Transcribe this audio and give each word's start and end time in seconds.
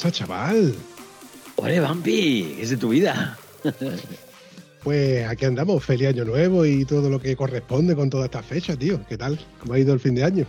Pasa, 0.00 0.10
chaval? 0.10 0.74
Ole, 1.56 1.78
Vampi, 1.78 2.54
¿qué 2.56 2.62
es 2.62 2.70
de 2.70 2.76
tu 2.78 2.88
vida? 2.88 3.36
Pues 4.82 5.28
aquí 5.28 5.44
andamos, 5.44 5.84
feliz 5.84 6.08
año 6.08 6.24
nuevo 6.24 6.64
y 6.64 6.86
todo 6.86 7.10
lo 7.10 7.20
que 7.20 7.36
corresponde 7.36 7.94
con 7.94 8.08
toda 8.08 8.24
esta 8.24 8.42
fecha, 8.42 8.74
tío. 8.76 8.98
¿Qué 9.06 9.18
tal? 9.18 9.38
¿Cómo 9.58 9.74
ha 9.74 9.78
ido 9.78 9.92
el 9.92 10.00
fin 10.00 10.14
de 10.14 10.24
año? 10.24 10.46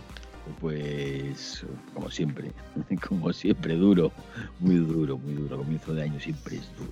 Pues 0.58 1.66
como 1.92 2.10
siempre, 2.10 2.50
como 3.06 3.30
siempre, 3.34 3.74
duro, 3.74 4.10
muy 4.58 4.76
duro, 4.76 5.18
muy 5.18 5.34
duro. 5.34 5.58
Comienzo 5.58 5.92
de 5.92 6.04
año 6.04 6.18
siempre 6.18 6.56
es 6.56 6.66
duro. 6.78 6.90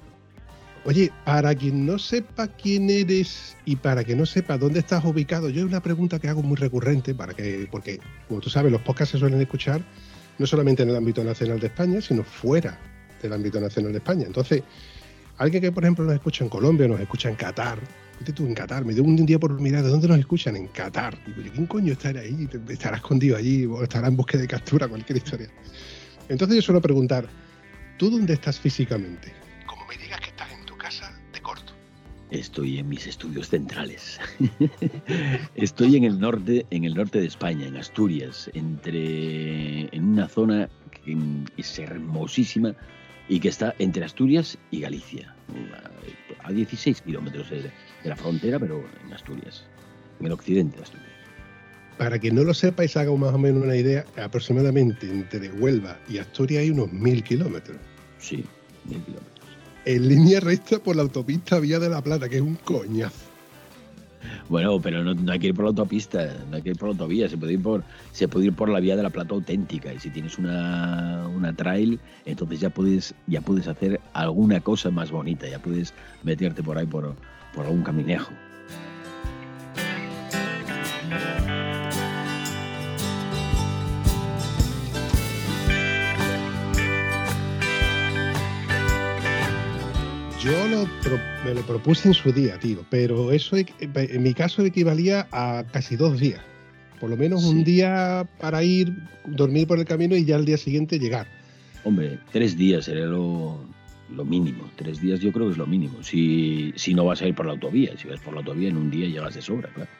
Oye, 0.84 1.10
para 1.24 1.54
quien 1.54 1.86
no 1.86 1.98
sepa 1.98 2.46
quién 2.46 2.90
eres 2.90 3.56
y 3.64 3.76
para 3.76 4.04
que 4.04 4.14
no 4.14 4.26
sepa 4.26 4.58
dónde 4.58 4.80
estás 4.80 5.02
ubicado, 5.06 5.48
yo 5.48 5.62
hay 5.62 5.66
una 5.66 5.80
pregunta 5.80 6.18
que 6.18 6.28
hago 6.28 6.42
muy 6.42 6.58
recurrente, 6.58 7.14
para 7.14 7.32
que, 7.32 7.66
porque 7.70 8.00
como 8.28 8.40
tú 8.40 8.50
sabes, 8.50 8.70
los 8.70 8.82
podcasts 8.82 9.12
se 9.12 9.18
suelen 9.18 9.40
escuchar 9.40 9.80
no 10.40 10.46
solamente 10.46 10.82
en 10.82 10.88
el 10.88 10.96
ámbito 10.96 11.22
nacional 11.22 11.60
de 11.60 11.66
España, 11.66 12.00
sino 12.00 12.24
fuera 12.24 12.78
del 13.20 13.34
ámbito 13.34 13.60
nacional 13.60 13.92
de 13.92 13.98
España. 13.98 14.24
Entonces, 14.26 14.62
alguien 15.36 15.62
que, 15.62 15.70
por 15.70 15.84
ejemplo, 15.84 16.06
nos 16.06 16.14
escucha 16.14 16.44
en 16.44 16.48
Colombia, 16.48 16.88
nos 16.88 16.98
escucha 16.98 17.28
en 17.28 17.34
Qatar, 17.34 17.78
viste 18.18 18.32
tú 18.32 18.46
en 18.46 18.54
Qatar, 18.54 18.86
me 18.86 18.94
dio 18.94 19.04
un 19.04 19.26
día 19.26 19.38
por 19.38 19.60
mirar 19.60 19.82
de 19.82 19.90
dónde 19.90 20.08
nos 20.08 20.18
escuchan, 20.18 20.56
en 20.56 20.68
Qatar. 20.68 21.14
Digo, 21.26 21.50
¿quién 21.52 21.66
coño 21.66 21.92
estará 21.92 22.20
ahí? 22.20 22.48
¿Estará 22.70 22.96
escondido 22.96 23.36
allí 23.36 23.66
o 23.66 23.82
estará 23.82 24.08
en 24.08 24.16
búsqueda 24.16 24.40
de 24.40 24.48
captura? 24.48 24.88
Cualquier 24.88 25.18
historia. 25.18 25.50
Entonces 26.30 26.56
yo 26.56 26.62
suelo 26.62 26.80
preguntar, 26.80 27.28
¿tú 27.98 28.08
dónde 28.08 28.32
estás 28.32 28.58
físicamente? 28.58 29.34
Como 29.66 29.86
me 29.86 29.98
digas 29.98 30.20
que 30.20 30.29
Estoy 32.30 32.78
en 32.78 32.88
mis 32.88 33.06
estudios 33.08 33.48
centrales. 33.48 34.20
Estoy 35.56 35.96
en 35.96 36.04
el 36.04 36.20
norte, 36.20 36.64
en 36.70 36.84
el 36.84 36.94
norte 36.94 37.20
de 37.20 37.26
España, 37.26 37.66
en 37.66 37.76
Asturias, 37.76 38.48
entre 38.54 39.94
en 39.94 40.04
una 40.04 40.28
zona 40.28 40.68
que 41.04 41.16
es 41.56 41.78
hermosísima 41.78 42.74
y 43.28 43.40
que 43.40 43.48
está 43.48 43.74
entre 43.78 44.04
Asturias 44.04 44.58
y 44.70 44.80
Galicia, 44.80 45.34
a 46.44 46.52
16 46.52 47.00
kilómetros 47.00 47.50
de, 47.50 47.70
la 48.04 48.16
frontera, 48.16 48.60
pero 48.60 48.84
en 49.04 49.12
Asturias, 49.12 49.64
en 50.20 50.26
el 50.26 50.32
occidente 50.32 50.76
de 50.76 50.82
Asturias. 50.84 51.10
Para 51.98 52.18
que 52.18 52.30
no 52.30 52.44
lo 52.44 52.54
sepáis, 52.54 52.96
haga 52.96 53.14
más 53.16 53.34
o 53.34 53.38
menos 53.38 53.62
una 53.62 53.76
idea, 53.76 54.04
aproximadamente 54.16 55.10
entre 55.10 55.50
Huelva 55.50 55.98
y 56.08 56.18
Asturias 56.18 56.62
hay 56.62 56.70
unos 56.70 56.92
mil 56.92 57.24
kilómetros. 57.24 57.76
Sí, 58.18 58.44
mil 58.84 59.02
kilómetros. 59.02 59.39
En 59.84 60.08
línea 60.08 60.40
recta 60.40 60.78
por 60.78 60.96
la 60.96 61.02
autopista 61.02 61.58
Vía 61.58 61.78
de 61.78 61.88
la 61.88 62.02
Plata, 62.02 62.28
que 62.28 62.36
es 62.36 62.42
un 62.42 62.56
coñazo. 62.56 63.30
Bueno, 64.48 64.80
pero 64.80 65.02
no, 65.02 65.32
hay 65.32 65.38
que 65.38 65.48
ir 65.48 65.54
por 65.54 65.64
la 65.64 65.70
autopista, 65.70 66.36
no 66.50 66.56
hay 66.56 66.62
que 66.62 66.70
ir 66.70 66.76
por 66.76 66.88
la 66.88 66.92
autovía, 66.92 67.28
se 67.28 67.38
puede 67.38 67.54
ir 67.54 67.62
por, 67.62 67.84
se 68.12 68.28
puede 68.28 68.46
ir 68.46 68.52
por 68.52 68.68
la 68.68 68.80
vía 68.80 68.96
de 68.96 69.02
la 69.02 69.10
Plata 69.10 69.34
auténtica. 69.34 69.92
Y 69.92 69.98
si 69.98 70.10
tienes 70.10 70.38
una, 70.38 71.26
una 71.34 71.54
trail, 71.54 71.98
entonces 72.26 72.60
ya 72.60 72.68
puedes, 72.68 73.14
ya 73.26 73.40
puedes 73.40 73.68
hacer 73.68 74.00
alguna 74.12 74.60
cosa 74.60 74.90
más 74.90 75.10
bonita, 75.10 75.48
ya 75.48 75.60
puedes 75.60 75.94
meterte 76.22 76.62
por 76.62 76.76
ahí 76.76 76.86
por, 76.86 77.14
por 77.54 77.64
algún 77.64 77.82
caminejo. 77.82 78.32
Lo, 91.08 91.18
me 91.44 91.54
lo 91.54 91.62
propuse 91.62 92.08
en 92.08 92.14
su 92.14 92.32
día, 92.32 92.58
tío, 92.58 92.84
pero 92.90 93.32
eso 93.32 93.56
en 93.56 94.22
mi 94.22 94.34
caso 94.34 94.64
equivalía 94.64 95.26
a 95.32 95.64
casi 95.72 95.96
dos 95.96 96.18
días. 96.20 96.40
Por 97.00 97.10
lo 97.10 97.16
menos 97.16 97.42
sí. 97.42 97.48
un 97.48 97.64
día 97.64 98.28
para 98.38 98.62
ir, 98.62 98.92
dormir 99.26 99.66
por 99.66 99.78
el 99.78 99.84
camino 99.84 100.14
y 100.16 100.24
ya 100.24 100.36
al 100.36 100.44
día 100.44 100.56
siguiente 100.56 100.98
llegar. 100.98 101.26
Hombre, 101.84 102.18
tres 102.30 102.56
días 102.56 102.84
sería 102.84 103.06
lo, 103.06 103.58
lo 104.14 104.24
mínimo. 104.24 104.70
Tres 104.76 105.00
días 105.00 105.20
yo 105.20 105.32
creo 105.32 105.46
que 105.46 105.52
es 105.52 105.58
lo 105.58 105.66
mínimo. 105.66 106.02
Si, 106.02 106.72
si 106.76 106.92
no 106.92 107.06
vas 107.06 107.22
a 107.22 107.28
ir 107.28 107.34
por 107.34 107.46
la 107.46 107.52
autovía, 107.52 107.96
si 107.96 108.08
vas 108.08 108.20
por 108.20 108.34
la 108.34 108.40
autovía 108.40 108.68
en 108.68 108.76
un 108.76 108.90
día 108.90 109.08
llegas 109.08 109.34
de 109.34 109.42
sobra, 109.42 109.70
claro. 109.72 109.90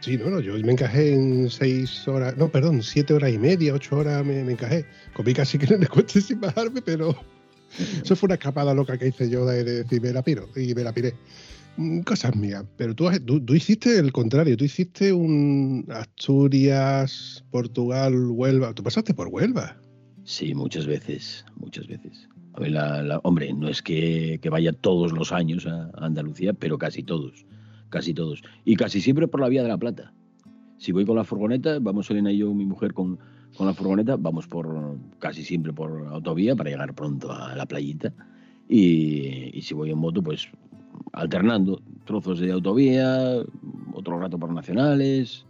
Sí, 0.00 0.16
no, 0.16 0.30
no, 0.30 0.40
yo 0.40 0.54
me 0.54 0.72
encajé 0.72 1.12
en 1.12 1.50
seis 1.50 2.08
horas, 2.08 2.34
no, 2.38 2.48
perdón, 2.48 2.82
siete 2.82 3.12
horas 3.12 3.34
y 3.34 3.38
media, 3.38 3.74
ocho 3.74 3.98
horas 3.98 4.24
me, 4.24 4.42
me 4.44 4.52
encajé. 4.52 4.86
Comí 5.12 5.34
casi 5.34 5.58
que 5.58 5.74
en 5.74 5.82
el 5.82 5.88
coche 5.88 6.22
sin 6.22 6.40
bajarme, 6.40 6.80
pero 6.80 7.14
eso 8.04 8.16
fue 8.16 8.28
una 8.28 8.34
escapada 8.34 8.74
loca 8.74 8.98
que 8.98 9.08
hice 9.08 9.28
yo 9.28 9.46
de 9.46 9.64
decir, 9.64 10.00
me 10.00 10.12
la 10.12 10.22
piro 10.22 10.48
y 10.56 10.74
me 10.74 10.84
la 10.84 10.92
piré. 10.92 11.14
Cosas 12.04 12.36
mías. 12.36 12.64
Pero 12.76 12.94
tú, 12.94 13.08
tú, 13.24 13.40
tú, 13.40 13.54
hiciste 13.54 13.98
el 13.98 14.12
contrario. 14.12 14.56
Tú 14.56 14.64
hiciste 14.64 15.12
un 15.12 15.86
Asturias, 15.88 17.44
Portugal, 17.50 18.14
Huelva. 18.30 18.74
Tú 18.74 18.82
pasaste 18.82 19.14
por 19.14 19.28
Huelva. 19.28 19.76
Sí, 20.24 20.54
muchas 20.54 20.86
veces, 20.86 21.44
muchas 21.56 21.86
veces. 21.86 22.28
Hombre, 23.22 23.52
no 23.54 23.68
es 23.68 23.80
que, 23.80 24.38
que, 24.42 24.50
vaya 24.50 24.72
todos 24.72 25.12
los 25.12 25.32
años 25.32 25.66
a 25.66 25.90
Andalucía, 25.94 26.52
pero 26.52 26.76
casi 26.76 27.02
todos. 27.02 27.46
Casi 27.88 28.12
todos. 28.12 28.42
Y 28.64 28.76
casi 28.76 29.00
siempre 29.00 29.28
por 29.28 29.40
la 29.40 29.48
Vía 29.48 29.62
de 29.62 29.68
la 29.68 29.78
Plata. 29.78 30.12
Si 30.78 30.92
voy 30.92 31.06
con 31.06 31.16
la 31.16 31.24
furgoneta, 31.24 31.78
vamos 31.78 32.10
Elena 32.10 32.32
y 32.32 32.38
yo, 32.38 32.52
mi 32.52 32.66
mujer, 32.66 32.92
con, 32.92 33.18
con 33.60 33.66
la 33.66 33.74
furgoneta, 33.74 34.16
vamos 34.16 34.46
por 34.46 34.96
casi 35.18 35.44
siempre 35.44 35.70
por 35.70 36.06
autovía 36.06 36.56
para 36.56 36.70
llegar 36.70 36.94
pronto 36.94 37.30
a 37.30 37.54
la 37.54 37.66
playita. 37.66 38.10
Y, 38.70 39.50
y, 39.52 39.60
si 39.60 39.74
voy 39.74 39.90
en 39.90 39.98
moto, 39.98 40.22
pues 40.22 40.48
alternando 41.12 41.78
trozos 42.06 42.40
de 42.40 42.52
autovía, 42.52 43.44
otro 43.92 44.18
rato 44.18 44.38
por 44.38 44.50
nacionales. 44.50 45.44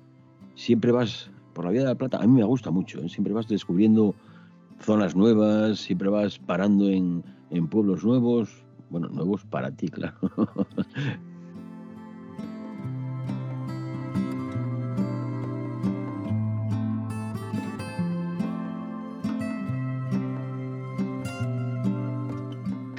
Siempre 0.57 0.91
vas 0.91 1.31
por 1.55 1.67
la 1.67 1.71
vía 1.71 1.83
de 1.83 1.87
la 1.87 1.95
Plata. 1.95 2.19
A 2.19 2.27
mí 2.27 2.33
me 2.33 2.43
gusta 2.43 2.73
mucho, 2.73 3.01
¿eh? 3.01 3.09
siempre 3.09 3.33
vas 3.33 3.47
descubriendo 3.47 4.13
zonas 4.81 5.15
nuevas, 5.15 5.79
siempre 5.79 6.09
vas 6.09 6.37
parando 6.37 6.89
en, 6.89 7.23
en 7.51 7.69
pueblos 7.69 8.05
nuevos. 8.05 8.65
Bueno, 8.91 9.09
nuevos 9.11 9.45
para 9.45 9.71
ti, 9.71 9.87
claro. 9.87 10.17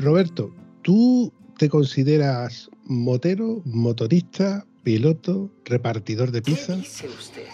Roberto, 0.01 0.51
¿tú 0.81 1.31
te 1.59 1.69
consideras 1.69 2.71
motero, 2.86 3.62
motorista, 3.65 4.65
piloto, 4.83 5.51
repartidor 5.63 6.31
de 6.31 6.42
pizza? 6.42 6.74
¿Qué 6.74 6.81
dice 6.81 7.07
usted? 7.07 7.45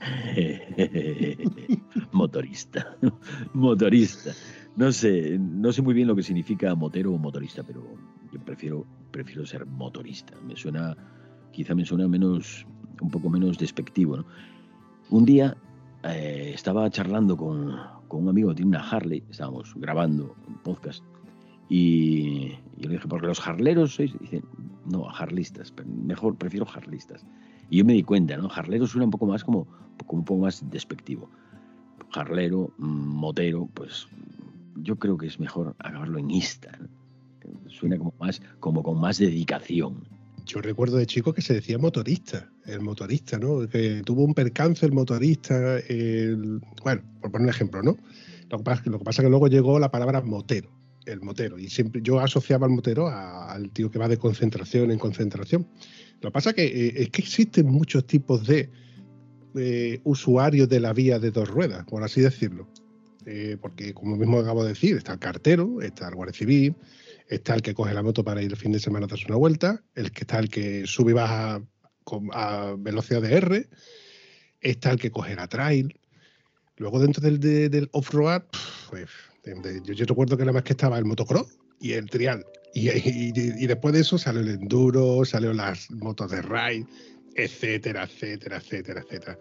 motorista, 2.12 2.96
motorista. 3.52 4.30
No 4.76 4.92
sé, 4.92 5.38
no 5.40 5.72
sé 5.72 5.82
muy 5.82 5.92
bien 5.92 6.06
lo 6.06 6.14
que 6.14 6.22
significa 6.22 6.72
motero 6.76 7.12
o 7.12 7.18
motorista, 7.18 7.64
pero 7.64 7.82
yo 8.32 8.44
prefiero, 8.44 8.86
prefiero 9.10 9.44
ser 9.44 9.66
motorista. 9.66 10.34
Me 10.46 10.54
suena, 10.54 10.96
quizá 11.50 11.74
me 11.74 11.84
suena 11.84 12.06
menos, 12.06 12.64
un 13.02 13.10
poco 13.10 13.28
menos 13.28 13.58
despectivo. 13.58 14.18
¿no? 14.18 14.24
Un 15.10 15.24
día 15.24 15.56
eh, 16.04 16.52
estaba 16.54 16.88
charlando 16.90 17.36
con, 17.36 17.76
con, 18.06 18.22
un 18.22 18.28
amigo 18.28 18.50
que 18.50 18.56
tiene 18.56 18.68
una 18.68 18.88
Harley, 18.88 19.24
estábamos 19.28 19.74
grabando 19.74 20.36
un 20.46 20.58
podcast 20.58 21.02
y, 21.68 22.54
y, 22.76 22.82
le 22.82 22.94
dije, 22.94 23.08
porque 23.08 23.26
los 23.26 23.40
jarleros 23.40 23.94
sois, 23.94 24.12
dicen, 24.20 24.44
no, 24.86 25.04
jarlistas, 25.04 25.72
mejor 25.86 26.36
prefiero 26.36 26.64
jarlistas. 26.66 27.24
Y 27.70 27.78
yo 27.78 27.84
me 27.84 27.92
di 27.92 28.02
cuenta, 28.02 28.36
¿no? 28.36 28.48
Jarlero 28.48 28.86
suena 28.86 29.04
un 29.04 29.10
poco 29.10 29.26
más 29.26 29.44
como, 29.44 29.66
como 30.06 30.20
un 30.20 30.24
poco 30.24 30.40
más 30.40 30.64
despectivo. 30.70 31.28
Jarlero, 32.10 32.72
motero, 32.78 33.68
pues 33.74 34.08
yo 34.76 34.96
creo 34.96 35.18
que 35.18 35.26
es 35.26 35.38
mejor 35.38 35.74
acabarlo 35.78 36.18
en 36.18 36.30
ista. 36.30 36.70
¿no? 36.80 36.88
Suena 37.68 37.98
como 37.98 38.14
más, 38.18 38.40
como 38.60 38.82
con 38.82 38.98
más 38.98 39.18
dedicación. 39.18 40.08
Yo 40.46 40.62
recuerdo 40.62 40.96
de 40.96 41.04
chico 41.04 41.34
que 41.34 41.42
se 41.42 41.52
decía 41.52 41.76
motorista, 41.76 42.50
el 42.64 42.80
motorista, 42.80 43.38
¿no? 43.38 43.68
Que 43.68 44.02
tuvo 44.02 44.24
un 44.24 44.32
percance 44.32 44.86
el 44.86 44.92
motorista, 44.92 45.78
el... 45.80 46.62
bueno, 46.82 47.02
por 47.20 47.30
poner 47.30 47.44
un 47.44 47.50
ejemplo, 47.50 47.82
¿no? 47.82 47.98
Lo 48.48 48.56
que 48.56 48.64
pasa 48.64 48.80
es 49.10 49.16
que 49.20 49.28
luego 49.28 49.48
llegó 49.48 49.78
la 49.78 49.90
palabra 49.90 50.22
motero 50.22 50.77
el 51.08 51.20
motero. 51.20 51.58
Y 51.58 51.68
siempre 51.68 52.00
yo 52.02 52.20
asociaba 52.20 52.66
al 52.66 52.72
motero 52.72 53.08
al 53.08 53.70
tío 53.70 53.90
que 53.90 53.98
va 53.98 54.08
de 54.08 54.18
concentración 54.18 54.90
en 54.90 54.98
concentración. 54.98 55.66
Lo 56.20 56.28
que 56.28 56.32
pasa 56.32 56.52
que, 56.52 56.64
eh, 56.64 56.92
es 56.96 57.10
que 57.10 57.22
existen 57.22 57.66
muchos 57.66 58.06
tipos 58.06 58.46
de 58.46 58.70
eh, 59.56 60.00
usuarios 60.04 60.68
de 60.68 60.80
la 60.80 60.92
vía 60.92 61.18
de 61.18 61.30
dos 61.30 61.48
ruedas, 61.48 61.84
por 61.86 62.02
así 62.02 62.20
decirlo. 62.20 62.68
Eh, 63.26 63.56
porque, 63.60 63.92
como 63.92 64.16
mismo 64.16 64.38
acabo 64.38 64.62
de 64.62 64.70
decir, 64.70 64.96
está 64.96 65.12
el 65.12 65.18
cartero, 65.18 65.82
está 65.82 66.08
el 66.08 66.14
guardia 66.14 66.34
civil, 66.34 66.76
está 67.28 67.54
el 67.54 67.62
que 67.62 67.74
coge 67.74 67.92
la 67.92 68.02
moto 68.02 68.24
para 68.24 68.42
ir 68.42 68.50
el 68.50 68.56
fin 68.56 68.72
de 68.72 68.80
semana 68.80 69.06
a 69.06 69.08
darse 69.08 69.26
una 69.26 69.36
vuelta, 69.36 69.82
el 69.94 70.12
que 70.12 70.20
está 70.20 70.38
el 70.38 70.48
que 70.48 70.86
sube 70.86 71.10
y 71.10 71.14
baja 71.14 71.62
a 72.32 72.74
velocidad 72.78 73.20
de 73.20 73.34
R, 73.34 73.68
está 74.60 74.90
el 74.90 74.98
que 74.98 75.10
coge 75.10 75.34
la 75.34 75.46
trail. 75.46 75.98
Luego 76.76 77.00
dentro 77.00 77.22
del, 77.22 77.38
del 77.38 77.88
off-road, 77.92 78.44
pues 78.88 79.10
yo, 79.84 79.92
yo, 79.94 80.06
recuerdo 80.06 80.36
que 80.36 80.44
nada 80.44 80.54
más 80.54 80.62
que 80.62 80.72
estaba 80.72 80.98
el 80.98 81.04
motocross 81.04 81.58
y 81.80 81.92
el 81.92 82.08
trial. 82.08 82.44
Y, 82.74 82.88
y, 82.90 83.66
después 83.66 83.94
de 83.94 84.00
eso 84.00 84.18
salió 84.18 84.40
el 84.40 84.48
enduro, 84.48 85.24
salió 85.24 85.52
las 85.52 85.90
motos 85.90 86.30
de 86.30 86.42
ride, 86.42 86.86
etcétera, 87.34 88.04
etcétera, 88.04 88.58
etcétera, 88.58 89.00
etcétera. 89.00 89.38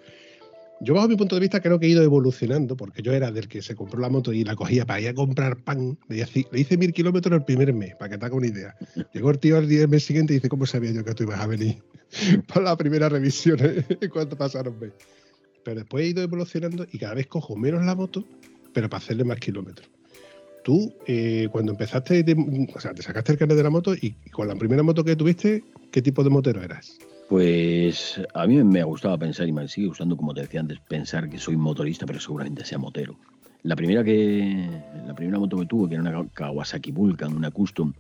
Yo, 0.80 0.94
bajo 0.94 1.08
mi 1.08 1.16
punto 1.16 1.36
de 1.36 1.42
vista, 1.42 1.60
creo 1.60 1.80
que 1.80 1.88
he 1.88 1.90
ido 1.90 2.04
evolucionando, 2.04 2.78
porque 2.78 3.02
yo 3.02 3.12
era 3.12 3.32
del 3.32 3.48
que 3.48 3.64
se 3.64 3.76
compró 3.76 4.00
la 4.00 4.10
moto 4.10 4.32
y 4.32 4.44
la 4.44 4.56
cogía 4.56 4.86
para 4.86 5.02
ir 5.02 5.08
a 5.08 5.14
comprar 5.14 5.58
pan. 5.64 5.98
Le 6.08 6.24
hice, 6.54 6.78
mil 6.78 6.94
kilómetros 6.94 7.34
el 7.36 7.46
primer 7.46 7.74
mes, 7.74 7.96
para 7.96 8.12
que 8.12 8.18
te 8.20 8.26
haga 8.26 8.36
una 8.36 8.48
idea. 8.48 8.76
Llegó 9.12 9.32
el 9.32 9.40
tío 9.40 9.58
al 9.58 9.68
día 9.68 9.88
mes 9.88 10.04
siguiente 10.04 10.34
y 10.34 10.38
dice: 10.38 10.50
¿Cómo 10.50 10.68
sabía 10.68 10.92
yo 10.92 11.04
que 11.04 11.16
tú 11.16 11.24
ibas 11.24 11.40
a 11.40 11.48
venir 11.48 11.82
para 12.48 12.62
la 12.62 12.78
primera 12.78 13.10
revisión? 13.10 13.58
¿Cuánto 14.14 14.38
pasaron 14.38 14.80
meses? 14.80 14.98
Pero 15.64 15.80
después 15.80 16.06
he 16.06 16.10
ido 16.10 16.22
evolucionando 16.22 16.86
y 16.92 17.00
cada 17.00 17.16
vez 17.16 17.26
cojo 17.26 17.56
menos 17.56 17.84
la 17.84 17.96
moto, 17.96 18.24
pero 18.78 18.92
para 18.92 19.00
hacerle 19.00 19.24
más 19.24 19.40
kilómetros. 19.40 19.90
Tú, 20.64 20.94
eh, 21.08 21.48
cuando 21.52 21.72
empezaste, 21.72 22.24
o 22.76 22.80
sea, 22.80 22.94
te 22.94 23.02
sacaste 23.02 23.32
el 23.32 23.40
carnet 23.40 23.58
de 23.58 23.64
la 23.64 23.72
moto 23.72 23.96
y 23.96 24.12
con 24.30 24.48
la 24.48 24.54
primera 24.54 24.84
moto 24.84 25.04
que 25.04 25.16
tuviste, 25.16 25.64
¿qué 25.92 26.00
tipo 26.00 26.24
de 26.24 26.30
motero 26.30 26.62
eras? 26.62 27.00
Pues 27.28 28.22
a 28.36 28.46
mí 28.46 28.64
me 28.64 28.82
ha 28.82 28.84
gustado 28.84 29.18
pensar 29.18 29.48
y 29.48 29.52
me 29.52 29.68
sigue 29.68 29.88
gustando, 29.88 30.16
como 30.16 30.32
te 30.36 30.42
decía 30.42 30.60
antes, 30.60 30.80
pensar 30.82 31.28
que 31.28 31.40
soy 31.40 31.58
motorista, 31.58 32.06
pero 32.06 32.20
seguramente 32.20 32.64
sea 32.66 32.78
motero. 32.78 33.18
La 33.64 33.76
primera 33.76 34.04
que 34.04 34.70
la 35.08 35.16
primera 35.16 35.40
moto 35.40 35.58
que 35.58 35.66
tuve, 35.66 35.90
que 35.90 35.96
era 35.96 36.04
una 36.04 36.30
Kawasaki 36.30 36.92
Vulcan, 36.92 37.36
una 37.36 37.50
custom, 37.50 37.94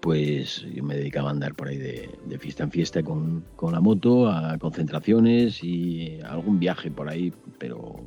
pues 0.00 0.66
yo 0.74 0.82
me 0.82 0.96
dedicaba 0.96 1.28
a 1.28 1.32
andar 1.32 1.54
por 1.54 1.68
ahí 1.68 1.76
de, 1.76 2.10
fiesta 2.40 2.64
en 2.64 2.72
fiesta 2.72 3.04
con, 3.04 3.44
la 3.70 3.80
moto, 3.80 4.28
a 4.28 4.58
concentraciones 4.58 5.62
y 5.62 6.18
algún 6.22 6.58
viaje 6.58 6.90
por 6.90 7.08
ahí, 7.08 7.32
pero 7.60 8.04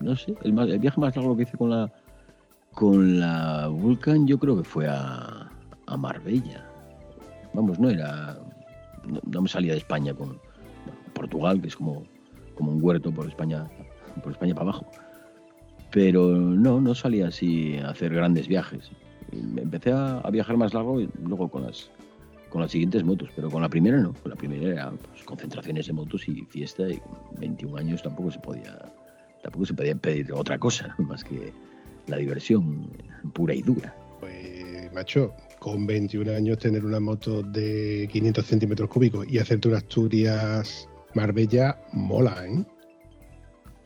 no 0.00 0.16
sé, 0.16 0.34
el, 0.42 0.58
el 0.58 0.78
viaje 0.78 1.00
más 1.00 1.16
largo 1.16 1.36
que 1.36 1.44
hice 1.44 1.56
con 1.56 1.70
la 1.70 1.92
con 2.74 3.18
la 3.18 3.68
Vulcan 3.68 4.26
yo 4.26 4.38
creo 4.38 4.56
que 4.56 4.64
fue 4.64 4.88
a, 4.88 5.50
a 5.86 5.96
Marbella. 5.96 6.64
Vamos, 7.52 7.80
no 7.80 7.90
era 7.90 8.38
no, 9.06 9.42
me 9.42 9.48
salía 9.48 9.72
de 9.72 9.78
España 9.78 10.14
con 10.14 10.38
Portugal, 11.14 11.60
que 11.60 11.68
es 11.68 11.76
como, 11.76 12.04
como 12.54 12.72
un 12.72 12.82
huerto 12.82 13.10
por 13.10 13.26
España, 13.26 13.68
por 14.22 14.32
España 14.32 14.54
para 14.54 14.70
abajo. 14.70 14.86
Pero 15.90 16.28
no, 16.36 16.80
no 16.80 16.94
salía 16.94 17.28
así 17.28 17.76
a 17.78 17.90
hacer 17.90 18.14
grandes 18.14 18.46
viajes. 18.46 18.90
Empecé 19.32 19.92
a, 19.92 20.22
viajar 20.30 20.56
más 20.56 20.74
largo 20.74 21.00
y 21.00 21.08
luego 21.22 21.48
con 21.48 21.62
las, 21.62 21.90
con 22.48 22.60
las 22.60 22.70
siguientes 22.70 23.04
motos, 23.04 23.28
pero 23.34 23.50
con 23.50 23.62
la 23.62 23.68
primera 23.68 23.98
no. 23.98 24.12
Con 24.14 24.30
la 24.30 24.36
primera 24.36 24.68
era 24.68 24.90
pues, 24.90 25.24
concentraciones 25.24 25.86
de 25.86 25.92
motos 25.92 26.28
y 26.28 26.42
fiesta 26.42 26.88
y 26.88 26.98
con 26.98 27.40
21 27.40 27.76
años 27.76 28.02
tampoco 28.02 28.30
se 28.30 28.38
podía 28.38 28.78
tampoco 29.42 29.66
se 29.66 29.74
podía 29.74 29.94
pedir 29.94 30.32
otra 30.32 30.58
cosa 30.58 30.94
más 30.98 31.24
que 31.24 31.52
la 32.06 32.16
diversión 32.16 32.90
pura 33.32 33.54
y 33.54 33.62
dura. 33.62 33.94
Pues 34.20 34.92
macho, 34.92 35.32
con 35.58 35.86
21 35.86 36.32
años 36.32 36.58
tener 36.58 36.84
una 36.84 37.00
moto 37.00 37.42
de 37.42 38.08
500 38.10 38.44
centímetros 38.44 38.88
cúbicos 38.88 39.26
y 39.28 39.38
hacerte 39.38 39.68
una 39.68 39.78
Asturias 39.78 40.88
Marbella 41.14 41.78
mola, 41.92 42.46
¿eh? 42.46 42.64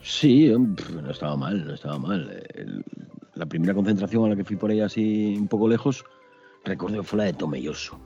Sí, 0.01 0.51
no 0.51 1.11
estaba 1.11 1.37
mal, 1.37 1.67
no 1.67 1.75
estaba 1.75 1.99
mal. 1.99 2.45
la 3.35 3.47
primera 3.47 3.73
concentración 3.73 4.27
a 4.27 4.29
la 4.29 4.37
que 4.37 4.45
fui 4.45 4.57
por 4.57 4.71
ahí 4.71 4.81
así 4.81 5.35
un 5.39 5.49
poco 5.49 5.67
lejos, 5.67 6.05
recuerdo 6.63 6.99
que 6.99 7.03
fue 7.05 7.19
la 7.19 7.25
de 7.25 7.33
Tomelloso, 7.33 7.99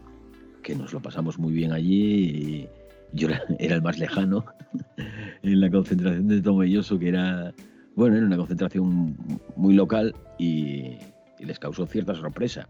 que 0.63 0.77
nos 0.77 0.93
lo 0.93 1.01
pasamos 1.01 1.39
muy 1.39 1.53
bien 1.53 1.73
allí 1.73 2.15
y 2.15 2.69
yo 3.13 3.29
era, 3.29 3.75
el 3.75 3.83
más 3.83 3.99
lejano 3.99 4.45
en 5.43 5.61
la 5.61 5.71
concentración 5.71 6.29
de 6.29 6.41
Tomelloso, 6.41 6.99
que 6.99 7.09
era, 7.09 7.55
bueno, 7.95 8.17
era 8.17 8.27
una 8.27 8.37
concentración 8.37 9.17
muy 9.57 9.75
local 9.75 10.15
y 10.39 10.97
les 11.41 11.59
causó 11.59 11.87
cierta 11.87 12.15
sorpresa 12.15 12.69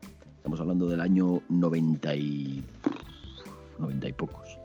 Estamos 0.49 0.61
hablando 0.61 0.89
del 0.89 1.03
año 1.03 1.43
90 1.51 2.15
y, 2.17 2.65
90 3.79 4.09
y 4.09 4.13
pocos. 4.15 4.59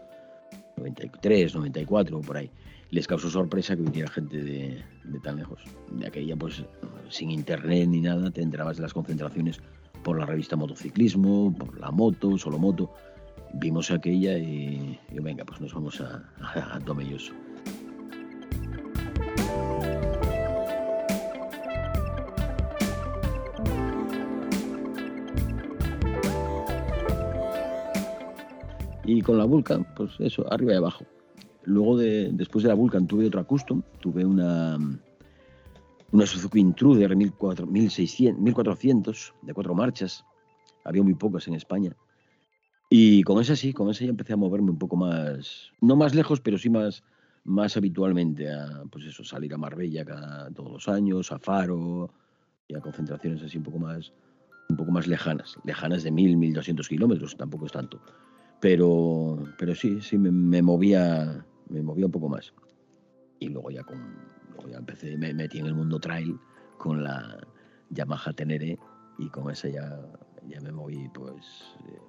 93, 0.78 1.56
94, 1.56 2.22
por 2.22 2.38
ahí. 2.38 2.50
Les 2.90 3.06
causó 3.06 3.30
sorpresa 3.30 3.76
que 3.76 3.82
viniera 3.82 4.10
gente 4.10 4.42
de, 4.42 4.82
tan 5.24 5.36
lejos. 5.36 5.62
De 5.92 6.08
aquella, 6.08 6.38
pues, 6.38 6.64
sin 7.10 7.32
internet 7.32 7.90
ni 7.90 8.00
nada, 8.00 8.32
te 8.32 8.42
enterabas 8.42 8.78
de 8.78 8.84
las 8.84 8.94
concentraciones 8.94 9.60
por 10.04 10.18
la 10.18 10.26
revista 10.26 10.56
Motociclismo, 10.56 11.54
por 11.54 11.78
la 11.78 11.92
moto, 11.92 12.38
solo 12.38 12.60
moto. 12.60 12.94
Vimos 13.54 13.92
aquella 13.92 14.38
y, 14.38 15.00
venga, 15.12 15.46
pues 15.46 15.62
nos 15.62 15.74
vamos 15.74 16.02
a, 16.02 16.24
a, 16.42 16.76
a 16.76 16.80
Tomelloso. 16.80 17.34
Y 29.06 29.22
con 29.22 29.38
la 29.38 29.46
Vulcan, 29.46 29.86
pues 29.96 30.12
eso, 30.20 30.52
arriba 30.52 30.74
y 30.74 30.78
abajo. 30.78 31.06
Luego, 31.66 31.98
de, 31.98 32.32
después 32.34 32.64
de 32.64 32.70
la 32.70 32.76
Vulcan, 32.76 33.06
tuve 33.06 33.28
otra 33.28 33.44
custom, 33.44 33.82
tuve 34.00 34.26
una, 34.26 34.78
una 36.12 36.26
Suzuki 36.26 36.60
Intruder 36.60 37.16
1400, 37.16 38.40
1400 38.40 39.34
de 39.42 39.54
cuatro 39.54 39.76
marchas. 39.76 40.26
Había 40.86 41.04
muy 41.04 41.16
pocas 41.16 41.48
en 41.48 41.56
España. 41.56 41.96
Y 42.96 43.24
con 43.24 43.42
esa 43.42 43.56
sí, 43.56 43.74
con 43.74 43.90
esa 43.90 44.04
ya 44.04 44.12
empecé 44.12 44.34
a 44.34 44.38
moverme 44.38 44.70
un 44.70 44.78
poco 44.78 44.96
más, 44.96 45.72
no 45.82 45.96
más 45.96 46.14
lejos, 46.14 46.42
pero 46.42 46.60
sí 46.60 46.70
más, 46.70 47.04
más 47.44 47.76
habitualmente 47.76 48.52
a, 48.52 48.84
pues 48.92 49.06
eso, 49.06 49.24
salir 49.24 49.52
a 49.56 49.58
Marbella 49.58 50.06
cada, 50.06 50.52
todos 50.52 50.72
los 50.72 50.88
años, 50.88 51.32
a 51.32 51.40
Faro 51.40 52.12
y 52.68 52.76
a 52.76 52.82
concentraciones 52.82 53.42
así 53.42 53.58
un 53.58 53.64
poco 53.64 53.80
más, 53.80 54.14
un 54.70 54.78
poco 54.78 54.92
más 54.92 55.08
lejanas, 55.08 55.58
lejanas 55.64 56.04
de 56.04 56.12
1000, 56.12 56.38
1200 56.38 56.88
kilómetros, 56.88 57.36
tampoco 57.36 57.66
es 57.66 57.72
tanto 57.72 58.00
pero, 58.64 59.38
pero 59.58 59.76
sí, 59.76 60.00
sí 60.00 60.18
me, 60.18 60.62
movía, 60.62 61.46
me 61.68 61.82
movía 61.82 62.06
un 62.06 62.14
poco 62.14 62.30
más. 62.30 62.54
Y 63.40 63.50
luego 63.50 63.72
ya 63.72 63.84
con, 63.84 64.00
luego 64.52 64.70
ya 64.70 64.78
empecé, 64.78 65.18
me 65.18 65.34
metí 65.34 65.60
en 65.60 65.66
el 65.66 65.74
mundo 65.74 66.00
trail 66.00 66.40
con 66.78 67.04
la 67.04 67.46
Yamaha 67.90 68.32
Tenere 68.32 68.80
y 69.18 69.28
con 69.28 69.52
esa 69.52 69.68
ya, 69.68 70.00
ya 70.48 70.62
me 70.62 70.72
moví, 70.72 71.10
pues 71.14 71.76
eh, 71.90 72.00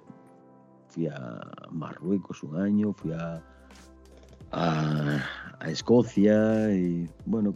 fui 0.95 1.07
a 1.07 1.41
Marruecos 1.71 2.41
un 2.43 2.55
año, 2.55 2.93
fui 2.93 3.11
a, 3.11 3.43
a, 4.51 5.19
a, 5.59 5.69
Escocia 5.69 6.73
y 6.73 7.07
bueno, 7.25 7.55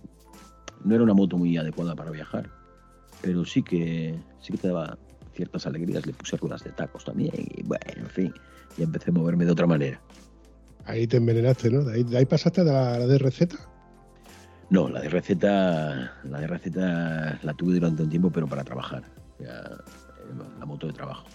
no 0.84 0.96
era 0.96 1.04
una 1.04 1.14
moto 1.14 1.38
muy 1.38 1.56
adecuada 1.56 1.96
para 1.96 2.12
viajar, 2.12 2.50
pero 3.22 3.46
sí 3.46 3.64
que 3.64 4.20
sí 4.42 4.52
que 4.52 4.58
te 4.58 4.68
daba 4.68 4.98
ciertas 5.34 5.66
alegrías, 5.66 6.06
le 6.06 6.14
puse 6.14 6.36
algunas 6.36 6.64
de 6.64 6.72
tacos 6.72 7.06
también 7.06 7.32
y 7.38 7.64
bueno, 7.64 7.86
en 7.96 8.10
fin, 8.10 8.34
y 8.78 8.84
empecé 8.84 9.10
a 9.10 9.14
moverme 9.14 9.46
de 9.46 9.52
otra 9.52 9.68
manera. 9.68 10.02
Ahí 10.86 11.08
te 11.08 11.18
envenenaste, 11.18 11.70
¿no? 11.70 11.84
¿De 11.84 12.18
ahí, 12.18 12.26
pasaste 12.26 12.62
a 12.62 12.64
la, 12.66 13.00
la 13.00 13.06
DRZ? 13.06 13.56
No, 14.70 14.90
la 14.90 15.02
DRZ, 15.02 15.30
la 15.44 16.42
DRZ 16.42 16.76
la 17.44 17.54
tuve 17.56 17.76
durante 17.76 18.04
un 18.04 18.10
tiempo, 18.10 18.32
pero 18.32 18.48
para 18.48 18.64
trabajar. 18.64 19.04
la 19.40 20.66
moto 20.66 20.88
de 20.88 20.94
trabajo. 20.94 21.26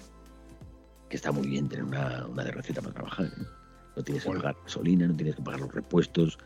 Que 1.14 1.18
está 1.18 1.30
muy 1.30 1.46
bien 1.46 1.68
tener 1.68 1.84
una, 1.84 2.26
una 2.26 2.42
DRZ 2.42 2.74
para 2.74 2.90
trabajar. 2.90 3.26
¿eh? 3.26 3.46
No 3.94 4.02
tienes 4.02 4.24
que 4.24 4.30
pagar 4.32 4.56
gasolina, 4.64 5.06
no 5.06 5.14
tienes 5.14 5.36
que 5.36 5.42
pagar 5.42 5.60
los 5.60 5.72
repuestos, 5.72 6.36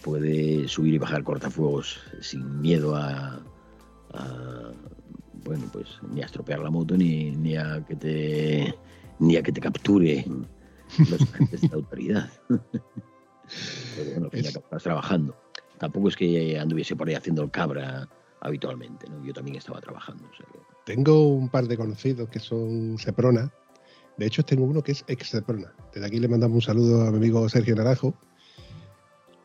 puedes 0.00 0.70
subir 0.70 0.94
y 0.94 0.98
bajar 0.98 1.24
cortafuegos 1.24 1.98
sin 2.20 2.60
miedo 2.60 2.94
a, 2.94 3.40
bueno, 5.42 5.64
pues 5.72 5.88
ni 6.08 6.22
a 6.22 6.26
estropear 6.26 6.60
la 6.60 6.70
moto 6.70 6.96
ni, 6.96 7.32
ni 7.32 7.56
a 7.56 7.84
que 7.84 7.96
te 7.96 8.72
ni 9.18 9.34
a 9.34 9.42
que 9.42 9.50
te 9.50 9.60
capture 9.60 10.24
los 10.98 11.22
agentes 11.34 11.62
de 11.62 11.74
autoridad. 11.74 12.30
Pero 12.46 14.10
bueno, 14.12 14.30
ya 14.34 14.50
estás 14.50 14.84
trabajando. 14.84 15.34
Tampoco 15.78 16.10
es 16.10 16.14
que 16.14 16.60
anduviese 16.60 16.94
por 16.94 17.08
ahí 17.08 17.16
haciendo 17.16 17.42
el 17.42 17.50
cabra 17.50 18.08
habitualmente, 18.38 19.10
¿no? 19.10 19.24
Yo 19.24 19.32
también 19.32 19.56
estaba 19.56 19.80
trabajando. 19.80 20.30
Tengo 20.86 21.26
un 21.26 21.48
par 21.48 21.66
de 21.66 21.76
conocidos 21.76 22.28
que 22.28 22.38
son 22.38 22.96
Seprona. 22.98 23.52
De 24.18 24.26
hecho, 24.26 24.42
tengo 24.44 24.64
uno 24.64 24.82
que 24.82 24.92
es 24.92 25.04
ex 25.08 25.28
Seprona. 25.30 25.72
Desde 25.94 26.06
aquí 26.06 26.18
le 26.20 26.28
mandamos 26.28 26.54
un 26.56 26.62
saludo 26.62 27.02
a 27.06 27.10
mi 27.10 27.16
amigo 27.18 27.48
Sergio 27.48 27.74
Naranjo. 27.74 28.14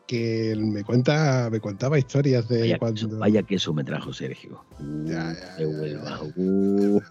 que 0.06 0.54
me 0.56 0.84
cuenta, 0.84 1.48
me 1.50 1.60
contaba 1.60 1.98
historias 1.98 2.48
de 2.48 2.60
Vaya, 2.60 2.78
cuando. 2.78 3.18
vaya 3.18 3.42
queso 3.42 3.74
me 3.74 3.84
trajo 3.84 4.12
Sergio. 4.12 4.64
Uh, 4.80 5.04
Ya, 5.06 5.34
ya, 5.34 5.54
de 5.56 5.62
ya, 5.64 5.68
Huelva. 5.80 6.20
Uh. 6.36 7.00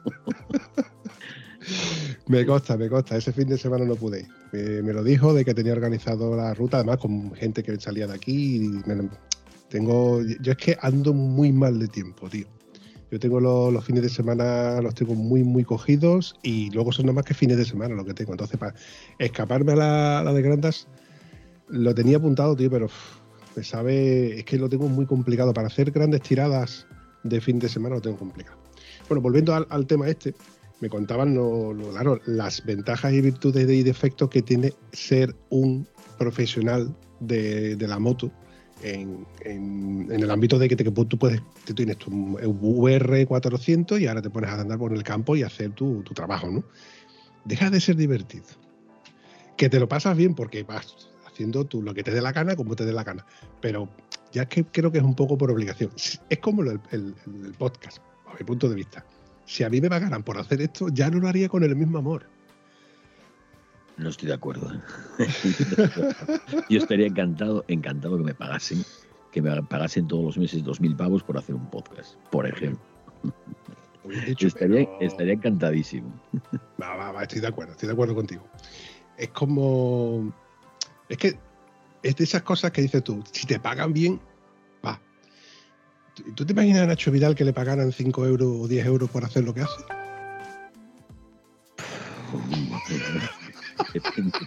Me 2.28 2.46
consta, 2.46 2.78
me 2.78 2.88
consta. 2.90 3.18
Ese 3.18 3.34
fin 3.34 3.48
de 3.48 3.58
semana 3.58 3.84
no 3.86 3.96
pude. 3.96 4.22
ir. 4.22 4.28
Me, 4.54 4.82
me 4.84 4.94
lo 4.94 5.04
dijo 5.04 5.34
de 5.34 5.44
que 5.44 5.54
tenía 5.54 5.74
organizado 5.74 6.36
la 6.36 6.54
ruta, 6.54 6.78
además 6.78 6.98
con 6.98 7.34
gente 7.36 7.64
que 7.64 7.78
salía 7.80 8.08
de 8.08 8.14
aquí. 8.14 8.56
Y 8.66 8.70
me- 8.88 9.10
tengo, 9.70 10.22
yo 10.40 10.52
es 10.54 10.58
que 10.58 10.78
ando 10.82 11.14
muy 11.14 11.52
mal 11.52 11.78
de 11.80 11.88
tiempo, 11.88 12.30
tío. 12.30 12.48
Yo 13.12 13.20
tengo 13.20 13.40
los, 13.40 13.84
fines 13.86 14.04
de 14.04 14.10
semana, 14.10 14.82
los 14.82 14.94
tengo 14.94 15.16
muy, 15.16 15.44
muy 15.44 15.64
cogidos 15.64 16.36
y 16.44 16.70
luego 16.72 16.92
son 16.92 17.06
nada 17.06 17.16
más 17.16 17.26
que 17.26 17.34
fines 17.34 17.58
de 17.58 17.64
semana 17.64 17.96
lo 17.96 18.04
que 18.04 18.14
tengo. 18.14 18.34
Entonces, 18.34 18.58
para 18.58 18.74
escaparme 19.18 19.74
a 19.74 19.76
la, 19.76 20.24
la 20.26 20.34
de 20.34 20.42
Grandas, 20.42 20.88
lo 21.70 21.96
tenía 21.96 22.18
apuntado, 22.18 22.56
tío, 22.56 22.70
pero 22.70 22.90
me 23.56 23.64
sabe, 23.64 24.40
es 24.40 24.46
que 24.46 24.58
lo 24.58 24.68
tengo 24.68 24.90
muy 24.90 25.06
complicado. 25.06 25.54
Para 25.54 25.68
hacer 25.68 25.92
grandes 25.92 26.22
tiradas 26.22 26.86
de 27.24 27.40
fin 27.40 27.60
de 27.60 27.70
semana 27.70 27.96
lo 27.96 28.02
tengo 28.02 28.18
complicado. 28.18 28.58
Bueno, 29.08 29.22
volviendo 29.22 29.56
al, 29.56 29.88
tema 29.88 30.10
este, 30.10 30.36
me 30.82 30.90
contaban 30.90 31.34
lo, 31.34 31.74
claro, 31.92 32.20
las 32.26 32.66
ventajas 32.66 33.14
y 33.14 33.22
virtudes 33.22 33.70
y 33.70 33.84
defectos 33.84 34.30
que 34.30 34.42
tiene 34.42 34.74
ser 34.92 35.34
un 35.50 35.88
profesional 36.18 36.94
de 37.20 37.78
la 37.80 38.00
moto 38.00 38.32
en, 38.82 39.26
el 40.12 40.30
ámbito 40.32 40.60
de 40.60 40.70
que, 40.70 40.76
te- 40.76 40.84
tú 40.84 41.18
puedes, 41.18 41.42
tú 41.66 41.74
tienes 41.74 41.98
tu 41.98 42.12
VR400 42.12 44.00
y 44.02 44.08
ahora 44.08 44.22
te 44.22 44.30
pones 44.30 44.50
a 44.50 44.62
andar 44.62 44.78
por 44.78 44.94
el 44.94 45.04
campo 45.04 45.36
y 45.36 45.44
hacer 45.44 45.72
tu, 45.72 46.04
trabajo, 46.04 46.50
¿no? 46.50 46.64
Deja 47.46 47.70
de 47.70 47.80
ser 47.80 47.96
divertido. 47.96 48.46
Que 49.56 49.70
te 49.70 49.80
lo 49.80 49.88
pasas 49.88 50.16
bien 50.16 50.36
porque 50.36 50.64
vas 50.64 51.10
haciendo 51.26 51.66
tú 51.66 51.82
lo 51.82 51.94
que 51.94 52.04
te 52.04 52.12
dé 52.12 52.22
la 52.22 52.32
gana, 52.32 52.56
como 52.56 52.76
te 52.76 52.86
dé 52.86 52.94
la 52.94 53.04
gana. 53.04 53.26
Pero 53.62 53.90
ya 54.32 54.44
es 54.44 54.50
que 54.50 54.66
creo 54.66 54.92
que 54.92 55.00
es 55.00 55.04
un 55.04 55.16
poco 55.16 55.38
por 55.38 55.50
obligación. 55.52 55.92
Es 56.30 56.40
como 56.40 56.62
el, 56.64 56.80
el- 56.92 57.16
el 57.46 57.54
podcast, 57.54 57.98
a 58.28 58.36
mi 58.38 58.46
punto 58.46 58.70
de 58.70 58.76
vista. 58.76 59.06
Si 59.46 59.64
a 59.64 59.70
mí 59.70 59.80
me 59.82 59.90
pagaran 59.90 60.24
por 60.24 60.38
hacer 60.38 60.62
esto, 60.62 60.90
ya 60.90 61.10
no 61.10 61.20
lo 61.20 61.28
haría 61.28 61.48
con 61.50 61.64
el 61.64 61.76
mismo 61.76 61.98
amor. 61.98 62.26
No 63.98 64.10
estoy 64.10 64.28
de 64.28 64.34
acuerdo. 64.36 64.72
¿eh? 65.20 65.28
Yo 66.70 66.78
estaría 66.80 67.08
encantado, 67.08 67.66
encantado 67.68 68.18
que 68.18 68.24
me 68.24 68.34
pagasen, 68.36 68.84
que 69.32 69.42
me 69.42 69.62
pagasen 69.64 70.08
todos 70.08 70.24
los 70.24 70.38
meses 70.38 70.64
dos 70.64 70.80
mil 70.80 70.96
pavos 70.96 71.24
por 71.24 71.38
hacer 71.38 71.56
un 71.56 71.70
podcast, 71.70 72.16
por 72.32 72.46
ejemplo. 72.48 72.80
Dicho, 74.26 74.48
Estaría, 74.48 74.86
pero- 74.86 74.98
estaría 75.02 75.34
encantadísimo. 75.34 76.14
Va, 76.82 76.96
va, 76.96 77.12
va, 77.12 77.24
estoy 77.24 77.42
de 77.42 77.48
acuerdo, 77.48 77.72
estoy 77.74 77.88
de 77.88 77.94
acuerdo 77.94 78.16
contigo. 78.16 78.48
Es 79.18 79.30
como. 79.30 80.32
Es 81.10 81.18
que 81.18 81.40
es 82.04 82.16
de 82.16 82.24
esas 82.24 82.44
cosas 82.44 82.72
que 82.72 82.82
dices 82.84 83.04
tú, 83.04 83.24
si 83.32 83.48
te 83.48 83.60
pagan 83.60 83.92
bien, 83.94 84.22
va. 84.86 85.02
¿Tú- 86.14 86.24
¿Tú 86.36 86.46
te 86.46 86.54
imaginas 86.54 86.82
a 86.84 86.86
Nacho 86.88 87.12
Vidal 87.12 87.34
que 87.36 87.44
le 87.44 87.52
pagaran 87.54 87.92
5 87.92 88.26
euros 88.28 88.48
o 88.62 88.68
10 88.68 88.86
euros 88.86 89.10
por 89.10 89.26
hacer 89.26 89.44
lo 89.44 89.54
que 89.54 89.62
hace? 89.62 89.84
Depende, 93.94 94.38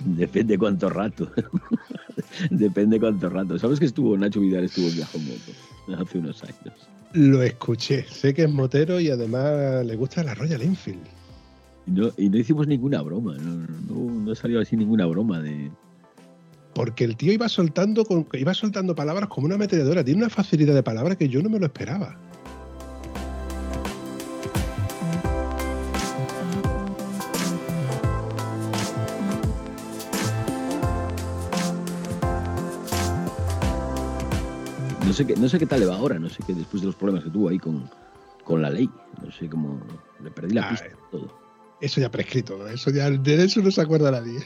depende 0.00 0.58
cuánto 0.58 0.90
rato. 0.90 1.30
Depende 2.50 2.98
cuánto 2.98 3.28
rato. 3.28 3.58
¿Sabes 3.58 3.78
que 3.78 3.86
estuvo 3.86 4.16
Nacho 4.16 4.40
Vidal 4.40 4.64
estuvo 4.64 4.88
en 4.88 4.96
viaje 4.96 5.18
en 5.18 5.28
moto 5.28 6.02
hace 6.02 6.18
unos 6.18 6.42
años? 6.42 6.74
Lo 7.12 7.42
escuché, 7.42 8.04
sé 8.08 8.32
que 8.32 8.44
es 8.44 8.50
motero 8.50 8.98
y 9.00 9.10
además 9.10 9.84
le 9.84 9.96
gusta 9.96 10.22
la 10.22 10.34
Royal 10.34 10.62
Enfield. 10.62 11.02
Y 11.86 11.90
no, 11.90 12.10
y 12.16 12.28
no 12.28 12.38
hicimos 12.38 12.66
ninguna 12.66 13.02
broma, 13.02 13.36
no, 13.36 13.66
no, 13.88 14.20
no 14.20 14.34
salió 14.34 14.60
así 14.60 14.76
ninguna 14.76 15.04
broma 15.06 15.40
de... 15.40 15.70
Porque 16.74 17.04
el 17.04 17.16
tío 17.16 17.32
iba 17.32 17.48
soltando, 17.50 18.04
con, 18.04 18.26
iba 18.32 18.54
soltando 18.54 18.94
palabras 18.94 19.28
como 19.28 19.44
una 19.44 19.56
ametralladora. 19.56 20.02
Tiene 20.02 20.20
una 20.20 20.30
facilidad 20.30 20.74
de 20.74 20.82
palabras 20.82 21.18
que 21.18 21.28
yo 21.28 21.42
no 21.42 21.50
me 21.50 21.58
lo 21.58 21.66
esperaba. 21.66 22.16
No 35.12 35.16
sé, 35.16 35.26
qué, 35.26 35.36
no 35.36 35.46
sé 35.46 35.58
qué 35.58 35.66
tal 35.66 35.80
le 35.80 35.84
va 35.84 35.96
ahora, 35.96 36.18
no 36.18 36.30
sé 36.30 36.42
qué 36.46 36.54
después 36.54 36.80
de 36.80 36.86
los 36.86 36.96
problemas 36.96 37.22
que 37.22 37.28
tuvo 37.28 37.50
ahí 37.50 37.58
con, 37.58 37.86
con 38.44 38.62
la 38.62 38.70
ley. 38.70 38.88
No 39.22 39.30
sé 39.30 39.46
cómo... 39.46 39.78
Le 40.22 40.30
perdí 40.30 40.54
la 40.54 40.66
Ah, 40.66 40.70
pista 40.70 40.86
eh. 40.86 40.96
todo. 41.10 41.38
Eso 41.82 42.00
ya 42.00 42.10
prescrito, 42.10 42.56
¿no? 42.56 42.66
eso 42.66 42.90
ya 42.90 43.10
de 43.10 43.44
eso 43.44 43.60
no 43.60 43.70
se 43.70 43.82
acuerda 43.82 44.10
nadie. 44.10 44.40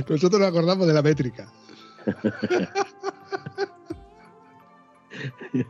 Nosotros 0.08 0.40
nos 0.40 0.48
acordamos 0.48 0.88
de 0.88 0.94
la 0.94 1.00
métrica. 1.00 1.48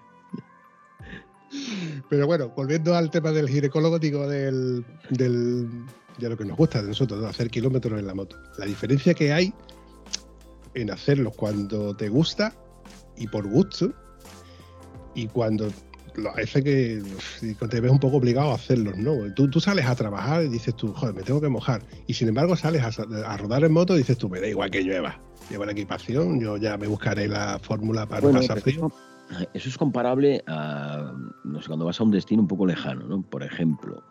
Pero 2.08 2.26
bueno, 2.26 2.48
volviendo 2.56 2.94
al 2.94 3.10
tema 3.10 3.30
del 3.30 3.50
ginecólogo, 3.50 3.98
digo, 3.98 4.26
del, 4.26 4.86
del, 5.10 5.68
de 6.16 6.30
lo 6.30 6.36
que 6.38 6.46
nos 6.46 6.56
gusta 6.56 6.80
de 6.80 6.88
nosotros, 6.88 7.20
¿no? 7.20 7.26
hacer 7.26 7.50
kilómetros 7.50 8.00
en 8.00 8.06
la 8.06 8.14
moto. 8.14 8.38
La 8.56 8.64
diferencia 8.64 9.12
que 9.12 9.34
hay 9.34 9.52
en 10.72 10.90
hacerlos 10.90 11.34
cuando 11.36 11.94
te 11.94 12.08
gusta 12.08 12.54
y 13.16 13.26
por 13.26 13.46
gusto, 13.48 13.92
y 15.14 15.26
cuando 15.28 15.68
lo 16.14 16.30
hace 16.30 16.62
que 16.62 17.02
te 17.70 17.80
ves 17.80 17.90
un 17.90 17.98
poco 17.98 18.16
obligado 18.16 18.50
a 18.50 18.54
hacerlos, 18.54 18.96
¿no? 18.96 19.32
Tú, 19.34 19.48
tú 19.50 19.60
sales 19.60 19.86
a 19.86 19.94
trabajar 19.94 20.44
y 20.44 20.48
dices 20.48 20.74
tú, 20.74 20.92
joder, 20.92 21.14
me 21.14 21.22
tengo 21.22 21.40
que 21.40 21.48
mojar. 21.48 21.82
Y 22.06 22.14
sin 22.14 22.28
embargo 22.28 22.56
sales 22.56 22.82
a, 22.82 23.02
a 23.26 23.36
rodar 23.36 23.64
en 23.64 23.72
moto 23.72 23.94
y 23.94 23.98
dices 23.98 24.16
tú, 24.16 24.28
me 24.28 24.40
da 24.40 24.46
igual 24.46 24.70
que 24.70 24.82
llueva. 24.82 25.20
Llevo 25.50 25.64
la 25.64 25.72
equipación, 25.72 26.40
yo 26.40 26.56
ya 26.56 26.76
me 26.78 26.86
buscaré 26.86 27.28
la 27.28 27.58
fórmula 27.60 28.06
para 28.06 28.22
Bueno, 28.22 28.40
no 28.40 28.46
pasar 28.46 28.62
frío. 28.62 28.90
Eso, 29.30 29.48
eso 29.52 29.68
es 29.68 29.76
comparable 29.78 30.42
a, 30.46 31.12
no 31.44 31.60
sé, 31.60 31.66
cuando 31.68 31.84
vas 31.84 32.00
a 32.00 32.04
un 32.04 32.10
destino 32.10 32.42
un 32.42 32.48
poco 32.48 32.66
lejano, 32.66 33.06
¿no? 33.06 33.22
Por 33.22 33.42
ejemplo, 33.42 34.02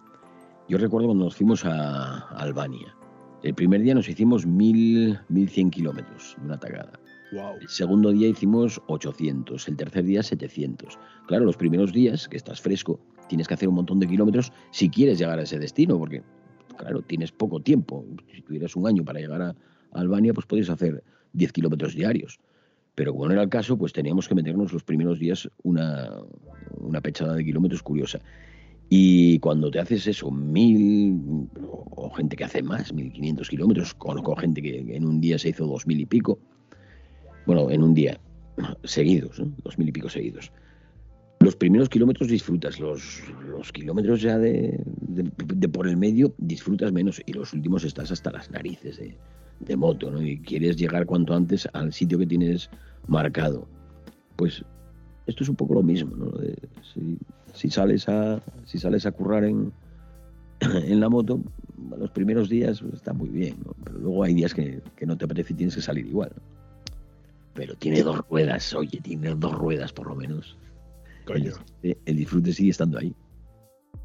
yo 0.67 0.77
recuerdo 0.79 1.07
cuando 1.07 1.25
nos 1.25 1.35
fuimos 1.35 1.63
a, 1.65 2.27
Albania. 2.37 2.95
El 3.43 3.53
primer 3.53 3.81
día 3.81 3.93
nos 3.93 4.09
hicimos 4.09 4.45
mil, 4.45 5.19
1100 5.29 5.69
kilómetros 5.69 6.35
de 6.39 6.45
una 6.45 6.59
tagada. 6.59 6.99
El 7.35 7.67
segundo 7.67 8.11
día 8.11 8.29
hicimos 8.29 8.81
800, 8.87 9.67
el 9.67 9.75
tercer 9.75 10.05
día 10.05 10.23
700. 10.23 10.97
Claro, 11.27 11.45
los 11.45 11.57
primeros 11.57 11.91
días, 11.91 12.29
que 12.29 12.37
estás 12.37 12.61
fresco, 12.61 12.99
tienes 13.27 13.47
que 13.47 13.55
hacer 13.55 13.67
un 13.67 13.75
montón 13.75 13.99
de 13.99 14.07
kilómetros 14.07 14.53
si 14.71 14.89
quieres 14.89 15.19
llegar 15.19 15.39
a 15.39 15.43
ese 15.43 15.59
destino, 15.59 15.97
porque, 15.97 16.23
claro, 16.77 17.01
tienes 17.01 17.31
poco 17.31 17.59
tiempo. 17.59 18.05
Si 18.33 18.41
tuvieras 18.41 18.75
un 18.75 18.87
año 18.87 19.03
para 19.03 19.19
llegar 19.19 19.41
a, 19.41 19.55
Albania, 19.91 20.33
pues 20.33 20.45
podrías 20.45 20.69
hacer 20.69 21.03
10 21.33 21.53
kilómetros 21.53 21.95
diarios. 21.95 22.39
Pero 22.95 23.13
como 23.13 23.27
no 23.27 23.33
era 23.33 23.43
el 23.43 23.49
caso, 23.49 23.77
pues 23.77 23.93
teníamos 23.93 24.27
que 24.27 24.35
meternos 24.35 24.73
los 24.73 24.83
primeros 24.83 25.19
días 25.19 25.49
una, 25.63 26.11
una 26.77 26.99
pechada 26.99 27.33
de 27.33 27.45
kilómetros 27.45 27.81
curiosa. 27.81 28.19
Y 28.89 29.39
cuando 29.39 29.71
te 29.71 29.79
haces 29.79 30.05
eso, 30.07 30.29
mil, 30.31 31.47
o 31.91 32.09
gente 32.11 32.35
que 32.35 32.43
hace 32.43 32.61
más, 32.61 32.93
1500 32.93 33.49
kilómetros, 33.49 33.93
conozco 33.93 34.35
gente 34.35 34.61
que 34.61 34.95
en 34.95 35.05
un 35.05 35.21
día 35.21 35.39
se 35.39 35.49
hizo 35.49 35.65
dos 35.65 35.87
mil 35.87 36.01
y 36.01 36.05
pico, 36.05 36.39
bueno, 37.45 37.69
en 37.69 37.83
un 37.83 37.93
día, 37.93 38.19
seguidos, 38.83 39.41
dos 39.63 39.77
mil 39.77 39.89
y 39.89 39.91
pico 39.91 40.09
seguidos. 40.09 40.51
Los 41.39 41.55
primeros 41.55 41.89
kilómetros 41.89 42.29
disfrutas, 42.29 42.79
los, 42.79 43.21
kilómetros 43.73 44.21
ya 44.21 44.37
de, 44.37 44.79
por 45.71 45.87
el 45.87 45.97
medio 45.97 46.33
disfrutas 46.37 46.91
menos 46.91 47.21
y 47.25 47.33
los 47.33 47.53
últimos 47.53 47.83
estás 47.83 48.11
hasta 48.11 48.31
las 48.31 48.49
narices 48.49 48.99
de, 49.59 49.75
moto, 49.75 50.09
¿no? 50.09 50.21
Y 50.21 50.39
quieres 50.39 50.75
llegar 50.75 51.05
cuanto 51.05 51.33
antes 51.33 51.67
al 51.73 51.93
sitio 51.93 52.17
que 52.17 52.25
tienes 52.25 52.69
marcado. 53.07 53.67
Pues 54.37 54.63
esto 55.27 55.43
es 55.43 55.49
un 55.49 55.55
poco 55.55 55.75
lo 55.75 55.83
mismo, 55.83 56.15
¿no? 56.15 56.31
De- 56.31 56.57
si, 57.53 57.69
sales 57.69 58.09
a 58.09 58.41
si 58.65 58.79
sales 58.79 59.05
a 59.05 59.11
currar 59.11 59.43
en, 59.43 59.71
en 60.61 60.99
la 60.99 61.09
moto, 61.09 61.41
los 61.97 62.11
primeros 62.11 62.49
días 62.49 62.83
está 62.93 63.13
muy 63.13 63.29
bien. 63.29 63.57
Pero 63.83 63.99
luego 63.99 64.23
hay 64.23 64.33
días 64.33 64.53
que, 64.53 64.81
no 65.05 65.17
te 65.17 65.25
apetece 65.25 65.53
y 65.53 65.57
tienes 65.57 65.75
que 65.75 65.81
salir 65.81 66.05
igual. 66.05 66.31
Pero 67.55 67.73
tiene 67.75 68.03
dos 68.03 68.21
ruedas, 68.29 68.73
oye, 68.75 68.99
tiene 69.01 69.33
dos 69.33 69.53
ruedas 69.55 69.91
por 69.91 70.07
lo 70.07 70.15
menos. 70.15 70.57
Coño. 71.25 71.53
El, 71.81 71.97
el 72.05 72.15
disfrute 72.17 72.53
sigue 72.53 72.69
estando 72.69 72.99
ahí. 72.99 73.15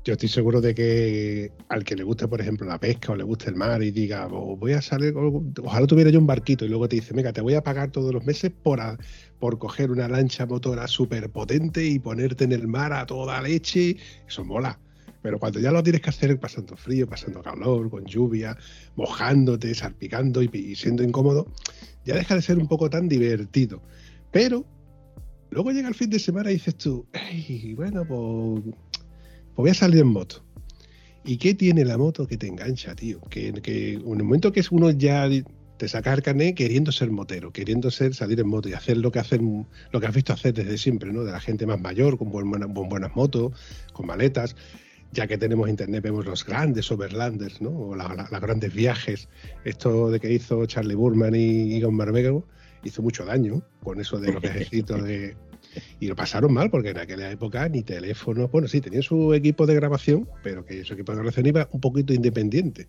Yo 0.03 0.15
estoy 0.15 0.31
seguro 0.31 0.63
de 0.63 0.75
que 0.75 1.53
al 1.69 1.85
que 1.85 1.95
le 1.95 2.05
guste, 2.05 2.27
por 2.27 2.41
ejemplo, 2.41 2.67
la 2.67 2.81
pesca 2.81 3.13
o 3.13 3.17
le 3.17 3.25
guste 3.25 3.51
el 3.51 3.57
mar 3.57 3.83
y 3.83 3.91
diga, 3.91 4.29
"Oh, 4.31 4.57
voy 4.57 4.73
a 4.73 4.81
salir, 4.81 5.13
ojalá 5.63 5.87
tuviera 5.87 6.09
yo 6.09 6.19
un 6.19 6.27
barquito 6.27 6.65
y 6.65 6.69
luego 6.69 6.89
te 6.89 6.97
dice, 6.97 7.13
venga, 7.13 7.35
te 7.35 7.43
voy 7.43 7.53
a 7.55 7.63
pagar 7.63 7.91
todos 7.91 8.15
los 8.15 8.25
meses 8.25 8.51
por, 8.63 8.81
a- 8.81 8.97
por 9.39 9.59
coger 9.59 9.91
una 9.91 10.09
lancha 10.09 10.47
motora 10.47 10.87
súper 10.89 11.29
potente 11.31 11.85
y 11.85 11.99
ponerte 11.99 12.45
en 12.45 12.53
el 12.53 12.67
mar 12.67 12.95
a 12.95 13.05
toda 13.05 13.43
leche, 13.43 13.97
eso 14.27 14.43
mola. 14.43 14.81
Pero 15.23 15.39
cuando 15.39 15.61
ya 15.61 15.71
lo 15.71 15.83
tienes 15.83 16.01
que 16.01 16.11
hacer 16.11 16.39
pasando 16.41 16.77
frío, 16.77 17.09
pasando 17.09 17.43
calor, 17.43 17.91
con 17.91 18.05
lluvia, 18.07 18.57
mojándote, 18.97 19.75
salpicando 19.75 20.43
y, 20.43 20.75
siendo 20.77 21.03
incómodo, 21.03 21.47
ya 22.05 22.15
deja 22.15 22.35
de 22.35 22.43
ser 22.43 22.59
un 22.59 22.69
poco 22.69 22.89
tan 22.89 23.09
divertido. 23.09 23.83
Pero 24.31 24.65
luego 25.51 25.73
llega 25.73 25.89
el 25.89 25.95
fin 25.95 26.11
de 26.11 26.19
semana 26.19 26.51
y 26.51 26.55
dices 26.55 26.77
tú, 26.77 27.07
"Ey, 27.13 27.75
bueno, 27.75 28.05
pues 28.07 28.75
pues 29.55 29.65
voy 29.65 29.71
a 29.71 29.75
salir 29.75 30.01
en 30.01 30.07
moto. 30.07 30.43
¿Y 31.25 31.37
qué 31.37 31.55
tiene 31.55 31.85
la 31.85 31.99
moto 31.99 32.27
que 32.27 32.37
te 32.37 32.47
engancha, 32.47 32.95
tío? 32.95 33.21
Que, 33.29 33.49
en 33.49 33.57
el 33.65 34.25
momento 34.25 34.53
que 34.53 34.65
uno 34.71 34.91
ya 34.91 35.29
te 35.77 35.89
sacas 35.89 36.17
el 36.17 36.23
carnet 36.23 36.57
queriendo 36.57 36.93
ser 36.93 37.11
motero, 37.11 37.53
queriendo 37.53 37.91
ser 37.91 38.15
salir 38.15 38.41
en 38.41 38.49
moto 38.49 38.69
y 38.69 38.73
hacer 38.73 38.97
lo 38.97 39.11
que 39.13 39.19
hacen, 39.19 39.67
lo 39.93 40.01
que 40.01 40.07
has 40.07 40.15
visto 40.15 40.33
hacer 40.33 40.55
desde 40.55 40.79
siempre, 40.79 41.13
¿no? 41.13 41.25
De 41.25 41.33
la 41.33 41.41
gente 41.41 41.67
más 41.67 41.81
mayor, 41.81 42.17
con, 42.17 42.31
buenas 42.31 43.15
motos, 43.15 43.53
con 43.93 44.07
maletas. 44.07 44.57
Ya 45.13 45.27
que 45.27 45.37
tenemos 45.37 45.69
internet, 45.69 46.05
vemos 46.05 46.25
los 46.25 46.45
grandes 46.45 46.91
overlanders, 46.93 47.61
¿no? 47.61 47.71
O 47.71 47.97
los 47.97 48.41
grandes 48.41 48.73
viajes. 48.73 49.29
Esto 49.65 50.11
de 50.11 50.21
que 50.21 50.33
hizo 50.33 50.65
Charlie 50.67 50.95
Burman 50.95 51.35
y 51.35 51.75
Egon 51.77 51.95
Marvego 51.95 52.47
hizo 52.85 53.03
mucho 53.03 53.25
daño 53.25 53.63
con 53.83 54.01
eso 54.01 54.19
de 54.19 54.33
los 54.33 54.43
viajecitos 54.43 55.03
de. 55.03 55.37
Y 56.01 56.07
lo 56.09 56.17
pasaron 56.17 56.53
mal 56.53 56.71
porque 56.71 56.91
en 56.91 56.99
aquella 56.99 57.31
época 57.31 57.69
ni 57.69 57.83
teléfono. 57.83 58.49
Bueno, 58.49 58.69
sí, 58.69 58.81
tenían 58.81 59.03
su 59.03 59.35
equipo 59.35 59.67
de 59.67 59.75
grabación, 59.75 60.29
pero 60.43 60.65
que 60.65 60.85
su 60.85 60.95
equipo 60.95 61.13
de 61.13 61.19
grabación 61.19 61.47
iba 61.47 61.69
un 61.73 61.81
poquito 61.81 62.13
independiente. 62.13 62.89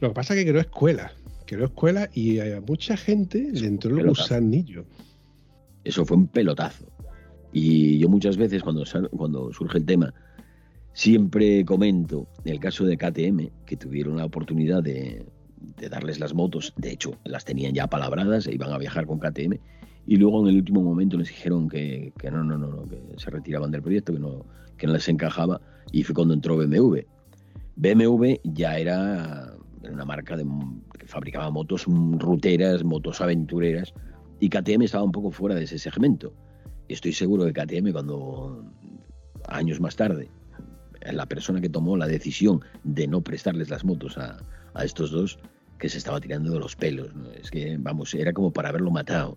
Lo 0.00 0.08
que 0.08 0.14
pasa 0.14 0.34
es 0.34 0.44
que 0.44 0.50
creó 0.50 0.60
escuela, 0.60 1.12
creó 1.46 1.66
escuela 1.66 2.08
y 2.12 2.38
a 2.38 2.60
mucha 2.60 2.96
gente 2.96 3.50
le 3.52 3.66
entró 3.66 3.98
el 3.98 4.06
gusanillo. 4.06 4.84
Eso 5.84 6.04
fue 6.04 6.16
un 6.16 6.28
pelotazo. 6.28 6.86
Y 7.52 7.98
yo 7.98 8.08
muchas 8.08 8.36
veces 8.36 8.62
cuando, 8.62 8.84
cuando 9.10 9.52
surge 9.52 9.78
el 9.78 9.86
tema, 9.86 10.14
siempre 10.98 11.64
comento 11.64 12.26
el 12.44 12.58
caso 12.58 12.84
de 12.84 12.96
KTM, 12.96 13.64
que 13.64 13.76
tuvieron 13.76 14.16
la 14.16 14.24
oportunidad 14.24 14.82
de, 14.82 15.24
darles 15.88 16.18
las 16.18 16.34
motos, 16.34 16.74
de 16.76 16.90
hecho 16.90 17.12
las 17.22 17.44
tenían 17.44 17.72
ya 17.72 17.86
palabradas 17.86 18.48
e 18.48 18.54
iban 18.54 18.72
a 18.72 18.78
viajar 18.78 19.06
con 19.06 19.20
KTM, 19.20 19.60
y 20.08 20.16
luego 20.16 20.42
en 20.42 20.48
el 20.48 20.56
último 20.56 20.82
momento 20.82 21.16
les 21.16 21.28
dijeron 21.28 21.68
que, 21.68 22.12
no, 22.24 22.42
no, 22.42 22.58
no, 22.58 22.84
que 22.86 23.00
se 23.16 23.30
retiraban 23.30 23.70
del 23.70 23.80
proyecto, 23.80 24.12
que 24.12 24.18
no, 24.18 24.44
que 24.76 24.88
no 24.88 24.94
les 24.94 25.08
encajaba, 25.08 25.60
y 25.92 26.02
fue 26.02 26.16
cuando 26.16 26.34
entró 26.34 26.56
BMW. 26.56 26.98
BMW 27.76 28.32
ya 28.42 28.76
era 28.76 29.54
una 29.88 30.04
marca 30.04 30.36
que 30.36 31.06
fabricaba 31.06 31.48
motos 31.52 31.84
ruteras, 31.86 32.82
motos 32.82 33.20
aventureras, 33.20 33.94
y 34.40 34.48
KTM 34.48 34.82
estaba 34.82 35.04
un 35.04 35.12
poco 35.12 35.30
fuera 35.30 35.54
de 35.54 35.62
ese 35.62 35.78
segmento. 35.78 36.34
Estoy 36.88 37.12
seguro 37.12 37.44
que 37.44 37.52
KTM 37.52 37.92
cuando 37.92 38.64
años 39.46 39.80
más 39.80 39.94
tarde 39.94 40.28
la 41.02 41.26
persona 41.26 41.60
que 41.60 41.68
tomó 41.68 41.96
la 41.96 42.06
decisión 42.06 42.60
de 42.84 43.06
no 43.06 43.20
prestarles 43.20 43.70
las 43.70 43.84
motos 43.84 44.18
a, 44.18 44.38
estos 44.82 45.10
dos, 45.10 45.38
que 45.78 45.88
se 45.88 45.98
estaba 45.98 46.20
tirando 46.20 46.52
de 46.52 46.60
los 46.60 46.76
pelos. 46.76 47.08
Es 47.40 47.50
que, 47.50 47.76
vamos, 47.78 48.14
era 48.14 48.32
como 48.32 48.52
para 48.52 48.68
haberlo 48.68 48.90
matado. 48.90 49.36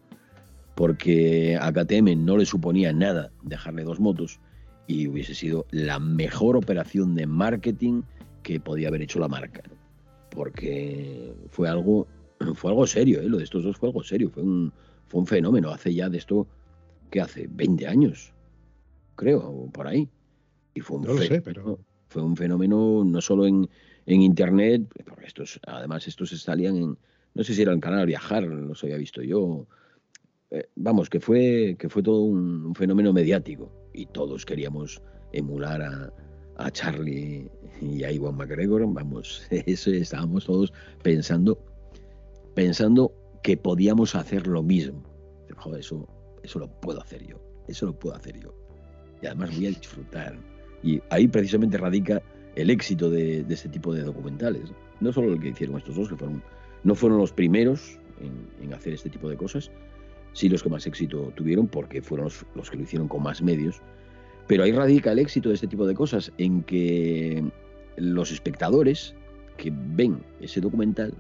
Porque 0.76 1.58
a 1.60 1.72
KTM 1.72 2.26
no 2.26 2.38
le 2.38 2.46
suponía 2.46 2.94
nada 2.94 3.32
dejarle 3.42 3.84
dos 3.84 4.00
motos 4.00 4.40
y 4.88 5.08
hubiese 5.08 5.36
sido 5.36 5.66
la 5.72 6.00
mejor 6.00 6.56
operación 6.56 7.16
de 7.16 7.26
marketing 7.26 8.04
que 8.44 8.60
podía 8.60 8.88
haber 8.88 9.02
hecho 9.02 9.20
la 9.20 9.28
marca 9.28 9.64
porque 10.32 11.36
fue 11.50 11.70
algo, 11.70 12.08
fue 12.56 12.72
algo 12.72 12.88
serio, 12.88 13.22
¿eh? 13.22 13.30
lo 13.30 13.38
de 13.38 13.44
estos 13.44 13.64
dos 13.64 13.78
fue 13.78 13.90
algo 13.90 14.04
serio, 14.04 14.30
fue 14.30 14.42
un, 14.42 14.74
fue 15.08 15.20
un 15.20 15.28
fenómeno. 15.28 15.70
Hace 15.70 15.94
ya 15.94 16.10
de 16.10 16.18
esto, 16.18 16.48
que 17.12 17.22
hace? 17.22 17.48
20 17.52 17.88
años, 17.88 18.34
creo, 19.16 19.70
por 19.72 19.88
ahí. 19.88 20.10
Y 20.74 20.82
fue 20.82 20.98
un, 20.98 21.06
fenómeno, 21.06 21.42
pero... 21.44 21.80
fue 22.08 22.22
un 22.22 22.36
fenómeno 22.36 23.04
no 23.06 23.22
solo 23.22 23.46
en, 23.46 23.70
en 24.06 24.22
Internet, 24.22 24.84
porque 25.06 25.26
estos, 25.26 25.60
además 25.68 26.08
estos 26.08 26.30
salían 26.42 26.78
en, 26.78 26.98
no 27.34 27.44
sé 27.44 27.54
si 27.54 27.62
era 27.62 27.74
el 27.74 27.80
canal 27.80 28.06
Viajar, 28.06 28.44
los 28.44 28.84
había 28.84 28.98
visto 28.98 29.22
yo. 29.22 29.68
Eh, 30.50 30.68
vamos, 30.76 31.10
que 31.10 31.20
fue, 31.20 31.76
que 31.80 31.90
fue 31.90 32.04
todo 32.04 32.22
un 32.22 32.76
fenómeno 32.76 33.14
mediático 33.14 33.72
y 33.94 34.06
todos 34.06 34.46
queríamos 34.46 35.02
emular 35.34 35.82
a, 35.82 36.14
a 36.58 36.72
Charlie 36.72 37.50
y 37.82 38.04
a 38.04 38.12
Iwan 38.12 38.36
McGregor, 38.36 38.86
vamos, 38.94 39.48
eso 39.50 39.92
estábamos 39.92 40.46
todos 40.46 40.74
pensando, 41.04 41.58
pensando 42.54 43.14
que 43.44 43.58
podíamos 43.58 44.16
hacer 44.16 44.48
lo 44.48 44.64
mismo. 44.64 45.04
Joder, 45.58 45.82
eso, 45.82 46.08
eso 46.44 46.60
lo 46.60 46.68
puedo 46.80 47.02
hacer 47.02 47.26
yo, 47.26 47.38
eso 47.68 47.88
lo 47.88 47.98
puedo 47.98 48.16
hacer 48.16 48.40
yo. 48.40 48.54
Y 49.22 49.28
además 49.28 49.56
voy 49.56 49.68
a 49.68 49.70
disfrutar. 49.70 50.38
Y 50.84 51.02
ahí 51.10 51.28
precisamente 51.28 51.78
radica 51.78 52.22
el 52.56 52.70
éxito 52.70 53.10
de, 53.10 53.46
este 53.50 53.70
tipo 53.70 53.94
de 53.94 54.04
documentales. 54.04 54.72
No 55.00 55.12
solo 55.14 55.34
el 55.34 55.40
que 55.40 55.50
hicieron 55.50 55.78
estos 55.78 55.96
dos, 55.96 56.10
que 56.10 56.16
fueron, 56.16 56.44
no 56.84 56.96
fueron 56.96 57.18
los 57.20 57.32
primeros 57.32 57.98
en, 58.62 58.74
hacer 58.74 58.94
este 58.94 59.10
tipo 59.10 59.30
de 59.30 59.38
cosas, 59.38 59.72
sí 60.34 60.48
los 60.50 60.64
que 60.64 60.70
más 60.70 60.86
éxito 60.86 61.32
tuvieron, 61.36 61.68
porque 61.68 62.02
fueron 62.02 62.30
los 62.56 62.70
que 62.70 62.78
lo 62.78 62.84
hicieron 62.84 63.08
con 63.08 63.24
más 63.24 63.42
medios, 63.42 63.82
pero 64.48 64.64
ahí 64.64 64.72
radica 64.72 65.12
el 65.12 65.20
éxito 65.20 65.50
de 65.50 65.56
este 65.56 65.68
tipo 65.68 65.86
de 65.88 65.96
cosas, 65.96 66.32
en 66.38 66.64
que 66.64 67.44
los 67.98 68.32
espectadores 68.32 69.16
que 69.58 69.72
ven 69.74 70.24
ese 70.40 70.62
documental 70.62 71.14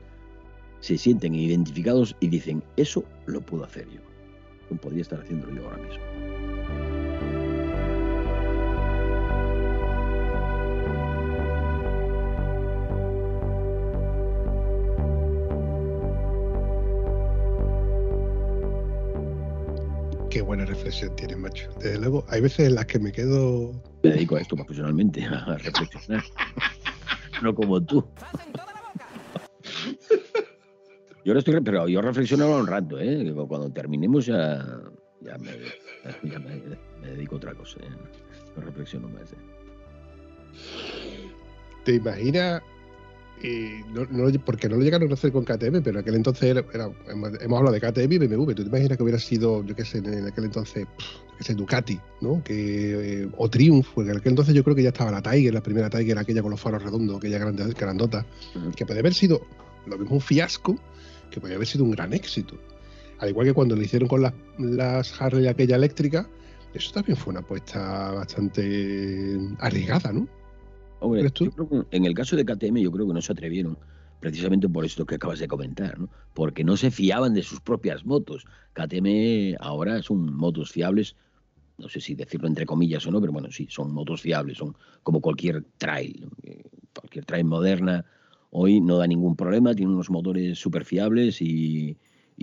se 0.79 0.97
sienten 0.97 1.35
identificados 1.35 2.15
y 2.19 2.27
dicen, 2.27 2.63
eso 2.77 3.03
lo 3.25 3.41
puedo 3.41 3.63
hacer 3.63 3.87
yo. 3.89 4.01
Podría 4.77 5.01
estar 5.01 5.19
haciéndolo 5.19 5.53
yo 5.55 5.65
ahora 5.65 5.77
mismo. 5.83 6.50
Qué 20.31 20.41
buena 20.41 20.63
reflexión 20.63 21.13
tienes, 21.17 21.37
macho. 21.37 21.69
Desde 21.79 21.99
luego, 21.99 22.25
hay 22.29 22.39
veces 22.39 22.69
en 22.69 22.75
las 22.75 22.85
que 22.85 22.99
me 22.99 23.11
quedo. 23.11 23.73
Me 24.01 24.11
dedico 24.11 24.37
a 24.37 24.39
esto 24.39 24.55
profesionalmente, 24.55 25.25
a 25.25 25.57
reflexionar. 25.57 26.23
no 27.43 27.53
como 27.53 27.83
tú. 27.83 28.07
Yo 31.25 31.33
estoy, 31.33 31.61
pero 31.61 31.87
yo 31.87 32.01
reflexiono 32.01 32.57
un 32.57 32.65
rato, 32.65 32.99
¿eh? 32.99 33.31
Cuando 33.47 33.71
terminemos 33.71 34.25
ya, 34.25 34.65
ya, 35.19 35.37
me, 35.37 35.51
dedico 37.05 37.35
a 37.35 37.37
otra 37.37 37.53
cosa. 37.53 37.79
¿eh? 37.79 37.89
No 38.55 38.63
reflexiono 38.63 39.07
más. 39.07 39.31
¿eh? 39.33 39.37
¿Te 41.85 41.93
imaginas 41.93 42.63
no, 43.93 44.27
porque 44.45 44.69
no 44.69 44.77
lo 44.77 44.83
llegaron 44.83 45.09
a 45.09 45.13
hacer 45.13 45.31
con 45.31 45.43
KTM, 45.43 45.81
pero 45.81 45.91
en 45.91 45.97
aquel 45.97 46.15
entonces 46.15 46.43
era, 46.49 46.91
hemos, 47.09 47.57
hablado 47.57 47.71
de 47.71 47.81
KTM 47.81 48.11
y 48.11 48.17
BMW. 48.17 48.53
¿Tú 48.53 48.63
te 48.63 48.69
imaginas 48.69 48.97
que 48.97 49.03
hubiera 49.03 49.19
sido, 49.19 49.63
yo 49.65 49.75
qué 49.75 49.85
sé, 49.85 49.99
en 49.99 50.27
aquel 50.27 50.45
entonces, 50.45 50.87
qué 51.37 51.43
sé, 51.43 51.55
Ducati, 51.55 51.99
¿no? 52.21 52.43
Que, 52.43 53.23
eh, 53.23 53.29
o 53.37 53.49
Triumph, 53.49 53.87
porque 53.93 54.11
en 54.11 54.17
aquel 54.17 54.31
entonces 54.31 54.53
yo 54.53 54.63
creo 54.63 54.75
que 54.75 54.83
ya 54.83 54.89
estaba 54.89 55.11
la 55.11 55.21
Tiger, 55.21 55.53
la 55.53 55.63
primera 55.63 55.89
Tiger, 55.89 56.17
aquella 56.17 56.41
con 56.41 56.51
los 56.51 56.59
faros 56.59 56.83
redondos, 56.83 57.17
aquella 57.17 57.39
grande, 57.39 57.73
grandota, 57.73 58.25
que 58.75 58.85
puede 58.85 58.99
haber 58.99 59.13
sido 59.13 59.41
lo 59.87 59.97
mismo 59.97 60.15
un 60.15 60.21
fiasco, 60.21 60.77
que 61.29 61.39
podría 61.39 61.55
haber 61.55 61.67
sido 61.67 61.83
un 61.83 61.91
gran 61.91 62.13
éxito. 62.13 62.57
Al 63.19 63.29
igual 63.29 63.47
que 63.47 63.53
cuando 63.53 63.75
lo 63.75 63.81
hicieron 63.81 64.07
con 64.07 64.21
las, 64.21 64.33
las 64.57 65.19
Harley 65.21 65.47
aquella 65.47 65.75
eléctrica, 65.75 66.27
eso 66.73 66.91
también 66.91 67.17
fue 67.17 67.31
una 67.31 67.41
apuesta 67.41 68.11
bastante 68.11 69.37
arriesgada, 69.59 70.11
¿no? 70.11 70.27
En 71.01 72.05
el 72.05 72.13
caso 72.13 72.35
de 72.35 72.45
KTM 72.45 72.79
yo 72.81 72.91
creo 72.91 73.07
que 73.07 73.13
no 73.13 73.21
se 73.21 73.31
atrevieron 73.31 73.77
precisamente 74.19 74.69
por 74.69 74.85
esto 74.85 75.05
que 75.05 75.15
acabas 75.15 75.39
de 75.39 75.47
comentar, 75.47 75.99
¿no? 75.99 76.09
porque 76.33 76.63
no 76.63 76.77
se 76.77 76.91
fiaban 76.91 77.33
de 77.33 77.41
sus 77.41 77.59
propias 77.59 78.05
motos. 78.05 78.45
KTM 78.73 79.57
ahora 79.59 80.01
son 80.03 80.33
motos 80.33 80.71
fiables, 80.71 81.15
no 81.79 81.89
sé 81.89 81.99
si 81.99 82.13
decirlo 82.13 82.47
entre 82.47 82.67
comillas 82.67 83.05
o 83.07 83.11
no, 83.11 83.19
pero 83.19 83.33
bueno, 83.33 83.49
sí, 83.51 83.67
son 83.69 83.91
motos 83.91 84.21
fiables, 84.21 84.59
son 84.59 84.75
como 85.01 85.21
cualquier 85.21 85.65
trail, 85.77 86.29
cualquier 86.93 87.25
trail 87.25 87.45
moderna. 87.45 88.05
Hoy 88.51 88.79
no 88.79 88.97
da 88.97 89.07
ningún 89.07 89.35
problema, 89.35 89.73
tiene 89.73 89.91
unos 89.93 90.11
motores 90.11 90.59
súper 90.59 90.85
fiables 90.85 91.41
y 91.41 91.97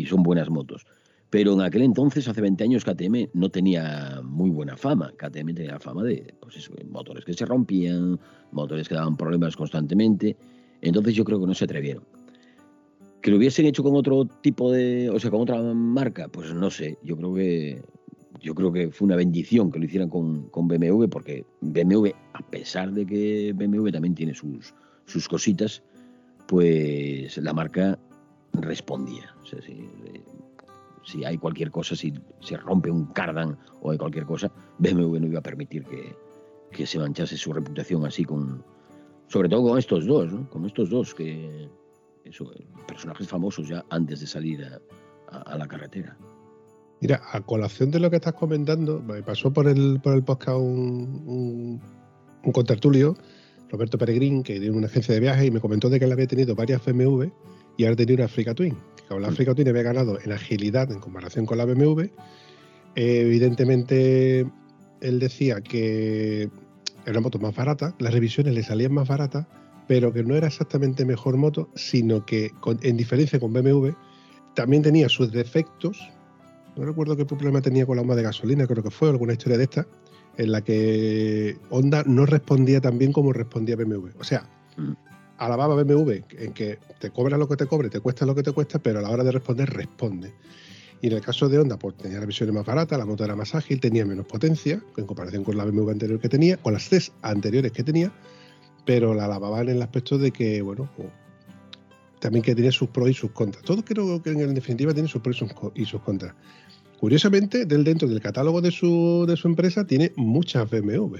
son 0.06 0.22
buenas 0.22 0.50
motos. 0.50 0.84
Pero 1.30 1.52
en 1.52 1.60
aquel 1.60 1.82
entonces, 1.82 2.26
hace 2.26 2.40
20 2.40 2.64
años, 2.64 2.84
KTM 2.84 3.28
no 3.34 3.50
tenía 3.50 4.20
muy 4.24 4.50
buena 4.50 4.76
fama. 4.76 5.12
KTM 5.16 5.54
tenía 5.54 5.78
fama 5.78 6.02
de 6.02 6.34
pues 6.40 6.70
motores 6.88 7.24
que 7.24 7.34
se 7.34 7.44
rompían, 7.44 8.18
motores 8.50 8.88
que 8.88 8.94
daban 8.94 9.16
problemas 9.16 9.54
constantemente. 9.54 10.36
Entonces 10.80 11.14
yo 11.14 11.24
creo 11.24 11.38
que 11.38 11.46
no 11.46 11.54
se 11.54 11.64
atrevieron. 11.64 12.04
¿Que 13.20 13.30
lo 13.30 13.36
hubiesen 13.36 13.66
hecho 13.66 13.82
con 13.82 13.94
otro 13.94 14.24
tipo 14.24 14.72
de, 14.72 15.10
o 15.10 15.18
sea, 15.18 15.30
con 15.30 15.42
otra 15.42 15.60
marca? 15.60 16.28
Pues 16.28 16.54
no 16.54 16.70
sé. 16.70 16.96
Yo 17.02 17.16
creo 17.16 17.34
que, 17.34 17.82
yo 18.40 18.54
creo 18.54 18.72
que 18.72 18.90
fue 18.90 19.06
una 19.06 19.16
bendición 19.16 19.70
que 19.70 19.78
lo 19.78 19.84
hicieran 19.84 20.08
con, 20.08 20.48
con 20.48 20.66
BMW, 20.66 21.08
porque 21.08 21.44
BMW, 21.60 22.08
a 22.32 22.42
pesar 22.48 22.92
de 22.92 23.04
que 23.04 23.52
BMW 23.54 23.90
también 23.90 24.14
tiene 24.14 24.34
sus, 24.34 24.72
sus 25.04 25.28
cositas, 25.28 25.82
pues 26.46 27.36
la 27.36 27.52
marca 27.52 27.98
respondía. 28.54 29.34
O 29.42 29.46
sea, 29.46 29.60
sí, 29.60 29.88
si 31.04 31.24
hay 31.24 31.38
cualquier 31.38 31.70
cosa, 31.70 31.96
si 31.96 32.12
se 32.40 32.56
rompe 32.56 32.90
un 32.90 33.06
cardan 33.06 33.58
o 33.80 33.90
hay 33.90 33.98
cualquier 33.98 34.24
cosa, 34.24 34.50
BMW 34.78 35.18
no 35.18 35.26
iba 35.26 35.38
a 35.38 35.42
permitir 35.42 35.84
que, 35.84 36.86
se 36.86 36.98
manchase 36.98 37.36
su 37.36 37.52
reputación 37.52 38.06
así 38.06 38.24
con, 38.24 38.62
sobre 39.26 39.48
todo 39.48 39.62
con 39.68 39.78
estos 39.78 40.06
dos, 40.06 40.32
¿no? 40.32 40.48
con 40.50 40.64
estos 40.66 40.90
dos 40.90 41.14
que 41.14 41.68
personajes 42.86 43.26
famosos 43.26 43.68
ya 43.68 43.84
antes 43.90 44.20
de 44.20 44.26
salir 44.26 44.64
a, 45.30 45.56
la 45.56 45.66
carretera. 45.66 46.16
Mira, 47.00 47.20
a 47.32 47.40
colación 47.40 47.90
de 47.90 48.00
lo 48.00 48.10
que 48.10 48.16
estás 48.16 48.34
comentando, 48.34 49.00
me 49.00 49.22
pasó 49.22 49.52
por 49.52 49.68
el, 49.68 50.00
por 50.02 50.14
el 50.14 50.24
podcast 50.24 50.58
un, 50.58 51.22
un, 51.26 51.80
un 52.44 52.52
contertulio, 52.52 53.16
Roberto 53.70 53.98
Peregrín, 53.98 54.42
que 54.42 54.58
tiene 54.58 54.76
una 54.76 54.86
agencia 54.86 55.14
de 55.14 55.20
viajes, 55.20 55.46
y 55.46 55.50
me 55.50 55.60
comentó 55.60 55.88
de 55.88 55.98
que 55.98 56.06
él 56.06 56.12
había 56.12 56.26
tenido 56.26 56.54
varias 56.54 56.84
BMW 56.84 57.26
y 57.76 57.84
ahora 57.84 57.96
tenía 57.96 58.16
una 58.16 58.24
Africa 58.24 58.54
Twin. 58.54 58.76
Como 59.08 59.20
la 59.20 59.28
Africa 59.28 59.54
Twin 59.54 59.68
había 59.68 59.82
ganado 59.82 60.18
en 60.20 60.32
agilidad 60.32 60.92
en 60.92 61.00
comparación 61.00 61.46
con 61.46 61.58
la 61.58 61.64
BMW, 61.64 62.04
evidentemente 62.94 64.46
él 65.00 65.18
decía 65.18 65.60
que 65.60 66.50
era 67.04 67.12
una 67.12 67.20
moto 67.20 67.38
más 67.38 67.54
barata, 67.54 67.94
las 67.98 68.12
revisiones 68.12 68.54
le 68.54 68.62
salían 68.62 68.92
más 68.92 69.08
baratas, 69.08 69.46
pero 69.86 70.12
que 70.12 70.22
no 70.22 70.36
era 70.36 70.48
exactamente 70.48 71.06
mejor 71.06 71.36
moto, 71.38 71.70
sino 71.74 72.26
que 72.26 72.52
en 72.82 72.96
diferencia 72.96 73.40
con 73.40 73.52
BMW 73.52 73.90
también 74.54 74.82
tenía 74.82 75.08
sus 75.08 75.32
defectos. 75.32 75.98
No 76.76 76.84
recuerdo 76.84 77.16
qué 77.16 77.24
problema 77.24 77.62
tenía 77.62 77.86
con 77.86 77.96
la 77.96 78.02
bomba 78.02 78.16
de 78.16 78.24
gasolina, 78.24 78.66
creo 78.66 78.82
que 78.82 78.90
fue 78.90 79.08
alguna 79.08 79.32
historia 79.32 79.56
de 79.56 79.64
esta, 79.64 79.86
en 80.36 80.52
la 80.52 80.60
que 80.62 81.56
Honda 81.70 82.04
no 82.06 82.26
respondía 82.26 82.80
tan 82.80 82.98
bien 82.98 83.12
como 83.12 83.32
respondía 83.32 83.76
BMW. 83.76 84.08
O 84.18 84.24
sea, 84.24 84.48
mm. 84.76 85.07
Alababa 85.38 85.82
BMW 85.82 86.12
en 86.38 86.52
que 86.52 86.78
te 86.98 87.10
cobra 87.10 87.38
lo 87.38 87.48
que 87.48 87.56
te 87.56 87.66
cobre, 87.66 87.88
te 87.88 88.00
cuesta 88.00 88.26
lo 88.26 88.34
que 88.34 88.42
te 88.42 88.52
cuesta, 88.52 88.78
pero 88.78 88.98
a 88.98 89.02
la 89.02 89.10
hora 89.10 89.24
de 89.24 89.32
responder 89.32 89.70
responde. 89.70 90.32
Y 91.00 91.06
en 91.06 91.12
el 91.12 91.20
caso 91.20 91.48
de 91.48 91.58
Honda, 91.58 91.78
pues 91.78 91.96
tenía 91.96 92.18
revisiones 92.18 92.54
más 92.54 92.66
baratas, 92.66 92.98
la 92.98 93.06
moto 93.06 93.24
era 93.24 93.36
más 93.36 93.54
ágil, 93.54 93.80
tenía 93.80 94.04
menos 94.04 94.26
potencia 94.26 94.82
en 94.96 95.06
comparación 95.06 95.44
con 95.44 95.56
la 95.56 95.64
BMW 95.64 95.90
anterior 95.90 96.20
que 96.20 96.28
tenía, 96.28 96.56
con 96.56 96.72
las 96.72 96.88
tres 96.88 97.12
anteriores 97.22 97.70
que 97.70 97.84
tenía, 97.84 98.12
pero 98.84 99.14
la 99.14 99.26
alababan 99.26 99.68
en 99.68 99.76
el 99.76 99.82
aspecto 99.82 100.18
de 100.18 100.32
que, 100.32 100.60
bueno, 100.60 100.90
pues, 100.96 101.08
también 102.18 102.42
que 102.42 102.54
tiene 102.54 102.72
sus 102.72 102.88
pros 102.88 103.10
y 103.10 103.14
sus 103.14 103.30
contras. 103.30 103.62
Todo 103.62 103.84
creo 103.84 104.20
que 104.20 104.30
en 104.30 104.54
definitiva 104.54 104.92
tiene 104.92 105.08
sus 105.08 105.22
pros 105.22 105.44
y 105.74 105.84
sus 105.84 106.00
contras. 106.02 106.34
Curiosamente, 106.98 107.64
del 107.64 107.84
dentro 107.84 108.08
del 108.08 108.20
catálogo 108.20 108.60
de 108.60 108.72
su, 108.72 109.24
de 109.28 109.36
su 109.36 109.46
empresa 109.46 109.86
tiene 109.86 110.12
muchas 110.16 110.68
BMW. 110.68 111.18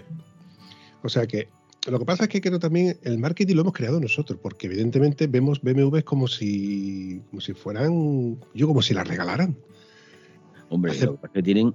O 1.03 1.09
sea 1.09 1.29
que 1.29 1.49
lo 1.91 1.99
que 1.99 2.05
pasa 2.05 2.25
es 2.25 2.29
que 2.29 2.41
creo 2.41 2.59
también 2.59 2.99
el 3.03 3.19
marketing 3.19 3.55
lo 3.55 3.63
hemos 3.63 3.73
creado 3.73 4.01
nosotros, 4.01 4.39
porque 4.43 4.67
evidentemente 4.67 5.27
vemos 5.27 5.61
BMWs 5.63 6.05
como 6.05 6.27
si, 6.27 7.23
como 7.31 7.41
si 7.41 7.55
fueran, 7.55 8.39
yo 8.55 8.67
como 8.67 8.83
si 8.83 8.95
las 8.95 9.07
regalaran. 9.07 9.57
Hombre, 10.71 10.93
que 11.33 11.43
tienen, 11.43 11.75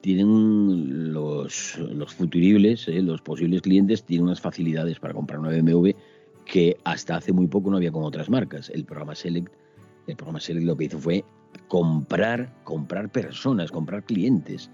tienen 0.00 1.12
los, 1.12 1.78
los 1.78 2.14
futuribles, 2.14 2.88
eh, 2.88 3.00
los 3.02 3.22
posibles 3.22 3.62
clientes, 3.62 4.04
tienen 4.04 4.26
unas 4.26 4.40
facilidades 4.40 4.98
para 4.98 5.14
comprar 5.14 5.38
una 5.38 5.50
BMW 5.50 5.90
que 6.44 6.76
hasta 6.84 7.16
hace 7.16 7.32
muy 7.32 7.46
poco 7.48 7.70
no 7.70 7.76
había 7.76 7.92
con 7.92 8.04
otras 8.04 8.30
marcas. 8.30 8.70
El 8.70 8.84
programa 8.84 9.14
Select, 9.14 9.52
el 10.06 10.16
programa 10.16 10.40
Select 10.40 10.66
lo 10.66 10.76
que 10.76 10.84
hizo 10.84 10.98
fue 10.98 11.24
comprar, 11.68 12.52
comprar 12.64 13.10
personas, 13.10 13.70
comprar 13.70 14.04
clientes. 14.04 14.70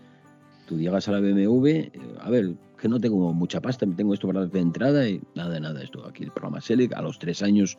Tú 0.66 0.78
llegas 0.78 1.08
a 1.08 1.12
la 1.12 1.20
BMW, 1.20 1.66
eh, 1.66 1.92
a 2.20 2.30
ver, 2.30 2.54
que 2.80 2.88
no 2.88 2.98
tengo 2.98 3.32
mucha 3.32 3.60
pasta, 3.60 3.86
tengo 3.96 4.14
esto 4.14 4.26
para 4.26 4.40
darte 4.40 4.58
entrada 4.58 5.08
y 5.08 5.20
nada, 5.34 5.58
nada, 5.60 5.82
esto 5.82 6.06
aquí 6.06 6.24
el 6.24 6.30
programa 6.30 6.60
Select, 6.60 6.94
a 6.94 7.02
los 7.02 7.18
tres 7.18 7.42
años 7.42 7.78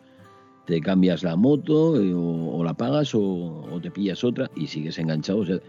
te 0.66 0.80
cambias 0.80 1.24
la 1.24 1.36
moto 1.36 2.02
eh, 2.02 2.14
o, 2.16 2.64
la 2.64 2.74
pagas 2.74 3.14
o, 3.14 3.80
te 3.82 3.92
pillas 3.92 4.24
otra 4.24 4.50
y 4.56 4.68
sigues 4.68 4.98
enganchado. 4.98 5.40
O 5.40 5.46
sea, 5.46 5.60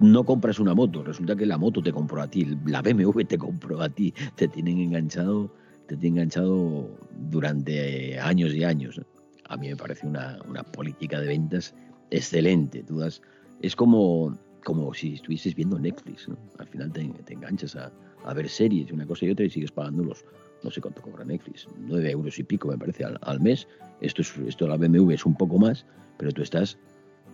no 0.00 0.24
compras 0.24 0.58
una 0.58 0.74
moto, 0.74 1.02
resulta 1.02 1.36
que 1.36 1.46
la 1.46 1.56
moto 1.56 1.82
te 1.82 1.92
compró 1.92 2.20
a 2.20 2.28
ti, 2.28 2.56
la 2.66 2.82
BMW 2.82 3.22
te 3.22 3.38
compró 3.38 3.80
a 3.80 3.88
ti, 3.88 4.12
te 4.34 4.48
tienen 4.48 4.80
enganchado, 4.80 5.50
te 5.86 5.96
tienen 5.96 6.18
enganchado 6.18 6.90
durante 7.30 8.18
años 8.18 8.52
y 8.54 8.64
años. 8.64 9.00
A 9.48 9.56
mí 9.56 9.68
me 9.68 9.76
parece 9.76 10.06
una, 10.06 10.38
una 10.48 10.62
política 10.62 11.20
de 11.20 11.28
ventas 11.28 11.74
excelente. 12.10 12.82
Tú 12.82 13.02
es 13.02 13.76
como, 13.76 14.36
como 14.64 14.92
si 14.94 15.14
estuvieses 15.14 15.54
viendo 15.54 15.78
Netflix. 15.78 16.26
Al 16.58 16.66
final 16.66 16.90
te, 16.92 17.02
enganchas 17.32 17.76
a, 17.76 17.92
ver 18.34 18.48
series, 18.48 18.90
una 18.90 19.06
cosa 19.06 19.26
y 19.26 19.30
otra, 19.30 19.44
y 19.44 19.50
sigues 19.50 19.70
pagando 19.70 20.02
los, 20.02 20.24
no 20.62 20.70
sé 20.70 20.80
cuánto 20.80 21.02
cobra 21.02 21.24
Netflix, 21.24 21.68
9 21.78 22.10
euros 22.10 22.38
y 22.38 22.42
pico 22.42 22.68
me 22.68 22.78
parece 22.78 23.04
al, 23.04 23.40
mes. 23.40 23.68
Esto, 24.00 24.22
es, 24.22 24.36
esto 24.38 24.66
la 24.66 24.76
BMW 24.76 25.12
es 25.12 25.26
un 25.26 25.36
poco 25.36 25.58
más, 25.58 25.86
pero 26.16 26.32
tú 26.32 26.42
estás, 26.42 26.78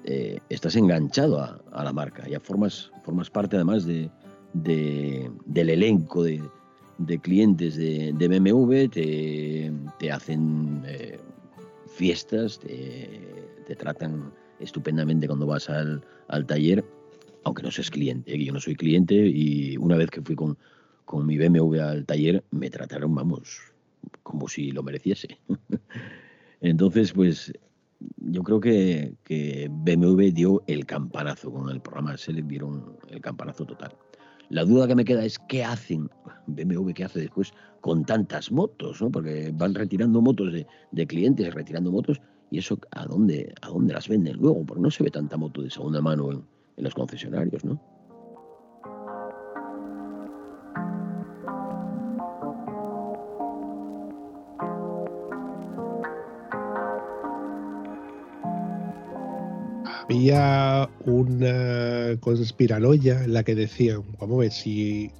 eh, 0.05 0.40
estás 0.49 0.77
enganchado 0.77 1.40
a, 1.40 1.85
la 1.85 1.93
marca, 1.93 2.29
ya 2.29 2.40
formas, 2.40 2.90
formas 3.05 3.31
parte 3.31 3.57
además 3.57 3.87
de, 3.87 4.11
del 4.53 5.71
elenco 5.71 6.25
de, 6.25 6.43
clientes 7.23 7.77
de, 7.77 8.12
BMW, 8.12 8.88
te, 8.90 10.12
hacen 10.12 10.83
eh, 10.87 11.19
fiestas, 11.95 12.59
te, 12.59 13.77
tratan 13.77 14.33
estupendamente 14.59 15.29
cuando 15.29 15.47
vas 15.47 15.71
al 15.71 16.03
taller, 16.47 16.85
aunque 17.44 17.62
no 17.62 17.70
seas 17.70 17.90
cliente, 17.90 18.42
yo 18.42 18.53
no 18.53 18.61
soy 18.61 18.74
cliente 18.74 19.14
y 19.14 19.76
una 19.76 19.96
vez 19.96 20.11
que 20.11 20.22
fui 20.22 20.37
con, 20.37 20.57
con 21.05 21.26
mi 21.26 21.38
BMW 21.38 21.81
al 21.81 22.07
taller 22.07 22.44
me 22.50 22.70
trataron, 22.70 23.14
vamos, 23.14 23.61
como 24.22 24.48
si 24.48 24.70
lo 24.70 24.83
mereciese. 24.83 25.38
Entonces, 26.61 27.12
pues 27.12 27.53
yo 28.16 28.42
creo 28.42 28.61
que, 28.61 29.14
que, 29.24 29.68
BMW 29.70 30.31
dio 30.33 30.62
el 30.66 30.87
campanazo 30.87 31.50
con 31.53 31.70
el 31.70 31.81
programa 31.81 32.16
se 32.16 32.33
le 32.33 32.42
dieron 32.42 32.96
el 33.09 33.20
campanazo 33.20 33.64
total. 33.64 33.94
La 34.48 34.64
duda 34.64 34.88
que 34.88 34.94
me 34.94 35.05
queda 35.05 35.24
es 35.24 35.38
qué 35.48 35.62
hacen 35.62 36.11
BMW, 36.46 36.92
qué 36.92 37.05
hace 37.05 37.20
después 37.20 37.53
con 37.81 38.05
tantas 38.05 38.50
motos, 38.50 39.00
¿no? 39.00 39.11
Porque 39.11 39.53
van 39.55 39.74
retirando 39.74 40.20
motos 40.20 40.53
de, 40.53 40.66
de 40.90 41.07
clientes, 41.07 41.55
retirando 41.55 41.92
motos, 41.92 42.20
y 42.50 42.59
eso 42.59 42.79
a 42.90 43.07
dónde, 43.07 43.55
a 43.62 43.68
dónde 43.68 43.94
las 43.94 44.09
venden 44.09 44.37
luego, 44.37 44.64
porque 44.66 44.83
no 44.83 44.90
se 44.90 45.05
ve 45.05 45.11
tanta 45.11 45.37
moto 45.37 45.62
de 45.62 45.70
segunda 45.70 46.00
mano 46.00 46.33
en, 46.33 46.44
en 46.81 46.85
los 46.85 46.95
concesionarios, 46.95 47.64
¿no? 47.64 47.79
había 60.03 60.90
una 61.05 62.19
conspiranoia 62.19 63.23
en 63.23 63.33
la 63.33 63.45
que 63.45 63.55
decían, 63.55 64.03
vamos 64.19 64.38
a 64.38 64.40
ver, 64.40 64.51
si 64.51 65.12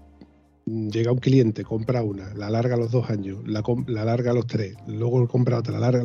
llega 0.67 1.13
un 1.13 1.19
cliente, 1.19 1.63
compra 1.63 2.03
una, 2.03 2.35
la 2.35 2.51
larga 2.51 2.77
los 2.77 2.91
dos 2.91 3.09
años, 3.09 3.39
la, 3.47 3.63
la 3.87 4.05
larga 4.05 4.33
los 4.33 4.49
tres, 4.49 4.75
luego 4.89 5.29
compra 5.29 5.59
otra, 5.59 5.79
la 5.79 5.93
larga, 5.93 6.03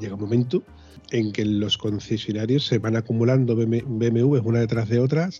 llega 0.00 0.14
un 0.14 0.20
momento 0.20 0.64
en 1.10 1.32
que 1.32 1.44
los 1.44 1.78
concesionarios 1.78 2.66
se 2.66 2.78
van 2.78 2.96
acumulando 2.96 3.56
BMWs 3.56 4.42
una 4.44 4.60
detrás 4.60 4.88
de 4.88 4.98
otra, 4.98 5.30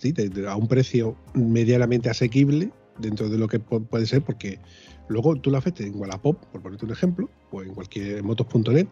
a 0.48 0.56
un 0.56 0.68
precio 0.68 1.16
medianamente 1.34 2.10
asequible 2.10 2.72
dentro 2.98 3.28
de 3.28 3.38
lo 3.38 3.48
que 3.48 3.60
puede 3.60 4.06
ser, 4.06 4.22
porque 4.22 4.58
luego 5.08 5.36
tú 5.36 5.50
la 5.50 5.58
haces 5.58 5.80
en 5.80 5.96
Wallapop, 5.96 6.44
por 6.46 6.62
ponerte 6.62 6.84
un 6.84 6.92
ejemplo, 6.92 7.30
o 7.50 7.62
en 7.62 7.74
cualquier 7.74 8.22
motos.net, 8.22 8.88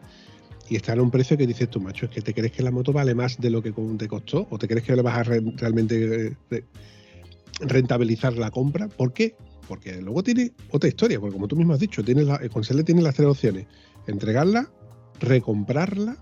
y 0.68 0.76
está 0.76 0.92
en 0.92 1.00
un 1.00 1.10
precio 1.10 1.36
que 1.36 1.46
dices 1.46 1.70
tú, 1.70 1.80
macho, 1.80 2.06
es 2.06 2.12
que 2.12 2.20
te 2.20 2.34
crees 2.34 2.52
que 2.52 2.62
la 2.62 2.70
moto 2.70 2.92
vale 2.92 3.14
más 3.14 3.38
de 3.38 3.50
lo 3.50 3.62
que 3.62 3.72
te 3.98 4.08
costó 4.08 4.46
o 4.50 4.58
te 4.58 4.66
crees 4.66 4.84
que 4.84 4.96
le 4.96 5.02
vas 5.02 5.18
a 5.18 5.22
realmente 5.22 6.36
eh, 6.50 6.64
rentabilizar 7.60 8.36
la 8.36 8.50
compra. 8.50 8.88
¿Por 8.88 9.12
qué? 9.12 9.36
Porque 9.68 10.00
luego 10.00 10.22
tiene 10.22 10.52
otra 10.70 10.88
historia, 10.88 11.20
porque 11.20 11.34
como 11.34 11.46
tú 11.48 11.56
mismo 11.56 11.72
has 11.72 11.80
dicho, 11.80 12.02
tiene 12.04 12.24
la, 12.24 12.38
con 12.48 12.64
Selle 12.64 12.82
tiene 12.82 13.02
las 13.02 13.14
tres 13.14 13.28
opciones. 13.28 13.66
Entregarla, 14.06 14.68
recomprarla 15.20 16.16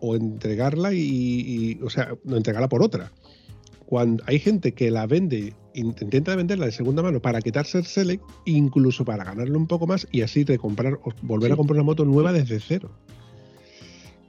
o 0.00 0.16
entregarla 0.16 0.92
y, 0.92 1.78
o 1.82 1.90
sea, 1.90 2.14
no 2.24 2.36
entregarla 2.36 2.68
por 2.68 2.82
otra. 2.82 3.12
Cuando 3.86 4.22
hay 4.26 4.38
gente 4.40 4.72
que 4.72 4.90
la 4.90 5.06
vende, 5.06 5.54
intenta 5.74 6.34
venderla 6.34 6.66
de 6.66 6.72
segunda 6.72 7.02
mano 7.02 7.20
para 7.20 7.40
quitarse 7.40 7.78
el 7.78 7.86
Select, 7.86 8.24
incluso 8.44 9.04
para 9.04 9.24
ganarle 9.24 9.56
un 9.56 9.66
poco 9.66 9.86
más 9.86 10.08
y 10.10 10.22
así 10.22 10.44
recomprar 10.44 10.94
o 11.04 11.12
volver 11.22 11.52
a 11.52 11.56
comprar 11.56 11.76
una 11.76 11.84
moto 11.84 12.04
nueva 12.04 12.32
desde 12.32 12.58
cero. 12.58 12.90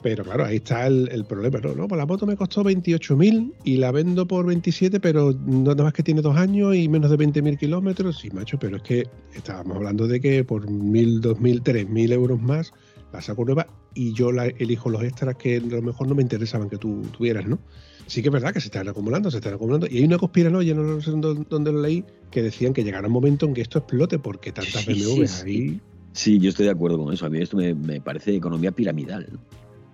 Pero 0.04 0.24
claro, 0.24 0.46
ahí 0.46 0.58
está 0.58 0.86
el, 0.86 1.26
problema, 1.26 1.60
¿no? 1.60 1.74
no 1.74 1.88
pues 1.88 1.98
la 1.98 2.06
moto 2.06 2.28
me 2.28 2.38
costó 2.38 2.64
28.000 2.64 3.54
y 3.64 3.78
la 3.78 3.92
vendo 3.92 4.28
por 4.28 4.46
27, 4.46 5.00
pero 5.00 5.34
nada 5.46 5.84
más 5.84 5.94
que 5.94 6.04
tiene 6.04 6.22
dos 6.22 6.38
años 6.38 6.76
y 6.76 6.88
menos 6.88 7.10
de 7.10 7.18
20.000 7.18 7.58
kilómetros. 7.58 8.20
Sí, 8.20 8.30
macho, 8.30 8.60
pero 8.60 8.78
es 8.78 8.84
que 8.84 9.08
estábamos 9.36 9.78
hablando 9.78 10.08
de 10.08 10.22
que 10.22 10.44
por 10.44 10.68
1.000, 10.68 11.22
2.000, 11.22 11.64
3.000 11.64 12.12
euros 12.14 12.40
más 12.40 12.72
la 13.14 13.22
saco 13.22 13.46
nueva 13.46 13.68
y 13.94 14.14
yo 14.14 14.32
la 14.32 14.48
elijo 14.48 14.90
los 14.90 15.04
extras 15.04 15.36
que 15.36 15.58
a 15.58 15.60
lo 15.60 15.82
mejor 15.82 16.08
no 16.08 16.16
me 16.16 16.22
interesaban 16.22 16.70
que 16.70 16.78
tú 16.78 17.02
tuvieras, 17.12 17.46
¿no? 17.46 17.60
Sí 18.06 18.22
que 18.22 18.30
es 18.30 18.34
verdad 18.34 18.54
que 18.54 18.62
se 18.62 18.68
están 18.68 18.88
acumulando, 18.88 19.30
se 19.32 19.38
están 19.38 19.54
acumulando. 19.54 19.88
Y 19.90 19.98
hay 19.98 20.06
una 20.06 20.18
conspiranoia, 20.18 20.74
no 20.74 21.02
sé 21.02 21.12
dónde 21.12 21.72
lo 21.72 21.82
leí, 21.82 22.06
que 22.32 22.42
decían 22.42 22.74
que 22.74 22.84
llegará 22.84 23.08
un 23.08 23.14
momento 23.14 23.46
en 23.46 23.54
que 23.54 23.62
esto 23.62 23.80
explote 23.80 24.20
porque 24.20 24.52
tantas 24.52 24.86
BMWs 24.86 25.44
ahí... 25.44 25.82
Sí, 26.14 26.40
yo 26.40 26.50
estoy 26.50 26.66
de 26.66 26.72
acuerdo 26.72 26.98
con 26.98 27.14
eso. 27.14 27.26
A 27.26 27.30
mí 27.30 27.40
esto 27.40 27.58
me, 27.58 27.74
me 27.76 28.02
parece 28.02 28.36
economía 28.36 28.72
piramidal. 28.72 29.28
¿no? 29.32 29.40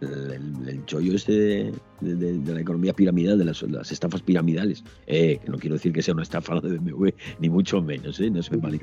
El, 0.03 0.85
chollo 0.85 1.15
este 1.15 1.71
de, 2.01 2.53
la 2.53 2.61
economía 2.61 2.93
piramidal, 2.93 3.37
de 3.37 3.45
las, 3.45 3.91
estafas 3.91 4.21
piramidales. 4.21 4.83
Eh, 5.07 5.39
no 5.47 5.57
quiero 5.57 5.75
decir 5.75 5.93
que 5.93 6.01
sea 6.01 6.13
una 6.13 6.23
estafa 6.23 6.59
de 6.59 6.77
BMW, 6.77 7.09
ni 7.39 7.49
mucho 7.49 7.81
menos, 7.81 8.19
¿eh? 8.19 8.29
no 8.29 8.41
se 8.43 8.57
me 8.57 8.79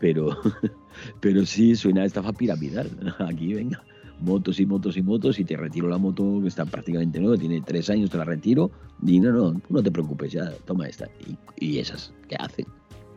Pero, 0.00 0.36
pero 1.20 1.46
sí 1.46 1.76
suena 1.76 2.02
a 2.02 2.04
estafa 2.06 2.32
piramidal. 2.32 2.90
Aquí, 3.18 3.54
venga, 3.54 3.82
motos 4.22 4.60
y 4.60 4.66
motos 4.66 4.96
y 4.96 5.02
motos, 5.02 5.38
y 5.38 5.44
te 5.44 5.56
retiro 5.56 5.88
la 5.88 5.98
moto 5.98 6.40
que 6.40 6.48
está 6.48 6.64
prácticamente 6.64 7.20
nueva, 7.20 7.36
tiene 7.36 7.60
tres 7.60 7.90
años, 7.90 8.10
te 8.10 8.18
la 8.18 8.24
retiro, 8.24 8.70
y 9.04 9.20
no, 9.20 9.32
no, 9.32 9.60
no 9.68 9.82
te 9.82 9.90
preocupes, 9.90 10.32
ya, 10.32 10.52
toma 10.64 10.86
esta. 10.86 11.08
¿Y, 11.56 11.78
esas 11.78 12.12
qué 12.28 12.36
hacen? 12.38 12.66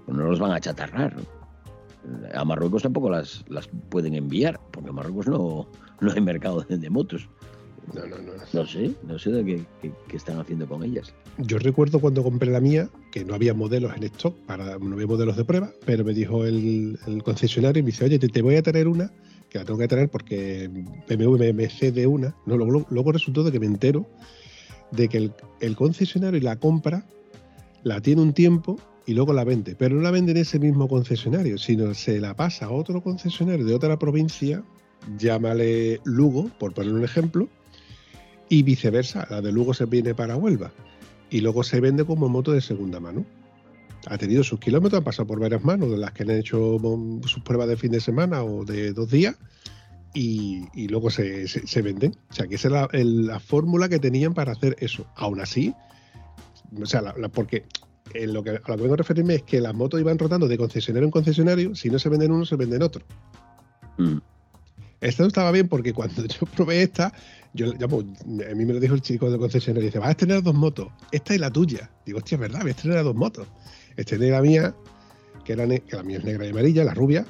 Pues 0.06 0.17
no 0.17 0.25
los 0.25 0.39
van 0.39 0.51
a 0.51 0.60
chatarrar. 0.60 1.15
A 2.36 2.45
Marruecos 2.45 2.84
tampoco 2.84 3.10
las, 3.10 3.43
las 3.49 3.67
pueden 3.89 4.13
enviar, 4.15 4.60
porque 4.71 4.89
a 4.89 4.93
Marruecos 4.93 5.28
no, 5.28 5.67
no 6.02 6.12
hay 6.12 6.22
mercado 6.22 6.62
de 6.68 6.90
motos. 6.90 7.28
No, 7.94 8.06
no, 8.08 8.18
no. 8.18 8.32
No 8.54 8.66
sé, 8.66 8.92
no 9.04 9.20
sé 9.20 9.32
de 9.32 9.46
qué, 9.46 9.62
qué- 9.82 9.92
qué 10.08 10.18
están 10.18 10.40
haciendo 10.40 10.68
con 10.68 10.84
ellas. 10.84 11.14
Yo 11.38 11.60
recuerdo 11.60 12.00
cuando 12.00 12.24
compré 12.24 12.50
la 12.52 12.60
mía, 12.60 12.90
que 13.12 13.24
no 13.26 13.36
había 13.36 13.54
modelos 13.54 13.96
en 13.96 14.04
stock, 14.04 14.36
para, 14.46 14.78
no 14.80 14.94
había 14.94 15.08
modelos 15.08 15.36
de 15.38 15.46
prueba, 15.46 15.72
pero 15.86 16.04
me 16.04 16.14
dijo 16.14 16.46
el, 16.46 16.98
el 17.06 17.22
concesionario 17.24 17.80
y 17.82 17.84
me 17.84 17.88
dice, 17.92 18.06
oye, 18.06 18.18
te, 18.18 18.28
te 18.30 18.42
voy 18.42 18.56
a 18.56 18.64
traer 18.64 18.88
una, 18.88 19.12
que 19.50 19.60
la 19.60 19.66
tengo 19.66 19.78
que 19.80 19.88
traer 19.88 20.10
porque 20.10 20.70
BMW 21.10 21.38
me, 21.38 21.54
me 21.54 21.70
cede 21.70 22.08
una. 22.08 22.36
No, 22.46 22.58
luego, 22.58 22.86
luego 22.90 23.12
resultó 23.12 23.44
de 23.44 23.52
que 23.52 23.60
me 23.60 23.66
entero 23.68 24.06
de 24.92 25.08
que 25.10 25.18
el, 25.18 25.34
el 25.62 25.76
concesionario 25.76 26.40
la 26.42 26.56
compra, 26.58 27.06
la 27.84 28.02
tiene 28.02 28.22
un 28.22 28.34
tiempo 28.34 28.80
y 29.06 29.14
luego 29.14 29.34
la 29.34 29.44
vende, 29.44 29.76
pero 29.76 29.96
no 29.96 30.02
la 30.02 30.12
vende 30.12 30.32
en 30.32 30.38
ese 30.38 30.58
mismo 30.60 30.88
concesionario, 30.88 31.58
sino 31.58 31.94
se 31.94 32.20
la 32.20 32.36
pasa 32.36 32.66
a 32.68 32.72
otro 32.72 33.02
concesionario 33.04 33.66
de 33.66 33.76
otra 33.76 34.00
provincia, 34.00 34.64
llámale 35.18 36.02
Lugo, 36.04 36.50
por 36.60 36.74
poner 36.74 36.94
un 36.94 37.04
ejemplo, 37.04 37.50
y 38.50 38.64
viceversa, 38.64 39.28
la 39.30 39.42
de 39.42 39.52
Lugo 39.52 39.74
se 39.74 39.86
viene 39.86 40.14
para 40.14 40.36
Huelva 40.36 40.72
y 41.30 41.42
luego 41.42 41.64
se 41.64 41.80
vende 41.80 42.06
como 42.06 42.30
moto 42.30 42.52
de 42.52 42.62
segunda 42.62 43.00
mano. 43.00 43.26
Ha 44.08 44.18
tenido 44.18 44.44
sus 44.44 44.60
kilómetros, 44.60 45.02
ha 45.02 45.04
pasado 45.04 45.28
por 45.28 45.40
varias 45.40 45.64
manos, 45.64 45.90
de 45.90 45.98
las 45.98 46.12
que 46.12 46.24
han 46.24 46.30
hecho 46.30 46.78
mm, 46.80 47.24
sus 47.24 47.42
pruebas 47.44 47.68
de 47.68 47.78
fin 47.78 47.92
de 47.92 48.00
semana 48.00 48.44
o 48.44 48.64
de 48.64 48.94
dos 48.94 49.10
días, 49.10 49.36
y, 50.14 50.88
luego 50.88 51.10
se, 51.10 51.48
se- 51.48 51.82
venden. 51.82 52.16
O 52.30 52.34
sea, 52.34 52.48
que 52.48 52.56
esa 52.56 52.88
es 52.94 53.06
la, 53.06 53.40
fórmula 53.40 53.90
que 53.90 54.00
tenían 54.00 54.34
para 54.34 54.54
hacer 54.54 54.78
eso. 54.80 55.06
Aún 55.16 55.42
así, 55.42 55.74
o 56.82 56.86
sea, 56.86 57.02
la- 57.02 57.30
porque 57.30 57.66
en 58.14 58.34
lo 58.34 58.44
que, 58.44 58.52
a 58.52 58.54
lo 58.54 58.76
que 58.78 58.82
vengo 58.82 58.94
a 58.94 58.98
referirme 58.98 59.36
es 59.36 59.44
que 59.44 59.60
las 59.60 59.74
motos 59.74 60.00
iban 60.00 60.18
rotando 60.18 60.48
de 60.48 60.58
concesionario 60.58 61.06
en 61.06 61.12
concesionario, 61.12 61.76
si 61.76 61.90
no 61.90 62.00
se 62.00 62.08
venden 62.08 62.32
uno, 62.32 62.46
se 62.46 62.56
venden 62.56 62.82
otro. 62.82 63.04
Mm. 63.98 64.20
Esto 65.06 65.26
estaba 65.26 65.52
bien 65.52 65.68
porque 65.68 65.94
cuando 65.94 66.26
yo 66.26 66.46
probé 66.56 66.82
esta, 66.82 67.13
yo 67.54 67.74
pues, 67.88 68.06
a 68.52 68.56
mí 68.56 68.65
me 68.65 68.74
lo 68.74 68.80
dijo 68.80 68.96
el 68.96 69.02
chico 69.02 69.30
del 69.30 69.39
concesionario, 69.39 69.86
dice, 69.86 70.00
vas 70.00 70.08
a 70.10 70.12
estrenar 70.12 70.41
dos 70.41 70.56
motos, 70.56 70.88
esta 71.12 71.34
es 71.36 71.39
la 71.39 71.52
tuya. 71.52 71.91
Digo, 72.06 72.18
hostia, 72.18 72.36
es 72.36 72.41
verdad, 72.41 72.62
voy 72.62 72.70
a 72.70 72.72
estrenar 72.72 73.04
dos 73.04 73.15
motos. 73.15 73.48
Estrené 73.96 74.30
la 74.32 74.41
mía, 74.41 74.76
que, 75.44 75.54
era 75.54 75.68
que 75.68 75.96
la 75.96 76.04
mía 76.04 76.18
es 76.18 76.24
negra 76.24 76.46
y 76.46 76.50
amarilla, 76.50 76.84
la 76.84 76.94
rubia, 76.94 77.26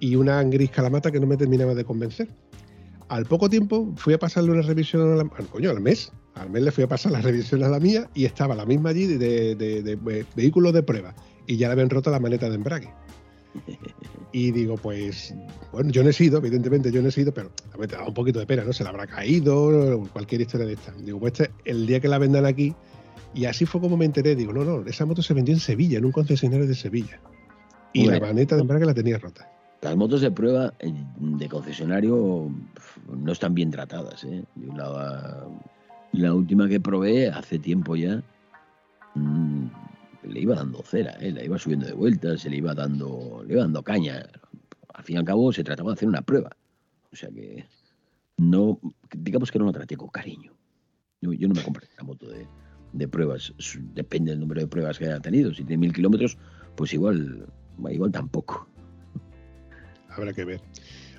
y 0.00 0.16
una 0.16 0.42
gris 0.44 0.70
calamata 0.70 1.10
que 1.10 1.20
no 1.20 1.26
me 1.26 1.36
terminaba 1.36 1.74
de 1.74 1.84
convencer. 1.84 2.28
Al 3.08 3.26
poco 3.26 3.50
tiempo 3.50 3.92
fui 3.96 4.14
a 4.14 4.18
pasarle 4.18 4.52
una 4.52 4.62
revisión 4.62 5.02
a 5.12 5.16
la, 5.16 5.22
al- 5.22 5.46
coño, 5.48 5.70
al 5.70 5.80
mes. 5.80 6.12
Al 6.36 6.48
mes 6.48 6.62
le 6.62 6.72
fui 6.72 6.84
a 6.84 6.88
pasar 6.88 7.12
la 7.12 7.20
revisión 7.28 7.62
a 7.64 7.68
la 7.68 7.80
mía 7.80 8.08
y 8.14 8.24
estaba 8.24 8.54
la 8.54 8.64
misma 8.64 8.90
allí 8.90 9.06
de, 9.06 9.18
de- 9.18 9.54
de- 9.56 9.82
de 9.82 10.72
de 10.72 10.82
prueba. 10.82 11.14
Y 11.46 11.56
ya 11.58 11.66
le 11.68 11.72
habían 11.72 11.90
roto 11.90 12.10
la 12.10 12.18
maneta 12.20 12.48
de 12.48 12.54
embrague. 12.54 12.88
Y 14.32 14.52
digo, 14.52 14.76
pues, 14.76 15.34
bueno, 15.72 15.90
yo 15.90 16.04
no 16.04 16.10
he 16.10 16.12
sido, 16.12 16.38
evidentemente 16.38 16.92
yo 16.92 17.02
no 17.02 17.08
he 17.08 17.12
sido, 17.12 17.34
pero 17.34 17.50
te 17.80 17.96
da 17.96 18.06
un 18.06 18.14
poquito 18.14 18.38
de 18.38 18.46
pena, 18.46 18.62
¿no? 18.62 18.72
Se 18.72 18.84
la 18.84 18.90
habrá 18.90 19.06
caído, 19.06 20.08
cualquier 20.12 20.42
historia 20.42 20.66
de 20.66 20.74
esta. 20.74 20.92
Digo, 20.92 21.18
pues 21.18 21.32
este, 21.32 21.50
el 21.64 21.86
día 21.86 21.98
que 22.00 22.06
la 22.06 22.18
vendan 22.18 22.46
aquí, 22.46 22.74
y 23.34 23.46
así 23.46 23.66
fue 23.66 23.80
como 23.80 23.96
me 23.96 24.04
enteré, 24.04 24.36
digo, 24.36 24.52
no, 24.52 24.64
no, 24.64 24.86
esa 24.86 25.04
moto 25.04 25.22
se 25.22 25.34
vendió 25.34 25.52
en 25.52 25.60
Sevilla, 25.60 25.98
en 25.98 26.04
un 26.04 26.12
concesionario 26.12 26.66
de 26.66 26.74
Sevilla. 26.74 27.20
Y 27.92 28.06
la 28.06 28.20
maneta 28.20 28.54
de 28.54 28.62
embrague 28.62 28.86
la 28.86 28.94
tenía 28.94 29.18
rota. 29.18 29.50
Las 29.82 29.96
motos 29.96 30.20
de 30.20 30.30
prueba 30.30 30.74
eh, 30.78 30.92
de 31.16 31.48
concesionario 31.48 32.50
no 33.08 33.32
están 33.32 33.54
bien 33.54 33.70
tratadas. 33.70 34.22
¿eh? 34.24 34.44
La 36.12 36.34
última 36.34 36.68
que 36.68 36.80
probé 36.80 37.30
hace 37.30 37.58
tiempo 37.58 37.96
ya 37.96 38.22
mm, 39.14 39.66
le 40.22 40.40
iba 40.40 40.54
dando 40.54 40.82
cera, 40.82 41.12
¿eh? 41.20 41.32
la 41.32 41.44
iba 41.44 41.58
subiendo 41.58 41.86
de 41.86 41.92
vuelta, 41.92 42.36
se 42.36 42.50
le 42.50 42.56
iba 42.56 42.74
dando, 42.74 43.42
le 43.46 43.54
iba 43.54 43.62
dando 43.62 43.82
caña. 43.82 44.26
Al 44.94 45.04
fin 45.04 45.16
y 45.16 45.18
al 45.18 45.24
cabo 45.24 45.52
se 45.52 45.64
trataba 45.64 45.90
de 45.90 45.94
hacer 45.94 46.08
una 46.08 46.22
prueba. 46.22 46.56
O 47.12 47.16
sea 47.16 47.30
que 47.30 47.64
no, 48.36 48.78
digamos 49.12 49.50
que 49.50 49.58
no 49.58 49.66
la 49.66 49.72
traté 49.72 49.96
con 49.96 50.08
cariño. 50.08 50.52
Yo, 51.20 51.32
yo 51.32 51.48
no 51.48 51.54
me 51.54 51.62
compré 51.62 51.88
una 51.94 52.04
moto 52.04 52.28
de, 52.28 52.46
de 52.92 53.08
pruebas. 53.08 53.52
Depende 53.94 54.30
del 54.32 54.40
número 54.40 54.60
de 54.60 54.66
pruebas 54.66 54.98
que 54.98 55.06
haya 55.06 55.20
tenido. 55.20 55.54
Si 55.54 55.64
tiene 55.64 55.80
mil 55.80 55.92
kilómetros, 55.92 56.38
pues 56.76 56.92
igual, 56.92 57.46
igual 57.90 58.12
tampoco. 58.12 58.66
Habrá 60.08 60.32
que 60.32 60.44
ver. 60.44 60.60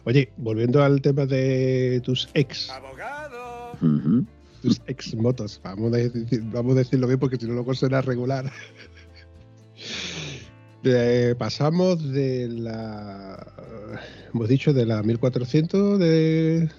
Oye, 0.06 0.32
volviendo 0.38 0.84
al 0.84 1.02
tema 1.02 1.26
de 1.26 2.02
tus 2.04 2.30
ex, 2.34 2.70
Abogado. 2.70 3.78
Tus 4.62 4.82
ex 4.88 5.16
motos, 5.16 5.60
vamos 5.64 5.94
a, 5.94 5.98
decir, 5.98 6.42
vamos 6.52 6.74
a 6.76 6.80
decirlo 6.80 7.08
bien 7.08 7.20
porque 7.20 7.38
si 7.38 7.46
no 7.48 7.54
luego 7.54 7.74
será 7.74 8.02
regular. 8.02 8.52
Pasamos 11.38 12.12
de 12.12 12.48
la, 12.48 13.46
hemos 14.34 14.50
dicho, 14.50 14.74
de 14.74 14.86
la 14.86 15.04
1400 15.04 16.00
de 16.00 16.70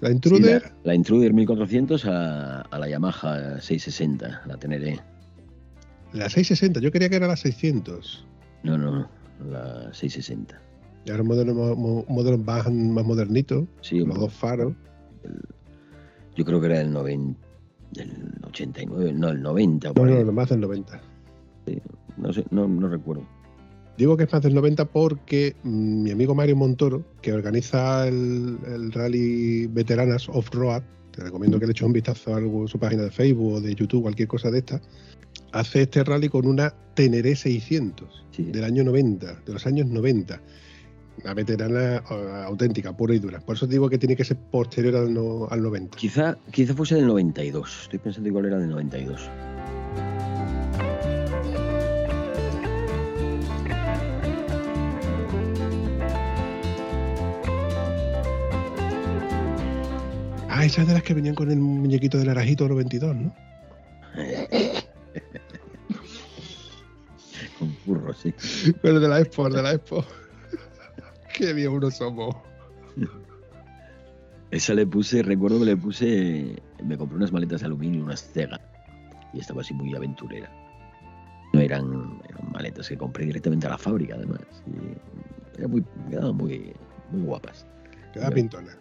la 0.00 0.08
Sí, 0.08 0.14
Intruder. 0.14 0.62
la, 0.62 0.72
la 0.84 0.94
Intruder 0.94 1.32
1400 1.32 2.04
a, 2.06 2.60
a 2.62 2.78
la 2.78 2.88
Yamaha 2.88 3.60
660, 3.60 4.42
la 4.46 4.56
Teneré. 4.56 4.98
La 6.12 6.28
660, 6.28 6.80
yo 6.80 6.90
quería 6.90 7.08
que 7.08 7.16
era 7.16 7.28
la 7.28 7.36
600. 7.36 8.26
No, 8.64 8.76
no, 8.76 9.08
la 9.48 9.92
660. 9.92 10.60
Y 11.06 11.10
ahora 11.10 11.22
un 11.22 11.28
modelo, 11.28 11.54
mo- 11.54 11.76
mo- 11.76 12.04
modelo 12.08 12.38
más, 12.38 12.70
más 12.72 13.04
modernito, 13.04 13.68
Sí, 13.82 14.00
los 14.00 14.18
dos 14.18 14.32
faros. 14.32 14.72
Yo 16.36 16.44
creo 16.44 16.60
que 16.60 16.66
era 16.66 16.80
el, 16.80 16.92
noven- 16.92 17.36
el 17.96 18.10
89, 18.44 19.12
no, 19.14 19.28
el 19.28 19.42
90. 19.42 19.92
No, 19.94 20.04
no, 20.04 20.32
más 20.32 20.48
del 20.50 20.60
90. 20.60 21.00
No 22.16 22.32
sé, 22.32 22.44
no, 22.50 22.68
no 22.68 22.88
recuerdo. 22.88 23.26
Digo 23.96 24.16
que 24.16 24.24
es 24.24 24.32
más 24.32 24.42
del 24.42 24.54
90 24.54 24.86
porque 24.86 25.54
mi 25.62 26.10
amigo 26.10 26.34
Mario 26.34 26.56
Montoro, 26.56 27.04
que 27.22 27.32
organiza 27.32 28.06
el, 28.08 28.58
el 28.66 28.92
rally 28.92 29.66
veteranas 29.66 30.28
off-road, 30.28 30.82
te 31.12 31.22
recomiendo 31.22 31.60
que 31.60 31.66
le 31.66 31.72
eches 31.72 31.86
un 31.86 31.92
vistazo 31.92 32.34
a 32.34 32.38
algo, 32.38 32.66
su 32.66 32.78
página 32.78 33.02
de 33.04 33.10
Facebook 33.12 33.54
o 33.54 33.60
de 33.60 33.74
YouTube, 33.74 34.02
cualquier 34.02 34.26
cosa 34.26 34.50
de 34.50 34.58
esta, 34.58 34.80
hace 35.52 35.82
este 35.82 36.02
rally 36.02 36.28
con 36.28 36.46
una 36.46 36.74
Teneré 36.94 37.34
600 37.36 38.24
Sí. 38.32 38.42
del 38.44 38.64
año 38.64 38.82
90, 38.82 39.42
de 39.46 39.52
los 39.52 39.64
años 39.66 39.86
90. 39.86 40.40
Una 41.22 41.32
veterana 41.34 42.02
eh, 42.10 42.42
auténtica, 42.46 42.92
pura 42.96 43.14
y 43.14 43.18
dura. 43.18 43.40
Por 43.40 43.56
eso 43.56 43.66
digo 43.66 43.88
que 43.88 43.98
tiene 43.98 44.16
que 44.16 44.24
ser 44.24 44.36
posterior 44.36 44.96
al, 44.96 45.14
no- 45.14 45.46
al 45.50 45.62
90. 45.62 45.96
Quizá, 45.96 46.36
quizá 46.50 46.74
fuese 46.74 46.96
del 46.96 47.06
92. 47.06 47.82
Estoy 47.84 47.98
pensando 47.98 48.28
igual 48.28 48.46
era 48.46 48.58
del 48.58 48.70
92. 48.70 49.30
Ah, 60.48 60.64
esas 60.64 60.86
de 60.86 60.94
las 60.94 61.02
que 61.02 61.14
venían 61.14 61.34
con 61.34 61.50
el 61.50 61.58
muñequito 61.58 62.16
del 62.18 62.28
Arajito 62.28 62.68
92, 62.68 63.16
¿no? 63.16 63.34
Con 67.58 67.72
furro, 67.84 68.12
sí. 68.14 68.32
Pero 68.82 69.00
de 69.00 69.08
la 69.08 69.20
Expo, 69.20 69.48
de 69.50 69.62
la 69.62 69.72
Expo. 69.72 70.04
Qué 71.34 71.52
bien 71.52 71.68
uno 71.70 71.90
somos. 71.90 72.34
Esa 74.50 74.72
le 74.74 74.86
puse, 74.86 75.22
recuerdo 75.22 75.58
que 75.58 75.64
le 75.64 75.76
puse, 75.76 76.62
me 76.82 76.96
compré 76.96 77.16
unas 77.16 77.32
maletas 77.32 77.60
de 77.60 77.66
aluminio, 77.66 78.04
unas 78.04 78.22
Cega, 78.32 78.60
y 79.32 79.40
estaba 79.40 79.62
así 79.62 79.74
muy 79.74 79.94
aventurera. 79.96 80.48
No 81.52 81.60
eran, 81.60 82.20
eran 82.28 82.52
maletas 82.52 82.88
que 82.88 82.96
compré 82.96 83.26
directamente 83.26 83.66
a 83.66 83.70
la 83.70 83.78
fábrica, 83.78 84.14
además. 84.14 84.40
y 84.66 85.58
era 85.58 85.66
muy, 85.68 85.84
quedaban 86.08 86.36
muy, 86.36 86.72
muy 87.10 87.22
guapas. 87.22 87.66
Queda 88.12 88.26
Bueno. 88.30 88.34
pintona. 88.36 88.78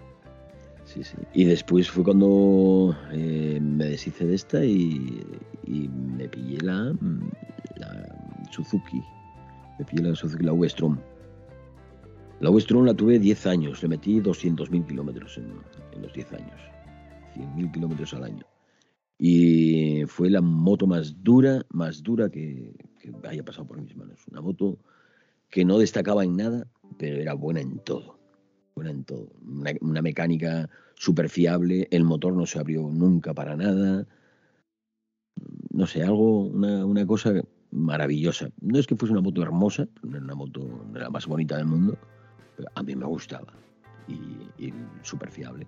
Sí, 0.86 1.04
sí. 1.04 1.16
Y 1.34 1.46
después 1.46 1.90
fue 1.90 2.04
cuando 2.04 2.96
eh, 3.12 3.60
me 3.62 3.86
deshice 3.86 4.26
de 4.26 4.36
esta 4.36 4.64
y, 4.64 5.26
y 5.66 5.88
me 5.88 6.28
pillé 6.28 6.58
la, 6.62 6.94
la 7.78 8.16
Suzuki. 8.52 9.02
Me 9.80 9.86
pillé 9.86 10.04
la 10.04 10.16
Suzuki, 10.16 10.44
la 10.44 10.54
V-Strom. 10.54 10.98
La 12.44 12.50
V-Strom 12.50 12.84
la 12.84 12.94
tuve 12.94 13.20
10 13.20 13.48
años, 13.48 13.82
le 13.82 13.88
metí 13.88 14.20
200.000 14.20 14.86
kilómetros 14.86 15.38
en, 15.38 15.46
en 15.94 16.02
los 16.02 16.12
10 16.12 16.34
años. 16.34 16.62
100.000 17.38 17.72
kilómetros 17.72 18.14
al 18.16 18.26
año. 18.26 18.46
Y 19.18 20.04
fue 20.08 20.30
la 20.30 20.42
moto 20.42 20.86
más 20.86 21.24
dura, 21.24 21.66
más 21.70 22.04
dura 22.04 22.30
que, 22.30 22.76
haya 23.24 23.46
pasado 23.46 23.66
por 23.66 23.82
mis 23.82 23.96
manos. 23.96 24.20
Una 24.30 24.42
moto 24.42 24.78
que 25.50 25.64
no 25.64 25.78
destacaba 25.78 26.26
en 26.26 26.36
nada, 26.36 26.68
pero 26.98 27.22
era 27.22 27.34
buena 27.34 27.62
en 27.62 27.80
todo. 27.80 28.20
Buena 28.76 28.92
en 28.92 29.06
todo. 29.06 29.30
Una, 29.80 30.02
mecánica 30.02 30.70
súper 30.96 31.30
fiable, 31.30 31.88
el 31.92 32.04
motor 32.04 32.34
no 32.34 32.46
se 32.46 32.60
abrió 32.60 32.90
nunca 32.90 33.34
para 33.34 33.56
nada. 33.56 34.06
No 35.72 35.88
sé, 35.88 36.04
algo, 36.04 36.48
una, 36.48 37.08
cosa 37.08 37.42
maravillosa. 37.72 38.50
No 38.60 38.78
es 38.78 38.86
que 38.86 38.98
fuese 38.98 39.14
una 39.14 39.22
moto 39.22 39.42
hermosa, 39.42 39.88
no 40.02 40.18
era 40.18 40.26
una 40.26 40.36
moto 40.36 40.60
no 40.92 41.00
la 41.00 41.10
más 41.10 41.26
bonita 41.26 41.56
del 41.56 41.68
mundo, 41.68 41.98
a 42.76 42.84
mí 42.84 42.96
me 42.96 43.06
gustaba. 43.06 43.54
Y, 44.08 44.66
y 44.66 44.74
súper 45.02 45.32
fiable. 45.32 45.66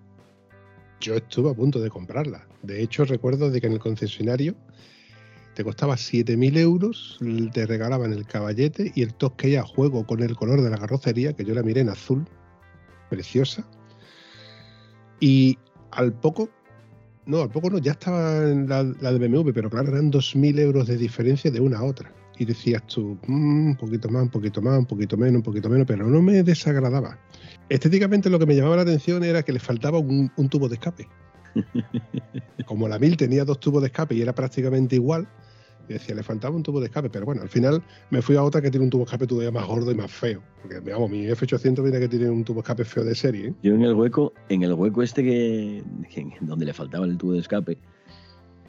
Yo 1.00 1.14
estuve 1.14 1.50
a 1.50 1.54
punto 1.54 1.80
de 1.80 1.90
comprarla. 1.90 2.46
De 2.62 2.82
hecho, 2.82 3.04
recuerdo 3.04 3.50
de 3.50 3.60
que 3.60 3.66
en 3.66 3.74
el 3.74 3.78
concesionario 3.78 4.54
te 5.54 5.64
costaba 5.64 5.94
7.000 5.96 6.58
euros, 6.58 7.18
te 7.54 7.64
regalaban 7.64 8.12
el 8.12 8.26
caballete 8.26 8.92
y 8.94 9.02
el 9.02 9.14
toque 9.14 9.56
a 9.56 9.62
juego 9.62 10.06
con 10.06 10.22
el 10.22 10.36
color 10.36 10.60
de 10.60 10.68
la 10.68 10.76
carrocería, 10.76 11.32
que 11.32 11.46
yo 11.46 11.54
la 11.54 11.62
miré 11.62 11.80
en 11.80 11.88
azul, 11.88 12.28
preciosa. 13.08 13.66
Y 15.18 15.58
al 15.92 16.12
poco 16.12 16.50
No, 17.24 17.40
al 17.42 17.50
poco 17.50 17.70
no, 17.70 17.78
ya 17.78 17.92
estaba 17.92 18.48
en 18.48 18.68
la, 18.68 18.84
de 18.84 19.18
BMW, 19.18 19.50
pero 19.52 19.70
claro, 19.70 19.88
eran 19.92 20.12
2.000 20.12 20.60
euros 20.60 20.86
de 20.86 20.96
diferencia 20.96 21.50
de 21.50 21.60
una 21.60 21.78
a 21.78 21.84
otra. 21.84 22.12
Y 22.38 22.44
decías 22.44 22.86
tú, 22.86 23.18
mm, 23.26 23.70
un 23.70 23.76
poquito 23.76 24.08
más, 24.08 24.22
un 24.22 24.28
poquito 24.28 24.60
más, 24.60 24.78
un 24.78 24.86
poquito 24.86 25.16
menos, 25.16 25.36
un 25.36 25.42
poquito 25.42 25.68
menos, 25.68 25.86
pero 25.86 26.06
no 26.06 26.20
me 26.20 26.42
desagradaba. 26.42 27.18
Estéticamente 27.68 28.30
lo 28.30 28.38
que 28.38 28.46
me 28.46 28.54
llamaba 28.54 28.76
la 28.76 28.82
atención 28.82 29.24
era 29.24 29.42
que 29.42 29.52
le 29.52 29.58
faltaba 29.58 29.98
un, 29.98 30.30
tubo 30.50 30.68
de 30.68 30.74
escape. 30.74 31.08
Como 32.66 32.88
la 32.88 32.98
1000 32.98 33.16
tenía 33.16 33.44
dos 33.44 33.58
tubos 33.58 33.82
de 33.82 33.86
escape 33.86 34.14
y 34.14 34.22
era 34.22 34.34
prácticamente 34.34 34.96
igual, 34.96 35.26
decía, 35.88 36.14
le 36.14 36.22
faltaba 36.22 36.54
un 36.54 36.62
tubo 36.62 36.80
de 36.80 36.86
escape, 36.86 37.08
pero 37.10 37.24
bueno, 37.24 37.42
al 37.42 37.48
final 37.48 37.82
me 38.10 38.20
fui 38.20 38.36
a 38.36 38.42
otra 38.42 38.60
que 38.60 38.70
tiene 38.70 38.84
un 38.84 38.90
tubo 38.90 39.00
de 39.00 39.06
escape 39.06 39.26
todavía 39.26 39.50
más 39.50 39.66
gordo 39.66 39.90
y 39.90 39.94
más 39.94 40.12
feo. 40.12 40.42
Porque, 40.60 40.80
digamos, 40.80 41.10
mi 41.10 41.26
F800 41.26 41.82
viene 41.82 41.98
que 41.98 42.08
tiene 42.08 42.28
un 42.28 42.44
tubo 42.44 42.56
de 42.56 42.60
escape 42.60 42.84
feo 42.84 43.04
de 43.04 43.14
serie. 43.14 43.48
¿eh? 43.48 43.54
Yo 43.62 43.74
en 43.74 43.82
el 43.82 43.94
hueco, 43.94 44.32
en 44.48 44.62
el 44.62 44.74
hueco 44.74 45.02
este 45.02 45.22
que, 45.22 45.82
donde 46.40 46.66
le 46.66 46.74
faltaba 46.74 47.06
el 47.06 47.16
tubo 47.16 47.32
de 47.32 47.40
escape, 47.40 47.78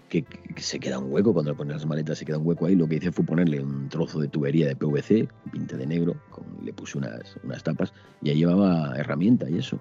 que, 0.09 0.25
se 0.57 0.79
queda 0.79 0.99
un 0.99 1.11
hueco, 1.11 1.33
cuando 1.33 1.51
le 1.51 1.57
pones 1.57 1.75
las 1.75 1.85
maletas 1.85 2.17
se 2.17 2.25
queda 2.25 2.37
un 2.37 2.47
hueco 2.47 2.65
ahí, 2.65 2.75
lo 2.75 2.87
que 2.87 2.95
hice 2.95 3.11
fue 3.11 3.25
ponerle 3.25 3.61
un 3.61 3.89
trozo 3.89 4.19
de 4.19 4.27
tubería 4.27 4.67
de 4.67 4.75
PVC, 4.75 5.27
pinte 5.51 5.77
de 5.77 5.85
negro, 5.85 6.15
le 6.63 6.73
puse 6.73 6.97
unas, 6.97 7.37
unas 7.43 7.63
tapas 7.63 7.93
y 8.21 8.29
ahí 8.29 8.37
llevaba 8.37 8.95
herramienta 8.97 9.49
y 9.49 9.57
eso. 9.57 9.79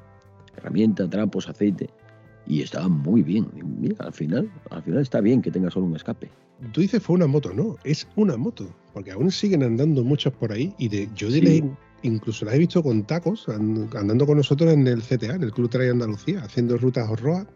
Herramienta, 0.57 1.09
trapos, 1.09 1.49
aceite. 1.49 1.91
Y 2.47 2.62
estaba 2.62 2.89
muy 2.89 3.23
bien. 3.23 3.49
mira, 3.81 3.97
al 3.99 4.12
final, 4.12 4.51
al 4.71 4.83
final 4.83 5.01
está 5.01 5.21
bien 5.21 5.43
que 5.43 5.51
tenga 5.51 5.71
solo 5.71 5.87
un 5.87 5.97
escape 5.97 6.31
tú 6.73 6.81
dices 6.81 7.03
fue 7.03 7.17
una 7.17 7.27
moto, 7.27 7.53
no, 7.53 7.77
es 7.85 8.07
una 8.17 8.37
moto, 8.37 8.69
porque 8.93 9.12
aún 9.12 9.31
siguen 9.31 9.62
andando 9.62 10.03
muchos 10.05 10.33
por 10.33 10.53
ahí 10.53 10.75
y 10.79 10.89
de, 10.89 11.09
yo 11.15 11.31
diré, 11.31 11.62
incluso 12.03 12.45
las 12.45 12.55
he 12.55 12.59
visto 12.59 12.83
con 12.83 13.05
tacos 13.05 13.47
andando 13.49 14.27
con 14.27 14.37
nosotros 14.39 14.73
en 14.73 14.87
el 14.87 15.03
CTA, 15.03 15.35
en 15.35 15.43
el 15.43 15.53
Club 15.53 15.71
Trail 15.71 15.93
Andalucía, 15.93 16.43
haciendo 16.43 16.77
rutas 16.79 17.09
horroas, 17.09 17.47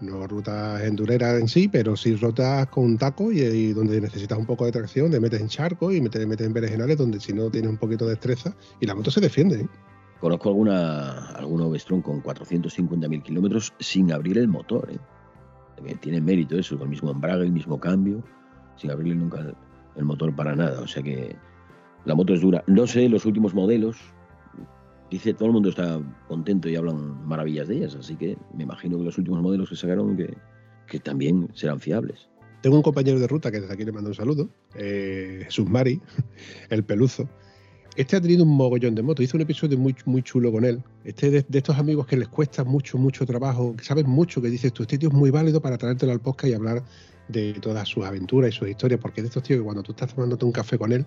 no 0.00 0.26
rutas 0.26 0.82
endureras 0.82 1.40
en 1.40 1.48
sí, 1.48 1.68
pero 1.68 1.96
sí 1.96 2.14
rutas 2.16 2.66
con 2.68 2.96
tacos 2.98 3.32
y, 3.34 3.72
donde 3.72 4.00
necesitas 4.00 4.38
un 4.38 4.46
poco 4.46 4.64
de 4.64 4.72
tracción, 4.72 5.10
te 5.10 5.20
metes 5.20 5.40
en 5.40 5.48
charcos 5.48 5.94
y 5.94 6.00
te 6.08 6.26
metes 6.26 6.46
en 6.46 6.52
berenjenales 6.52 6.96
donde 6.96 7.20
si 7.20 7.32
no 7.32 7.50
tienes 7.50 7.70
un 7.70 7.78
poquito 7.78 8.04
de 8.04 8.12
destreza 8.12 8.54
y 8.80 8.86
la 8.86 8.94
moto 8.94 9.10
se 9.10 9.20
defiende. 9.20 9.60
¿eh? 9.60 9.68
Conozco 10.20 10.48
alguna, 10.50 11.30
algún 11.30 11.62
Ovestron 11.62 12.02
con 12.02 12.22
450.000 12.22 13.22
kilómetros 13.22 13.72
sin 13.78 14.12
abrir 14.12 14.38
el 14.38 14.48
motor. 14.48 14.90
¿eh? 14.90 15.94
Tiene 16.00 16.20
mérito 16.20 16.58
eso, 16.58 16.76
con 16.76 16.84
el 16.84 16.90
mismo 16.90 17.10
embrague, 17.10 17.44
el 17.44 17.52
mismo 17.52 17.80
cambio 17.80 18.22
sin 18.80 18.90
abrirle 18.90 19.14
nunca 19.14 19.54
el, 19.96 20.04
motor 20.04 20.34
para 20.34 20.56
nada. 20.56 20.80
O 20.80 20.86
sea 20.86 21.02
que 21.02 21.36
la 22.04 22.14
moto 22.14 22.34
es 22.34 22.40
dura. 22.40 22.64
No 22.66 22.86
sé 22.86 23.08
los 23.08 23.26
últimos 23.26 23.54
modelos. 23.54 23.96
Dice, 25.10 25.34
todo 25.34 25.46
el 25.46 25.52
mundo 25.52 25.70
está 25.70 26.00
contento 26.28 26.68
y 26.68 26.76
hablan 26.76 27.26
maravillas 27.26 27.66
de 27.66 27.78
ellas, 27.78 27.96
así 27.96 28.14
que 28.14 28.38
me 28.54 28.62
imagino 28.62 28.96
que 28.96 29.04
los 29.04 29.18
últimos 29.18 29.42
modelos 29.42 29.68
que 29.68 29.76
sacaron 29.76 30.16
que, 30.16 31.00
también 31.00 31.48
serán 31.54 31.80
fiables. 31.80 32.28
Tengo 32.62 32.76
un 32.76 32.82
compañero 32.82 33.18
de 33.18 33.26
ruta 33.26 33.50
que 33.50 33.60
desde 33.60 33.72
aquí 33.72 33.84
le 33.84 33.92
mando 33.92 34.10
un 34.10 34.14
saludo, 34.14 34.48
eh, 34.74 35.42
Jesús 35.44 35.68
Mari, 35.68 36.00
el 36.70 36.84
peluzo. 36.84 37.28
Este 37.96 38.16
ha 38.16 38.20
tenido 38.20 38.44
un 38.44 38.56
mogollón 38.56 38.94
de 38.94 39.02
moto. 39.02 39.22
Hice 39.22 39.36
un 39.36 39.42
episodio 39.42 39.76
muy, 39.76 39.96
muy 40.04 40.22
chulo 40.22 40.52
con 40.52 40.64
él. 40.64 40.82
Este 41.04 41.30
de, 41.30 41.44
de, 41.46 41.58
estos 41.58 41.76
amigos 41.76 42.06
que 42.06 42.16
les 42.16 42.28
cuesta 42.28 42.62
mucho, 42.62 42.96
mucho 42.98 43.26
trabajo, 43.26 43.74
que 43.76 43.84
sabes 43.84 44.06
mucho, 44.06 44.40
que 44.40 44.48
dices 44.48 44.72
tú, 44.72 44.84
este 44.84 44.96
tío 44.96 45.08
es 45.08 45.14
muy 45.14 45.30
válido 45.30 45.60
para 45.60 45.76
traértelo 45.76 46.12
al 46.12 46.20
podcast 46.20 46.50
y 46.50 46.54
hablar 46.54 46.84
de 47.28 47.54
todas 47.54 47.88
sus 47.88 48.04
aventuras 48.04 48.54
y 48.54 48.56
sus 48.56 48.68
historias, 48.68 49.00
porque 49.00 49.22
de 49.22 49.28
estos 49.28 49.42
tíos 49.42 49.58
que 49.58 49.64
cuando 49.64 49.82
tú 49.82 49.92
estás 49.92 50.14
tomándote 50.14 50.44
un 50.44 50.52
café 50.52 50.78
con 50.78 50.92
él, 50.92 51.04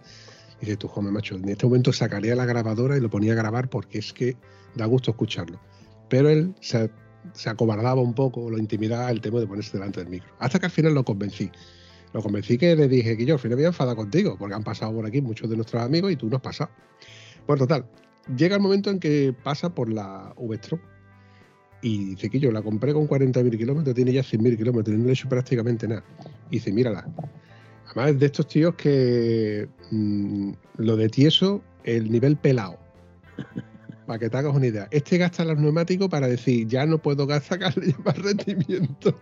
dices 0.59 0.77
tú, 0.77 0.87
joder, 0.87 1.11
macho, 1.11 1.35
en 1.35 1.49
este 1.49 1.65
momento 1.65 1.91
sacaría 1.93 2.35
la 2.35 2.45
grabadora 2.45 2.97
y 2.97 3.01
lo 3.01 3.09
ponía 3.09 3.33
a 3.33 3.35
grabar 3.35 3.69
porque 3.69 3.99
es 3.99 4.13
que 4.13 4.37
da 4.75 4.85
gusto 4.85 5.11
escucharlo. 5.11 5.59
Pero 6.09 6.29
él 6.29 6.53
se, 6.61 6.89
acobardaba 7.45 8.01
un 8.01 8.13
poco, 8.13 8.49
lo 8.49 8.57
intimidaba 8.57 9.09
el 9.11 9.21
tema 9.21 9.39
de 9.39 9.47
ponerse 9.47 9.77
delante 9.77 9.99
del 9.99 10.09
micro. 10.09 10.29
Hasta 10.39 10.59
que 10.59 10.65
al 10.65 10.71
final 10.71 10.93
lo 10.93 11.03
convencí. 11.03 11.51
Lo 12.13 12.21
convencí 12.21 12.57
que 12.57 12.75
le 12.75 12.87
dije 12.87 13.17
que 13.17 13.25
yo 13.25 13.35
al 13.35 13.39
final 13.39 13.57
me 13.57 13.67
voy 13.67 13.89
a 13.89 13.95
contigo, 13.95 14.35
porque 14.37 14.53
han 14.53 14.63
pasado 14.63 14.93
por 14.93 15.05
aquí 15.05 15.21
muchos 15.21 15.49
de 15.49 15.55
nuestros 15.55 15.81
amigos 15.81 16.11
y 16.11 16.15
tú 16.15 16.29
no 16.29 16.35
has 16.35 16.41
pasado. 16.43 16.69
Bueno, 17.47 17.65
total, 17.65 17.85
llega 18.37 18.55
el 18.55 18.61
momento 18.61 18.89
en 18.89 18.99
que 18.99 19.35
pasa 19.43 19.73
por 19.73 19.91
la 19.91 20.33
V-Strom 20.37 20.79
y 21.81 22.11
dice 22.11 22.29
que 22.29 22.39
yo 22.39 22.51
la 22.51 22.61
compré 22.61 22.93
con 22.93 23.07
40.000 23.07 23.57
kilómetros, 23.57 23.93
tiene 23.93 24.13
ya 24.13 24.21
100.000 24.21 24.57
kilómetros 24.57 24.95
y 24.95 24.97
no 24.97 25.03
le 25.05 25.09
he 25.09 25.13
hecho 25.13 25.27
prácticamente 25.27 25.87
nada. 25.87 26.03
Y 26.49 26.57
dice, 26.57 26.71
mírala. 26.71 27.05
Además 27.95 28.13
es 28.13 28.19
de 28.19 28.25
estos 28.25 28.47
tíos 28.47 28.75
que 28.75 29.69
mm, 29.91 30.51
lo 30.77 30.95
de 30.95 31.09
tieso, 31.09 31.61
el 31.83 32.11
nivel 32.11 32.37
pelado. 32.37 32.79
para 34.07 34.19
que 34.19 34.29
te 34.29 34.37
hagas 34.37 34.55
una 34.55 34.67
idea. 34.67 34.87
Este 34.91 35.17
gasta 35.17 35.45
los 35.45 35.57
neumáticos 35.57 36.09
para 36.09 36.27
decir, 36.27 36.67
ya 36.67 36.85
no 36.85 36.97
puedo 36.97 37.27
sacarle 37.39 37.95
más 38.05 38.17
rendimiento. 38.17 39.17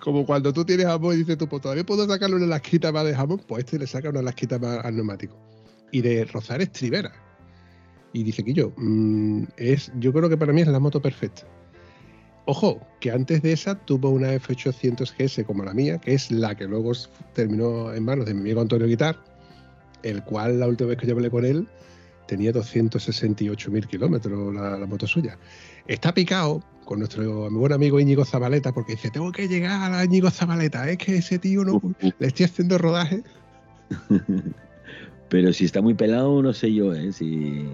Como 0.00 0.24
cuando 0.24 0.52
tú 0.52 0.64
tienes 0.64 0.86
jamón 0.86 1.14
y 1.14 1.18
dices 1.18 1.38
tú, 1.38 1.48
pues 1.48 1.62
todavía 1.62 1.84
puedo 1.84 2.06
sacarle 2.06 2.36
una 2.36 2.46
lasquita 2.46 2.92
más 2.92 3.04
de 3.04 3.14
jamón, 3.14 3.40
pues 3.48 3.64
este 3.64 3.78
le 3.78 3.86
saca 3.86 4.10
una 4.10 4.22
lasquita 4.22 4.58
más 4.58 4.84
al 4.84 4.94
neumático. 4.94 5.36
Y 5.90 6.02
de 6.02 6.24
rozar 6.26 6.60
estribera. 6.60 7.12
Y 8.12 8.22
dice 8.22 8.44
que 8.44 8.52
yo, 8.52 8.72
mm, 8.76 9.44
es, 9.56 9.90
yo 9.98 10.12
creo 10.12 10.28
que 10.28 10.36
para 10.36 10.52
mí 10.52 10.60
es 10.60 10.68
la 10.68 10.78
moto 10.78 11.00
perfecta. 11.00 11.42
Ojo, 12.48 12.80
que 13.00 13.10
antes 13.10 13.42
de 13.42 13.52
esa 13.52 13.74
tuvo 13.74 14.10
una 14.10 14.32
F800 14.34 15.12
GS 15.18 15.44
como 15.44 15.64
la 15.64 15.74
mía, 15.74 15.98
que 15.98 16.14
es 16.14 16.30
la 16.30 16.54
que 16.54 16.64
luego 16.64 16.92
terminó 17.34 17.92
en 17.92 18.04
manos 18.04 18.26
de 18.26 18.34
mi 18.34 18.40
amigo 18.42 18.60
Antonio 18.60 18.86
Guitar, 18.86 19.16
el 20.04 20.22
cual 20.22 20.60
la 20.60 20.68
última 20.68 20.90
vez 20.90 20.98
que 20.98 21.08
yo 21.08 21.14
hablé 21.14 21.28
con 21.28 21.44
él 21.44 21.66
tenía 22.28 22.52
268.000 22.52 23.86
kilómetros 23.88 24.54
la, 24.54 24.86
moto 24.86 25.08
suya. 25.08 25.36
Está 25.88 26.14
picado 26.14 26.62
con 26.84 27.00
nuestro 27.00 27.50
buen 27.50 27.72
amigo 27.72 27.98
Íñigo 27.98 28.24
Zabaleta 28.24 28.72
porque 28.72 28.92
dice, 28.92 29.10
tengo 29.10 29.32
que 29.32 29.48
llegar 29.48 29.92
a 29.92 30.04
Íñigo 30.04 30.30
Zabaleta, 30.30 30.88
es 30.88 30.98
que 30.98 31.16
ese 31.16 31.40
tío 31.40 31.64
no 31.64 31.80
le 32.00 32.26
estoy 32.26 32.46
haciendo 32.46 32.78
rodaje. 32.78 33.24
Pero 35.28 35.52
si 35.52 35.64
está 35.64 35.82
muy 35.82 35.94
pelado, 35.94 36.40
no 36.42 36.52
sé 36.52 36.72
yo, 36.72 36.94
¿eh? 36.94 37.12
Si 37.12 37.66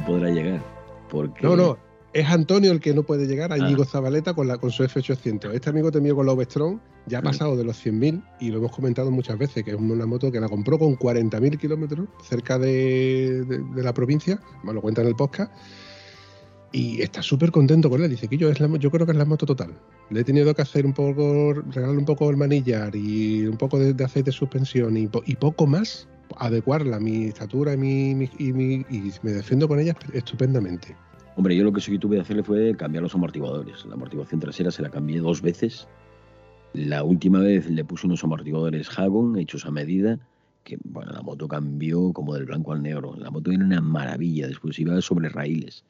podrá 0.00 0.30
llegar. 0.30 0.62
Porque... 1.08 1.42
No, 1.42 1.56
no, 1.56 1.78
es 2.16 2.26
Antonio 2.30 2.72
el 2.72 2.80
que 2.80 2.94
no 2.94 3.02
puede 3.02 3.26
llegar, 3.26 3.52
a 3.52 3.58
Íñigo 3.58 3.82
ah. 3.82 3.86
Zabaleta 3.86 4.32
con, 4.32 4.48
la, 4.48 4.56
con 4.56 4.70
su 4.70 4.82
F800. 4.82 5.52
Este 5.52 5.68
amigo 5.68 5.90
mío 6.00 6.16
con 6.16 6.24
la 6.24 6.32
Ovestron 6.32 6.80
ya 7.04 7.18
ha 7.18 7.22
pasado 7.22 7.56
de 7.56 7.64
los 7.64 7.84
100.000 7.84 8.22
y 8.40 8.50
lo 8.50 8.58
hemos 8.58 8.72
comentado 8.72 9.10
muchas 9.10 9.36
veces, 9.36 9.62
que 9.62 9.72
es 9.72 9.76
una 9.76 10.06
moto 10.06 10.32
que 10.32 10.40
la 10.40 10.48
compró 10.48 10.78
con 10.78 10.96
40.000 10.96 11.58
kilómetros 11.58 12.08
cerca 12.22 12.58
de, 12.58 13.44
la 13.74 13.92
provincia, 13.92 14.40
me 14.64 14.72
lo 14.72 14.80
cuenta 14.80 15.02
en 15.02 15.08
el 15.08 15.14
podcast, 15.14 15.52
y 16.72 17.02
está 17.02 17.20
súper 17.20 17.52
contento 17.52 17.90
con 17.90 18.02
él. 18.02 18.08
Dice 18.08 18.28
que 18.28 18.38
yo, 18.38 18.48
es 18.48 18.60
la, 18.60 18.68
yo 18.78 18.90
creo 18.90 19.04
que 19.04 19.12
es 19.12 19.18
la 19.18 19.26
moto 19.26 19.44
total. 19.44 19.74
Le 20.08 20.20
he 20.20 20.24
tenido 20.24 20.54
que 20.54 20.62
hacer 20.62 20.86
un 20.86 20.94
poco, 20.94 21.52
regalar 21.70 21.98
un 21.98 22.06
poco 22.06 22.30
el 22.30 22.38
manillar 22.38 22.96
y 22.96 23.46
un 23.46 23.58
poco 23.58 23.78
de, 23.78 24.02
aceite 24.02 24.30
de 24.30 24.36
suspensión 24.36 24.96
y, 24.96 25.08
y 25.26 25.36
poco 25.36 25.66
más 25.66 26.08
adecuarla 26.38 26.96
a 26.96 27.00
mi 27.00 27.24
estatura 27.24 27.74
y, 27.74 27.76
mi, 27.76 28.28
y, 28.38 28.52
me 28.52 29.30
defiendo 29.30 29.68
con 29.68 29.80
ella 29.80 29.96
estupendamente. 30.12 30.96
Hombre, 31.36 31.54
yo 31.56 31.64
lo 31.64 31.72
que 31.72 31.80
sí 31.80 31.92
que 31.92 31.98
tuve 31.98 32.16
que 32.16 32.22
hacerle 32.22 32.42
fue 32.42 32.74
cambiar 32.76 33.02
los 33.02 33.14
amortiguadores. 33.14 33.84
La 33.86 33.94
amortiguación 33.94 34.40
trasera 34.40 34.70
se 34.70 34.82
la 34.82 34.90
cambié 34.90 35.20
dos 35.20 35.42
veces. 35.42 35.86
La 36.72 37.04
última 37.04 37.40
vez 37.40 37.68
le 37.68 37.84
puse 37.84 38.06
unos 38.06 38.24
amortiguadores 38.24 38.98
Hagon 38.98 39.36
hechos 39.38 39.66
a 39.66 39.70
medida, 39.70 40.18
que 40.64 40.78
bueno, 40.84 41.12
la 41.12 41.22
moto 41.22 41.46
cambió 41.46 42.12
como 42.12 42.34
del 42.34 42.46
blanco 42.46 42.72
al 42.72 42.82
negro. 42.82 43.14
La 43.16 43.30
moto 43.30 43.50
era 43.50 43.64
una 43.64 43.80
maravilla, 43.80 44.48
después 44.48 44.78
iba 44.78 45.00
sobre 45.02 45.28
raíles. 45.28 45.84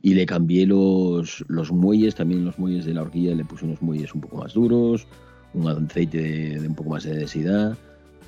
Y 0.00 0.14
le 0.14 0.26
cambié 0.26 0.64
los, 0.64 1.44
los 1.48 1.72
muelles, 1.72 2.14
también 2.14 2.44
los 2.44 2.56
muelles 2.58 2.84
de 2.84 2.94
la 2.94 3.02
horquilla, 3.02 3.34
le 3.34 3.44
puse 3.44 3.64
unos 3.64 3.82
muelles 3.82 4.14
un 4.14 4.20
poco 4.20 4.36
más 4.36 4.54
duros, 4.54 5.08
un 5.54 5.68
aceite 5.68 6.18
de, 6.18 6.60
de 6.60 6.68
un 6.68 6.74
poco 6.76 6.90
más 6.90 7.02
de 7.02 7.16
densidad 7.16 7.76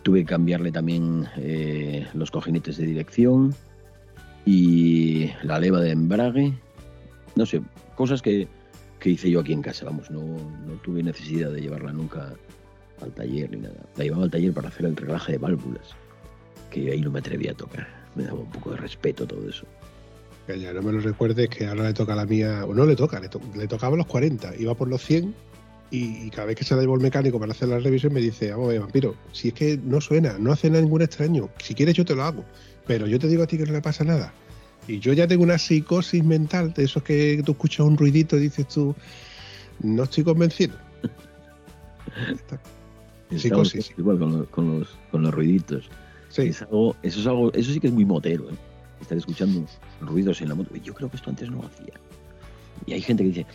Tuve 0.03 0.21
que 0.21 0.27
cambiarle 0.27 0.73
también 0.73 1.27
eh, 1.37 2.07
los 2.15 2.31
cojinetes 2.31 2.77
de 2.79 2.87
dirección 2.87 3.55
y 4.47 5.31
la 5.43 5.59
leva 5.59 5.81
de 5.81 5.91
embrague. 5.91 6.55
No 7.37 7.45
sé, 7.47 7.63
cosas 7.95 8.23
que, 8.23 8.49
hice 9.05 9.31
yo 9.31 9.41
aquí 9.41 9.53
en 9.53 9.63
casa, 9.63 9.85
vamos, 9.85 10.11
no, 10.11 10.23
tuve 10.83 11.03
necesidad 11.03 11.51
de 11.51 11.61
llevarla 11.61 11.93
nunca 11.93 12.33
al 13.01 13.13
taller 13.13 13.51
ni 13.51 13.59
nada. 13.59 13.77
La 13.97 14.05
llevaba 14.05 14.25
al 14.25 14.31
taller 14.31 14.53
para 14.53 14.69
hacer 14.69 14.87
el 14.87 14.97
reglaje 14.97 15.33
de 15.33 15.39
válvulas, 15.39 15.95
que 16.71 16.91
ahí 16.93 17.01
no 17.01 17.11
me 17.11 17.19
atrevía 17.19 17.53
a 17.53 17.55
tocar. 17.55 17.87
Me 18.15 18.25
daba 18.25 18.41
un 18.41 18.51
poco 18.51 18.71
de 18.71 18.79
respeto 18.79 19.27
todo 19.27 19.49
eso. 19.49 19.67
ya 20.49 20.73
no 20.73 20.83
me 20.83 20.93
lo 20.93 21.01
recuerdes 21.01 21.49
que 21.49 21.67
ahora 21.67 21.85
le 21.85 21.95
toca 21.95 22.15
a 22.15 22.17
la 22.17 22.27
mía, 22.27 22.65
o 22.65 22.75
no 22.75 22.87
le 22.87 22.97
toca, 22.97 23.21
le, 23.21 23.29
le 23.57 23.69
tocaba 23.69 23.97
los 23.97 24.07
40, 24.07 24.57
iba 24.57 24.75
por 24.75 24.89
los 24.89 25.03
100 25.03 25.35
y, 25.91 26.31
cada 26.31 26.47
vez 26.47 26.57
que 26.57 26.65
se 26.65 26.75
la 26.75 26.83
llevo 26.83 26.95
el 26.95 27.01
mecánico 27.01 27.41
para 27.41 27.53
hacer 27.53 27.69
la 27.69 27.79
revisión 27.79 28.13
me 28.13 28.21
dice, 28.21 28.51
vamos 28.51 28.67
a 28.67 28.73
ver, 28.73 28.81
vampiro, 28.81 29.17
si 29.33 29.49
es 29.49 29.55
que 29.55 29.79
no 29.83 30.01
suena, 30.01 30.39
no 30.39 30.53
hace 30.53 30.71
nada 30.71 30.83
ningún 30.83 31.03
extraño, 31.03 31.49
si 31.59 31.75
quieres 31.75 31.95
yo 31.95 32.05
te 32.05 32.15
lo 32.15 32.23
hago, 32.23 32.45
pero 32.87 33.07
yo 33.07 33.19
te 33.19 33.29
digo 33.29 33.43
a 33.43 33.47
ti 33.47 33.59
que 33.59 33.67
no 33.67 33.73
le 33.73 33.83
pasa 33.83 34.05
nada. 34.05 34.33
Y 34.87 34.99
yo 34.99 35.13
ya 35.13 35.27
tengo 35.27 35.43
una 35.43 35.59
psicosis 35.59 36.25
mental 36.25 36.73
de 36.73 36.85
esos 36.85 37.03
que 37.03 37.43
tú 37.45 37.53
escuchas 37.53 37.87
un 37.87 37.97
ruidito 37.97 38.37
y 38.37 38.41
dices 38.41 38.67
tú, 38.69 38.95
no 39.83 40.05
estoy 40.05 40.25
convencido. 40.25 40.75
Psicosis. 43.37 43.93
Igual 43.97 44.19
con 44.19 44.39
los, 44.39 44.49
con 44.49 44.81
los, 44.81 44.89
con 45.11 45.23
los 45.23 45.33
ruiditos. 45.33 45.89
Sí. 46.29 46.43
Es 46.43 46.63
algo, 46.63 46.97
eso, 47.03 47.21
es 47.21 47.27
algo, 47.27 47.53
eso 47.53 47.73
sí 47.73 47.81
que 47.81 47.87
es 47.87 47.93
muy 47.93 48.05
motero, 48.05 48.51
¿eh? 48.51 48.55
Estar 49.01 49.17
escuchando 49.17 49.65
ruidos 50.01 50.41
en 50.43 50.49
la 50.49 50.55
moto. 50.55 50.75
Yo 50.77 50.93
creo 50.95 51.09
que 51.09 51.17
esto 51.17 51.31
antes 51.31 51.51
no 51.51 51.63
lo 51.63 51.69
hacía. 51.69 51.95
Y 52.87 52.93
hay 52.93 53.01
gente 53.01 53.23
que 53.23 53.29
dice, 53.29 53.47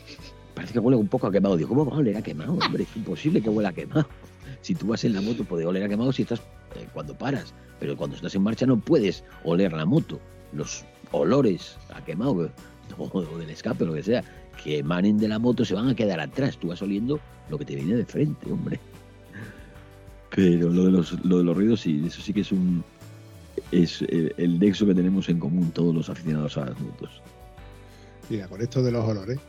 parece 0.55 0.73
que 0.73 0.79
huele 0.79 0.97
un 0.97 1.07
poco 1.07 1.27
a 1.27 1.31
quemado. 1.31 1.57
Digo, 1.57 1.69
¿cómo 1.69 1.85
va 1.85 1.95
a 1.95 1.99
oler 1.99 2.17
a 2.17 2.21
quemado? 2.21 2.53
Hombre, 2.53 2.83
es 2.83 2.95
imposible 2.95 3.41
que 3.41 3.49
huela 3.49 3.69
a 3.69 3.73
quemado. 3.73 4.07
Si 4.61 4.73
tú 4.73 4.87
vas 4.87 5.03
en 5.03 5.13
la 5.13 5.21
moto 5.21 5.43
puede 5.43 5.65
oler 5.65 5.83
a 5.83 5.89
quemado 5.89 6.11
si 6.11 6.23
estás 6.23 6.39
eh, 6.75 6.87
cuando 6.93 7.15
paras, 7.15 7.53
pero 7.79 7.95
cuando 7.95 8.15
estás 8.15 8.33
en 8.35 8.41
marcha 8.41 8.65
no 8.65 8.79
puedes 8.79 9.23
oler 9.43 9.73
la 9.73 9.85
moto. 9.85 10.19
Los 10.53 10.85
olores 11.11 11.77
a 11.93 12.03
quemado 12.03 12.49
o, 12.97 13.37
del 13.37 13.49
escape 13.49 13.83
o 13.83 13.87
lo 13.87 13.93
que 13.93 14.03
sea 14.03 14.23
que 14.63 14.79
emanen 14.79 15.17
de 15.17 15.27
la 15.27 15.37
moto 15.37 15.65
se 15.65 15.75
van 15.75 15.89
a 15.89 15.95
quedar 15.95 16.19
atrás. 16.19 16.57
Tú 16.57 16.69
vas 16.69 16.81
oliendo 16.81 17.19
lo 17.49 17.57
que 17.57 17.65
te 17.65 17.75
viene 17.75 17.95
de 17.95 18.05
frente, 18.05 18.51
hombre. 18.51 18.79
Pero 20.33 20.69
lo 20.69 20.85
de 20.85 20.91
los, 20.91 21.25
lo 21.25 21.37
de 21.37 21.43
los 21.43 21.55
ruidos 21.55 21.81
sí, 21.81 22.03
eso 22.05 22.21
sí 22.21 22.33
que 22.33 22.41
es 22.41 22.51
un 22.51 22.83
es 23.71 24.01
eh, 24.03 24.33
el 24.37 24.59
nexo 24.59 24.85
que 24.85 24.93
tenemos 24.93 25.29
en 25.29 25.39
común 25.39 25.71
todos 25.71 25.93
los 25.93 26.09
aficionados 26.09 26.57
a 26.57 26.65
las 26.65 26.79
motos. 26.79 27.21
Mira, 28.29 28.47
con 28.47 28.61
esto 28.61 28.81
de 28.81 28.91
los 28.91 29.05
olores. 29.05 29.39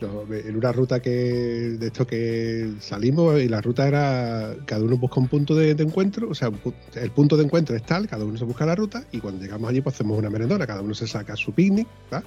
En 0.00 0.56
una 0.56 0.72
ruta 0.72 1.00
que 1.00 1.10
de 1.10 1.86
esto 1.86 2.06
que 2.06 2.72
salimos 2.80 3.40
y 3.40 3.48
la 3.48 3.60
ruta 3.60 3.88
era 3.88 4.54
cada 4.66 4.82
uno 4.82 4.96
busca 4.96 5.20
un 5.20 5.28
punto 5.28 5.54
de, 5.54 5.70
encuentro, 5.70 6.28
o 6.28 6.34
sea, 6.34 6.50
el 6.94 7.10
punto 7.10 7.36
de 7.36 7.44
encuentro 7.44 7.74
es 7.76 7.84
tal, 7.84 8.06
cada 8.06 8.24
uno 8.24 8.38
se 8.38 8.44
busca 8.44 8.64
la 8.66 8.74
ruta 8.74 9.04
y 9.12 9.18
cuando 9.18 9.42
llegamos 9.42 9.68
allí 9.68 9.80
pues 9.80 9.94
hacemos 9.94 10.18
una 10.18 10.30
merendona, 10.30 10.66
cada 10.66 10.82
uno 10.82 10.94
se 10.94 11.06
saca 11.06 11.36
su 11.36 11.52
picnic, 11.52 11.88
¿va? 12.12 12.22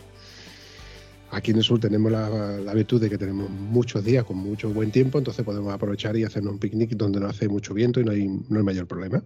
Aquí 1.31 1.51
en 1.51 1.57
el 1.57 1.63
sur 1.63 1.79
tenemos 1.79 2.11
la, 2.11 2.29
la 2.59 2.73
virtud 2.73 2.99
de 2.99 3.09
que 3.09 3.17
tenemos 3.17 3.49
muchos 3.49 4.03
días 4.03 4.25
con 4.25 4.37
mucho 4.37 4.69
buen 4.69 4.91
tiempo, 4.91 5.17
entonces 5.17 5.45
podemos 5.45 5.73
aprovechar 5.73 6.17
y 6.17 6.25
hacernos 6.25 6.53
un 6.53 6.59
picnic 6.59 6.91
donde 6.91 7.21
no 7.21 7.27
hace 7.27 7.47
mucho 7.47 7.73
viento 7.73 8.01
y 8.01 8.03
no 8.03 8.11
hay, 8.11 8.27
no 8.49 8.59
hay 8.59 8.65
mayor 8.65 8.85
problema. 8.85 9.23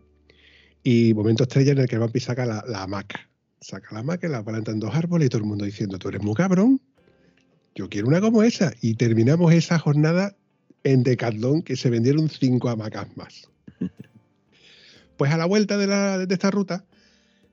Y 0.83 1.15
momento 1.15 1.43
estrella 1.43 1.71
en 1.71 1.79
el 1.79 1.87
que 1.87 1.97
Vampi 1.97 2.19
saca 2.19 2.45
la, 2.45 2.63
la 2.67 2.83
hamaca. 2.83 3.27
Saca 3.59 3.87
la 3.95 4.01
hamaca, 4.01 4.27
la 4.27 4.43
planta 4.43 4.71
en 4.71 4.79
dos 4.79 4.93
árboles 4.93 5.25
y 5.25 5.29
todo 5.29 5.41
el 5.41 5.47
mundo 5.47 5.65
diciendo, 5.65 5.97
tú 5.97 6.09
eres 6.09 6.21
muy 6.21 6.35
cabrón, 6.35 6.79
yo 7.75 7.89
quiero 7.89 8.07
una 8.07 8.21
como 8.21 8.41
esa. 8.43 8.73
Y 8.81 8.95
terminamos 8.95 9.53
esa 9.53 9.77
jornada 9.79 10.35
en 10.83 11.03
Decathlon 11.03 11.61
que 11.61 11.75
se 11.75 11.89
vendieron 11.89 12.29
cinco 12.29 12.69
hamacas 12.69 13.15
más. 13.17 13.49
Pues 15.17 15.31
a 15.31 15.37
la 15.37 15.45
vuelta 15.45 15.77
de, 15.77 15.87
la- 15.87 16.17
de 16.25 16.33
esta 16.33 16.51
ruta, 16.51 16.83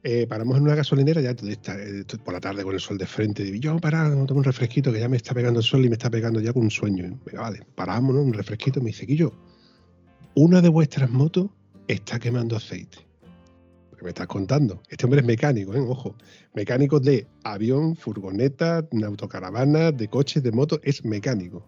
eh, 0.03 0.27
paramos 0.27 0.57
en 0.57 0.65
una 0.65 0.75
gasolinera 0.75 1.21
ya 1.21 1.31
esta- 1.31 1.77
eh, 1.79 2.05
por 2.25 2.35
la 2.35 2.41
tarde 2.41 2.65
con 2.65 2.75
el 2.75 2.81
sol 2.81 2.99
de 2.99 3.07
frente. 3.07 3.45
Y 3.45 3.61
yo, 3.61 3.71
vamos 3.79 3.85
a 3.85 4.11
tomar 4.27 4.33
un 4.33 4.43
refresquito 4.45 4.93
que 4.93 4.99
ya 4.99 5.09
me 5.09 5.17
está 5.17 5.33
pegando 5.33 5.61
el 5.61 5.65
sol 5.65 5.85
y 5.85 5.89
me 5.89 5.95
está 5.95 6.11
pegando 6.11 6.41
ya 6.41 6.53
con 6.53 6.65
un 6.65 6.73
sueño. 6.73 7.05
Venga, 7.25 7.43
vale, 7.43 7.61
paramos, 7.77 8.17
¿no? 8.17 8.23
Un 8.23 8.33
refresquito. 8.33 8.81
Me 8.81 8.87
dice, 8.89 9.07
Guillo, 9.07 9.33
una 10.35 10.61
de 10.61 10.71
vuestras 10.71 11.09
motos 11.09 11.51
está 11.87 12.19
quemando 12.19 12.57
aceite. 12.57 12.99
¿Qué 14.03 14.07
me 14.07 14.11
estás 14.11 14.27
contando? 14.27 14.83
Este 14.89 15.07
hombre 15.07 15.21
es 15.21 15.27
mecánico, 15.27 15.73
¿eh? 15.77 15.79
ojo. 15.79 16.17
Mecánico 16.55 16.99
de 16.99 17.25
avión, 17.45 17.95
furgoneta, 17.95 18.85
autocaravana, 19.05 19.93
de 19.93 20.09
coches, 20.09 20.43
de 20.43 20.51
motos, 20.51 20.81
es 20.83 21.05
mecánico. 21.05 21.65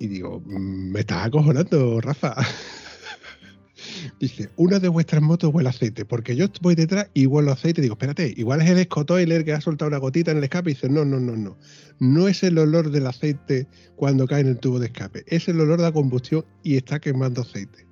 Y 0.00 0.08
digo, 0.08 0.42
"Mm, 0.44 0.90
me 0.90 0.98
estás 0.98 1.28
acojonando, 1.28 2.00
Rafa. 2.00 2.34
Dice, 4.18 4.50
una 4.56 4.80
de 4.80 4.88
vuestras 4.88 5.22
motos 5.22 5.54
huele 5.54 5.68
aceite, 5.68 6.04
porque 6.04 6.34
yo 6.34 6.46
voy 6.60 6.74
detrás 6.74 7.08
y 7.14 7.26
huelo 7.26 7.52
aceite. 7.52 7.80
Digo, 7.80 7.94
espérate, 7.94 8.34
igual 8.36 8.62
es 8.62 8.70
el 8.70 8.78
escotoiler 8.78 9.44
que 9.44 9.52
ha 9.52 9.60
soltado 9.60 9.90
una 9.90 9.98
gotita 9.98 10.32
en 10.32 10.38
el 10.38 10.42
escape. 10.42 10.70
Dice, 10.70 10.88
no, 10.88 11.04
no, 11.04 11.20
no, 11.20 11.36
no. 11.36 11.56
No 12.00 12.26
es 12.26 12.42
el 12.42 12.58
olor 12.58 12.90
del 12.90 13.06
aceite 13.06 13.68
cuando 13.94 14.26
cae 14.26 14.40
en 14.40 14.48
el 14.48 14.58
tubo 14.58 14.80
de 14.80 14.86
escape, 14.86 15.22
es 15.28 15.46
el 15.46 15.60
olor 15.60 15.78
de 15.78 15.84
la 15.84 15.92
combustión 15.92 16.44
y 16.64 16.74
está 16.78 16.98
quemando 16.98 17.42
aceite. 17.42 17.86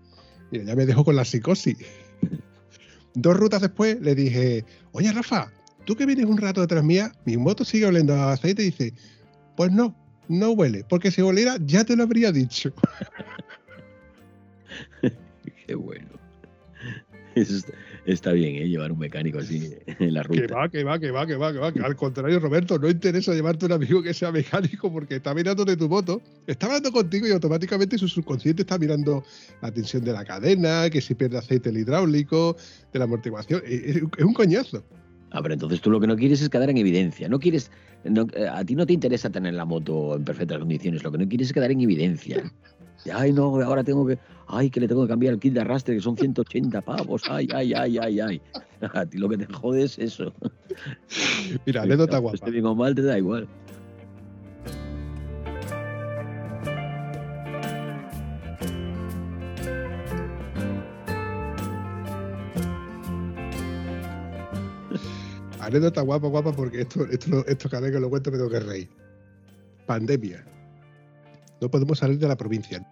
Mira, 0.51 0.64
ya 0.64 0.74
me 0.74 0.84
dejó 0.84 1.05
con 1.05 1.14
la 1.14 1.24
psicosis. 1.24 1.76
Dos 3.14 3.37
rutas 3.37 3.61
después 3.61 4.01
le 4.01 4.14
dije, 4.14 4.64
oye 4.93 5.12
Rafa, 5.12 5.53
tú 5.85 5.97
que 5.97 6.07
vienes 6.07 6.27
un 6.27 6.39
rato 6.39 6.61
detrás 6.61 6.85
mía, 6.85 7.12
mi 7.25 7.37
moto 7.37 7.64
sigue 7.64 7.87
oliendo 7.87 8.14
a 8.14 8.33
aceite. 8.33 8.62
Y 8.62 8.66
dice, 8.66 8.95
pues 9.57 9.73
no, 9.73 9.95
no 10.29 10.53
huele, 10.53 10.85
porque 10.89 11.11
si 11.11 11.21
oliera 11.23 11.57
ya 11.64 11.85
te 11.85 11.97
lo 11.97 12.05
habría 12.05 12.31
dicho. 12.33 12.73
Qué 15.66 15.75
bueno. 15.75 16.09
Está 18.07 18.32
bien, 18.32 18.57
¿eh? 18.57 18.68
Llevar 18.68 18.92
un 18.92 18.98
mecánico 18.98 19.38
así 19.38 19.72
en 19.98 20.14
la 20.14 20.22
Que 20.22 20.40
ruta. 20.42 20.55
va, 20.55 20.68
que 20.68 20.84
va, 20.84 20.98
que 20.98 21.11
va, 21.11 21.26
que 21.26 21.36
va, 21.36 21.53
que 21.53 21.59
va. 21.59 21.72
que 21.72 21.80
al 21.80 21.96
contrario, 21.96 22.40
Roberto, 22.40 22.78
no 22.78 22.88
interesa 22.88 23.32
llevarte 23.34 23.66
un 23.66 23.72
amigo 23.72 24.03
que 24.03 24.14
sea 24.14 24.32
mecánico 24.32 24.92
porque 24.92 25.16
está 25.16 25.34
mirando 25.34 25.64
de 25.64 25.76
tu 25.76 25.88
moto, 25.88 26.20
está 26.46 26.66
hablando 26.66 26.92
contigo 26.92 27.26
y 27.26 27.30
automáticamente 27.32 27.98
su 27.98 28.09
subconsciente 28.09 28.62
está 28.62 28.78
mirando 28.78 29.24
la 29.62 29.70
tensión 29.72 30.05
de 30.05 30.12
la 30.12 30.24
cadena, 30.24 30.88
que 30.90 31.01
si 31.01 31.14
pierde 31.14 31.38
aceite 31.38 31.70
el 31.70 31.78
hidráulico, 31.78 32.57
de 32.92 32.98
la 32.98 33.05
amortiguación. 33.05 33.62
Es, 33.66 33.96
es- 33.96 34.03
es 34.18 34.24
un 34.24 34.34
coñazo. 34.34 34.84
Ah, 35.32 35.40
pero 35.42 35.55
entonces 35.55 35.80
tú 35.80 35.90
lo 35.90 36.01
que 36.01 36.09
no 36.09 36.16
quieres 36.16 36.42
es 36.42 36.48
quedar 36.48 36.70
en 36.70 36.78
evidencia. 36.78 37.28
No 37.28 37.38
quieres, 37.38 37.70
no- 38.05 38.26
eh, 38.34 38.48
a 38.51 38.64
ti 38.64 38.74
no 38.74 38.84
te 38.84 38.92
interesa 38.94 39.30
tener 39.30 39.55
la 39.55 39.64
moto 39.64 40.16
en 40.16 40.24
perfectas 40.24 40.59
condiciones. 40.59 41.05
Lo 41.05 41.12
que 41.12 41.18
no 41.18 41.28
quieres 41.28 41.46
es 41.48 41.53
quedar 41.53 41.70
en 41.70 41.80
evidencia. 41.80 42.42
Ay, 43.12 43.32
no, 43.32 43.61
ahora 43.62 43.82
tengo 43.82 44.07
que, 44.07 44.18
ay, 44.46 44.68
que 44.68 44.80
le 44.80 44.88
tengo 44.88 45.03
que 45.03 45.09
cambiar 45.09 45.32
el 45.32 45.40
kit 45.40 45.55
de 45.55 45.61
arrastre, 45.61 45.94
que 45.94 46.03
son 46.03 46.16
180 46.16 46.82
pavos. 46.82 47.22
Ay, 47.30 47.48
ay, 47.55 47.72
ay, 47.72 47.98
ay, 47.98 48.20
ay. 48.20 48.42
A 48.94 49.07
ti 49.07 49.18
lo 49.18 49.28
que 49.28 49.38
te 49.38 49.46
jode 49.46 49.84
es 49.84 49.98
eso. 49.98 50.32
Mira, 51.66 51.82
anécdota 51.82 52.18
guapa. 52.18 52.34
Esté 52.34 52.51
bien 52.51 52.66
o 52.66 52.74
mal, 52.74 52.94
te 52.94 53.03
da 53.03 53.18
igual. 53.18 53.48
Anécdota 65.61 66.01
guapa, 66.03 66.28
guapa, 66.28 66.53
porque 66.53 66.80
esto, 66.82 67.07
esto, 67.07 67.46
esto 67.46 67.68
cada 67.68 67.82
vez 67.82 67.92
que 67.92 68.01
lo 68.01 68.11
cuento 68.11 68.30
me 68.30 68.38
tengo 68.38 68.51
que 68.51 68.61
reír. 68.61 68.88
Pandemia. 69.86 70.44
No 71.61 71.70
podemos 71.70 71.98
salir 71.98 72.18
de 72.18 72.28
la 72.28 72.36
provincia. 72.36 72.86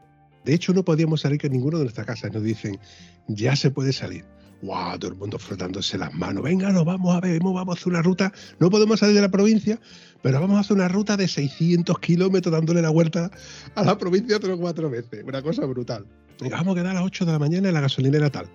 De 0.45 0.55
hecho, 0.55 0.73
no 0.73 0.85
podíamos 0.85 1.21
salir 1.21 1.39
que 1.39 1.51
ninguno 1.51 1.79
de 1.79 1.85
nuestras 1.85 2.07
casas. 2.07 2.33
Nos 2.33 2.43
dicen, 2.43 2.79
ya 3.27 3.57
se 3.57 3.71
puede 3.71 3.93
salir. 3.93 4.25
¡Wow! 4.63 4.99
Todo 4.99 5.13
el 5.13 5.17
mundo 5.17 5.39
frotándose 5.39 5.99
las 5.99 6.13
manos. 6.15 6.43
Venga, 6.43 6.71
nos 6.73 6.85
vamos 6.85 7.15
a 7.17 7.21
ver, 7.21 7.41
vamos 7.41 7.69
a 7.69 7.73
hacer 7.73 7.89
una 7.89 8.03
ruta. 8.03 8.33
No 8.59 8.71
podemos 8.71 8.99
salir 8.99 9.15
de 9.15 9.21
la 9.21 9.31
provincia, 9.31 9.79
pero 10.23 10.41
vamos 10.41 10.57
a 10.57 10.61
hacer 10.61 10.77
una 10.77 10.89
ruta 10.89 11.17
de 11.17 11.29
600 11.29 11.99
kilómetros 12.01 12.53
dándole 12.53 12.83
la 12.83 12.91
vuelta 12.91 13.31
a 13.75 13.85
la 13.85 13.97
provincia 13.99 14.41
tres 14.41 14.55
o 14.55 14.59
cuatro 14.59 14.91
veces. 14.91 15.23
Una 15.25 15.43
cosa 15.43 15.65
brutal. 15.67 16.07
Venga, 16.41 16.57
vamos 16.57 16.77
a 16.77 16.81
quedar 16.81 16.91
a 16.93 17.01
las 17.01 17.05
8 17.05 17.25
de 17.25 17.33
la 17.33 17.39
mañana 17.39 17.69
en 17.69 17.75
la 17.75 17.81
gasolinera 17.81 18.31
tal. 18.31 18.47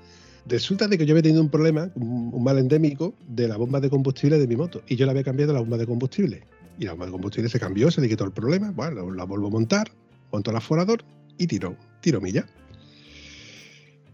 Resulta 0.45 0.87
de 0.87 0.97
que 0.97 1.05
yo 1.05 1.13
había 1.13 1.23
tenido 1.23 1.41
un 1.41 1.49
problema, 1.49 1.89
un, 1.95 2.31
un 2.33 2.43
mal 2.43 2.57
endémico, 2.57 3.13
de 3.27 3.47
la 3.47 3.55
bomba 3.55 3.79
de 3.79 3.89
combustible 3.89 4.37
de 4.39 4.47
mi 4.47 4.57
moto. 4.57 4.81
Y 4.87 4.97
yo 4.97 5.05
la 5.05 5.11
había 5.11 5.23
cambiado 5.23 5.51
a 5.51 5.53
la 5.53 5.59
bomba 5.61 5.77
de 5.77 5.85
combustible. 5.85 6.43
Y 6.79 6.85
la 6.85 6.91
bomba 6.91 7.05
de 7.05 7.11
combustible 7.13 7.49
se 7.49 7.59
cambió, 7.59 7.91
se 7.91 8.01
le 8.01 8.09
quitó 8.09 8.25
el 8.25 8.31
problema. 8.31 8.71
Bueno, 8.71 9.09
la 9.11 9.23
vuelvo 9.23 9.47
a 9.47 9.51
montar, 9.51 9.89
monto 10.33 10.49
el 10.49 10.57
aforador 10.57 11.05
y 11.37 11.47
tiro, 11.47 11.77
tiro 12.01 12.19
milla. 12.19 12.45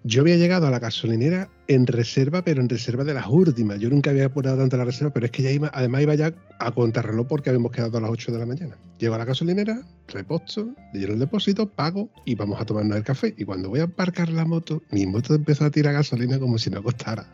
Yo 0.03 0.21
había 0.21 0.37
llegado 0.37 0.67
a 0.67 0.71
la 0.71 0.79
gasolinera 0.79 1.49
en 1.67 1.85
reserva, 1.85 2.41
pero 2.41 2.61
en 2.61 2.69
reserva 2.69 3.03
de 3.03 3.13
las 3.13 3.27
últimas. 3.27 3.79
Yo 3.79 3.89
nunca 3.89 4.11
había 4.11 4.25
apurado 4.25 4.57
tanto 4.57 4.77
la 4.77 4.85
reserva, 4.85 5.11
pero 5.11 5.25
es 5.25 5.31
que 5.31 5.43
ya 5.43 5.51
iba, 5.51 5.69
además 5.73 6.01
iba 6.01 6.15
ya 6.15 6.33
a 6.57 6.71
contrarreloj 6.71 7.27
porque 7.27 7.49
habíamos 7.49 7.71
quedado 7.71 7.97
a 7.97 8.01
las 8.01 8.09
8 8.09 8.31
de 8.31 8.39
la 8.39 8.45
mañana. 8.45 8.77
Llego 8.97 9.15
a 9.15 9.17
la 9.17 9.25
gasolinera, 9.25 9.81
reposto, 10.07 10.73
le 10.93 10.99
lleno 11.01 11.13
el 11.13 11.19
depósito, 11.19 11.69
pago 11.69 12.09
y 12.25 12.35
vamos 12.35 12.61
a 12.61 12.65
tomarnos 12.65 12.97
el 12.97 13.03
café. 13.03 13.33
Y 13.37 13.43
cuando 13.43 13.69
voy 13.69 13.81
a 13.81 13.83
aparcar 13.83 14.29
la 14.29 14.45
moto, 14.45 14.81
mi 14.91 15.05
moto 15.05 15.35
empezó 15.35 15.65
a 15.65 15.69
tirar 15.69 15.93
gasolina 15.93 16.39
como 16.39 16.57
si 16.57 16.69
no 16.69 16.81
costara. 16.81 17.27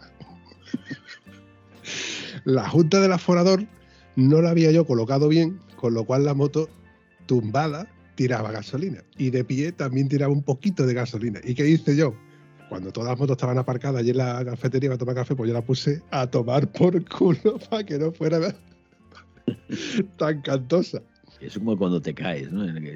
la 2.46 2.68
junta 2.68 3.00
del 3.00 3.14
aforador 3.14 3.64
no 4.16 4.42
la 4.42 4.50
había 4.50 4.72
yo 4.72 4.88
colocado 4.88 5.28
bien, 5.28 5.60
con 5.76 5.94
lo 5.94 6.04
cual 6.06 6.26
la 6.26 6.34
moto 6.34 6.68
tumbada 7.28 7.88
tiraba 8.16 8.52
gasolina. 8.52 9.04
Y 9.18 9.30
de 9.30 9.44
pie 9.44 9.72
también 9.72 10.08
tiraba 10.08 10.34
un 10.34 10.44
poquito 10.44 10.86
de 10.86 10.94
gasolina. 10.94 11.40
¿Y 11.44 11.54
qué 11.54 11.68
hice 11.68 11.96
yo? 11.96 12.16
Cuando 12.70 12.92
todas 12.92 13.12
las 13.12 13.20
motos 13.20 13.36
estaban 13.36 13.58
aparcadas 13.58 14.02
allí 14.02 14.10
en 14.10 14.18
la 14.18 14.44
cafetería 14.44 14.90
para 14.90 14.98
tomar 14.98 15.16
café, 15.16 15.36
pues 15.36 15.48
yo 15.48 15.54
la 15.54 15.62
puse 15.62 16.02
a 16.12 16.26
tomar 16.28 16.72
por 16.72 17.04
culo 17.08 17.60
para 17.70 17.84
que 17.84 18.00
no 18.00 18.12
fuera 18.12 18.40
tan 20.18 20.42
cantosa. 20.42 21.02
Es 21.40 21.58
como 21.58 21.78
cuando 21.78 22.02
te 22.02 22.14
caes, 22.14 22.50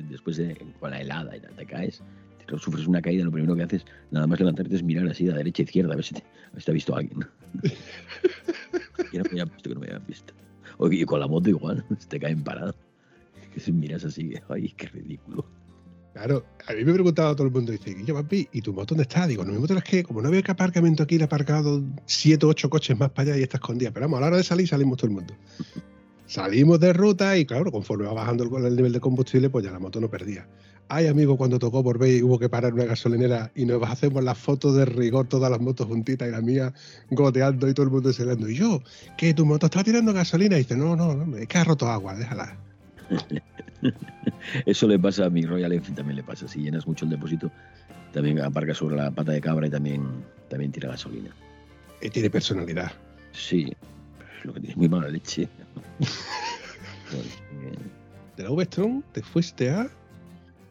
Después 0.09 0.37
de, 0.37 0.57
con 0.79 0.91
la 0.91 1.01
helada 1.01 1.35
y 1.35 1.39
te 1.41 1.65
caes, 1.65 2.01
te 2.47 2.57
sufres 2.57 2.87
una 2.87 3.01
caída, 3.01 3.23
lo 3.25 3.31
primero 3.31 3.55
que 3.55 3.63
haces, 3.63 3.85
nada 4.11 4.25
más 4.25 4.39
levantarte 4.39 4.75
es 4.75 4.81
mirar 4.81 5.07
así 5.07 5.25
de 5.25 5.33
derecha 5.33 5.61
a 5.61 5.65
izquierda, 5.65 5.93
a 5.93 5.95
ver 5.95 6.05
si 6.05 6.15
te, 6.15 6.21
a 6.21 6.51
ver 6.53 6.61
si 6.61 6.65
te 6.65 6.71
ha 6.71 6.73
visto 6.73 6.95
alguien. 6.95 7.19
que 9.11 9.17
no 9.19 9.23
me 9.31 9.43
visto, 9.43 9.69
que 9.69 9.75
no 9.75 9.81
me 9.81 9.99
visto. 10.07 10.33
O, 10.77 10.91
y 10.91 11.05
con 11.05 11.19
la 11.19 11.27
moto 11.27 11.49
igual, 11.49 11.85
se 11.99 12.07
te 12.07 12.19
caen 12.19 12.43
parado. 12.43 12.73
Que 13.53 13.59
si 13.59 13.71
miras 13.71 14.05
así, 14.05 14.33
ay, 14.49 14.73
qué 14.77 14.87
ridículo. 14.87 15.45
Claro, 16.13 16.43
a 16.67 16.73
mí 16.73 16.83
me 16.83 16.93
preguntaba 16.93 17.35
todo 17.35 17.47
el 17.47 17.53
mundo, 17.53 17.71
dice, 17.71 17.93
Guillo, 17.93 18.15
papi, 18.15 18.47
¿y 18.51 18.61
tu 18.61 18.73
moto 18.73 18.93
dónde 18.93 19.03
está? 19.03 19.27
Digo, 19.27 19.45
no, 19.45 19.53
mi 19.53 19.59
moto 19.59 19.75
es 19.75 19.83
que, 19.83 20.03
como 20.03 20.21
no 20.21 20.29
veo 20.29 20.41
que 20.43 20.51
aparcamiento 20.51 21.03
aquí, 21.03 21.17
le 21.17 21.23
he 21.23 21.25
aparcado 21.25 21.83
siete 22.05 22.45
o 22.45 22.49
ocho 22.49 22.69
coches 22.69 22.97
más 22.97 23.11
para 23.11 23.31
allá 23.31 23.39
y 23.39 23.43
está 23.43 23.57
escondida. 23.57 23.91
Pero 23.91 24.05
vamos, 24.05 24.17
a 24.17 24.21
la 24.21 24.27
hora 24.27 24.37
de 24.37 24.43
salir 24.43 24.67
salimos 24.67 24.97
todo 24.97 25.07
el 25.07 25.13
mundo. 25.13 25.33
Salimos 26.25 26.79
de 26.79 26.93
ruta 26.93 27.35
y 27.39 27.45
claro, 27.45 27.71
conforme 27.71 28.05
va 28.05 28.13
bajando 28.13 28.43
el, 28.43 28.65
el 28.65 28.75
nivel 28.75 28.93
de 28.93 28.99
combustible, 28.99 29.49
pues 29.49 29.65
ya 29.65 29.71
la 29.71 29.79
moto 29.79 29.99
no 29.99 30.11
perdía. 30.11 30.47
Ay, 30.87 31.07
amigo, 31.07 31.37
cuando 31.37 31.57
tocó 31.59 31.83
por 31.83 32.05
y 32.07 32.21
hubo 32.21 32.37
que 32.37 32.49
parar 32.49 32.73
una 32.73 32.85
gasolinera 32.85 33.51
y 33.55 33.65
nos 33.65 33.81
hacemos 33.83 34.23
las 34.23 34.37
fotos 34.37 34.75
de 34.75 34.85
rigor, 34.85 35.27
todas 35.27 35.49
las 35.49 35.59
motos 35.59 35.87
juntitas 35.87 36.27
y 36.27 36.31
la 36.31 36.41
mía 36.41 36.73
goteando 37.11 37.67
y 37.67 37.73
todo 37.73 37.85
el 37.85 37.91
mundo 37.91 38.11
celando. 38.11 38.49
Y 38.49 38.55
yo, 38.55 38.81
que 39.17 39.33
tu 39.33 39.45
moto 39.45 39.67
está 39.67 39.83
tirando 39.83 40.13
gasolina. 40.13 40.55
Y 40.55 40.59
dice, 40.59 40.75
no, 40.75 40.95
no, 40.95 41.13
no, 41.13 41.37
es 41.37 41.47
que 41.47 41.57
ha 41.59 41.63
roto 41.63 41.87
agua, 41.87 42.15
déjala. 42.15 42.57
Eso 44.65 44.87
le 44.87 44.99
pasa 44.99 45.25
a 45.25 45.29
mi 45.29 45.43
Royal 45.43 45.71
Enfield, 45.71 45.97
también 45.97 46.17
le 46.17 46.23
pasa. 46.23 46.47
Si 46.47 46.61
llenas 46.61 46.87
mucho 46.87 47.05
el 47.05 47.11
depósito, 47.11 47.51
también 48.13 48.39
aparca 48.39 48.73
sobre 48.73 48.95
la 48.95 49.11
pata 49.11 49.31
de 49.31 49.41
cabra 49.41 49.67
y 49.67 49.69
también, 49.69 50.03
también 50.49 50.71
tira 50.71 50.89
gasolina. 50.89 51.29
Y 52.01 52.09
tiene 52.09 52.29
personalidad. 52.29 52.91
Sí, 53.31 53.73
lo 54.43 54.53
que 54.53 54.61
tiene 54.61 54.75
muy 54.75 54.89
mala 54.89 55.09
leche. 55.09 55.47
¿De 58.37 58.43
la 58.43 58.51
V-Strom 58.51 59.03
te 59.11 59.21
fuiste 59.21 59.69
a...? 59.69 59.89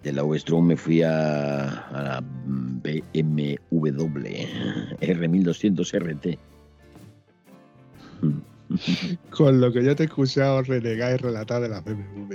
De 0.03 0.12
la 0.12 0.22
V-Strom 0.22 0.66
me 0.66 0.76
fui 0.76 1.03
a, 1.03 1.68
a 1.68 2.03
la 2.03 2.20
BMW 2.20 3.57
R1200 3.70 6.01
RT. 6.01 6.39
Con 9.31 9.61
lo 9.61 9.73
que 9.73 9.83
ya 9.83 9.95
te 9.95 10.05
he 10.05 10.07
escuchado 10.07 10.62
renegar 10.62 11.14
y 11.14 11.16
relatar 11.16 11.62
de 11.62 11.69
la 11.69 11.81
BMW. 11.81 12.35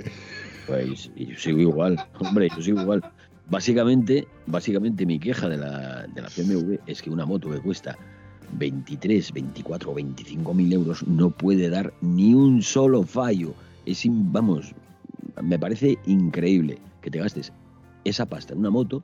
Pues 0.66 1.10
yo 1.14 1.36
sigo 1.36 1.60
igual, 1.60 2.04
hombre, 2.20 2.48
yo 2.54 2.62
sigo 2.62 2.80
igual. 2.80 3.02
Básicamente, 3.50 4.26
básicamente 4.46 5.04
mi 5.04 5.18
queja 5.18 5.48
de 5.48 5.58
la, 5.58 6.06
de 6.06 6.22
la 6.22 6.28
BMW 6.28 6.76
es 6.86 7.02
que 7.02 7.10
una 7.10 7.26
moto 7.26 7.50
que 7.50 7.58
cuesta 7.58 7.96
23, 8.52 9.32
24 9.32 9.90
o 9.90 9.94
25 9.94 10.54
mil 10.54 10.72
euros 10.72 11.06
no 11.06 11.30
puede 11.30 11.68
dar 11.68 11.92
ni 12.00 12.34
un 12.34 12.62
solo 12.62 13.02
fallo. 13.02 13.54
Es, 13.84 14.04
vamos, 14.08 14.74
me 15.42 15.58
parece 15.58 15.98
increíble 16.06 16.78
que 17.02 17.10
te 17.10 17.18
gastes 17.18 17.52
esa 18.04 18.26
pasta 18.26 18.54
en 18.54 18.60
una 18.60 18.70
moto 18.70 19.02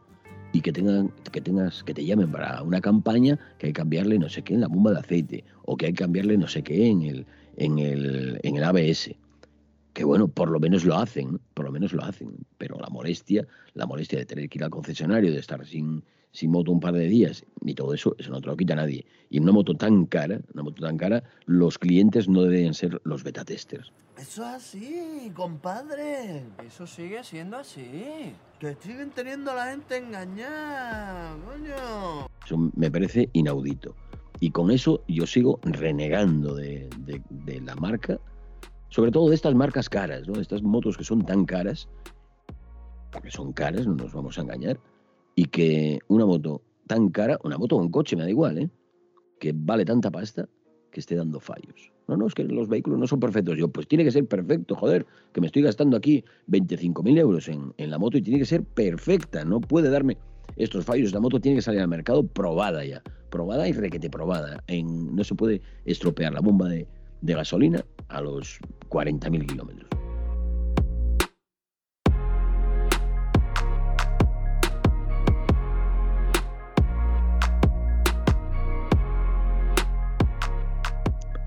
y 0.53 0.61
que 0.61 0.72
tengan 0.72 1.12
que 1.32 1.40
tengas 1.40 1.82
que 1.84 1.94
te 1.94 2.05
llamen 2.05 2.30
para 2.30 2.62
una 2.62 2.80
campaña 2.80 3.38
que 3.59 3.66
hay 3.66 3.72
que 3.72 3.80
cambiarle 3.80 4.18
no 4.18 4.28
sé 4.28 4.42
qué 4.42 4.55
en 4.55 4.61
la 4.61 4.68
bomba 4.68 4.92
de 4.92 4.98
aceite 4.98 5.44
o 5.64 5.76
que 5.76 5.86
hay 5.86 5.92
que 5.92 6.03
cambiarle 6.03 6.36
no 6.36 6.48
sé 6.48 6.62
qué 6.62 6.88
en 6.88 7.03
el 7.03 7.26
en 7.57 7.78
el 7.78 8.40
en 8.42 8.57
el 8.57 8.64
ABS 8.64 9.11
que 9.92 10.05
bueno 10.05 10.28
por 10.28 10.51
lo 10.51 10.59
menos 10.59 10.84
lo 10.84 10.96
hacen 10.96 11.40
por 11.55 11.64
lo 11.66 11.72
menos 11.72 11.92
lo 11.92 12.03
hacen. 12.05 12.30
Pero 12.59 12.78
la 12.80 12.88
molestia 12.88 13.46
la 13.74 13.86
molestia 13.86 14.18
de 14.18 14.26
tener 14.26 14.48
que 14.48 14.59
ir 14.59 14.64
al 14.64 14.70
concesionario 14.70 15.32
de 15.32 15.38
estar 15.38 15.64
sin 15.66 16.03
sin 16.33 16.51
moto 16.51 16.72
un 16.72 16.81
par 16.81 16.95
de 16.95 17.07
días 17.07 17.45
y 17.62 17.74
todo 17.74 17.95
eso, 17.95 18.14
eso 18.18 18.31
no 18.31 18.41
te 18.41 18.47
lo 18.47 18.57
quita 18.57 18.74
nadie. 18.74 19.05
Y 19.31 19.39
en 19.39 19.45
una 19.45 19.53
moto 19.53 19.74
tan 19.74 20.07
cara, 20.07 20.41
una 20.55 20.62
moto 20.62 20.83
tan 20.83 20.97
cara, 20.97 21.22
los 21.47 21.78
clientes 21.78 22.28
no 22.28 22.43
deben 22.43 22.74
ser 22.74 23.01
los 23.05 23.22
beta 23.22 23.45
testers. 23.45 23.93
Eso 24.16 24.43
es 24.43 24.49
así, 24.49 25.33
compadre. 25.35 26.45
Eso 26.66 26.87
sigue 26.87 27.24
siendo 27.24 27.57
así. 27.57 28.35
Que 28.59 28.76
siguen 28.81 29.11
teniendo 29.11 29.51
a 29.51 29.55
la 29.55 29.66
gente 29.70 29.97
engañada, 29.97 31.37
coño. 31.47 32.26
Eso 32.45 32.70
me 32.74 32.91
parece 32.91 33.31
inaudito. 33.33 33.95
Y 34.41 34.51
con 34.51 34.70
eso 34.70 35.03
yo 35.09 35.26
sigo 35.26 35.59
renegando 35.62 36.55
de, 36.55 36.89
de, 36.99 37.22
de 37.31 37.61
la 37.61 37.74
marca, 37.76 38.18
sobre 38.89 39.11
todo 39.11 39.28
de 39.28 39.35
estas 39.35 39.55
marcas 39.55 39.89
caras, 39.89 40.26
¿no? 40.28 40.41
Estas 40.41 40.62
motos 40.62 40.97
que 40.97 41.05
son 41.05 41.24
tan 41.24 41.45
caras, 41.45 41.89
porque 43.12 43.31
son 43.31 43.53
caras, 43.53 43.87
no 43.87 43.95
nos 43.95 44.12
vamos 44.12 44.39
a 44.39 44.43
engañar, 44.43 44.78
y 45.35 45.47
que 45.47 46.01
una 46.09 46.26
moto 46.26 46.62
tan 46.87 47.09
cara, 47.09 47.39
una 47.45 47.59
moto 47.59 47.76
o 47.76 47.81
un 47.81 47.91
coche, 47.91 48.16
me 48.16 48.22
da 48.22 48.31
igual, 48.31 48.59
¿eh? 48.59 48.70
que 49.39 49.53
vale 49.55 49.85
tanta 49.85 50.11
pasta, 50.11 50.49
que 50.91 51.01
esté 51.01 51.14
dando 51.14 51.41
fallos. 51.41 51.93
No, 52.09 52.16
no, 52.16 52.26
es 52.26 52.35
que 52.35 52.45
los 52.45 52.68
vehículos 52.68 52.99
no 52.99 53.07
son 53.07 53.20
perfectos. 53.20 53.57
Yo, 53.57 53.68
pues 53.68 53.87
tiene 53.87 54.05
que 54.05 54.11
ser 54.11 54.26
perfecto, 54.26 54.74
joder, 54.74 55.07
que 55.33 55.41
me 55.41 55.47
estoy 55.47 55.62
gastando 55.62 55.97
aquí 55.97 56.24
25.000 56.49 57.18
euros 57.18 57.49
en, 57.49 57.72
en, 57.76 57.91
la 57.91 57.99
moto 57.99 58.18
y 58.18 58.22
tiene 58.22 58.41
que 58.41 58.45
ser 58.47 58.64
perfecta, 58.64 59.45
no 59.45 59.61
puede 59.61 59.89
darme 59.89 60.18
estos 60.57 60.85
fallos. 60.85 61.12
La 61.12 61.20
moto 61.20 61.41
tiene 61.41 61.59
que 61.59 61.62
salir 61.62 61.81
al 61.81 61.89
mercado 61.89 62.26
probada 62.26 62.85
ya, 62.85 63.03
probada 63.31 63.68
y 63.68 63.72
requete 63.72 64.11
probada. 64.11 64.62
En, 64.66 65.14
no 65.14 65.22
se 65.22 65.35
puede 65.37 65.62
estropear 65.85 66.33
la 66.33 66.41
bomba 66.41 66.68
de, 66.68 66.89
de 67.22 67.35
gasolina 67.35 67.85
a 68.09 68.20
los 68.20 68.59
40.000 68.89 69.47
kilómetros. 69.47 69.89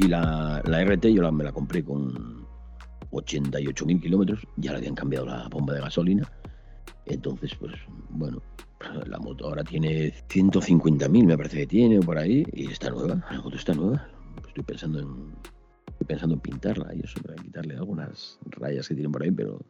Y 0.03 0.09
la, 0.09 0.61
la 0.65 0.83
RT 0.83 1.05
yo 1.13 1.21
la, 1.21 1.31
me 1.31 1.45
la 1.45 1.53
compré 1.53 1.81
con 1.81 2.45
88.000 3.11 4.01
kilómetros, 4.01 4.45
ya 4.57 4.71
le 4.71 4.79
habían 4.79 4.95
cambiado 4.95 5.25
la 5.25 5.47
bomba 5.47 5.73
de 5.73 5.79
gasolina. 5.79 6.29
Entonces, 7.05 7.55
pues 7.55 7.73
bueno, 8.09 8.41
la 9.05 9.17
moto 9.19 9.45
ahora 9.45 9.63
tiene 9.63 10.13
150.000, 10.27 11.25
me 11.25 11.37
parece 11.37 11.59
que 11.59 11.67
tiene 11.67 12.01
por 12.01 12.17
ahí, 12.17 12.45
y 12.51 12.69
está 12.69 12.89
nueva, 12.89 13.23
la 13.31 13.41
moto 13.41 13.55
está 13.55 13.73
nueva. 13.73 14.05
Estoy 14.45 14.63
pensando 14.65 14.99
en, 14.99 15.07
estoy 15.87 16.07
pensando 16.07 16.35
en 16.35 16.41
pintarla 16.41 16.93
y 16.93 16.99
eso, 16.99 17.21
para 17.21 17.41
quitarle 17.41 17.77
algunas 17.77 18.39
rayas 18.47 18.89
que 18.89 18.95
tienen 18.95 19.11
por 19.13 19.23
ahí, 19.23 19.31
pero 19.31 19.61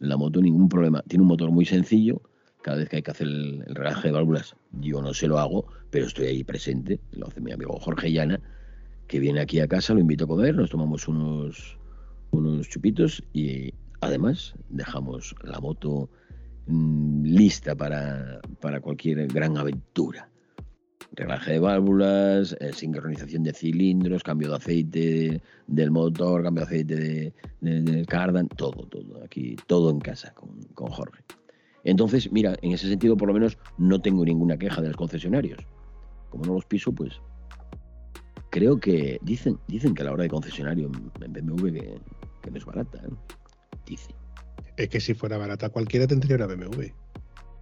la 0.00 0.18
moto 0.18 0.42
ningún 0.42 0.68
problema. 0.68 1.02
Tiene 1.08 1.22
un 1.22 1.28
motor 1.28 1.50
muy 1.50 1.64
sencillo, 1.64 2.20
cada 2.60 2.76
vez 2.76 2.90
que 2.90 2.96
hay 2.96 3.02
que 3.02 3.10
hacer 3.10 3.26
el, 3.26 3.64
el 3.66 3.74
relaje 3.74 4.08
de 4.08 4.12
válvulas, 4.12 4.54
yo 4.72 5.00
no 5.00 5.14
se 5.14 5.28
lo 5.28 5.38
hago, 5.38 5.66
pero 5.90 6.06
estoy 6.06 6.26
ahí 6.26 6.44
presente, 6.44 7.00
lo 7.12 7.28
hace 7.28 7.40
mi 7.40 7.52
amigo 7.52 7.78
Jorge 7.80 8.12
Llana, 8.12 8.38
que 9.08 9.18
viene 9.18 9.40
aquí 9.40 9.58
a 9.58 9.66
casa, 9.66 9.94
lo 9.94 10.00
invito 10.00 10.24
a 10.24 10.28
comer, 10.28 10.54
nos 10.54 10.70
tomamos 10.70 11.08
unos, 11.08 11.78
unos 12.30 12.68
chupitos 12.68 13.24
y 13.32 13.72
además 14.00 14.54
dejamos 14.68 15.34
la 15.42 15.58
moto 15.58 16.10
mmm, 16.66 17.24
lista 17.24 17.74
para, 17.74 18.40
para, 18.60 18.80
cualquier 18.80 19.26
gran 19.26 19.56
aventura. 19.56 20.28
Reglaje 21.12 21.52
de 21.52 21.58
válvulas, 21.58 22.54
eh, 22.60 22.72
sincronización 22.74 23.42
de 23.42 23.54
cilindros, 23.54 24.22
cambio 24.22 24.50
de 24.50 24.56
aceite 24.56 25.42
del 25.66 25.90
motor, 25.90 26.42
cambio 26.42 26.66
de 26.66 26.66
aceite 26.66 26.96
de, 26.96 27.32
del 27.62 28.06
cardan, 28.06 28.46
todo, 28.46 28.86
todo, 28.86 29.24
aquí, 29.24 29.56
todo 29.66 29.90
en 29.90 30.00
casa 30.00 30.32
con, 30.34 30.50
con 30.74 30.88
Jorge. 30.88 31.24
Entonces, 31.82 32.30
mira, 32.30 32.54
en 32.60 32.72
ese 32.72 32.88
sentido 32.88 33.16
por 33.16 33.28
lo 33.28 33.34
menos 33.34 33.56
no 33.78 34.00
tengo 34.00 34.24
ninguna 34.24 34.58
queja 34.58 34.82
de 34.82 34.88
los 34.88 34.96
concesionarios. 34.98 35.58
Como 36.28 36.44
no 36.44 36.52
los 36.52 36.66
piso, 36.66 36.92
pues 36.92 37.22
creo 38.50 38.78
que 38.78 39.18
dicen, 39.22 39.58
dicen 39.66 39.94
que 39.94 40.02
a 40.02 40.06
la 40.06 40.12
hora 40.12 40.22
de 40.24 40.28
concesionario 40.28 40.90
en 41.20 41.32
BMW 41.32 41.72
que, 41.72 42.00
que 42.42 42.50
no 42.50 42.56
es 42.56 42.64
barata. 42.64 42.98
¿eh? 42.98 43.10
Dicen. 43.86 44.14
Es 44.76 44.88
que 44.88 45.00
si 45.00 45.14
fuera 45.14 45.38
barata 45.38 45.68
cualquiera 45.70 46.06
tendría 46.06 46.36
una 46.36 46.46
BMW. 46.46 46.86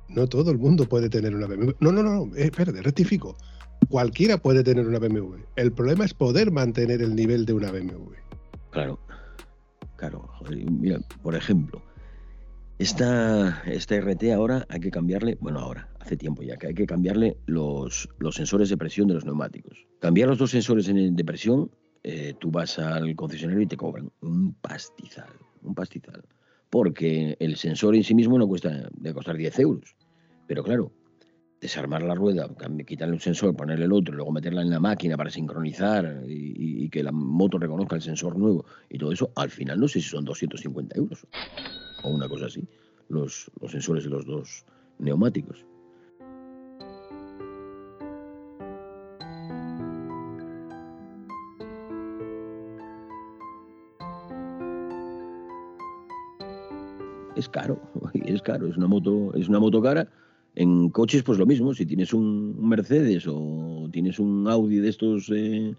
No 0.08 0.26
todo 0.28 0.50
el 0.50 0.58
mundo 0.58 0.86
puede 0.86 1.08
tener 1.08 1.34
una 1.34 1.46
BMW. 1.46 1.72
No, 1.80 1.92
no, 1.92 2.02
no, 2.02 2.36
eh, 2.36 2.44
espérate, 2.44 2.82
rectifico. 2.82 3.36
Cualquiera 3.88 4.38
puede 4.38 4.62
tener 4.62 4.86
una 4.86 4.98
BMW. 4.98 5.36
El 5.56 5.72
problema 5.72 6.04
es 6.04 6.14
poder 6.14 6.50
mantener 6.50 7.02
el 7.02 7.14
nivel 7.14 7.46
de 7.46 7.52
una 7.52 7.70
BMW. 7.70 8.12
Claro, 8.70 8.98
claro. 9.96 10.28
Joder, 10.38 10.70
mira, 10.70 11.00
por 11.22 11.34
ejemplo, 11.34 11.82
esta, 12.78 13.62
esta 13.64 13.98
RT 13.98 14.32
ahora 14.34 14.66
hay 14.68 14.80
que 14.80 14.90
cambiarle, 14.90 15.38
bueno, 15.40 15.60
ahora, 15.60 15.88
hace 16.06 16.16
tiempo 16.16 16.42
ya, 16.42 16.56
que 16.56 16.68
hay 16.68 16.74
que 16.74 16.86
cambiarle 16.86 17.36
los, 17.46 18.08
los 18.18 18.36
sensores 18.36 18.68
de 18.68 18.76
presión 18.76 19.08
de 19.08 19.14
los 19.14 19.24
neumáticos. 19.24 19.86
Cambiar 19.98 20.28
los 20.28 20.38
dos 20.38 20.52
sensores 20.52 20.86
de 20.86 21.24
presión, 21.24 21.70
eh, 22.04 22.34
tú 22.38 22.50
vas 22.52 22.78
al 22.78 23.16
concesionario 23.16 23.62
y 23.62 23.66
te 23.66 23.76
cobran 23.76 24.10
un 24.20 24.54
pastizal, 24.54 25.32
un 25.62 25.74
pastizal. 25.74 26.22
Porque 26.70 27.36
el 27.40 27.56
sensor 27.56 27.96
en 27.96 28.04
sí 28.04 28.14
mismo 28.14 28.38
no 28.38 28.46
cuesta, 28.46 28.88
debe 28.94 29.14
costar 29.14 29.36
10 29.36 29.58
euros. 29.58 29.96
Pero 30.46 30.62
claro, 30.62 30.92
desarmar 31.60 32.02
la 32.02 32.14
rueda, 32.14 32.48
quitarle 32.86 33.14
un 33.14 33.20
sensor, 33.20 33.56
ponerle 33.56 33.86
el 33.86 33.92
otro, 33.92 34.14
luego 34.14 34.30
meterla 34.30 34.62
en 34.62 34.70
la 34.70 34.78
máquina 34.78 35.16
para 35.16 35.30
sincronizar 35.30 36.22
y, 36.28 36.84
y, 36.84 36.88
que 36.88 37.02
la 37.02 37.10
moto 37.10 37.58
reconozca 37.58 37.96
el 37.96 38.02
sensor 38.02 38.38
nuevo 38.38 38.64
y 38.88 38.98
todo 38.98 39.10
eso, 39.10 39.32
al 39.34 39.50
final 39.50 39.80
no 39.80 39.88
sé 39.88 40.00
si 40.00 40.08
son 40.08 40.24
250 40.24 40.96
euros 40.96 41.26
o 42.04 42.10
una 42.10 42.28
cosa 42.28 42.46
así, 42.46 42.62
los, 43.08 43.50
los 43.60 43.72
sensores 43.72 44.04
de 44.04 44.10
los 44.10 44.24
dos 44.24 44.64
neumáticos. 44.98 45.66
Es 57.36 57.48
caro, 57.48 57.80
es 58.14 58.42
caro, 58.42 58.66
es 58.66 58.76
una 58.76 58.86
moto, 58.86 59.34
es 59.34 59.48
una 59.48 59.60
moto 59.60 59.80
cara. 59.82 60.08
En 60.54 60.88
coches, 60.88 61.22
pues 61.22 61.38
lo 61.38 61.44
mismo, 61.44 61.74
si 61.74 61.84
tienes 61.84 62.14
un 62.14 62.66
Mercedes 62.66 63.26
o 63.28 63.88
tienes 63.92 64.18
un 64.18 64.48
Audi 64.48 64.78
de 64.78 64.88
estos 64.88 65.30
eh, 65.34 65.74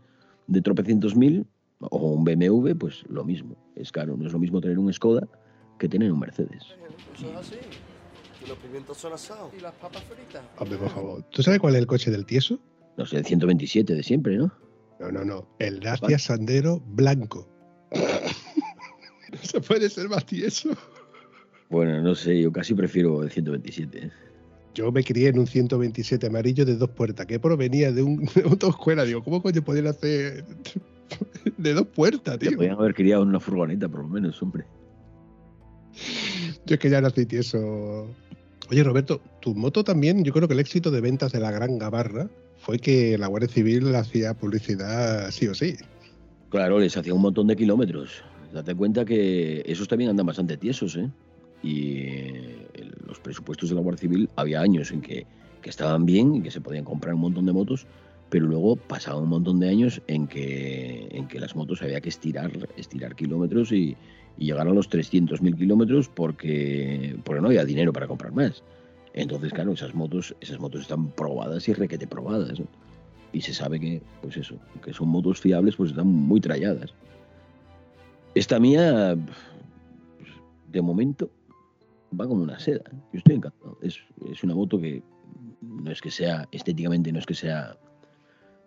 de 0.46 0.62
tropecientos 0.62 1.16
mil 1.16 1.48
o 1.80 2.12
un 2.12 2.24
BMW, 2.24 2.76
pues 2.78 3.04
lo 3.10 3.24
mismo, 3.24 3.56
es 3.76 3.92
caro. 3.92 4.16
No 4.16 4.28
es 4.28 4.34
lo 4.34 4.40
mismo 4.40 4.62
tener 4.62 4.78
un 4.78 4.94
Skoda 4.94 5.28
que 5.80 5.90
tener 5.90 6.12
un 6.12 6.20
Mercedes. 6.20 6.64
Eso 7.16 7.30
es 7.30 7.36
así. 7.36 7.56
Y 8.46 8.48
los 8.48 8.58
pimientos 8.60 8.98
son 8.98 9.14
asados. 9.14 9.52
¿Y 9.58 9.62
las 9.62 9.74
papas 9.74 10.04
fritas? 10.04 10.44
Hombre, 10.60 10.78
por 10.78 10.90
favor. 10.90 11.24
¿Tú 11.32 11.42
sabes 11.42 11.60
cuál 11.60 11.74
es 11.74 11.80
el 11.80 11.88
coche 11.88 12.12
del 12.12 12.26
tieso? 12.26 12.60
No 12.98 13.06
sé, 13.06 13.18
el 13.18 13.26
127 13.26 13.94
de 13.94 14.04
siempre, 14.04 14.38
¿no? 14.38 14.52
No, 15.00 15.12
no, 15.12 15.26
no. 15.26 15.48
El 15.60 15.80
Dacia 15.80 16.18
Sandero 16.18 16.80
blanco. 16.80 17.48
Se 19.42 19.62
puede 19.62 19.90
ser 19.90 20.10
más 20.10 20.26
tieso. 20.26 20.70
Bueno, 21.70 22.02
no 22.02 22.16
sé, 22.16 22.42
yo 22.42 22.52
casi 22.52 22.74
prefiero 22.74 23.24
el 23.24 23.32
127. 23.32 24.06
¿eh? 24.06 24.12
Yo 24.74 24.92
me 24.92 25.04
crié 25.04 25.30
en 25.30 25.40
un 25.40 25.48
127 25.48 26.28
amarillo 26.28 26.66
de 26.66 26.76
dos 26.76 26.90
puertas, 26.90 27.26
que 27.26 27.40
provenía 27.40 27.92
de 27.92 28.04
un 28.04 28.26
de 28.36 28.44
autoescuela. 28.44 29.04
Digo, 29.04 29.24
¿cómo 29.24 29.42
coño 29.42 29.62
podían 29.64 29.88
hacer 29.88 30.46
de 31.58 31.74
dos 31.74 31.88
puertas, 31.88 32.38
tío? 32.40 32.56
podían 32.56 32.78
haber 32.78 32.94
criado 32.94 33.24
en 33.24 33.30
una 33.30 33.40
furgoneta, 33.40 33.90
por 33.90 34.02
lo 34.02 34.08
menos, 34.08 34.42
hombre. 34.42 34.66
Yo 36.66 36.76
es 36.76 36.80
que 36.80 36.90
ya 36.90 37.02
nací 37.02 37.26
tieso. 37.26 38.08
Oye, 38.70 38.84
Roberto, 38.84 39.22
tu 39.42 39.56
moto 39.56 39.84
también, 39.84 40.24
yo 40.24 40.34
creo 40.34 40.48
que 40.48 40.54
el 40.54 40.60
éxito 40.60 40.92
de 40.92 41.02
ventas 41.02 41.32
de 41.32 41.40
la 41.40 41.52
Gran 41.52 41.78
Gabarra 41.78 42.30
fue 42.58 42.80
que 42.80 43.18
la 43.18 43.28
Guardia 43.28 43.50
Civil 43.50 43.96
hacía 43.96 44.34
publicidad 44.34 45.32
sí 45.32 45.48
o 45.48 45.56
sí. 45.56 45.76
Claro, 46.50 46.80
les 46.80 46.96
hacía 46.96 47.14
un 47.14 47.22
montón 47.22 47.48
de 47.48 47.56
kilómetros. 47.56 48.24
Date 48.54 48.76
cuenta 48.76 49.06
que 49.06 49.64
esos 49.66 49.88
también 49.88 50.10
andan 50.10 50.26
bastante 50.26 50.58
tiesos, 50.58 50.96
¿eh? 50.98 51.10
Y 51.64 52.02
eh, 52.08 52.92
los 53.06 53.20
presupuestos 53.20 53.70
de 53.70 53.76
la 53.76 53.82
Guardia 53.82 54.02
Civil 54.02 54.30
había 54.36 54.62
años 54.62 54.92
en 54.92 55.02
que, 55.02 55.26
estaban 55.64 56.06
bien 56.06 56.34
y 56.34 56.42
que 56.42 56.50
se 56.50 56.62
podían 56.62 56.86
comprar 56.86 57.14
un 57.14 57.20
montón 57.20 57.46
de 57.46 57.52
motos, 57.52 57.86
pero 58.30 58.46
luego 58.46 58.78
pasaba 58.78 59.20
un 59.20 59.28
montón 59.28 59.60
de 59.60 59.68
años 59.68 60.02
en 60.08 60.26
que, 60.26 61.10
en 61.12 61.28
que 61.28 61.42
las 61.42 61.58
motos 61.58 61.82
había 61.82 62.00
que 62.00 62.08
estirar, 62.08 62.52
estirar 62.78 63.16
kilómetros 63.16 63.74
y, 63.74 63.98
llegar 64.38 64.68
a 64.68 64.72
los 64.72 64.90
300.000 64.90 65.58
kilómetros 65.58 66.10
porque, 66.10 67.18
porque 67.24 67.42
no 67.42 67.48
había 67.48 67.66
dinero 67.66 67.92
para 67.92 68.08
comprar 68.08 68.32
más. 68.32 68.64
Entonces, 69.14 69.52
claro, 69.52 69.74
esas 69.74 69.96
motos, 69.96 70.36
esas 70.42 70.60
motos 70.60 70.82
están 70.82 71.10
probadas 71.10 71.68
y 71.68 71.74
requete 71.74 72.08
probadas. 72.08 72.60
¿no? 72.60 72.68
Y 73.34 73.42
se 73.42 73.54
sabe 73.54 73.80
que, 73.80 74.02
pues 74.22 74.38
eso, 74.38 74.56
que 74.84 74.94
son 74.94 75.10
motos 75.10 75.40
fiables, 75.40 75.76
pues 75.76 75.92
están 75.92 76.08
muy 76.08 76.40
tralladas. 76.40 76.94
Esta 78.36 78.60
mía, 78.60 79.18
de 80.72 80.82
momento, 80.82 81.32
va 82.20 82.28
como 82.28 82.44
una 82.44 82.60
seda. 82.60 82.84
¿eh? 82.92 82.96
Yo 83.14 83.18
estoy 83.20 83.36
encantado. 83.36 83.78
Es, 83.82 84.00
es 84.30 84.44
una 84.44 84.56
moto 84.56 84.80
que 84.80 85.04
no 85.62 85.92
es 85.92 86.02
que 86.02 86.12
sea, 86.12 86.48
estéticamente 86.52 87.12
no 87.12 87.20
es 87.20 87.26
que 87.26 87.34
sea 87.34 87.78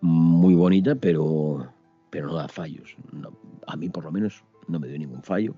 muy 0.01 0.55
bonita, 0.55 0.95
pero, 0.95 1.73
pero 2.11 2.29
no 2.29 2.35
da 2.35 2.49
fallos. 2.49 2.97
A 3.67 3.77
mí, 3.77 3.89
por 3.89 4.05
lo 4.05 4.13
menos, 4.13 4.45
no 4.69 4.81
me 4.81 4.89
dio 4.89 4.99
ningún 4.99 5.23
fallo. 5.23 5.55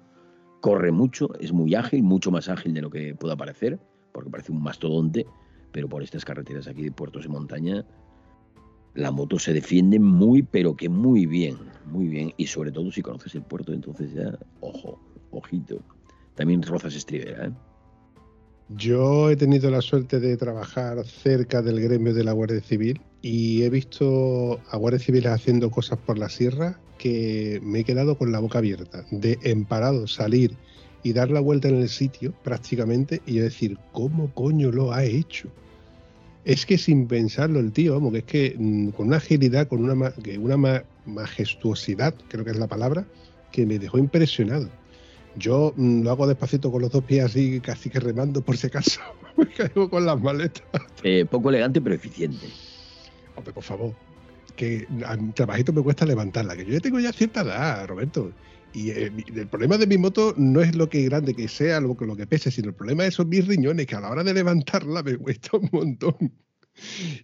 Corre 0.60 0.92
mucho, 0.92 1.34
es 1.40 1.52
muy 1.52 1.74
ágil, 1.74 2.02
mucho 2.02 2.30
más 2.30 2.48
ágil 2.48 2.74
de 2.74 2.82
lo 2.82 2.90
que 2.90 3.14
pueda 3.14 3.36
parecer, 3.36 3.78
porque 4.12 4.30
parece 4.30 4.52
un 4.52 4.62
mastodonte, 4.62 5.26
pero 5.72 5.88
por 5.88 6.02
estas 6.02 6.24
carreteras 6.24 6.68
aquí 6.68 6.82
de 6.82 6.92
puertos 6.92 7.24
de 7.24 7.30
montaña, 7.30 7.84
la 8.94 9.10
moto 9.10 9.38
se 9.38 9.52
defiende 9.52 9.98
muy, 9.98 10.42
pero 10.42 10.76
que 10.76 10.88
muy 10.88 11.26
bien, 11.26 11.56
muy 11.86 12.08
bien. 12.08 12.32
Y 12.36 12.46
sobre 12.46 12.70
todo 12.70 12.90
si 12.92 13.02
conoces 13.02 13.34
el 13.34 13.42
puerto, 13.42 13.72
entonces 13.72 14.12
ya, 14.12 14.38
ojo, 14.60 15.00
ojito. 15.30 15.80
También 16.34 16.62
rozas 16.62 16.94
estribera, 16.94 17.46
¿eh? 17.46 17.52
Yo 18.76 19.30
he 19.30 19.36
tenido 19.36 19.70
la 19.70 19.80
suerte 19.82 20.20
de 20.20 20.36
trabajar 20.36 21.04
cerca 21.04 21.62
del 21.62 21.80
gremio 21.80 22.14
de 22.14 22.24
la 22.24 22.32
Guardia 22.32 22.60
Civil 22.60 23.00
y 23.20 23.62
he 23.62 23.70
visto 23.70 24.60
a 24.70 24.76
Guardia 24.76 25.00
Civil 25.00 25.26
haciendo 25.26 25.70
cosas 25.70 25.98
por 25.98 26.16
la 26.18 26.28
sierra 26.28 26.78
que 26.98 27.60
me 27.64 27.80
he 27.80 27.84
quedado 27.84 28.16
con 28.16 28.30
la 28.30 28.38
boca 28.38 28.58
abierta, 28.58 29.04
de 29.10 29.38
en 29.42 29.64
parado 29.64 30.06
salir 30.06 30.56
y 31.02 31.12
dar 31.12 31.30
la 31.30 31.40
vuelta 31.40 31.68
en 31.68 31.76
el 31.80 31.88
sitio 31.88 32.32
prácticamente 32.44 33.20
y 33.26 33.38
decir, 33.38 33.78
¿cómo 33.90 34.32
coño 34.32 34.70
lo 34.70 34.92
ha 34.92 35.04
hecho? 35.04 35.48
Es 36.44 36.64
que 36.64 36.78
sin 36.78 37.08
pensarlo 37.08 37.58
el 37.58 37.72
tío, 37.72 37.94
vamos, 37.94 38.12
que 38.12 38.18
es 38.18 38.24
que 38.24 38.54
mm, 38.56 38.88
con 38.90 39.08
una 39.08 39.16
agilidad, 39.16 39.66
con 39.66 39.82
una, 39.84 40.12
una 40.38 40.56
ma- 40.56 40.84
majestuosidad, 41.04 42.14
creo 42.28 42.44
que 42.44 42.52
es 42.52 42.58
la 42.58 42.68
palabra, 42.68 43.04
que 43.50 43.66
me 43.66 43.78
dejó 43.80 43.98
impresionado. 43.98 44.68
Yo 45.36 45.72
mm, 45.76 46.02
lo 46.02 46.10
hago 46.10 46.26
despacito 46.26 46.70
con 46.70 46.82
los 46.82 46.90
dos 46.90 47.04
pies 47.04 47.24
así, 47.24 47.60
casi 47.60 47.90
que 47.90 48.00
remando 48.00 48.42
por 48.42 48.56
si 48.56 48.66
acaso. 48.66 49.00
Me 49.36 49.46
caigo 49.46 49.88
con 49.88 50.04
las 50.04 50.20
maletas. 50.20 50.64
Eh, 51.02 51.24
poco 51.30 51.48
elegante, 51.48 51.80
pero 51.80 51.94
eficiente. 51.94 52.46
Hombre, 53.36 53.52
por 53.52 53.62
favor. 53.62 53.94
Que 54.56 54.86
a 55.06 55.16
mi 55.16 55.32
trabajito 55.32 55.72
me 55.72 55.82
cuesta 55.82 56.04
levantarla, 56.04 56.54
que 56.54 56.66
yo 56.66 56.72
ya 56.74 56.80
tengo 56.80 57.00
ya 57.00 57.12
cierta 57.12 57.40
edad, 57.40 57.86
Roberto. 57.86 58.30
Y 58.74 58.90
eh, 58.90 59.12
el 59.34 59.46
problema 59.48 59.78
de 59.78 59.86
mi 59.86 59.96
moto 59.96 60.34
no 60.36 60.60
es 60.60 60.74
lo 60.74 60.88
que 60.88 61.02
grande 61.04 61.34
que 61.34 61.48
sea, 61.48 61.80
lo 61.80 61.96
que, 61.96 62.06
lo 62.06 62.16
que 62.16 62.26
pese, 62.26 62.50
sino 62.50 62.68
el 62.68 62.74
problema 62.74 63.10
son 63.10 63.28
mis 63.28 63.46
riñones, 63.46 63.86
que 63.86 63.94
a 63.94 64.00
la 64.00 64.10
hora 64.10 64.24
de 64.24 64.34
levantarla 64.34 65.02
me 65.02 65.16
cuesta 65.18 65.56
un 65.56 65.68
montón. 65.72 66.32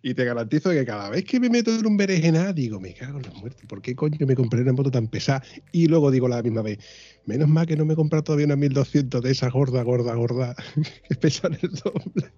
Y 0.03 0.15
te 0.15 0.25
garantizo 0.25 0.71
que 0.71 0.85
cada 0.85 1.11
vez 1.11 1.25
que 1.25 1.41
me 1.41 1.49
meto 1.49 1.75
en 1.75 1.87
un 1.87 1.97
berenjenal, 1.97 2.55
digo, 2.55 2.81
me 2.81 2.95
cago 2.95 3.19
en 3.19 3.25
la 3.25 3.33
muerte, 3.33 3.67
¿por 3.67 3.83
qué 3.83 3.95
coño 3.95 4.27
me 4.27 4.35
compré 4.35 4.63
una 4.63 4.73
moto 4.73 4.91
tan 4.91 5.09
pesada? 5.09 5.43
Y 5.73 5.87
luego 5.87 6.11
digo 6.11 6.29
la 6.29 6.43
misma 6.43 6.63
vez, 6.63 6.79
menos 7.27 7.49
mal 7.49 7.67
que 7.67 7.77
no 7.77 7.85
me 7.85 7.95
he 7.95 7.97
comprado 7.97 8.25
todavía 8.25 8.47
una 8.47 8.57
1200 8.57 9.23
de 9.23 9.31
esas 9.31 9.53
gorda, 9.53 9.83
gorda, 9.83 10.15
gorda, 10.15 10.55
que 11.09 11.15
pesan 11.15 11.55
el 11.61 11.71
doble. 11.71 12.33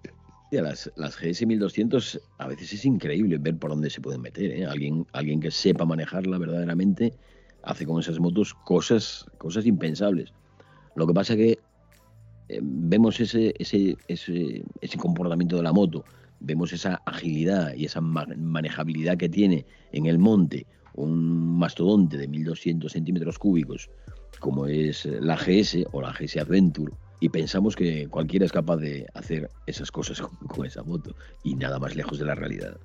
Las, 0.51 0.91
las 0.97 1.17
GS 1.17 1.45
1200 1.45 2.19
a 2.37 2.47
veces 2.47 2.73
es 2.73 2.83
increíble 2.83 3.37
ver 3.37 3.57
por 3.57 3.69
dónde 3.69 3.89
se 3.89 4.01
pueden 4.01 4.21
meter. 4.21 4.51
¿eh? 4.51 4.65
Alguien, 4.65 5.07
alguien 5.13 5.39
que 5.39 5.49
sepa 5.49 5.85
manejarla 5.85 6.37
verdaderamente 6.37 7.13
hace 7.63 7.85
con 7.85 8.01
esas 8.01 8.19
motos 8.19 8.53
cosas, 8.65 9.25
cosas 9.37 9.65
impensables. 9.65 10.33
Lo 10.95 11.07
que 11.07 11.13
pasa 11.13 11.37
que 11.37 11.57
eh, 12.49 12.59
vemos 12.61 13.17
ese, 13.21 13.53
ese, 13.59 13.95
ese, 14.09 14.65
ese 14.81 14.97
comportamiento 14.97 15.55
de 15.55 15.63
la 15.63 15.71
moto, 15.71 16.03
vemos 16.41 16.73
esa 16.73 17.01
agilidad 17.05 17.73
y 17.75 17.85
esa 17.85 18.01
ma- 18.01 18.27
manejabilidad 18.37 19.17
que 19.17 19.29
tiene 19.29 19.65
en 19.91 20.05
el 20.05 20.19
monte 20.19 20.65
un 20.93 21.57
mastodonte 21.57 22.17
de 22.17 22.27
1200 22.27 22.91
centímetros 22.91 23.39
cúbicos 23.39 23.89
como 24.39 24.65
es 24.67 25.05
la 25.05 25.37
GS 25.37 25.85
o 25.91 26.01
la 26.01 26.11
GS 26.11 26.37
Adventure 26.39 26.93
y 27.19 27.29
pensamos 27.29 27.75
que 27.75 28.07
cualquiera 28.07 28.45
es 28.45 28.51
capaz 28.51 28.77
de 28.77 29.05
hacer 29.13 29.49
esas 29.67 29.91
cosas 29.91 30.21
con 30.47 30.65
esa 30.65 30.83
moto 30.83 31.15
y 31.43 31.55
nada 31.55 31.79
más 31.79 31.95
lejos 31.95 32.17
de 32.17 32.25
la 32.25 32.35
realidad. 32.35 32.77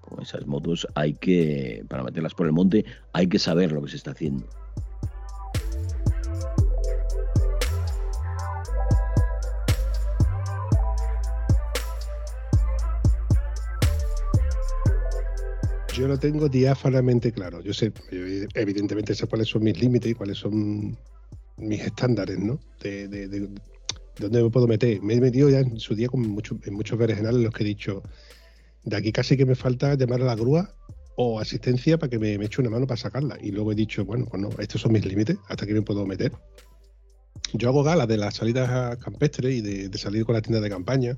Con 0.00 0.20
esas 0.20 0.46
motos 0.46 0.86
hay 0.94 1.14
que, 1.14 1.84
para 1.88 2.02
meterlas 2.02 2.34
por 2.34 2.46
el 2.46 2.52
monte, 2.52 2.84
hay 3.12 3.28
que 3.28 3.38
saber 3.38 3.72
lo 3.72 3.82
que 3.82 3.90
se 3.90 3.96
está 3.96 4.10
haciendo. 4.10 4.46
Yo 15.96 16.08
lo 16.08 16.18
tengo 16.18 16.48
diáfanamente 16.48 17.32
claro. 17.32 17.60
Yo 17.60 17.72
sé, 17.72 17.92
evidentemente 18.54 19.14
sé 19.14 19.26
cuáles 19.26 19.48
son 19.48 19.62
mis 19.62 19.78
límites 19.80 20.10
y 20.10 20.14
cuáles 20.14 20.38
son 20.38 20.96
mis 21.56 21.80
estándares, 21.80 22.38
¿no? 22.38 22.58
De, 22.80 23.06
de- 23.08 23.28
de- 23.28 23.40
de 23.40 23.50
dónde 24.18 24.42
me 24.42 24.50
puedo 24.50 24.66
meter. 24.66 25.00
Me 25.02 25.14
he 25.14 25.20
metido 25.20 25.48
ya 25.50 25.60
en 25.60 25.78
su 25.78 25.94
día 25.94 26.08
con 26.08 26.20
mucho- 26.22 26.58
en 26.64 26.74
muchos 26.74 26.98
berenjenales 26.98 27.38
en 27.38 27.44
los 27.44 27.52
que 27.54 27.62
he 27.64 27.66
dicho, 27.66 28.02
de 28.84 28.96
aquí 28.96 29.12
casi 29.12 29.36
que 29.36 29.46
me 29.46 29.54
falta 29.54 29.94
llamar 29.94 30.22
a 30.22 30.24
la 30.26 30.34
grúa 30.36 30.74
o 31.16 31.38
asistencia 31.40 31.96
para 31.98 32.10
que 32.10 32.18
me, 32.18 32.38
me 32.38 32.46
eche 32.46 32.60
una 32.60 32.70
mano 32.70 32.86
para 32.86 32.96
sacarla. 33.00 33.38
Y 33.40 33.50
luego 33.52 33.72
he 33.72 33.74
dicho, 33.76 34.04
bueno, 34.04 34.26
pues 34.26 34.40
no, 34.42 34.50
estos 34.58 34.80
son 34.80 34.92
mis 34.92 35.04
límites, 35.04 35.36
hasta 35.48 35.64
aquí 35.64 35.72
me 35.74 35.82
puedo 35.82 36.04
meter. 36.06 36.32
Yo 37.52 37.68
hago 37.68 37.82
gala 37.84 38.06
de 38.06 38.16
las 38.16 38.34
salidas 38.34 38.96
campestres 38.98 39.54
y 39.54 39.60
de, 39.60 39.88
de 39.88 39.98
salir 39.98 40.24
con 40.24 40.34
la 40.34 40.42
tienda 40.42 40.60
de 40.60 40.68
campaña 40.70 41.16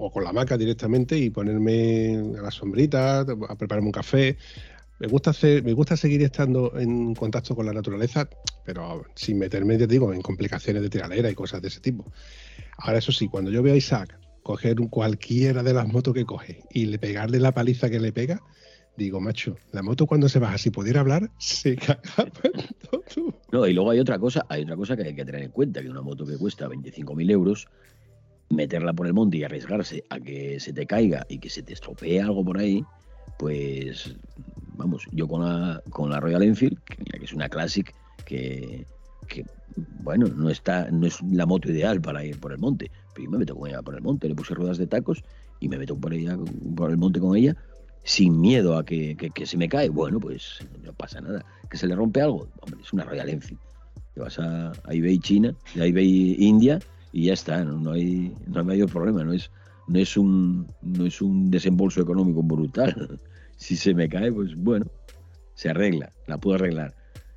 o 0.00 0.10
con 0.10 0.24
la 0.24 0.30
hamaca 0.30 0.56
directamente 0.56 1.16
y 1.18 1.30
ponerme 1.30 2.16
a 2.38 2.42
la 2.42 2.50
sombrita, 2.50 3.20
a 3.20 3.56
prepararme 3.56 3.88
un 3.88 3.92
café. 3.92 4.38
Me 4.98 5.06
gusta 5.06 5.30
hacer, 5.30 5.62
me 5.62 5.72
gusta 5.72 5.96
seguir 5.96 6.22
estando 6.22 6.78
en 6.78 7.14
contacto 7.14 7.54
con 7.54 7.66
la 7.66 7.72
naturaleza, 7.72 8.28
pero 8.64 9.04
sin 9.14 9.38
meterme, 9.38 9.78
ya 9.78 9.86
digo, 9.86 10.12
en 10.12 10.22
complicaciones 10.22 10.82
de 10.82 10.90
tiralera 10.90 11.30
y 11.30 11.34
cosas 11.34 11.62
de 11.62 11.68
ese 11.68 11.80
tipo. 11.80 12.04
Ahora, 12.78 12.98
eso 12.98 13.12
sí, 13.12 13.28
cuando 13.28 13.50
yo 13.50 13.62
veo 13.62 13.74
a 13.74 13.76
Isaac 13.76 14.18
coger 14.42 14.76
cualquiera 14.88 15.62
de 15.62 15.74
las 15.74 15.86
motos 15.86 16.14
que 16.14 16.24
coge 16.24 16.64
y 16.70 16.86
le 16.86 16.98
pegarle 16.98 17.38
la 17.38 17.52
paliza 17.52 17.90
que 17.90 18.00
le 18.00 18.12
pega, 18.12 18.40
digo, 18.96 19.20
macho, 19.20 19.56
la 19.72 19.82
moto 19.82 20.06
cuando 20.06 20.28
se 20.28 20.38
baja, 20.38 20.58
si 20.58 20.70
pudiera 20.70 21.00
hablar, 21.00 21.30
se 21.38 21.76
todo. 22.90 23.02
No, 23.52 23.66
y 23.66 23.72
luego 23.72 23.90
hay 23.90 23.98
otra 23.98 24.18
cosa, 24.18 24.46
hay 24.48 24.62
otra 24.62 24.76
cosa 24.76 24.96
que 24.96 25.04
hay 25.04 25.14
que 25.14 25.24
tener 25.24 25.42
en 25.42 25.50
cuenta, 25.50 25.82
que 25.82 25.90
una 25.90 26.02
moto 26.02 26.26
que 26.26 26.36
cuesta 26.36 26.68
25.000 26.68 27.30
euros, 27.30 27.68
meterla 28.50 28.92
por 28.92 29.06
el 29.06 29.14
monte 29.14 29.38
y 29.38 29.44
arriesgarse 29.44 30.04
a 30.10 30.18
que 30.20 30.60
se 30.60 30.72
te 30.72 30.86
caiga 30.86 31.24
y 31.28 31.38
que 31.38 31.48
se 31.48 31.62
te 31.62 31.72
estropee 31.72 32.20
algo 32.20 32.44
por 32.44 32.58
ahí, 32.58 32.84
pues 33.38 34.14
vamos, 34.76 35.06
yo 35.12 35.26
con 35.28 35.42
la, 35.42 35.82
con 35.90 36.10
la 36.10 36.20
Royal 36.20 36.42
Enfield, 36.42 36.78
que, 36.84 37.24
es 37.24 37.32
una 37.32 37.48
Classic, 37.48 37.94
que, 38.26 38.84
que, 39.28 39.44
bueno, 40.02 40.26
no 40.28 40.50
está, 40.50 40.90
no 40.90 41.06
es 41.06 41.22
la 41.22 41.46
moto 41.46 41.70
ideal 41.70 42.00
para 42.00 42.24
ir 42.24 42.38
por 42.38 42.52
el 42.52 42.58
monte, 42.58 42.90
pero 43.14 43.24
yo 43.26 43.30
me 43.30 43.38
meto 43.38 43.54
con 43.54 43.68
ella 43.68 43.82
por 43.82 43.94
el 43.94 44.02
monte, 44.02 44.28
le 44.28 44.34
puse 44.34 44.54
ruedas 44.54 44.78
de 44.78 44.86
tacos 44.86 45.22
y 45.60 45.68
me 45.68 45.78
meto 45.78 45.96
por 45.96 46.12
ella, 46.12 46.36
por 46.74 46.90
el 46.90 46.96
monte 46.96 47.20
con 47.20 47.36
ella, 47.36 47.56
sin 48.02 48.40
miedo 48.40 48.76
a 48.76 48.84
que, 48.84 49.16
que- 49.16 49.30
que 49.30 49.46
se 49.46 49.56
me 49.56 49.68
cae. 49.68 49.90
Bueno, 49.90 50.18
pues 50.18 50.58
no 50.82 50.92
pasa 50.94 51.20
nada. 51.20 51.44
¿Que 51.70 51.76
se 51.76 51.86
le 51.86 51.94
rompe 51.94 52.20
algo? 52.22 52.48
Hombre, 52.62 52.80
es 52.82 52.92
una 52.92 53.04
Royal 53.04 53.28
Enfield. 53.28 53.60
Te 54.14 54.20
vas 54.20 54.38
a, 54.38 54.70
a 54.70 54.94
eBay 54.94 55.18
China, 55.18 55.54
a 55.78 55.84
eBay 55.84 56.34
India 56.38 56.80
y 57.12 57.26
ya 57.26 57.32
está, 57.32 57.64
no, 57.64 57.78
No 57.78 57.92
hay, 57.92 58.34
no 58.46 58.60
hay 58.60 58.66
mayor 58.66 58.88
problema, 58.88 59.24
no 59.24 59.32
es, 59.32 59.50
no, 59.88 59.98
es 59.98 60.16
un, 60.16 60.66
no 60.82 61.06
es 61.06 61.20
un 61.20 61.50
desembolso 61.50 62.00
económico 62.00 62.42
brutal. 62.42 63.20
Si 63.60 63.76
se 63.76 63.92
me 63.92 64.08
cae, 64.08 64.32
pues 64.32 64.56
bueno, 64.56 64.86
se 65.52 65.68
arregla, 65.68 66.10
la 66.26 66.38
puedo 66.38 66.54
arreglar. 66.54 66.94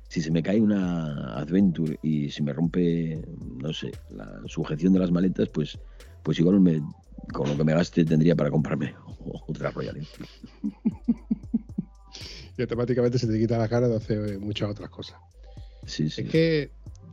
si 0.08 0.22
se 0.22 0.30
me 0.30 0.42
cae 0.42 0.58
una 0.58 1.34
Adventure 1.34 1.98
y 2.02 2.30
se 2.30 2.42
me 2.42 2.54
rompe, 2.54 3.20
no 3.60 3.74
sé, 3.74 3.90
la 4.08 4.40
sujeción 4.46 4.94
de 4.94 5.00
las 5.00 5.10
maletas, 5.10 5.50
pues, 5.50 5.78
pues 6.22 6.38
igual 6.38 6.60
me, 6.60 6.80
con 7.30 7.46
lo 7.50 7.58
que 7.58 7.64
me 7.64 7.74
gaste 7.74 8.06
tendría 8.06 8.34
para 8.34 8.50
comprarme 8.50 8.94
otra 9.48 9.70
Royal 9.70 9.98
Enfield. 9.98 10.30
y 12.56 12.62
automáticamente 12.62 13.18
se 13.18 13.26
te 13.26 13.38
quita 13.38 13.58
la 13.58 13.68
cara 13.68 13.86
de 13.86 13.96
hacer 13.96 14.38
muchas 14.38 14.70
otras 14.70 14.88
cosas. 14.88 15.18
Sí, 15.84 16.08
sí. 16.08 16.22
Es 16.22 16.30
que 16.30 16.70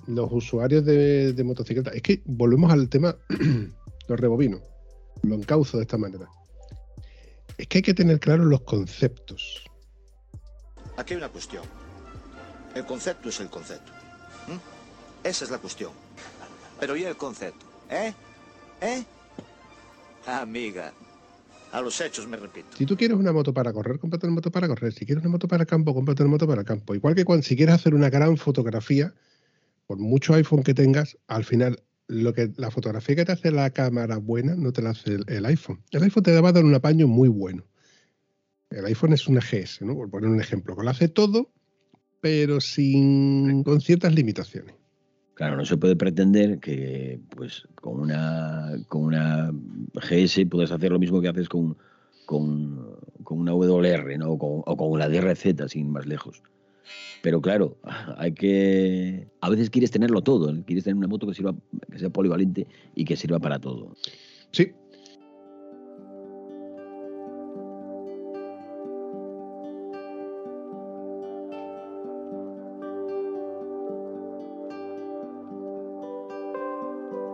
los 0.08 0.32
usuarios 0.32 0.86
de, 0.86 1.34
de 1.34 1.44
motocicletas, 1.44 1.96
es 1.96 2.02
que 2.02 2.22
volvemos 2.26 2.72
al 2.72 2.90
tema, 2.90 3.16
los 4.08 4.20
rebobino, 4.20 4.62
lo 5.24 5.36
encauzo 5.36 5.78
de 5.78 5.84
esta 5.84 5.98
manera. 5.98 6.28
Es 7.58 7.68
que 7.68 7.80
hay 7.80 7.82
que 7.82 7.94
tener 7.94 8.20
claros 8.20 8.48
los 8.48 8.62
conceptos. 8.62 9.64
Aquí 10.98 11.14
hay 11.14 11.18
una 11.18 11.30
cuestión. 11.30 11.64
El 12.76 12.86
concepto 12.86 13.30
es 13.30 13.40
el 13.40 13.50
concepto. 13.50 13.92
¿Mm? 14.48 15.28
Esa 15.28 15.46
es 15.46 15.52
la 15.52 15.58
cuestión. 15.58 15.92
Pero 16.80 16.96
¿y 16.96 17.04
el 17.04 17.16
concepto? 17.16 17.66
¿Eh? 17.90 18.14
¿Eh? 18.82 19.04
Amiga. 20.26 20.94
A 21.72 21.82
los 21.82 22.00
hechos 22.02 22.28
me 22.28 22.38
repito. 22.38 22.68
Si 22.78 22.86
tú 22.86 22.98
quieres 22.98 23.18
una 23.18 23.32
moto 23.32 23.54
para 23.54 23.72
correr, 23.72 23.98
cómprate 24.00 24.26
una 24.26 24.36
moto 24.36 24.52
para 24.52 24.68
correr. 24.68 24.92
Si 24.94 25.06
quieres 25.06 25.24
una 25.24 25.32
moto 25.32 25.48
para 25.48 25.66
campo, 25.66 25.94
cómprate 25.94 26.24
una 26.24 26.32
moto 26.32 26.48
para 26.48 26.64
campo. 26.64 26.96
Igual 26.96 27.16
que 27.16 27.24
cuando 27.24 27.44
si 27.44 27.56
quieres 27.56 27.76
hacer 27.76 27.94
una 27.94 28.10
gran 28.10 28.36
fotografía, 28.38 29.14
por 29.92 30.00
mucho 30.00 30.34
iPhone 30.36 30.64
que 30.64 30.74
tengas, 30.74 31.18
al 31.28 31.44
final 31.44 31.84
lo 32.08 32.34
que 32.34 32.50
la 32.56 32.72
fotografía 32.72 33.14
que 33.14 33.26
te 33.26 33.34
hace 33.34 33.52
la 33.52 33.72
cámara 33.72 34.20
buena 34.20 34.56
no 34.56 34.72
te 34.72 34.82
la 34.82 34.92
hace 34.92 35.18
el, 35.28 35.46
iPhone. 35.46 35.82
El 35.92 36.04
iPhone 36.04 36.24
te 36.24 36.40
va 36.40 36.48
a 36.48 36.52
dar 36.54 36.64
un 36.64 36.74
apaño 36.74 37.10
muy 37.10 37.28
bueno. 37.28 37.66
El 38.70 38.86
iPhone 38.86 39.12
es 39.12 39.28
una 39.28 39.42
GS, 39.42 39.82
¿no? 39.82 39.94
Por 39.96 40.10
poner 40.10 40.30
un 40.30 40.40
ejemplo, 40.40 40.78
que 40.78 40.84
lo 40.84 40.90
hace 40.90 41.10
todo, 41.10 41.52
pero 42.22 42.62
sin 42.62 43.64
con 43.64 43.82
ciertas 43.82 44.16
limitaciones. 44.16 44.76
Claro, 45.34 45.58
no 45.58 45.66
se 45.66 45.76
puede 45.76 45.98
pretender 45.98 46.60
que 46.60 47.20
pues 47.36 47.68
con 47.76 48.00
una 48.00 48.72
con 48.88 49.04
una 49.04 49.52
GS 49.96 50.46
puedas 50.50 50.72
hacer 50.72 50.94
lo 50.94 51.00
mismo 51.00 51.20
que 51.20 51.28
haces 51.28 51.50
con, 51.50 51.78
con, 52.26 52.96
con 53.26 53.40
una 53.40 53.54
WR 53.54 54.18
¿no? 54.18 54.32
o, 54.32 54.40
con, 54.40 54.64
o 54.66 54.78
con 54.78 54.98
la 54.98 55.10
DRZ, 55.10 55.70
sin 55.70 55.92
más 55.92 56.06
lejos. 56.06 56.42
Pero 57.22 57.42
claro, 57.42 57.78
hay 58.18 58.34
que. 58.34 59.28
A 59.42 59.50
veces 59.50 59.70
quieres 59.70 59.92
tenerlo 59.92 60.22
todo. 60.22 60.52
¿eh? 60.52 60.64
Quieres 60.66 60.84
tener 60.84 60.98
una 60.98 61.08
moto 61.08 61.28
que 61.28 61.34
sirva, 61.34 61.56
que 61.92 62.00
sea 62.00 62.10
polivalente 62.10 62.68
y 62.96 63.06
que 63.06 63.16
sirva 63.16 63.40
para 63.40 63.60
todo. 63.60 63.96
Sí. 64.52 64.72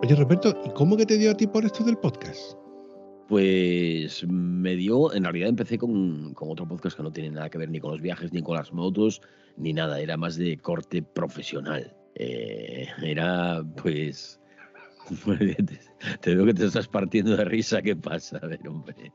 Oye, 0.04 0.16
Roberto, 0.16 0.56
¿y 0.66 0.70
cómo 0.70 0.96
que 0.96 1.06
te 1.06 1.18
dio 1.18 1.32
a 1.32 1.34
ti 1.36 1.48
por 1.48 1.66
esto 1.66 1.84
del 1.84 1.98
podcast? 1.98 2.67
Pues 3.28 4.26
me 4.28 4.76
dio, 4.76 5.14
en 5.14 5.24
realidad 5.24 5.50
empecé 5.50 5.78
con, 5.78 6.34
con, 6.34 6.50
otro 6.50 6.68
podcast 6.68 6.96
que 6.96 7.04
no 7.04 7.12
tiene 7.12 7.32
nada 7.32 7.50
que 7.50 7.58
ver 7.58 7.70
ni 7.70 7.80
con 7.80 7.92
los 7.92 8.02
viajes, 8.02 8.32
ni 8.32 8.42
con 8.42 8.56
las 8.56 8.72
motos, 8.72 9.22
ni 9.58 9.74
nada, 9.74 10.00
era 10.00 10.16
más 10.16 10.38
de 10.38 10.58
corte 10.58 11.02
profesional. 11.02 11.94
Eh, 12.16 12.88
era 13.04 13.64
pues... 13.82 14.40
Te 16.22 16.36
veo 16.36 16.46
que 16.46 16.54
te 16.54 16.66
estás 16.66 16.88
partiendo 16.88 17.36
de 17.38 17.46
risa, 17.46 17.82
¿qué 17.82 17.96
pasa? 17.96 18.40
A 18.42 18.48
ver, 18.48 18.60
hombre. 18.68 19.12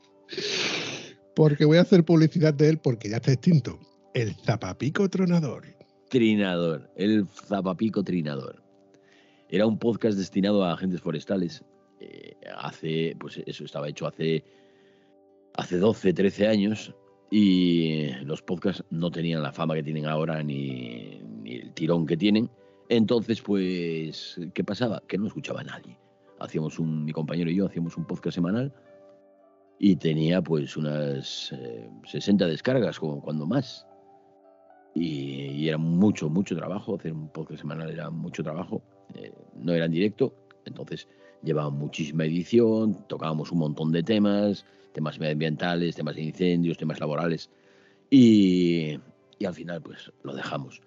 Porque 1.35 1.65
voy 1.65 1.77
a 1.77 1.81
hacer 1.81 2.03
publicidad 2.03 2.53
de 2.53 2.69
él 2.69 2.79
porque 2.79 3.09
ya 3.09 3.17
está 3.17 3.31
extinto. 3.31 3.79
El 4.13 4.33
zapapico 4.35 5.09
tronador. 5.09 5.65
Trinador, 6.09 6.91
el 6.95 7.27
zapapico 7.27 8.03
trinador. 8.03 8.63
Era 9.49 9.65
un 9.65 9.77
podcast 9.77 10.17
destinado 10.17 10.63
a 10.63 10.73
agentes 10.73 11.01
forestales. 11.01 11.63
Eh, 12.03 12.35
hace, 12.53 13.15
pues 13.17 13.41
eso 13.45 13.63
estaba 13.63 13.87
hecho 13.87 14.05
hace, 14.05 14.43
hace 15.53 15.77
12, 15.77 16.13
13 16.13 16.47
años 16.47 16.93
y 17.31 18.09
los 18.25 18.41
podcasts 18.41 18.83
no 18.89 19.09
tenían 19.09 19.41
la 19.41 19.53
fama 19.53 19.73
que 19.75 19.83
tienen 19.83 20.05
ahora 20.05 20.43
ni, 20.43 21.21
ni, 21.41 21.55
el 21.55 21.73
tirón 21.73 22.05
que 22.05 22.17
tienen. 22.17 22.49
Entonces, 22.89 23.41
pues, 23.41 24.39
¿qué 24.53 24.63
pasaba? 24.63 25.01
Que 25.07 25.17
no 25.17 25.27
escuchaba 25.27 25.61
a 25.61 25.63
nadie. 25.63 25.97
Hacíamos 26.39 26.77
un, 26.77 27.05
mi 27.05 27.13
compañero 27.13 27.49
y 27.49 27.55
yo 27.55 27.67
hacíamos 27.67 27.95
un 27.95 28.05
podcast 28.05 28.35
semanal 28.35 28.73
y 29.79 29.95
tenía 29.95 30.41
pues 30.41 30.75
unas 30.75 31.53
eh, 31.53 31.89
60 32.05 32.45
descargas, 32.47 32.99
como 32.99 33.21
cuando 33.21 33.45
más. 33.45 33.87
Y, 34.93 35.45
y, 35.51 35.69
era 35.69 35.77
mucho, 35.77 36.29
mucho 36.29 36.55
trabajo. 36.55 36.95
Hacer 36.95 37.13
un 37.13 37.29
podcast 37.29 37.61
semanal 37.61 37.89
era 37.89 38.09
mucho 38.09 38.43
trabajo. 38.43 38.83
Eh, 39.15 39.33
no 39.55 39.73
era 39.73 39.85
en 39.85 39.91
directo, 39.91 40.35
entonces 40.65 41.07
llevaba 41.43 41.69
muchísima 41.69 42.25
edición, 42.25 43.05
tocábamos 43.07 43.51
un 43.51 43.59
montón 43.59 43.91
de 43.91 44.03
temas, 44.03 44.65
temas 44.93 45.19
medioambientales, 45.19 45.95
temas 45.95 46.15
de 46.15 46.23
incendios, 46.23 46.77
temas 46.77 46.99
laborales, 46.99 47.49
y, 48.09 48.97
y 49.39 49.45
al 49.45 49.53
final 49.53 49.81
pues 49.81 50.11
lo 50.23 50.33
dejamos. 50.33 50.81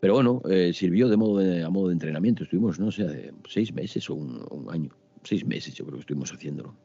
Pero 0.00 0.14
bueno, 0.14 0.42
eh, 0.50 0.72
sirvió 0.72 1.08
de 1.08 1.16
modo 1.16 1.38
de, 1.38 1.62
a 1.62 1.70
modo 1.70 1.88
de 1.88 1.94
entrenamiento, 1.94 2.44
estuvimos, 2.44 2.78
no 2.78 2.90
sé, 2.90 3.32
seis 3.48 3.72
meses 3.72 4.08
o 4.10 4.14
un, 4.14 4.46
un, 4.50 4.70
año, 4.70 4.90
seis 5.22 5.46
meses 5.46 5.74
yo 5.74 5.84
creo 5.84 5.96
que 5.96 6.00
estuvimos 6.00 6.32
haciéndolo. 6.32 6.76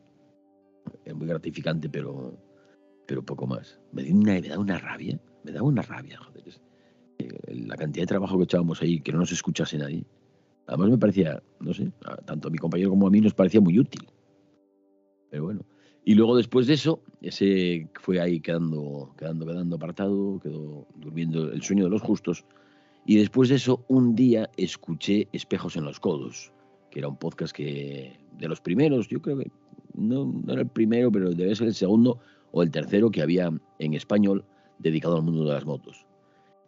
Es 1.04 1.14
muy 1.14 1.28
gratificante, 1.28 1.90
pero, 1.90 2.38
pero 3.06 3.24
poco 3.24 3.46
más. 3.46 3.80
Me, 3.92 4.04
dio 4.04 4.16
una, 4.16 4.40
me 4.40 4.48
da 4.48 4.58
una 4.58 4.78
rabia, 4.78 5.20
me 5.44 5.52
da 5.52 5.62
una 5.62 5.82
rabia, 5.82 6.18
joder. 6.18 6.40
La 7.48 7.76
cantidad 7.76 8.04
de 8.04 8.08
trabajo 8.08 8.38
que 8.38 8.46
echábamos 8.46 8.82
ahí, 8.82 9.02
que 9.02 9.12
no 9.12 9.20
nos 9.20 9.32
escuchase 9.32 9.78
nadie. 9.78 10.06
Además 10.70 10.92
me 10.92 10.98
parecía, 11.00 11.42
no 11.60 11.74
sé, 11.74 11.92
tanto 12.26 12.48
a 12.48 12.52
mi 12.52 12.60
compañero 12.60 12.92
como 12.92 13.08
a 13.08 13.10
mí 13.10 13.20
nos 13.20 13.34
parecía 13.34 13.60
muy 13.60 13.80
útil. 13.80 14.08
Pero 15.32 15.46
bueno. 15.46 15.66
Y 16.06 16.14
luego 16.14 16.38
después 16.38 16.68
de 16.68 16.76
eso, 16.76 17.02
ese 17.22 17.90
fue 18.00 18.22
ahí 18.22 18.40
quedando, 18.40 19.12
quedando, 19.18 19.48
quedando 19.48 19.76
apartado, 19.78 20.40
quedó 20.40 20.86
durmiendo 20.96 21.52
el 21.52 21.64
sueño 21.64 21.86
de 21.86 21.90
los 21.90 22.04
justos. 22.04 22.46
Y 23.08 23.18
después 23.18 23.50
de 23.50 23.56
eso, 23.56 23.84
un 23.88 24.14
día 24.14 24.48
escuché 24.58 25.28
Espejos 25.34 25.76
en 25.76 25.86
los 25.86 26.00
Codos, 26.00 26.52
que 26.92 27.00
era 27.00 27.08
un 27.08 27.18
podcast 27.18 27.52
que 27.52 28.20
de 28.38 28.48
los 28.48 28.62
primeros, 28.62 29.08
yo 29.08 29.24
creo 29.24 29.40
que 29.40 29.52
no, 29.96 30.26
no 30.26 30.54
era 30.54 30.62
el 30.62 30.70
primero, 30.70 31.12
pero 31.12 31.32
debe 31.32 31.56
ser 31.56 31.68
el 31.68 31.74
segundo 31.74 32.20
o 32.52 32.62
el 32.62 32.70
tercero 32.70 33.10
que 33.10 33.24
había 33.24 33.52
en 33.80 33.94
español 33.96 34.46
dedicado 34.78 35.16
al 35.16 35.24
mundo 35.24 35.46
de 35.46 35.54
las 35.54 35.66
motos. 35.66 36.06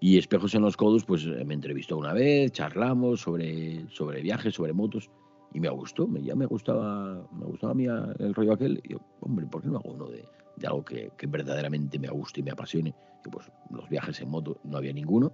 Y 0.04 0.18
Espejos 0.18 0.56
en 0.56 0.64
los 0.64 0.76
Codos, 0.76 1.06
pues 1.06 1.28
me 1.28 1.54
entrevistó 1.54 1.96
una 1.96 2.12
vez, 2.12 2.52
charlamos 2.52 3.22
sobre, 3.22 3.88
sobre 3.88 4.24
viajes, 4.24 4.56
sobre 4.56 4.74
motos, 4.74 5.12
y 5.54 5.60
me 5.60 5.70
gustó, 5.70 6.10
ya 6.18 6.36
me 6.36 6.48
gustaba, 6.48 7.24
me 7.32 7.46
gustaba 7.46 7.72
a 7.72 7.76
mí 7.76 7.86
el 7.86 8.34
rollo 8.34 8.54
aquel. 8.54 8.82
Y 8.84 8.94
yo, 8.94 8.98
hombre, 9.20 9.46
¿por 9.46 9.62
qué 9.62 9.68
no 9.68 9.78
hago 9.78 9.92
uno 9.92 10.08
de, 10.08 10.26
de 10.56 10.68
algo 10.68 10.84
que, 10.84 11.12
que, 11.16 11.28
verdaderamente 11.28 12.00
me 12.00 12.10
guste 12.10 12.40
y 12.40 12.44
me 12.44 12.50
apasione? 12.50 12.96
Y 13.24 13.30
pues 13.30 13.46
los 13.70 13.88
viajes 13.90 14.20
en 14.22 14.30
moto 14.30 14.58
no 14.64 14.78
había 14.78 14.92
ninguno, 14.92 15.32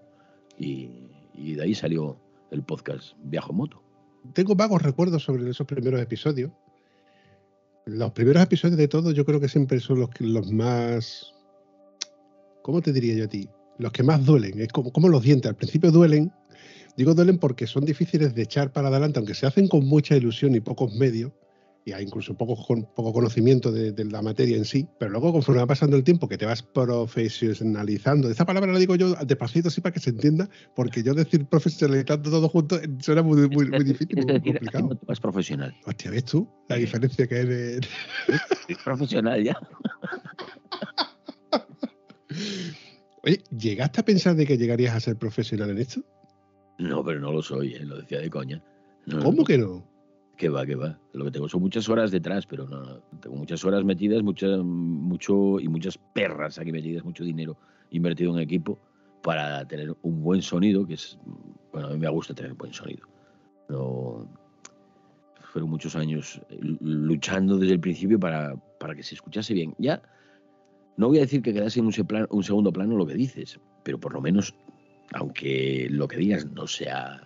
y, 0.59 1.07
de 1.55 1.63
ahí 1.63 1.74
salió 1.74 2.18
el 2.51 2.63
podcast 2.63 3.13
Viajo 3.24 3.51
en 3.51 3.57
Moto. 3.57 3.82
Tengo 4.34 4.53
vagos 4.53 4.82
recuerdos 4.82 5.24
sobre 5.24 5.49
esos 5.49 5.65
primeros 5.65 6.01
episodios. 6.01 6.51
Los 7.86 8.11
primeros 8.11 8.43
episodios 8.43 8.78
de 8.78 8.89
todos 8.89 9.13
yo 9.13 9.24
creo 9.24 9.39
que 9.39 9.47
siempre 9.47 9.80
son 9.80 10.09
los 10.20 10.51
más... 10.51 11.34
¿Cómo 12.63 12.82
te 12.82 12.91
diría 12.91 13.15
yo 13.15 13.24
a 13.24 13.28
ti? 13.28 13.47
Los 13.78 13.92
que 13.92 14.04
más 14.04 14.26
duelen. 14.26 14.60
Es 14.60 14.70
como, 14.70 14.92
como, 14.92 15.10
los 15.10 15.24
dientes. 15.24 15.50
Al 15.50 15.56
principio 15.56 15.92
duelen. 15.92 16.32
Digo 16.96 17.14
duelen 17.14 17.38
porque 17.38 17.68
son 17.68 17.86
difíciles 17.86 18.34
de 18.34 18.42
echar 18.42 18.74
para 18.74 18.88
adelante, 18.88 19.20
aunque 19.20 19.36
se 19.36 19.46
hacen 19.46 19.68
con 19.68 19.86
mucha 19.86 20.16
ilusión 20.16 20.56
y 20.56 20.60
pocos 20.62 20.94
medios, 20.96 21.32
y 21.88 21.94
hay 21.94 22.04
incluso 22.04 22.36
poco, 22.36 22.58
con, 22.66 22.84
poco 22.84 23.14
conocimiento 23.14 23.72
de, 23.72 23.94
de, 23.94 24.04
la 24.04 24.22
materia 24.22 24.58
en 24.58 24.66
sí, 24.66 24.86
pero 25.00 25.10
luego 25.12 25.32
conforme 25.32 25.62
va 25.62 25.68
pasando 25.68 25.96
el 25.96 26.04
tiempo, 26.04 26.28
que 26.28 26.38
te 26.38 26.46
vas 26.46 26.62
profesionalizando, 26.62 28.30
esa 28.30 28.46
palabra 28.46 28.74
la 28.74 28.80
digo 28.80 28.96
yo 28.96 29.16
despacito 29.26 29.70
así 29.70 29.80
para 29.80 29.94
que 29.94 30.02
se 30.02 30.10
entienda, 30.10 30.50
porque 30.76 31.02
yo 31.02 31.14
decir 31.14 31.46
profesionalizando 31.46 32.30
todo 32.30 32.50
junto 32.50 32.78
suena 33.00 33.22
muy, 33.22 33.48
muy, 33.48 33.70
muy 33.70 33.84
difícil, 33.86 34.18
muy 34.18 34.42
complicado. 34.42 35.00
Más 35.08 35.22
profesional. 35.22 35.74
Hostia, 35.86 36.12
¿ves 36.12 36.26
tú 36.26 36.46
la 36.68 36.76
diferencia 36.76 37.26
que 37.26 37.46
de... 37.46 37.80
profesional 38.84 39.42
ya. 39.42 39.58
Oye, 43.28 43.44
¿llegaste 43.52 44.00
a 44.00 44.06
pensar 44.06 44.38
de 44.38 44.46
que 44.46 44.58
llegarías 44.58 44.96
a 44.96 45.02
ser 45.02 45.18
profesional 45.18 45.70
en 45.72 45.80
esto? 45.80 46.02
No, 46.78 47.04
pero 47.04 47.20
no 47.20 47.34
lo 47.34 47.42
soy, 47.42 47.74
¿eh? 47.74 47.84
lo 47.84 47.98
decía 47.98 48.22
de 48.22 48.30
coña. 48.30 48.64
No, 49.06 49.20
¿Cómo 49.20 49.40
no. 49.40 49.44
que 49.44 49.58
no? 49.58 49.84
Que 50.38 50.48
va, 50.48 50.66
que 50.66 50.76
va. 50.76 50.98
Lo 51.12 51.26
que 51.26 51.32
tengo 51.32 51.50
son 51.50 51.60
muchas 51.60 51.90
horas 51.90 52.10
detrás, 52.10 52.46
pero 52.46 52.66
no, 52.66 52.80
no. 52.80 53.00
Tengo 53.20 53.36
muchas 53.36 53.66
horas 53.66 53.84
metidas, 53.84 54.24
mucha, 54.24 54.48
mucho 54.64 55.60
y 55.60 55.68
muchas 55.68 56.00
perras 56.14 56.58
aquí 56.58 56.72
metidas, 56.72 57.04
mucho 57.04 57.26
dinero 57.26 57.58
invertido 57.90 58.34
en 58.34 58.40
equipo 58.40 58.80
para 59.24 59.68
tener 59.68 59.94
un 60.04 60.24
buen 60.24 60.42
sonido, 60.42 60.88
que 60.88 60.94
es, 60.94 61.20
bueno, 61.74 61.90
a 61.90 61.92
mí 61.92 62.00
me 62.00 62.08
gusta 62.08 62.34
tener 62.34 62.54
buen 62.54 62.72
sonido. 62.72 63.08
No, 63.68 64.26
fueron 65.52 65.70
muchos 65.70 65.98
años 65.98 66.40
luchando 66.80 67.58
desde 67.58 67.74
el 67.74 67.82
principio 67.82 68.18
para, 68.22 68.56
para 68.80 68.96
que 68.96 69.04
se 69.04 69.16
escuchase 69.16 69.54
bien. 69.54 69.76
Ya 69.80 70.02
no 70.98 71.08
voy 71.08 71.20
a 71.20 71.22
decir 71.22 71.41
que 71.41 71.54
quedase 71.54 71.80
en 71.80 71.86
un, 71.86 71.93
un, 72.30 72.43
segundo 72.43 72.72
plano 72.74 72.98
lo 72.98 73.06
que 73.06 73.14
dices, 73.14 73.60
pero 73.84 74.00
por 74.00 74.14
lo 74.14 74.22
menos 74.22 74.54
aunque 75.14 75.88
lo 75.89 76.08
que 76.08 76.18
digas 76.18 76.45
no 76.52 76.68
sea 76.68 77.22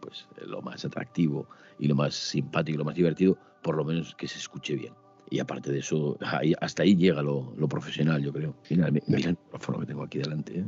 pues 0.00 0.26
lo 0.46 0.62
más 0.62 0.84
atractivo 0.84 1.48
y 1.78 1.88
lo 1.88 1.94
más 1.96 2.14
simpático 2.14 2.76
y 2.76 2.78
lo 2.78 2.84
más 2.84 2.94
divertido, 2.94 3.36
por 3.62 3.76
lo 3.76 3.84
menos 3.84 4.14
que 4.14 4.28
se 4.28 4.38
escuche 4.38 4.74
bien. 4.76 4.94
Y 5.30 5.40
aparte 5.40 5.70
de 5.72 5.80
eso, 5.80 6.16
ahí- 6.20 6.54
hasta 6.60 6.82
ahí 6.84 6.96
llega 6.96 7.20
lo, 7.22 7.52
lo 7.56 7.68
profesional, 7.68 8.22
yo 8.22 8.32
creo. 8.32 8.56
Mira, 8.70 8.90
mi- 8.90 9.02
mira 9.06 9.30
el 9.30 9.36
micrófono 9.44 9.80
que 9.80 9.86
tengo 9.86 10.02
aquí 10.04 10.18
delante. 10.18 10.60
¿eh? 10.60 10.64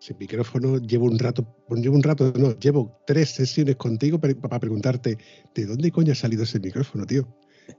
Sin 0.00 0.18
micrófono 0.18 0.78
llevo 0.78 1.04
un 1.04 1.18
rato, 1.18 1.46
llevo 1.76 1.94
un 1.94 2.02
rato, 2.02 2.32
no, 2.36 2.58
llevo 2.58 2.98
tres 3.06 3.30
sesiones 3.30 3.76
contigo 3.76 4.18
para, 4.18 4.34
para 4.34 4.58
preguntarte 4.58 5.18
de 5.54 5.66
dónde 5.66 5.92
coño 5.92 6.12
ha 6.12 6.16
salido 6.16 6.42
ese 6.42 6.58
micrófono, 6.58 7.04
tío. 7.04 7.28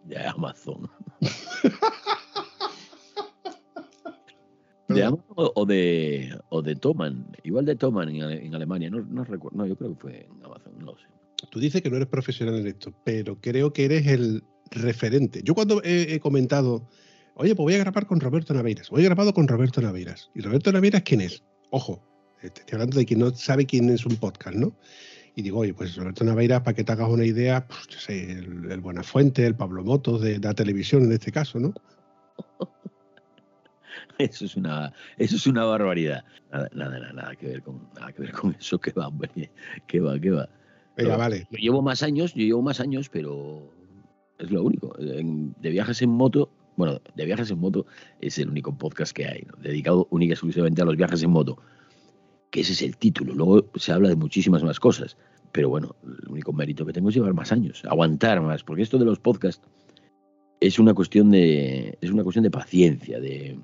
De 0.05 0.17
Amazon. 0.27 0.89
¿De 4.93 5.03
Amazon 5.03 5.25
o 5.35 5.51
o 5.55 5.65
de, 5.65 6.37
o 6.49 6.61
de 6.61 6.75
Thomann? 6.75 7.25
Igual 7.43 7.65
de 7.65 7.75
Thomann 7.75 8.09
en, 8.09 8.21
en 8.23 8.55
Alemania. 8.55 8.89
No, 8.89 9.01
no 9.01 9.23
recuerdo. 9.23 9.57
No, 9.57 9.65
yo 9.65 9.75
creo 9.75 9.93
que 9.93 10.01
fue 10.01 10.27
en 10.29 10.45
Amazon. 10.45 10.73
No 10.79 10.85
lo 10.87 10.97
sé. 10.97 11.05
Tú 11.49 11.59
dices 11.59 11.81
que 11.81 11.89
no 11.89 11.95
eres 11.95 12.07
profesional 12.07 12.55
en 12.55 12.67
esto, 12.67 12.93
pero 13.03 13.39
creo 13.41 13.73
que 13.73 13.85
eres 13.85 14.05
el 14.07 14.43
referente. 14.69 15.41
Yo 15.43 15.53
cuando 15.53 15.81
he, 15.83 16.13
he 16.13 16.19
comentado, 16.19 16.87
oye, 17.35 17.55
pues 17.55 17.63
voy 17.63 17.73
a 17.75 17.79
grabar 17.79 18.05
con 18.05 18.19
Roberto 18.19 18.53
Naveiras, 18.53 18.91
hoy 18.91 19.01
he 19.01 19.05
grabado 19.05 19.33
con 19.33 19.47
Roberto 19.47 19.81
Naveiras. 19.81 20.29
¿Y 20.35 20.41
Roberto 20.41 20.71
Naveiras 20.71 21.01
quién 21.03 21.21
es? 21.21 21.43
Ojo, 21.71 22.01
eh, 22.41 22.49
te 22.49 22.61
estoy 22.61 22.75
hablando 22.75 22.97
de 22.97 23.05
quien 23.05 23.19
no 23.19 23.31
sabe 23.31 23.65
quién 23.65 23.89
es 23.89 24.05
un 24.05 24.15
podcast, 24.17 24.55
¿no? 24.55 24.73
Y 25.35 25.41
digo, 25.43 25.59
oye, 25.59 25.73
pues 25.73 25.95
Roberto 25.95 26.23
Naveiras, 26.23 26.61
para 26.61 26.75
que 26.75 26.83
te 26.83 26.91
hagas 26.91 27.09
una 27.09 27.25
idea, 27.25 27.65
pues, 27.67 27.87
yo 27.87 27.99
sé, 27.99 28.31
el, 28.31 28.69
el 28.69 28.81
Buenafuente, 28.81 29.45
el 29.45 29.55
Pablo 29.55 29.83
Motos 29.83 30.21
de, 30.21 30.39
de 30.39 30.47
la 30.47 30.53
televisión 30.53 31.03
en 31.03 31.13
este 31.13 31.31
caso, 31.31 31.59
¿no? 31.59 31.73
Eso 34.17 34.45
es 34.45 34.55
una, 34.55 34.93
eso 35.17 35.35
es 35.35 35.47
una 35.47 35.63
barbaridad. 35.65 36.23
Nada, 36.51 36.69
nada, 36.73 36.99
nada, 36.99 37.13
nada 37.13 37.35
que 37.35 37.47
ver 37.47 37.63
con, 37.63 37.89
nada 37.95 38.11
que 38.11 38.21
ver 38.21 38.31
con 38.31 38.55
eso. 38.59 38.79
Que 38.79 38.91
va, 38.91 39.07
hombre. 39.07 39.51
Que 39.87 39.99
va, 39.99 40.19
que 40.19 40.31
va. 40.31 40.47
Venga, 40.97 41.17
vale. 41.17 41.47
Yo 41.49 41.57
llevo 41.57 41.81
más 41.81 42.03
años, 42.03 42.33
yo 42.33 42.43
llevo 42.43 42.61
más 42.61 42.79
años, 42.79 43.09
pero 43.09 43.73
es 44.37 44.51
lo 44.51 44.63
único. 44.63 44.97
En- 44.99 45.53
de 45.59 45.69
viajes 45.69 46.01
en 46.01 46.09
moto, 46.11 46.51
bueno, 46.75 47.01
de 47.15 47.25
viajes 47.25 47.49
en 47.51 47.59
moto 47.59 47.85
es 48.19 48.37
el 48.37 48.49
único 48.49 48.77
podcast 48.77 49.13
que 49.13 49.25
hay, 49.25 49.43
¿no? 49.43 49.53
dedicado 49.61 50.07
única 50.11 50.31
y 50.31 50.33
exclusivamente 50.33 50.81
a 50.81 50.85
los 50.85 50.97
viajes 50.97 51.23
en 51.23 51.31
moto. 51.31 51.57
Que 52.51 52.61
ese 52.61 52.73
es 52.73 52.81
el 52.81 52.97
título. 52.97 53.33
Luego 53.33 53.69
se 53.75 53.91
habla 53.93 54.09
de 54.09 54.15
muchísimas 54.15 54.63
más 54.63 54.79
cosas. 54.79 55.17
Pero 55.51 55.69
bueno, 55.69 55.95
el 56.03 56.29
único 56.29 56.53
mérito 56.53 56.85
que 56.85 56.93
tengo 56.93 57.09
es 57.09 57.15
llevar 57.15 57.33
más 57.33 57.51
años, 57.51 57.83
aguantar 57.85 58.39
más, 58.41 58.63
porque 58.63 58.83
esto 58.83 58.97
de 58.97 59.03
los 59.03 59.19
podcasts 59.19 59.61
es 60.61 60.79
una 60.79 60.93
cuestión 60.93 61.31
de, 61.31 61.97
es 61.99 62.09
una 62.09 62.23
cuestión 62.23 62.43
de 62.43 62.51
paciencia, 62.51 63.19
de, 63.19 63.59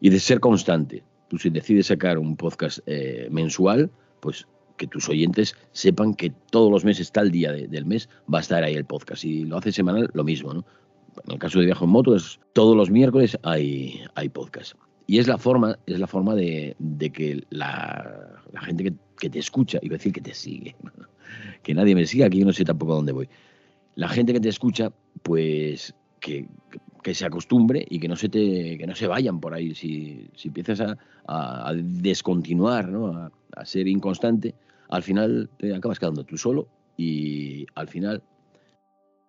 y 0.00 0.10
de 0.10 0.20
ser 0.20 0.40
constante. 0.40 1.02
Tú 1.28 1.38
si 1.38 1.50
decides 1.50 1.86
sacar 1.86 2.18
un 2.18 2.36
podcast 2.36 2.78
eh, 2.86 3.28
mensual, 3.30 3.90
pues 4.20 4.46
que 4.76 4.86
tus 4.86 5.08
oyentes 5.08 5.54
sepan 5.72 6.14
que 6.14 6.30
todos 6.50 6.70
los 6.70 6.84
meses, 6.84 7.10
tal 7.10 7.30
día 7.30 7.50
de- 7.52 7.66
del 7.66 7.86
mes, 7.86 8.08
va 8.32 8.38
a 8.38 8.40
estar 8.42 8.62
ahí 8.62 8.74
el 8.74 8.84
podcast. 8.84 9.22
Si 9.22 9.44
lo 9.44 9.56
haces 9.56 9.74
semanal, 9.74 10.10
lo 10.12 10.22
mismo, 10.22 10.52
¿no? 10.52 10.64
En 11.24 11.32
el 11.32 11.38
caso 11.38 11.58
de 11.58 11.66
Viaje 11.66 11.84
en 11.84 11.90
Moto, 11.90 12.14
es, 12.14 12.38
todos 12.52 12.76
los 12.76 12.90
miércoles 12.90 13.38
hay, 13.42 14.02
hay 14.14 14.28
podcast. 14.28 14.74
Y 15.06 15.18
es 15.18 15.26
la 15.26 15.38
forma, 15.38 15.78
es 15.86 15.98
la 15.98 16.06
forma 16.06 16.34
de, 16.34 16.76
de 16.78 17.10
que 17.10 17.44
la, 17.48 18.42
gente 18.60 18.84
que, 18.84 18.92
que 19.18 19.30
te 19.30 19.38
escucha, 19.38 19.78
iba 19.80 19.94
a 19.94 19.98
decir 19.98 20.12
que 20.12 20.20
te 20.20 20.34
sigue, 20.34 20.76
que 21.62 21.72
nadie 21.74 21.94
me 21.94 22.06
siga, 22.06 22.28
que 22.28 22.38
yo 22.38 22.44
no 22.44 22.52
sé 22.52 22.64
tampoco 22.64 22.92
a 22.92 22.96
dónde 22.96 23.12
voy. 23.12 23.28
La 23.94 24.08
gente 24.08 24.34
que 24.34 24.40
te 24.40 24.50
escucha, 24.50 24.92
pues 25.22 25.94
que 26.20 26.46
se 27.14 27.26
acostumbre 27.26 27.86
y 27.88 27.98
que 27.98 28.08
no 28.08 28.16
se 28.16 28.28
te 28.28 28.76
que 28.78 28.86
no 28.86 28.94
se 28.94 29.06
vayan 29.06 29.40
por 29.40 29.54
ahí 29.54 29.74
si, 29.74 30.28
si 30.34 30.48
empiezas 30.48 30.80
a, 30.80 30.96
a- 31.26 31.72
descontinuar 31.74 32.88
¿no? 32.88 33.08
a, 33.08 33.30
a 33.56 33.64
ser 33.64 33.88
inconstante 33.88 34.54
al 34.88 35.02
final 35.02 35.48
te 35.58 35.74
acabas 35.74 35.98
quedando 35.98 36.24
tú 36.24 36.36
solo 36.36 36.68
y 36.96 37.66
al 37.74 37.88
final 37.88 38.22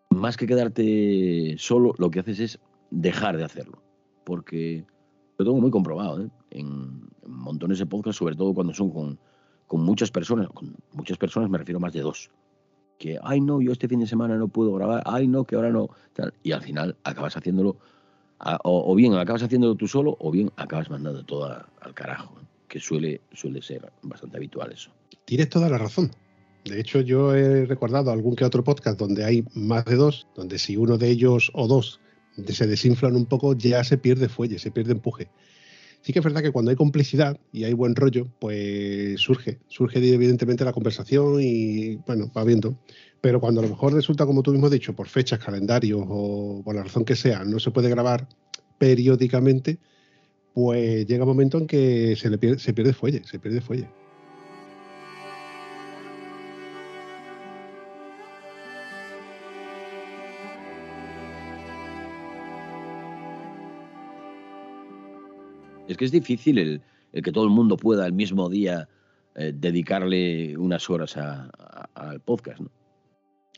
más 0.10 0.38
que 0.38 0.48
quedarte 0.48 1.56
solo 1.58 1.94
lo 1.98 2.10
que 2.10 2.20
haces 2.22 2.40
es 2.40 2.60
dejar 2.92 3.38
de 3.38 3.44
hacerlo 3.44 3.82
porque 4.24 4.86
lo 5.38 5.46
tengo 5.46 5.60
muy 5.60 5.72
comprobado 5.72 6.24
¿eh? 6.24 6.30
en, 6.52 7.02
en 7.24 7.32
montones 7.32 7.80
de 7.80 7.86
podcasts 7.86 8.20
sobre 8.20 8.36
todo 8.36 8.54
cuando 8.54 8.74
son 8.74 8.90
con, 8.90 9.20
con 9.68 9.84
muchas 9.84 10.12
personas 10.12 10.48
con 10.50 10.76
muchas 10.94 11.18
personas 11.18 11.50
me 11.50 11.58
refiero 11.58 11.78
a 11.78 11.82
más 11.82 11.94
de 11.94 12.02
dos 12.02 12.32
que, 12.98 13.20
ay 13.24 13.42
no, 13.42 13.62
yo 13.62 13.72
este 13.72 13.88
fin 13.88 14.00
de 14.00 14.08
semana 14.08 14.36
no 14.36 14.48
puedo 14.48 14.74
grabar, 14.74 15.04
ay 15.06 15.28
no, 15.28 15.44
que 15.44 15.56
ahora 15.56 15.72
no, 15.72 15.90
y 16.44 16.52
al 16.52 16.62
final 16.62 16.96
acabas 17.04 17.38
haciéndolo, 17.38 17.78
o, 18.64 18.96
bien 18.96 19.14
acabas 19.16 19.44
haciéndolo 19.44 19.76
tú 19.76 19.88
solo, 19.88 20.18
o 20.20 20.32
bien 20.32 20.52
acabas 20.58 20.90
mandando 20.90 21.24
todo 21.24 21.46
al 21.46 21.94
carajo, 21.94 22.36
que 22.68 22.80
suele, 22.80 23.22
suele 23.34 23.62
ser 23.62 23.92
bastante 24.02 24.38
habitual 24.38 24.72
eso. 24.72 24.92
Tienes 25.26 25.50
toda 25.50 25.70
la 25.70 25.78
razón. 25.78 26.12
De 26.66 26.80
hecho, 26.80 27.00
yo 27.02 27.34
he 27.34 27.66
recordado 27.66 28.12
algún 28.12 28.36
que 28.36 28.44
otro 28.44 28.64
podcast 28.64 29.00
donde 29.00 29.24
hay 29.24 29.46
más 29.54 29.86
de 29.86 29.96
dos, 29.96 30.28
donde 30.36 30.60
si 30.60 30.76
uno 30.76 30.98
de 30.98 31.10
ellos 31.10 31.50
o 31.54 31.68
dos 31.68 32.02
se 32.46 32.68
desinflan 32.68 33.16
un 33.16 33.26
poco, 33.26 33.54
ya 33.54 33.84
se 33.84 33.98
pierde 33.98 34.30
fuelle, 34.30 34.60
se 34.60 34.72
pierde 34.72 34.92
empuje. 34.92 35.30
Sí 36.02 36.14
que 36.14 36.20
es 36.20 36.26
verdad 36.26 36.42
que 36.42 36.52
cuando 36.52 36.72
hay 36.72 36.78
complicidad 36.78 37.40
y 37.52 37.66
hay 37.66 37.74
buen 37.74 37.96
rollo, 37.96 38.28
pues 38.40 39.20
surge, 39.20 39.60
surge 39.68 40.00
evidentemente 40.00 40.64
la 40.64 40.72
conversación 40.72 41.42
y 41.42 41.96
bueno, 42.08 42.32
va 42.36 42.44
viendo. 42.44 42.78
Pero 43.20 43.42
cuando 43.42 43.62
a 43.62 43.64
lo 43.64 43.70
mejor 43.70 43.94
resulta, 43.94 44.26
como 44.26 44.44
tú 44.44 44.52
mismo 44.52 44.68
has 44.68 44.72
dicho, 44.72 44.96
por 44.96 45.08
fechas, 45.08 45.40
calendarios 45.40 46.06
o 46.08 46.62
por 46.64 46.76
la 46.76 46.84
razón 46.84 47.04
que 47.04 47.16
sea, 47.16 47.44
no 47.44 47.60
se 47.60 47.72
puede 47.72 47.90
grabar 47.90 48.30
periódicamente, 48.78 49.80
pues 50.54 51.06
llega 51.08 51.24
un 51.24 51.30
momento 51.30 51.58
en 51.58 51.68
que 51.68 52.16
se 52.16 52.30
le 52.30 52.38
pierde, 52.38 52.60
se 52.60 52.74
pierde 52.74 52.94
fuelle, 52.94 53.24
se 53.26 53.40
pierde 53.40 53.62
fuelle. 53.62 53.90
Es 65.88 65.98
que 65.98 66.06
es 66.06 66.12
difícil 66.12 66.58
el, 66.58 66.82
el 67.14 67.24
que 67.24 67.32
todo 67.32 67.44
el 67.46 67.50
mundo 67.50 67.78
pueda 67.78 68.06
el 68.06 68.14
mismo 68.14 68.50
día 68.50 68.88
eh, 69.36 69.54
dedicarle 69.56 70.58
unas 70.58 70.90
horas 70.90 71.16
a- 71.18 71.50
a- 71.58 71.90
al 71.96 72.20
podcast, 72.22 72.60
¿no? 72.60 72.70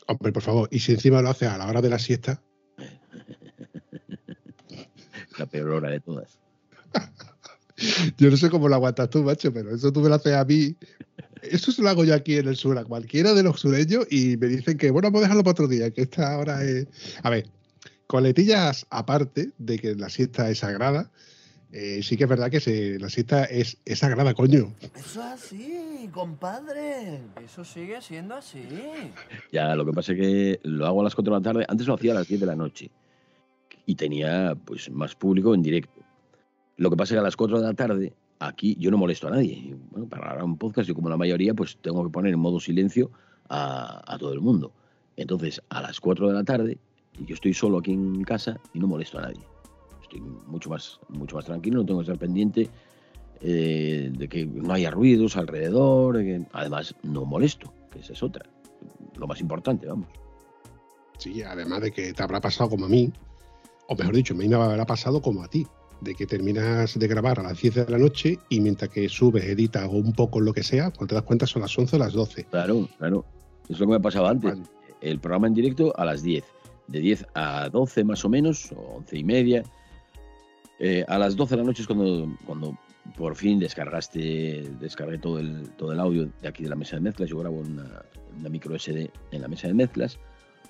Hombre, 0.06 0.32
por 0.32 0.42
favor, 0.42 0.68
y 0.72 0.78
si 0.80 0.92
encima 0.92 1.22
lo 1.22 1.30
hace 1.30 1.46
a 1.46 1.56
la 1.58 1.66
hora 1.68 1.80
de 1.80 1.88
la 1.90 1.98
siesta, 1.98 2.42
La 5.38 5.46
peor 5.46 5.70
hora 5.70 5.90
de 5.90 6.00
todas. 6.00 6.38
yo 8.18 8.30
no 8.30 8.36
sé 8.36 8.50
cómo 8.50 8.68
lo 8.68 8.74
aguantas 8.74 9.08
tú, 9.10 9.22
macho, 9.22 9.52
pero 9.52 9.74
eso 9.74 9.92
tú 9.92 10.00
me 10.00 10.08
lo 10.08 10.16
haces 10.16 10.34
a 10.34 10.44
mí. 10.44 10.74
Eso 11.42 11.72
se 11.72 11.80
lo 11.82 11.88
hago 11.88 12.04
yo 12.04 12.14
aquí 12.14 12.36
en 12.36 12.48
el 12.48 12.56
sur 12.56 12.76
a 12.76 12.84
cualquiera 12.84 13.32
de 13.32 13.42
los 13.42 13.60
sureños 13.60 14.06
y 14.10 14.36
me 14.36 14.48
dicen 14.48 14.76
que, 14.76 14.90
bueno, 14.90 15.08
vamos 15.08 15.20
a 15.20 15.22
dejarlo 15.22 15.42
para 15.44 15.52
otro 15.52 15.68
día, 15.68 15.90
que 15.90 16.02
esta 16.02 16.36
hora 16.38 16.62
es... 16.64 16.86
A 17.22 17.30
ver, 17.30 17.48
coletillas 18.06 18.86
aparte 18.90 19.52
de 19.56 19.78
que 19.78 19.94
la 19.94 20.10
siesta 20.10 20.50
es 20.50 20.58
sagrada, 20.58 21.10
eh, 21.72 22.00
sí 22.02 22.16
que 22.16 22.24
es 22.24 22.30
verdad 22.30 22.50
que 22.50 22.60
se- 22.60 22.98
la 22.98 23.08
siesta 23.08 23.44
es, 23.44 23.78
es 23.84 23.98
sagrada, 23.98 24.34
coño. 24.34 24.74
Eso 24.80 24.94
es 24.94 25.16
así, 25.18 26.08
compadre. 26.12 27.20
Eso 27.44 27.64
sigue 27.64 28.00
siendo 28.02 28.34
así. 28.34 28.62
Ya, 29.52 29.74
lo 29.76 29.84
que 29.86 29.92
pasa 29.92 30.12
es 30.12 30.18
que 30.18 30.60
lo 30.64 30.86
hago 30.86 31.00
a 31.00 31.04
las 31.04 31.14
4 31.14 31.32
de 31.34 31.40
la 31.40 31.42
tarde. 31.44 31.64
Antes 31.68 31.86
lo 31.86 31.94
hacía 31.94 32.12
a 32.12 32.16
las 32.16 32.28
10 32.28 32.40
de 32.40 32.46
la 32.46 32.56
noche. 32.56 32.90
Y 33.86 33.94
tenía 33.94 34.56
pues 34.64 34.90
más 34.90 35.14
público 35.14 35.54
en 35.54 35.62
directo. 35.62 36.00
Lo 36.76 36.90
que 36.90 36.96
pasa 36.96 37.14
es 37.14 37.16
que 37.16 37.20
a 37.20 37.24
las 37.24 37.36
4 37.36 37.60
de 37.60 37.66
la 37.66 37.74
tarde, 37.74 38.12
aquí 38.38 38.76
yo 38.78 38.90
no 38.90 38.96
molesto 38.98 39.28
a 39.28 39.30
nadie. 39.30 39.52
Y, 39.52 39.74
bueno, 39.90 40.08
para 40.08 40.22
grabar 40.26 40.44
un 40.44 40.56
podcast, 40.58 40.88
yo 40.88 40.94
como 40.94 41.08
la 41.08 41.16
mayoría, 41.16 41.54
pues 41.54 41.76
tengo 41.80 42.02
que 42.04 42.10
poner 42.10 42.32
en 42.32 42.40
modo 42.40 42.58
silencio 42.60 43.10
a, 43.48 44.02
a 44.12 44.18
todo 44.18 44.32
el 44.32 44.40
mundo. 44.40 44.72
Entonces, 45.16 45.60
a 45.68 45.82
las 45.82 46.00
4 46.00 46.28
de 46.28 46.34
la 46.34 46.44
tarde, 46.44 46.78
yo 47.26 47.34
estoy 47.34 47.52
solo 47.52 47.78
aquí 47.78 47.92
en 47.92 48.22
casa 48.24 48.58
y 48.72 48.78
no 48.78 48.86
molesto 48.86 49.18
a 49.18 49.22
nadie. 49.22 49.40
Estoy 50.10 50.20
mucho 50.48 50.70
más, 50.70 50.98
mucho 51.08 51.36
más 51.36 51.44
tranquilo, 51.44 51.78
no 51.78 51.86
tengo 51.86 52.00
que 52.00 52.04
estar 52.04 52.18
pendiente 52.18 52.68
eh, 53.40 54.10
de 54.12 54.28
que 54.28 54.44
no 54.44 54.72
haya 54.72 54.90
ruidos 54.90 55.36
alrededor. 55.36 56.18
que- 56.18 56.44
además, 56.52 56.94
no 57.04 57.24
molesto, 57.24 57.72
que 57.92 58.00
esa 58.00 58.12
es 58.12 58.22
otra. 58.22 58.44
Lo 59.16 59.26
más 59.28 59.40
importante, 59.40 59.86
vamos. 59.86 60.08
Sí, 61.18 61.42
además 61.42 61.82
de 61.82 61.92
que 61.92 62.12
te 62.12 62.22
habrá 62.22 62.40
pasado 62.40 62.68
como 62.70 62.86
a 62.86 62.88
mí, 62.88 63.12
o 63.86 63.94
mejor 63.94 64.14
dicho, 64.16 64.34
me 64.34 64.52
habrá 64.52 64.84
pasado 64.84 65.22
como 65.22 65.42
a 65.44 65.48
ti, 65.48 65.66
de 66.00 66.14
que 66.14 66.26
terminas 66.26 66.98
de 66.98 67.06
grabar 67.08 67.38
a 67.40 67.42
las 67.44 67.60
10 67.60 67.74
de 67.74 67.86
la 67.88 67.98
noche 67.98 68.38
y 68.48 68.60
mientras 68.60 68.90
que 68.90 69.08
subes, 69.08 69.44
editas 69.44 69.86
o 69.86 69.92
un 69.92 70.12
poco 70.12 70.40
lo 70.40 70.52
que 70.52 70.62
sea, 70.64 70.90
cuando 70.90 71.06
te 71.08 71.14
das 71.14 71.24
cuenta 71.24 71.46
son 71.46 71.62
las 71.62 71.78
11 71.78 71.96
o 71.96 71.98
las 72.00 72.12
12. 72.14 72.44
Claro, 72.44 72.88
claro. 72.98 73.24
Es 73.68 73.78
lo 73.78 73.86
que 73.86 73.92
me 73.92 74.00
pasaba 74.00 74.30
antes. 74.30 74.50
Vale. 74.58 74.62
El 75.02 75.20
programa 75.20 75.46
en 75.46 75.54
directo 75.54 75.92
a 75.96 76.04
las 76.04 76.22
10. 76.22 76.44
De 76.88 76.98
10 77.00 77.24
a 77.34 77.68
12 77.68 78.02
más 78.04 78.24
o 78.24 78.28
menos, 78.28 78.72
o 78.72 78.96
11 78.96 79.16
y 79.18 79.24
media. 79.24 79.62
Eh, 80.82 81.04
a 81.06 81.18
las 81.18 81.36
12 81.36 81.50
de 81.50 81.56
la 81.58 81.66
noche 81.66 81.82
es 81.82 81.86
cuando, 81.86 82.34
cuando 82.46 82.74
por 83.16 83.36
fin 83.36 83.58
descargaste, 83.58 84.70
descargué 84.80 85.18
todo 85.18 85.38
el, 85.38 85.68
todo 85.76 85.92
el 85.92 86.00
audio 86.00 86.30
de 86.40 86.48
aquí 86.48 86.62
de 86.62 86.70
la 86.70 86.76
mesa 86.76 86.96
de 86.96 87.02
mezclas. 87.02 87.28
Yo 87.28 87.38
grabo 87.38 87.58
una, 87.58 88.02
una 88.38 88.48
micro 88.48 88.78
SD 88.78 89.10
en 89.30 89.42
la 89.42 89.48
mesa 89.48 89.68
de 89.68 89.74
mezclas. 89.74 90.18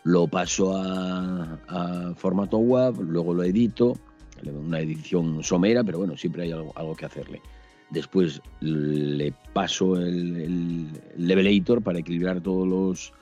Lo 0.03 0.27
paso 0.27 0.73
a, 0.77 2.13
formato 2.17 2.59
WAV, 2.59 3.01
luego 3.03 3.35
lo 3.35 3.45
edito. 3.45 3.97
Una 4.43 4.81
edición 4.81 5.45
somera, 5.45 5.85
pero 5.85 5.99
bueno, 5.99 6.17
siempre 6.17 6.43
hay 6.43 6.53
algo, 6.53 6.73
algo 6.75 6.97
que 6.97 7.07
hacerle. 7.07 7.41
Después 7.91 8.41
le 8.61 9.33
paso 9.53 9.97
el, 9.97 10.37
el 10.37 10.89
levelator 11.17 11.83
para 11.83 12.01
equilibrar 12.01 12.41
todos 12.41 12.67
los 12.67 13.13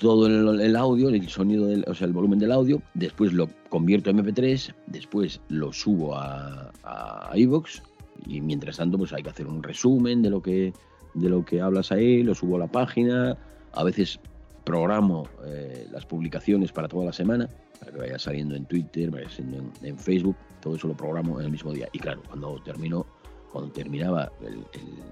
todo 0.00 0.26
el, 0.26 0.76
audio, 0.76 1.08
el 1.08 1.28
sonido, 1.28 1.66
del, 1.66 1.84
o 1.86 1.94
sea, 1.94 2.06
el 2.06 2.12
volumen 2.12 2.38
del 2.38 2.52
audio. 2.52 2.82
Después 2.94 3.32
lo 3.32 3.48
convierto 3.68 4.10
en 4.10 4.18
MP3. 4.18 4.74
Después 4.86 5.40
lo 5.48 5.72
subo 5.72 6.16
a, 6.16 6.72
a 6.82 7.30
iVoox. 7.36 7.82
Y 8.26 8.40
mientras 8.40 8.78
tanto, 8.78 8.98
pues 8.98 9.12
hay 9.12 9.22
que 9.22 9.30
hacer 9.30 9.46
un 9.46 9.62
resumen 9.62 10.22
de 10.22 10.30
lo 10.30 10.42
que 10.42 10.72
de 11.14 11.28
lo 11.28 11.44
que 11.44 11.60
hablas 11.60 11.92
ahí. 11.92 12.22
Lo 12.22 12.34
subo 12.34 12.56
a 12.56 12.60
la 12.60 12.66
página. 12.66 13.36
A 13.72 13.84
veces 13.84 14.18
programo 14.64 15.28
eh, 15.44 15.86
las 15.90 16.06
publicaciones 16.06 16.72
para 16.72 16.88
toda 16.88 17.06
la 17.06 17.12
semana 17.12 17.48
para 17.78 17.92
que 17.92 17.98
vaya 17.98 18.18
saliendo 18.18 18.54
en 18.54 18.66
Twitter, 18.66 19.10
vaya 19.10 19.28
saliendo 19.30 19.72
en, 19.82 19.98
Facebook. 19.98 20.36
Todo 20.60 20.76
eso 20.76 20.86
lo 20.86 20.96
programo 20.96 21.40
en 21.40 21.46
el 21.46 21.52
mismo 21.52 21.72
día. 21.72 21.88
Y 21.92 21.98
claro, 21.98 22.22
cuando 22.28 22.60
termino 22.62 23.06
cuando 23.50 23.72
terminaba 23.72 24.30
el 24.42 24.60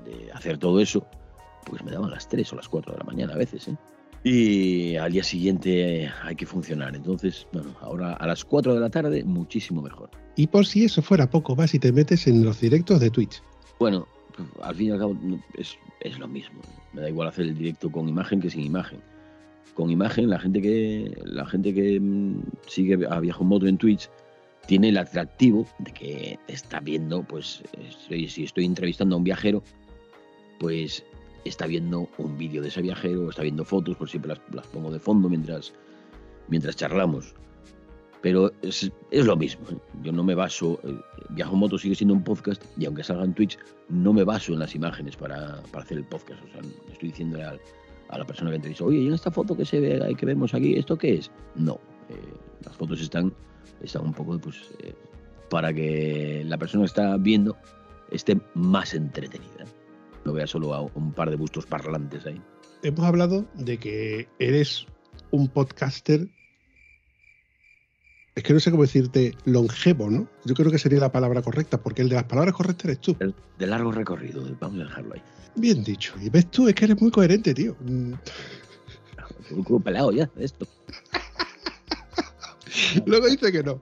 de 0.05 0.31
hacer 0.33 0.59
todo 0.59 0.79
eso, 0.81 1.05
pues 1.65 1.83
me 1.83 1.91
daban 1.91 2.11
las 2.11 2.29
3 2.29 2.53
o 2.53 2.57
las 2.57 2.69
4 2.69 2.93
de 2.93 2.99
la 2.99 3.05
mañana 3.05 3.35
a 3.35 3.37
veces, 3.37 3.67
¿eh? 3.67 3.77
Y 4.31 4.97
al 4.97 5.11
día 5.13 5.25
siguiente 5.25 6.11
hay 6.23 6.37
que 6.37 6.45
funcionar. 6.45 6.95
Entonces, 6.95 7.47
bueno, 7.51 7.75
ahora 7.81 8.13
a 8.13 8.27
las 8.27 8.45
4 8.45 8.75
de 8.75 8.81
la 8.81 8.91
tarde, 8.91 9.25
muchísimo 9.25 9.81
mejor. 9.81 10.11
Y 10.37 10.47
por 10.49 10.67
si 10.67 10.85
eso 10.85 11.01
fuera 11.01 11.31
poco, 11.31 11.57
vas 11.57 11.73
y 11.75 11.79
te 11.79 11.93
metes 11.93 12.27
en 12.27 12.45
los 12.45 12.61
directos 12.61 13.01
de 13.01 13.09
Twitch. 13.11 13.43
Bueno, 13.81 14.07
al 14.63 14.75
fin 14.75 14.89
y 14.89 14.91
al 14.91 14.99
cabo 14.99 15.17
es, 15.55 15.79
es 16.01 16.19
lo 16.19 16.29
mismo. 16.29 16.61
Me 16.93 17.01
da 17.01 17.09
igual 17.09 17.29
hacer 17.29 17.47
el 17.47 17.57
directo 17.57 17.91
con 17.91 18.07
imagen 18.07 18.39
que 18.41 18.51
sin 18.51 18.61
imagen. 18.65 19.01
Con 19.75 19.91
imagen, 19.91 20.29
la 20.29 20.39
gente 20.39 20.61
que 20.61 21.11
la 21.25 21.47
gente 21.47 21.73
que 21.73 21.99
mm, 21.99 22.43
sigue 22.67 22.99
a 23.09 23.21
Viajo 23.21 23.45
Moto 23.45 23.67
en 23.67 23.79
Twitch 23.79 24.11
tiene 24.67 24.91
el 24.91 24.99
atractivo 24.99 25.67
de 25.79 25.93
que 25.93 26.39
está 26.49 26.81
viendo, 26.81 27.23
pues, 27.23 27.63
estoy- 27.89 28.29
si 28.29 28.45
estoy 28.45 28.67
entrevistando 28.67 29.15
a 29.15 29.19
un 29.19 29.25
viajero, 29.25 29.63
pues 30.59 31.03
está 31.49 31.67
viendo 31.67 32.09
un 32.19 32.39
vídeo 32.39 32.63
de 32.63 32.69
ese 32.69 32.83
viajero, 32.83 33.31
está 33.31 33.43
viendo 33.43 33.65
fotos, 33.65 33.97
por 33.97 34.09
siempre 34.09 34.35
las, 34.53 34.67
pongo 34.69 34.91
de 34.91 34.99
fondo 34.99 35.29
mientras, 35.29 35.73
mientras 36.49 36.77
charlamos. 36.77 37.35
Pero 38.21 38.51
es, 38.63 38.91
es 39.11 39.27
lo 39.27 39.37
mismo. 39.37 39.65
Yo 40.03 40.13
no 40.13 40.25
me 40.25 40.35
baso. 40.35 40.81
eh, 40.83 40.99
Viajo 41.31 41.53
en 41.55 41.61
Moto 41.61 41.79
sigue 41.79 41.95
siendo 41.95 42.15
un 42.15 42.25
podcast 42.25 42.63
y 42.77 42.85
aunque 42.85 43.05
salga 43.05 43.25
en 43.25 43.33
Twitch, 43.35 43.59
no 43.89 44.13
me 44.13 44.25
baso 44.25 44.53
en 44.53 44.59
las 44.59 44.75
imágenes 44.75 45.17
para, 45.17 45.63
para 45.71 45.85
hacer 45.85 45.99
el 45.99 46.05
podcast. 46.05 46.43
O 46.45 46.49
sea, 46.49 46.61
estoy 46.91 47.11
diciendo 47.11 47.39
a 48.09 48.19
la 48.19 48.25
persona 48.25 48.51
que 48.51 48.57
entrevisto, 48.57 48.87
oye, 48.87 48.99
¿y 48.99 49.07
en 49.07 49.15
esta 49.15 49.31
foto 49.31 49.57
que 49.57 49.65
se 49.65 49.79
ve 49.79 50.15
que 50.17 50.27
vemos 50.27 50.53
aquí, 50.55 50.75
esto 50.77 50.97
qué 50.97 51.15
es? 51.15 51.31
No. 51.55 51.79
eh, 52.09 52.15
las 52.65 52.77
fotos 52.77 53.01
están, 53.01 53.33
están 53.83 54.03
un 54.03 54.13
poco 54.13 54.39
pues, 54.39 54.57
eh, 54.83 54.95
para 55.49 55.73
que 55.73 56.43
la 56.45 56.59
persona 56.59 56.83
que 56.83 56.89
está 56.89 57.17
viendo 57.19 57.57
esté 58.11 58.41
más 58.55 58.95
entretenida. 58.95 59.65
No 60.29 60.35
vea 60.35 60.47
solo 60.47 60.75
a 60.75 60.83
un 60.83 61.15
par 61.15 61.31
de 61.31 61.37
bustos 61.37 61.65
parlantes 61.65 62.27
ahí. 62.27 62.39
Hemos 62.83 63.07
hablado 63.07 63.47
de 63.55 63.79
que 63.79 64.29
eres 64.39 64.85
un 65.31 65.49
podcaster. 65.49 66.29
Es 68.35 68.43
que 68.43 68.53
no 68.53 68.61
sé 68.61 68.71
cómo 68.71 68.83
decirte 68.83 69.35
longevo, 69.47 70.11
¿no? 70.11 70.29
Yo 70.45 70.55
creo 70.55 70.71
que 70.71 70.79
sería 70.79 71.01
la 71.01 71.11
palabra 71.11 71.41
correcta, 71.41 71.83
porque 71.83 72.03
el 72.03 72.11
de 72.11 72.17
las 72.17 72.25
palabras 72.25 72.55
correctas 72.55 72.85
eres 72.85 73.01
tú. 73.01 73.17
De 73.59 73.67
largo 73.67 73.91
recorrido, 73.91 74.45
vamos 74.61 74.83
a 74.83 74.85
dejarlo 74.85 75.15
ahí. 75.15 75.23
Bien 75.57 75.83
dicho. 75.83 76.13
Y 76.21 76.29
ves 76.29 76.51
tú, 76.51 76.69
es 76.69 76.75
que 76.75 76.85
eres 76.85 77.01
muy 77.01 77.11
coherente, 77.11 77.55
tío. 77.55 77.75
Mm. 77.81 78.13
Un 79.67 79.83
pelado 79.83 80.13
ya, 80.13 80.31
esto. 80.37 80.69
Luego 83.07 83.29
dice 83.29 83.51
que 83.51 83.63
no. 83.63 83.81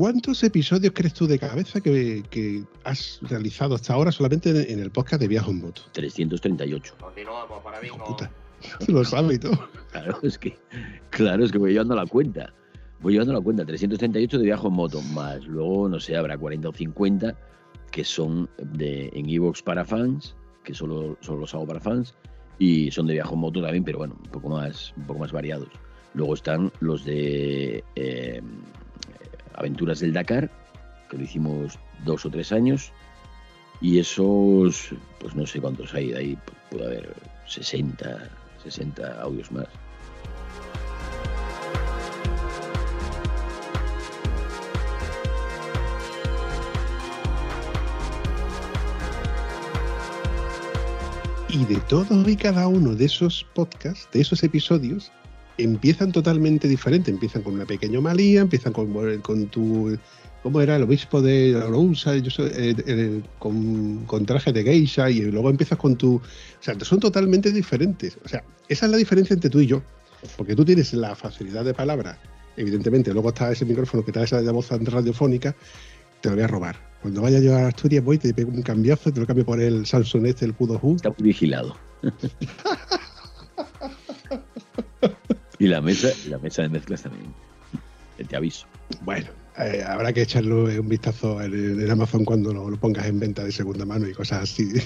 ¿Cuántos 0.00 0.42
episodios 0.44 0.94
crees 0.96 1.12
tú 1.12 1.26
de 1.26 1.38
cabeza 1.38 1.78
que, 1.78 2.22
que 2.30 2.64
has 2.84 3.18
realizado 3.20 3.74
hasta 3.74 3.92
ahora 3.92 4.10
solamente 4.10 4.48
en, 4.48 4.56
en 4.56 4.80
el 4.82 4.90
podcast 4.90 5.20
de 5.20 5.28
Viajo 5.28 5.50
en 5.50 5.60
Moto? 5.60 5.82
338. 5.92 6.94
Continuamos 6.98 7.62
para 7.62 7.84
Hijo 7.84 8.02
puta. 8.02 8.30
Lo 8.88 9.04
sabe 9.04 9.34
y 9.34 9.38
todo. 9.38 9.68
Claro, 9.92 10.18
es 10.22 10.38
que, 10.38 10.56
claro, 11.10 11.44
es 11.44 11.52
que 11.52 11.58
voy 11.58 11.72
llevando 11.72 11.94
la 11.94 12.06
cuenta. 12.06 12.50
Voy 13.02 13.12
llevando 13.12 13.34
la 13.34 13.42
cuenta. 13.42 13.66
338 13.66 14.38
de 14.38 14.44
viaje 14.44 14.66
en 14.66 14.72
moto, 14.72 15.02
más 15.12 15.44
luego, 15.44 15.86
no 15.86 16.00
sé, 16.00 16.16
habrá 16.16 16.38
40 16.38 16.70
o 16.70 16.72
50 16.72 17.36
que 17.90 18.02
son 18.02 18.48
de, 18.56 19.10
en 19.12 19.28
Evox 19.28 19.62
para 19.62 19.84
fans, 19.84 20.34
que 20.64 20.72
solo, 20.72 21.18
solo 21.20 21.40
los 21.40 21.54
hago 21.54 21.66
para 21.66 21.80
fans, 21.80 22.14
y 22.58 22.90
son 22.90 23.06
de 23.06 23.12
viaje 23.12 23.34
en 23.34 23.40
moto 23.40 23.60
también, 23.60 23.84
pero 23.84 23.98
bueno, 23.98 24.16
un 24.18 24.30
poco 24.30 24.48
más, 24.48 24.94
un 24.96 25.06
poco 25.06 25.20
más 25.20 25.32
variados. 25.32 25.68
Luego 26.14 26.32
están 26.32 26.72
los 26.80 27.04
de 27.04 27.84
eh, 27.96 28.40
Aventuras 29.54 30.00
del 30.00 30.12
Dakar, 30.12 30.50
que 31.08 31.16
lo 31.16 31.24
hicimos 31.24 31.78
dos 32.04 32.24
o 32.24 32.30
tres 32.30 32.52
años, 32.52 32.92
y 33.80 33.98
esos, 33.98 34.90
pues 35.18 35.34
no 35.34 35.46
sé 35.46 35.60
cuántos 35.60 35.94
hay, 35.94 36.10
de 36.10 36.18
ahí 36.18 36.38
puede 36.70 36.86
haber 36.86 37.14
60, 37.46 38.30
60 38.62 39.22
audios 39.22 39.50
más. 39.50 39.66
Y 51.48 51.64
de 51.64 51.80
todos 51.88 52.28
y 52.28 52.36
cada 52.36 52.68
uno 52.68 52.94
de 52.94 53.06
esos 53.06 53.44
podcasts, 53.54 54.08
de 54.12 54.20
esos 54.20 54.44
episodios, 54.44 55.10
empiezan 55.58 56.12
totalmente 56.12 56.68
diferentes. 56.68 57.12
Empiezan 57.12 57.42
con 57.42 57.54
una 57.54 57.66
pequeña 57.66 58.00
malía, 58.00 58.40
empiezan 58.42 58.72
con, 58.72 59.20
con 59.20 59.46
tu. 59.48 59.96
¿Cómo 60.42 60.60
era? 60.60 60.76
El 60.76 60.84
obispo 60.84 61.20
de 61.20 61.52
Lousa, 61.52 62.16
yo 62.16 62.30
soy, 62.30 62.50
eh, 62.54 62.74
eh, 62.86 63.20
con, 63.38 64.06
con 64.06 64.24
traje 64.24 64.52
de 64.52 64.62
geisha, 64.62 65.10
y 65.10 65.20
luego 65.22 65.50
empiezas 65.50 65.78
con 65.78 65.96
tu. 65.96 66.16
O 66.16 66.22
sea, 66.60 66.78
son 66.80 66.98
totalmente 66.98 67.52
diferentes. 67.52 68.18
O 68.24 68.28
sea, 68.28 68.42
esa 68.68 68.86
es 68.86 68.92
la 68.92 68.98
diferencia 68.98 69.34
entre 69.34 69.50
tú 69.50 69.60
y 69.60 69.66
yo. 69.66 69.82
Porque 70.36 70.54
tú 70.54 70.64
tienes 70.64 70.92
la 70.92 71.14
facilidad 71.14 71.64
de 71.64 71.74
palabra, 71.74 72.18
evidentemente. 72.56 73.12
Luego 73.12 73.30
está 73.30 73.52
ese 73.52 73.64
micrófono 73.64 74.04
que 74.04 74.12
te 74.12 74.18
da 74.18 74.24
esa 74.24 74.52
voz 74.52 74.70
radiofónica, 74.70 75.54
te 76.20 76.28
lo 76.28 76.34
voy 76.34 76.44
a 76.44 76.48
robar. 76.48 76.90
Cuando 77.02 77.22
vaya 77.22 77.40
yo 77.40 77.56
a 77.56 77.68
Asturias 77.68 78.04
voy, 78.04 78.18
te 78.18 78.34
pego 78.34 78.50
un 78.50 78.62
cambiazo, 78.62 79.10
te 79.10 79.20
lo 79.20 79.26
cambio 79.26 79.44
por 79.44 79.60
el 79.60 79.86
Samsung 79.86 80.26
este, 80.26 80.44
el 80.44 80.52
Pudo. 80.52 80.78
Está 80.94 81.08
muy 81.10 81.28
vigilado. 81.28 81.76
y 85.60 85.68
la 85.68 85.80
mesa, 85.80 86.08
la 86.28 86.38
mesa 86.38 86.62
de 86.62 86.70
mezclas 86.70 87.02
también. 87.02 87.32
Eh, 88.18 88.24
Te 88.24 88.34
aviso. 88.34 88.66
Bueno, 89.02 89.28
eh, 89.58 89.84
habrá 89.86 90.12
que 90.12 90.22
echarle 90.22 90.80
un 90.80 90.88
vistazo 90.88 91.40
en, 91.40 91.80
en 91.80 91.90
Amazon 91.90 92.24
cuando 92.24 92.52
lo, 92.52 92.70
lo, 92.70 92.80
pongas 92.80 93.06
en 93.06 93.20
venta 93.20 93.44
de 93.44 93.52
segunda 93.52 93.84
mano 93.84 94.08
y 94.08 94.12
cosas 94.12 94.42
así. 94.44 94.72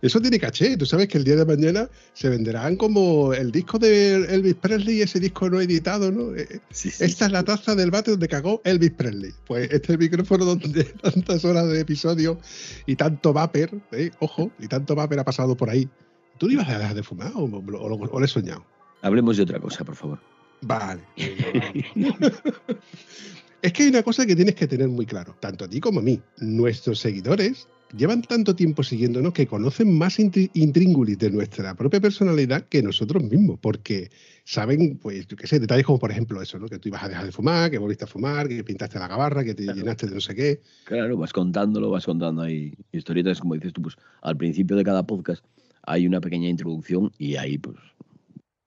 Eso 0.00 0.18
tiene 0.18 0.38
caché. 0.38 0.78
Tú 0.78 0.86
sabes 0.86 1.08
que 1.08 1.18
el 1.18 1.24
día 1.24 1.36
de 1.36 1.44
mañana 1.44 1.90
se 2.14 2.30
venderán 2.30 2.76
como 2.76 3.34
el 3.34 3.52
disco 3.52 3.78
de 3.78 4.14
Elvis 4.14 4.54
Presley, 4.54 5.02
ese 5.02 5.20
disco 5.20 5.50
no 5.50 5.60
editado, 5.60 6.10
¿no? 6.10 6.32
Sí, 6.70 6.90
sí, 6.90 7.04
Esta 7.04 7.26
es 7.26 7.32
la 7.32 7.42
taza 7.42 7.74
del 7.74 7.90
bate 7.90 8.12
donde 8.12 8.28
cagó 8.28 8.62
Elvis 8.64 8.92
Presley. 8.92 9.32
Pues 9.46 9.64
este 9.64 9.76
es 9.76 9.90
el 9.90 9.98
micrófono 9.98 10.46
donde 10.46 10.84
tantas 10.84 11.44
horas 11.44 11.68
de 11.68 11.80
episodio 11.80 12.38
y 12.86 12.96
tanto 12.96 13.34
vapor, 13.34 13.70
¿eh? 13.92 14.10
ojo, 14.20 14.50
y 14.58 14.68
tanto 14.68 14.94
vapor 14.94 15.18
ha 15.18 15.24
pasado 15.24 15.54
por 15.54 15.68
ahí. 15.68 15.86
¿Tú 16.38 16.46
no 16.46 16.52
ibas 16.52 16.68
a 16.68 16.78
dejar 16.78 16.94
de 16.94 17.02
fumar 17.02 17.32
o, 17.34 17.44
o, 17.44 18.10
o, 18.10 18.18
lo 18.18 18.24
he 18.24 18.28
soñado? 18.28 18.64
Hablemos 19.02 19.36
de 19.36 19.42
otra 19.44 19.58
cosa, 19.60 19.84
por 19.84 19.96
favor. 19.96 20.18
Vale. 20.62 21.02
es 23.62 23.72
que 23.72 23.82
hay 23.82 23.88
una 23.88 24.02
cosa 24.02 24.26
que 24.26 24.36
tienes 24.36 24.54
que 24.54 24.66
tener 24.66 24.88
muy 24.88 25.06
claro, 25.06 25.36
tanto 25.40 25.64
a 25.64 25.68
ti 25.68 25.80
como 25.80 26.00
a 26.00 26.02
mí. 26.02 26.20
Nuestros 26.38 26.98
seguidores 27.00 27.68
llevan 27.96 28.22
tanto 28.22 28.56
tiempo 28.56 28.82
siguiéndonos 28.82 29.32
que 29.32 29.46
conocen 29.46 29.96
más 29.96 30.18
intríngulis 30.18 31.18
de 31.18 31.30
nuestra 31.30 31.74
propia 31.74 32.00
personalidad 32.00 32.66
que 32.68 32.82
nosotros 32.82 33.22
mismos, 33.22 33.58
porque 33.60 34.10
saben, 34.44 34.98
pues, 34.98 35.26
yo 35.26 35.36
qué 35.36 35.46
sé, 35.46 35.60
detalles 35.60 35.86
como 35.86 35.98
por 35.98 36.10
ejemplo 36.10 36.40
eso, 36.42 36.58
¿no? 36.58 36.68
Que 36.68 36.78
tú 36.78 36.88
ibas 36.88 37.02
a 37.04 37.08
dejar 37.08 37.26
de 37.26 37.32
fumar, 37.32 37.70
que 37.70 37.78
volviste 37.78 38.04
a 38.04 38.08
fumar, 38.08 38.48
que 38.48 38.64
pintaste 38.64 38.98
la 38.98 39.08
gabarra, 39.08 39.44
que 39.44 39.54
te 39.54 39.64
claro. 39.64 39.78
llenaste 39.78 40.06
de 40.06 40.14
no 40.14 40.20
sé 40.20 40.34
qué. 40.34 40.60
Claro, 40.84 41.16
vas 41.16 41.32
contándolo, 41.32 41.90
vas 41.90 42.04
contando 42.04 42.42
ahí 42.42 42.74
historietas, 42.92 43.40
como 43.40 43.54
dices 43.54 43.72
tú, 43.72 43.82
pues 43.82 43.96
al 44.22 44.36
principio 44.36 44.76
de 44.76 44.84
cada 44.84 45.06
podcast 45.06 45.44
hay 45.86 46.06
una 46.06 46.20
pequeña 46.20 46.48
introducción 46.48 47.12
y 47.18 47.36
ahí, 47.36 47.58
pues, 47.58 47.76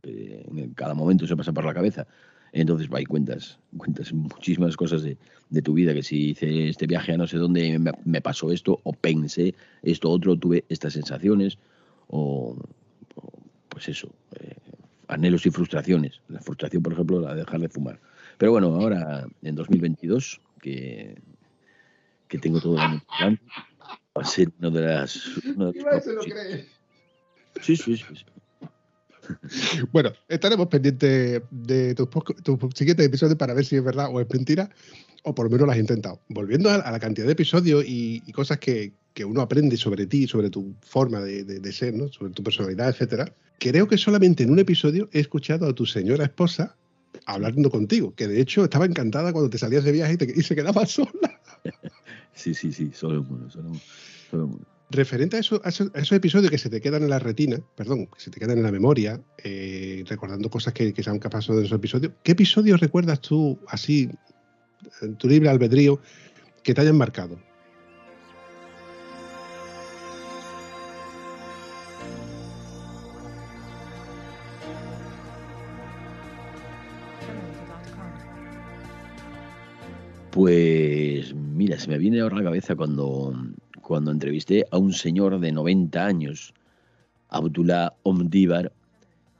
eh, 0.03 0.45
en 0.55 0.73
cada 0.73 0.93
momento 0.93 1.27
se 1.27 1.35
pasa 1.35 1.51
por 1.51 1.65
la 1.65 1.73
cabeza. 1.73 2.07
Entonces, 2.51 2.89
ahí 2.91 3.05
cuentas, 3.05 3.59
cuentas 3.77 4.11
muchísimas 4.11 4.75
cosas 4.75 5.03
de, 5.03 5.17
de, 5.49 5.61
tu 5.61 5.73
vida, 5.73 5.93
que 5.93 6.01
si 6.01 6.31
hice 6.31 6.69
este 6.69 6.87
viaje 6.87 7.13
a 7.13 7.17
no 7.17 7.27
sé 7.27 7.37
dónde 7.37 7.77
me, 7.77 7.91
me, 8.03 8.21
pasó 8.21 8.51
esto, 8.51 8.79
o 8.83 8.93
pensé 8.93 9.53
esto 9.83 10.09
otro, 10.09 10.35
tuve 10.35 10.65
estas 10.69 10.93
sensaciones, 10.93 11.59
o, 12.07 12.57
o 13.15 13.31
pues 13.67 13.89
eso, 13.89 14.11
eh, 14.39 14.55
anhelos 15.07 15.45
y 15.45 15.51
frustraciones. 15.51 16.21
La 16.27 16.39
frustración, 16.39 16.81
por 16.81 16.93
ejemplo, 16.93 17.19
la 17.19 17.35
de 17.35 17.41
dejar 17.41 17.59
de 17.59 17.69
fumar. 17.69 17.99
Pero 18.37 18.51
bueno, 18.53 18.73
ahora 18.73 19.27
en 19.43 19.55
2022, 19.55 20.41
que, 20.61 21.21
que 22.27 22.37
tengo 22.39 22.59
todo 22.61 22.75
el 22.75 22.81
año 22.81 23.01
delante, 23.19 23.43
va 24.17 24.21
a 24.21 24.25
ser 24.25 24.49
una 24.59 24.69
de 24.71 24.81
las... 24.81 25.37
Una 25.55 25.71
de 25.71 25.81
las 25.83 26.03
se 26.03 26.13
lo 26.13 26.21
cree. 26.21 26.78
Sí, 27.61 27.75
sí, 27.75 27.97
sí. 27.97 28.05
Bueno, 29.91 30.11
estaremos 30.27 30.67
pendientes 30.67 31.41
de 31.51 31.95
tus, 31.95 32.07
tus 32.43 32.59
siguientes 32.75 33.05
episodios 33.05 33.37
para 33.37 33.53
ver 33.53 33.65
si 33.65 33.75
es 33.75 33.83
verdad 33.83 34.07
o 34.11 34.19
es 34.19 34.27
mentira. 34.29 34.69
O 35.23 35.35
por 35.35 35.45
lo 35.45 35.51
menos 35.51 35.67
lo 35.67 35.73
has 35.73 35.77
intentado. 35.77 36.21
Volviendo 36.29 36.69
a, 36.69 36.77
la 36.77 36.99
cantidad 36.99 37.25
de 37.25 37.33
episodios 37.33 37.83
y, 37.85 38.23
y 38.25 38.31
cosas 38.31 38.57
que, 38.57 38.93
que, 39.13 39.25
uno 39.25 39.41
aprende 39.41 39.75
sobre 39.75 40.07
ti, 40.07 40.27
sobre 40.27 40.49
tu 40.49 40.73
forma 40.81 41.19
de, 41.19 41.43
de, 41.43 41.59
de, 41.59 41.71
ser, 41.73 41.93
¿no? 41.93 42.07
sobre 42.07 42.31
tu 42.31 42.41
personalidad, 42.41 42.89
etcétera, 42.89 43.33
creo 43.59 43.87
que 43.87 43.97
solamente 43.97 44.43
en 44.43 44.51
un 44.51 44.59
episodio 44.59 45.09
he 45.11 45.19
escuchado 45.19 45.67
a 45.67 45.73
tu 45.73 45.85
señora 45.85 46.23
esposa 46.23 46.77
hablando 47.25 47.69
contigo, 47.69 48.13
que 48.15 48.27
de 48.27 48.39
hecho 48.39 48.63
estaba 48.63 48.85
encantada 48.85 49.33
cuando 49.33 49.49
te 49.49 49.57
salías 49.57 49.83
de 49.83 49.91
viaje 49.91 50.13
y, 50.13 50.17
te, 50.17 50.33
y 50.35 50.41
se 50.41 50.55
quedaba 50.55 50.85
sola. 50.85 51.41
Sí, 52.33 52.53
sí, 52.53 52.71
sí, 52.71 52.91
solo 52.93 53.25
uno, 53.29 53.49
solo, 53.49 53.71
solo 54.31 54.45
uno. 54.45 54.78
Referente 54.91 55.37
a, 55.37 55.39
eso, 55.39 55.61
a, 55.63 55.69
esos, 55.69 55.91
a, 55.93 55.99
esos, 55.99 56.13
episodios 56.13 56.49
que 56.49 56.57
se 56.57 56.69
te 56.69 56.81
quedan 56.81 57.03
en 57.03 57.11
la 57.11 57.19
retina, 57.19 57.59
perdón, 57.75 58.07
que 58.07 58.19
se 58.19 58.31
te 58.31 58.39
quedan 58.39 58.57
en 58.57 58.63
la 58.63 58.71
memoria, 58.71 59.21
eh, 59.43 60.03
recordando 60.07 60.49
cosas 60.49 60.73
que, 60.73 60.93
que, 60.93 61.03
se 61.03 61.11
han 61.11 61.19
pasado 61.19 61.59
en 61.59 61.65
esos 61.65 61.77
episodios, 61.77 62.13
¿qué 62.23 62.31
episodios 62.31 62.79
recuerdas 62.79 63.21
tú 63.21 63.59
así, 63.67 64.09
en 65.01 65.15
tu 65.15 65.27
libre 65.27 65.49
albedrío, 65.49 65.99
que 66.63 66.73
te 66.73 66.81
hayan 66.81 66.97
marcado? 66.97 67.37
Pues 80.31 81.35
mira, 81.35 81.77
se 81.77 81.89
me 81.89 81.97
viene 81.97 82.21
ahora 82.21 82.37
a 82.37 82.39
la 82.39 82.45
cabeza 82.45 82.75
cuando, 82.75 83.33
cuando 83.89 84.11
entrevisté 84.11 84.67
a 84.69 84.77
un 84.77 84.93
señor 84.93 85.39
de 85.39 85.51
90 85.51 86.05
años, 86.05 86.53
Abdullah 87.29 87.95
Omdivar, 88.03 88.71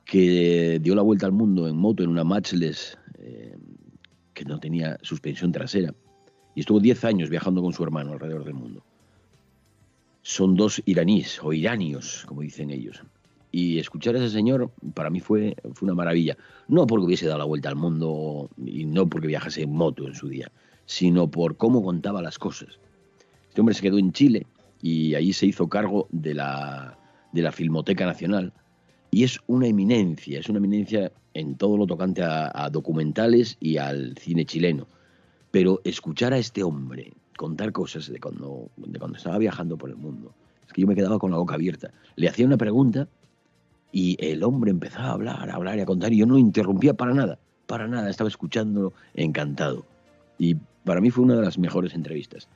que 0.06 0.80
dio 0.82 0.96
la 0.96 1.04
vuelta 1.04 1.28
al 1.28 1.34
mundo 1.34 1.68
en 1.68 1.78
moto 1.78 2.02
en 2.02 2.10
una 2.10 2.24
matchless 2.24 2.98
eh, 3.20 3.56
que 4.34 4.46
no 4.46 4.60
tenía 4.60 4.98
suspensión 5.04 5.52
trasera 5.52 5.94
y 6.56 6.62
estuvo 6.62 6.80
10 6.80 7.06
años 7.06 7.30
viajando 7.30 7.62
con 7.62 7.74
su 7.74 7.84
hermano 7.84 8.14
alrededor 8.14 8.44
del 8.44 8.56
mundo. 8.56 8.84
Son 10.24 10.56
dos 10.56 10.82
iraníes 10.88 11.40
o 11.44 11.54
iranios, 11.54 12.24
como 12.26 12.42
dicen 12.42 12.72
ellos. 12.72 13.04
Y 13.52 13.78
escuchar 13.78 14.16
a 14.16 14.18
ese 14.18 14.32
señor 14.32 14.72
para 14.96 15.12
mí 15.12 15.20
fue, 15.20 15.56
fue 15.76 15.86
una 15.86 15.94
maravilla. 15.94 16.36
No 16.68 16.88
porque 16.88 17.06
hubiese 17.06 17.28
dado 17.28 17.38
la 17.38 17.46
vuelta 17.46 17.70
al 17.70 17.76
mundo 17.76 18.50
y 18.66 18.86
no 18.86 19.08
porque 19.08 19.28
viajase 19.28 19.62
en 19.62 19.74
moto 19.74 20.08
en 20.08 20.16
su 20.16 20.28
día, 20.28 20.52
sino 20.88 21.30
por 21.30 21.56
cómo 21.56 21.84
contaba 21.84 22.24
las 22.24 22.40
cosas. 22.40 22.80
Este 23.60 23.62
hombre 23.62 23.76
se 23.76 23.82
quedó 23.82 24.00
en 24.00 24.14
Chile 24.14 24.48
y 24.82 25.16
allí 25.16 25.34
se 25.34 25.46
hizo 25.46 25.68
cargo 25.68 26.08
de 26.14 26.34
la, 26.34 26.98
de 27.34 27.42
la 27.42 27.52
Filmoteca 27.52 28.06
Nacional 28.06 28.54
y 29.12 29.26
es 29.26 29.38
una 29.48 29.68
eminencia, 29.68 30.40
es 30.40 30.48
una 30.48 30.60
eminencia 30.60 31.12
en 31.34 31.56
todo 31.56 31.76
lo 31.76 31.86
tocante 31.86 32.24
a, 32.24 32.50
a, 32.54 32.70
documentales 32.70 33.58
y 33.60 33.76
al 33.76 34.16
cine 34.18 34.46
chileno. 34.46 34.88
Pero 35.52 35.82
escuchar 35.84 36.32
a 36.32 36.38
este 36.38 36.64
hombre 36.64 37.12
contar 37.36 37.74
cosas 37.74 38.10
de 38.10 38.18
cuando, 38.22 38.70
de 38.78 38.98
cuando 38.98 39.18
estaba 39.18 39.38
viajando 39.38 39.78
por 39.78 39.90
el 39.90 39.98
mundo, 39.98 40.34
es 40.66 40.72
que 40.72 40.80
yo 40.80 40.88
me 40.88 40.96
quedaba 40.96 41.20
con 41.20 41.32
la 41.32 41.38
boca 41.38 41.56
abierta. 41.56 41.92
Le 42.16 42.30
hacía 42.30 42.46
una 42.46 42.56
pregunta 42.56 43.10
y 43.92 44.16
el 44.26 44.42
hombre 44.46 44.72
empezaba 44.72 45.10
a 45.10 45.12
hablar, 45.12 45.50
a 45.50 45.56
hablar 45.56 45.78
y 45.80 45.82
a 45.82 45.86
contar 45.86 46.14
y 46.14 46.20
yo 46.20 46.26
no 46.26 46.38
interrumpía 46.38 46.94
para 46.94 47.14
nada, 47.14 47.40
para 47.68 47.90
nada, 47.90 48.10
estaba 48.10 48.30
escuchándolo 48.30 48.94
encantado. 49.16 49.86
Y 50.38 50.56
para 50.86 51.02
mí 51.02 51.12
fue 51.12 51.26
una 51.26 51.36
de 51.36 51.42
las 51.42 51.58
mejores 51.58 51.94
entrevistas. 51.94 52.48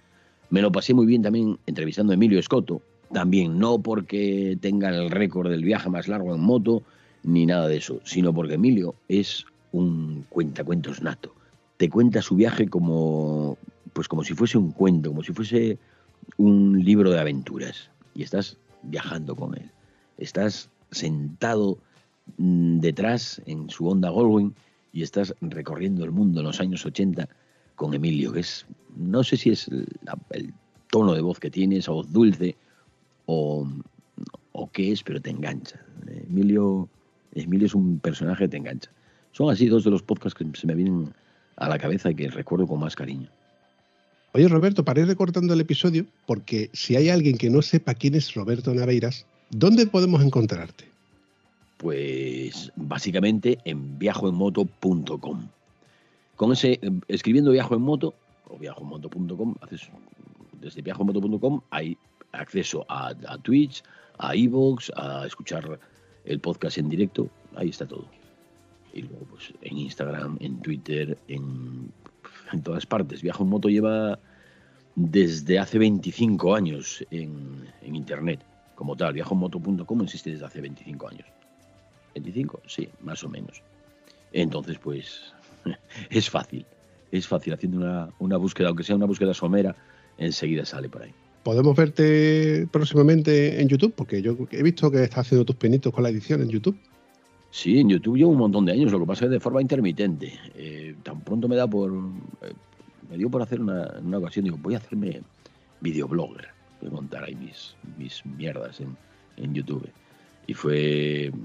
Me 0.54 0.62
lo 0.62 0.72
pasé 0.72 0.94
muy 0.94 1.08
bien 1.08 1.24
también 1.24 1.58
entrevistando 1.66 2.12
a 2.12 2.14
Emilio 2.14 2.38
Escoto, 2.38 2.84
también 3.12 3.58
no 3.58 3.80
porque 3.80 4.56
tenga 4.62 4.90
el 4.90 5.10
récord 5.10 5.50
del 5.50 5.64
viaje 5.64 5.90
más 5.90 6.08
largo 6.08 6.36
en 6.36 6.42
moto, 6.42 6.84
ni 7.24 7.48
nada 7.48 7.68
de 7.68 7.78
eso, 7.78 8.02
sino 8.04 8.36
porque 8.36 8.54
Emilio 8.54 8.94
es 9.08 9.48
un 9.72 10.28
cuentacuentos 10.30 11.02
nato. 11.02 11.34
Te 11.78 11.90
cuenta 11.90 12.22
su 12.22 12.36
viaje 12.36 12.68
como, 12.68 13.58
pues 13.94 14.08
como 14.08 14.24
si 14.24 14.36
fuese 14.36 14.60
un 14.60 14.70
cuento, 14.70 15.10
como 15.10 15.24
si 15.24 15.34
fuese 15.34 15.80
un 16.38 16.86
libro 16.86 17.10
de 17.10 17.20
aventuras. 17.20 17.90
Y 18.14 18.22
estás 18.22 18.60
viajando 18.84 19.36
con 19.36 19.56
él. 19.58 19.72
Estás 20.20 20.70
sentado 20.92 21.80
detrás 22.38 23.42
en 23.48 23.72
su 23.72 23.88
Honda 23.88 24.12
Goldwing 24.12 24.54
y 24.92 25.02
estás 25.02 25.34
recorriendo 25.42 26.06
el 26.06 26.12
mundo 26.12 26.42
en 26.42 26.46
los 26.46 26.60
años 26.60 26.86
80 26.86 27.28
con 27.76 27.94
Emilio, 27.94 28.32
que 28.32 28.42
es, 28.42 28.66
no 28.96 29.24
sé 29.24 29.38
si 29.38 29.50
es 29.52 29.70
la, 30.04 30.18
el 30.32 30.54
tono 30.90 31.14
de 31.14 31.22
voz 31.22 31.40
que 31.40 31.50
tiene, 31.50 31.78
esa 31.78 31.92
voz 31.92 32.12
dulce, 32.12 32.56
o, 33.26 33.68
o 34.52 34.72
qué 34.72 34.92
es, 34.92 35.04
pero 35.04 35.22
te 35.22 35.30
engancha. 35.30 35.80
Emilio, 36.30 36.88
Emilio 37.34 37.68
es 37.68 37.76
un 37.76 38.00
personaje 38.00 38.46
que 38.46 38.50
te 38.50 38.58
engancha. 38.58 38.92
Son 39.32 39.50
así 39.50 39.68
dos 39.68 39.84
de 39.84 39.92
los 39.92 40.04
podcasts 40.04 40.38
que 40.38 40.46
se 40.54 40.68
me 40.68 40.76
vienen 40.76 41.14
a 41.58 41.70
la 41.70 41.80
cabeza 41.80 42.12
y 42.12 42.16
que 42.16 42.30
recuerdo 42.30 42.68
con 42.68 42.80
más 42.80 42.96
cariño. 42.96 43.30
Oye, 44.34 44.48
Roberto, 44.48 44.84
para 44.84 45.02
ir 45.02 45.08
recortando 45.08 45.54
el 45.54 45.62
episodio, 45.62 46.06
porque 46.26 46.70
si 46.74 46.96
hay 46.96 47.10
alguien 47.10 47.38
que 47.38 47.50
no 47.50 47.62
sepa 47.62 47.94
quién 47.94 48.16
es 48.16 48.34
Roberto 48.34 48.74
Naveiras, 48.74 49.28
¿dónde 49.52 49.86
podemos 49.86 50.24
encontrarte? 50.24 50.86
Pues 51.78 52.72
básicamente 52.76 53.60
en 53.66 54.00
viajoenmoto.com. 54.00 55.48
Con 56.36 56.52
ese, 56.52 56.80
escribiendo 57.08 57.52
viajo 57.52 57.76
en 57.76 57.82
moto 57.82 58.16
o 58.48 58.58
viajoenmoto.com, 58.58 59.56
haces 59.62 59.90
desde 60.60 60.82
viajoenmoto.com 60.82 61.62
hay 61.70 61.98
acceso 62.32 62.86
a, 62.90 63.10
a 63.28 63.38
Twitch, 63.38 63.84
a 64.18 64.36
Evox, 64.36 64.92
a 64.96 65.26
escuchar 65.26 65.80
el 66.26 66.40
podcast 66.40 66.78
en 66.78 66.90
directo, 66.90 67.30
ahí 67.56 67.70
está 67.70 67.86
todo. 67.86 68.08
Y 68.94 69.04
luego 69.04 69.26
pues 69.26 69.54
en 69.62 69.78
Instagram, 69.78 70.38
en 70.40 70.62
Twitter, 70.62 71.18
en, 71.28 71.92
en 72.52 72.64
todas 72.64 72.86
partes. 72.86 73.22
Viajo 73.22 73.44
en 73.44 73.50
moto 73.50 73.70
lleva 73.70 74.20
desde 74.96 75.60
hace 75.60 75.80
25 75.80 76.56
años 76.56 77.04
en, 77.12 77.68
en 77.82 77.96
internet, 77.96 78.40
como 78.76 78.96
tal. 78.96 79.14
Viajoenmoto.com 79.14 80.02
existe 80.02 80.32
desde 80.32 80.46
hace 80.46 80.62
25 80.62 81.08
años. 81.08 81.28
¿25? 82.16 82.60
Sí, 82.68 82.90
más 83.02 83.24
o 83.24 83.30
menos. 83.30 83.64
Entonces, 84.32 84.78
pues 84.80 85.34
es 86.10 86.30
fácil. 86.30 86.66
Es 87.12 87.28
fácil 87.28 87.54
haciendo 87.54 87.78
una, 87.78 88.10
una 88.20 88.38
búsqueda, 88.38 88.70
aunque 88.70 88.84
sea 88.84 88.96
una 88.96 89.06
búsqueda 89.06 89.34
somera, 89.34 89.76
enseguida 90.18 90.66
sale 90.66 90.90
por 90.90 91.04
ahí. 91.04 91.14
¿Podemos 91.44 91.76
verte 91.76 92.68
próximamente 92.72 93.62
en 93.62 93.68
YouTube? 93.68 93.94
Porque 93.94 94.22
yo 94.22 94.38
he 94.50 94.64
visto 94.64 94.90
que 94.90 95.04
estás 95.04 95.28
haciendo 95.28 95.44
tus 95.44 95.58
pinitos 95.58 95.94
con 95.94 96.04
la 96.04 96.10
edición 96.10 96.42
en 96.42 96.50
YouTube. 96.50 96.78
Sí, 97.52 97.80
en 97.80 97.90
YouTube 97.90 98.18
llevo 98.18 98.32
un 98.32 98.38
montón 98.38 98.66
de 98.66 98.72
años, 98.72 98.92
lo 98.92 99.00
que 99.02 99.06
pasa 99.06 99.26
es 99.26 99.32
de 99.32 99.40
forma 99.42 99.62
intermitente. 99.62 100.40
Eh, 100.56 100.96
tan 101.04 101.22
pronto 101.22 101.50
me 101.50 101.58
da 101.58 101.68
por. 101.68 101.92
Eh, 101.92 102.54
me 103.10 103.18
dio 103.18 103.30
por 103.30 103.42
hacer 103.42 103.60
una, 103.60 103.94
una, 104.02 104.18
ocasión, 104.18 104.46
digo, 104.46 104.58
voy 104.60 104.74
a 104.74 104.78
hacerme 104.78 105.22
videoblogger. 105.82 106.48
Voy 106.80 106.90
a 106.90 106.94
montar 106.94 107.26
ahí 107.26 107.36
mis, 107.36 107.76
mis 107.98 108.26
mierdas 108.26 108.80
en, 108.80 108.96
en 109.38 109.54
YouTube. 109.54 109.88
Y 110.48 110.54
fue. 110.54 111.32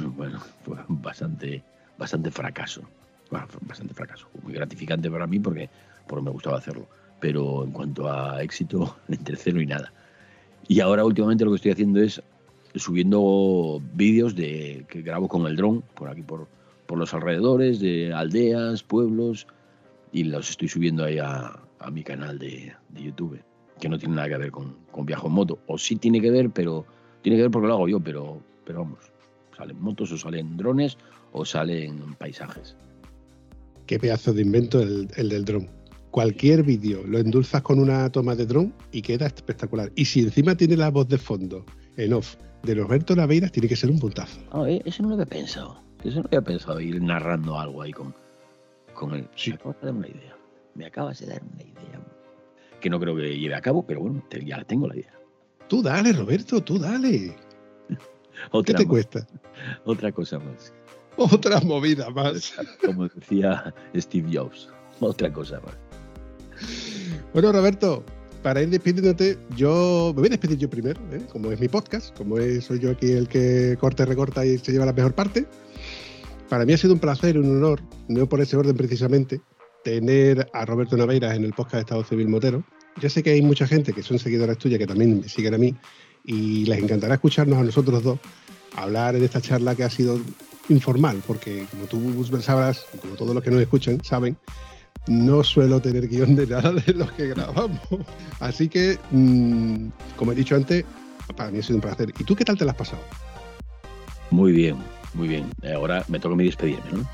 Bueno, 0.00 0.40
fue 0.64 0.76
bastante, 0.88 1.62
bastante 1.96 2.30
fracaso. 2.30 2.82
Bueno, 3.30 3.46
fue 3.48 3.60
bastante 3.66 3.94
fracaso. 3.94 4.28
Muy 4.42 4.54
gratificante 4.54 5.10
para 5.10 5.26
mí 5.26 5.38
porque, 5.38 5.68
porque 6.06 6.24
me 6.24 6.30
gustaba 6.30 6.58
hacerlo 6.58 6.88
pero 7.20 7.64
en 7.64 7.72
cuanto 7.72 8.10
a 8.10 8.42
éxito, 8.42 8.96
entre 9.08 9.36
cero 9.36 9.60
y 9.60 9.66
nada. 9.66 9.92
Y 10.66 10.80
ahora 10.80 11.04
últimamente 11.04 11.44
lo 11.44 11.52
que 11.52 11.56
estoy 11.56 11.72
haciendo 11.72 12.00
es 12.00 12.22
subiendo 12.74 13.80
vídeos 13.94 14.36
de 14.36 14.84
que 14.88 15.02
grabo 15.02 15.26
con 15.26 15.46
el 15.46 15.56
dron 15.56 15.82
por 15.94 16.10
aquí 16.10 16.22
por, 16.22 16.46
por 16.86 16.98
los 16.98 17.12
alrededores 17.14 17.80
de 17.80 18.12
aldeas, 18.12 18.82
pueblos 18.82 19.46
y 20.12 20.24
los 20.24 20.50
estoy 20.50 20.68
subiendo 20.68 21.04
ahí 21.04 21.18
a, 21.18 21.58
a 21.78 21.90
mi 21.90 22.04
canal 22.04 22.38
de, 22.38 22.72
de, 22.90 23.02
YouTube, 23.02 23.40
que 23.80 23.88
no 23.88 23.98
tiene 23.98 24.16
nada 24.16 24.28
que 24.28 24.36
ver 24.36 24.50
con, 24.50 24.76
con 24.92 25.06
viajo 25.06 25.28
en 25.28 25.32
moto. 25.32 25.58
O 25.66 25.78
sí 25.78 25.96
tiene 25.96 26.20
que 26.20 26.30
ver, 26.30 26.50
pero 26.50 26.84
tiene 27.22 27.36
que 27.36 27.42
ver 27.42 27.50
porque 27.50 27.68
lo 27.68 27.74
hago 27.74 27.88
yo, 27.88 28.00
pero, 28.00 28.40
pero 28.64 28.80
vamos, 28.80 28.98
salen 29.56 29.80
motos 29.80 30.12
o 30.12 30.18
salen 30.18 30.56
drones 30.56 30.98
o 31.32 31.44
salen 31.44 32.14
paisajes. 32.14 32.76
Qué 33.88 33.98
pedazo 33.98 34.32
de 34.32 34.42
invento 34.42 34.80
el, 34.80 35.08
el 35.16 35.28
del 35.28 35.44
dron 35.44 35.78
cualquier 36.10 36.62
vídeo 36.62 37.04
lo 37.06 37.18
endulzas 37.18 37.62
con 37.62 37.78
una 37.78 38.10
toma 38.10 38.34
de 38.34 38.46
dron 38.46 38.74
y 38.92 39.02
queda 39.02 39.26
espectacular. 39.26 39.92
Y 39.94 40.04
si 40.04 40.20
encima 40.20 40.54
tiene 40.56 40.76
la 40.76 40.90
voz 40.90 41.08
de 41.08 41.18
fondo 41.18 41.64
en 41.96 42.12
off 42.12 42.36
de 42.62 42.74
Roberto 42.74 43.14
Naveiras, 43.14 43.52
tiene 43.52 43.68
que 43.68 43.76
ser 43.76 43.90
un 43.90 43.98
puntazo. 43.98 44.40
Oh, 44.52 44.66
eh, 44.66 44.82
eso 44.84 45.02
no 45.02 45.10
lo 45.10 45.14
había 45.14 45.26
pensado. 45.26 45.80
Eso 46.04 46.20
no 46.20 46.26
había 46.26 46.42
pensado, 46.42 46.80
ir 46.80 47.00
narrando 47.02 47.58
algo 47.58 47.82
ahí 47.82 47.92
con, 47.92 48.14
con 48.94 49.14
él. 49.14 49.28
Sí. 49.36 49.52
Me 49.52 49.56
acabas 49.56 49.80
de 49.80 49.86
dar 49.86 49.94
una 49.94 50.08
idea. 50.08 50.36
Me 50.74 50.86
acabas 50.86 51.20
de 51.20 51.26
dar 51.26 51.42
una 51.42 51.62
idea. 51.62 52.00
Que 52.80 52.90
no 52.90 53.00
creo 53.00 53.16
que 53.16 53.38
lleve 53.38 53.54
a 53.54 53.60
cabo, 53.60 53.86
pero 53.86 54.00
bueno, 54.00 54.24
te, 54.28 54.44
ya 54.44 54.62
tengo 54.64 54.88
la 54.88 54.96
idea. 54.96 55.14
Tú 55.68 55.82
dale, 55.82 56.12
Roberto, 56.12 56.62
tú 56.62 56.78
dale. 56.78 57.36
¿Qué 58.64 58.74
te 58.74 58.84
más. 58.84 58.86
cuesta? 58.86 59.26
Otra 59.84 60.12
cosa 60.12 60.38
más. 60.38 60.72
Otra 61.18 61.60
movida 61.60 62.10
más. 62.10 62.54
Como 62.84 63.08
decía 63.08 63.74
Steve 63.96 64.30
Jobs. 64.32 64.68
Otra 65.00 65.32
cosa 65.32 65.60
más. 65.60 65.74
Bueno, 67.32 67.52
Roberto, 67.52 68.04
para 68.42 68.62
ir 68.62 68.70
despidiéndote, 68.70 69.36
yo 69.56 70.12
me 70.14 70.20
voy 70.20 70.26
a 70.28 70.30
despedir 70.30 70.58
yo 70.58 70.70
primero, 70.70 71.00
¿eh? 71.12 71.20
como 71.32 71.50
es 71.50 71.60
mi 71.60 71.66
podcast, 71.66 72.16
como 72.16 72.38
es, 72.38 72.64
soy 72.64 72.78
yo 72.78 72.92
aquí 72.92 73.10
el 73.10 73.28
que 73.28 73.76
corta 73.80 74.04
y 74.04 74.06
recorta 74.06 74.46
y 74.46 74.58
se 74.58 74.70
lleva 74.70 74.86
la 74.86 74.92
mejor 74.92 75.12
parte. 75.12 75.44
Para 76.48 76.64
mí 76.64 76.72
ha 76.72 76.78
sido 76.78 76.94
un 76.94 77.00
placer 77.00 77.34
y 77.34 77.38
un 77.38 77.56
honor, 77.56 77.80
no 78.06 78.28
por 78.28 78.40
ese 78.40 78.56
orden 78.56 78.76
precisamente, 78.76 79.40
tener 79.82 80.48
a 80.52 80.64
Roberto 80.64 80.96
Naveiras 80.96 81.36
en 81.36 81.44
el 81.44 81.52
podcast 81.52 81.74
de 81.74 81.80
Estado 81.80 82.04
Civil 82.04 82.28
Motero. 82.28 82.64
Ya 83.00 83.10
sé 83.10 83.24
que 83.24 83.30
hay 83.30 83.42
mucha 83.42 83.66
gente 83.66 83.92
que 83.92 84.04
son 84.04 84.20
seguidores 84.20 84.58
tuyas 84.58 84.78
que 84.78 84.86
también 84.86 85.20
me 85.20 85.28
siguen 85.28 85.54
a 85.54 85.58
mí 85.58 85.74
y 86.24 86.64
les 86.64 86.78
encantará 86.78 87.14
escucharnos 87.14 87.58
a 87.58 87.64
nosotros 87.64 88.02
dos 88.02 88.18
hablar 88.76 89.16
en 89.16 89.24
esta 89.24 89.40
charla 89.40 89.74
que 89.74 89.84
ha 89.84 89.90
sido 89.90 90.18
informal, 90.68 91.22
porque 91.26 91.66
como 91.70 91.86
tú 91.86 92.24
sabrás, 92.40 92.86
como 93.00 93.14
todos 93.14 93.34
los 93.34 93.42
que 93.42 93.50
nos 93.50 93.60
escuchan 93.60 94.02
saben, 94.04 94.36
no 95.06 95.42
suelo 95.42 95.80
tener 95.80 96.08
guion 96.08 96.36
de 96.36 96.46
nada 96.46 96.72
de 96.72 96.92
lo 96.92 97.06
que 97.16 97.28
grabamos. 97.28 97.80
Así 98.40 98.68
que, 98.68 98.98
mm, 99.10 99.88
como 100.16 100.32
he 100.32 100.34
dicho 100.34 100.54
antes, 100.54 100.84
para 101.36 101.50
mí 101.50 101.58
ha 101.58 101.62
sido 101.62 101.76
un 101.76 101.82
placer. 101.82 102.12
¿Y 102.18 102.24
tú 102.24 102.34
qué 102.36 102.44
tal 102.44 102.58
te 102.58 102.64
la 102.64 102.72
has 102.72 102.78
pasado? 102.78 103.02
Muy 104.30 104.52
bien, 104.52 104.76
muy 105.14 105.28
bien. 105.28 105.50
Ahora 105.74 106.04
me 106.08 106.18
toca 106.20 106.36
mi 106.36 106.44
despedirme, 106.44 106.84
¿no? 106.92 107.08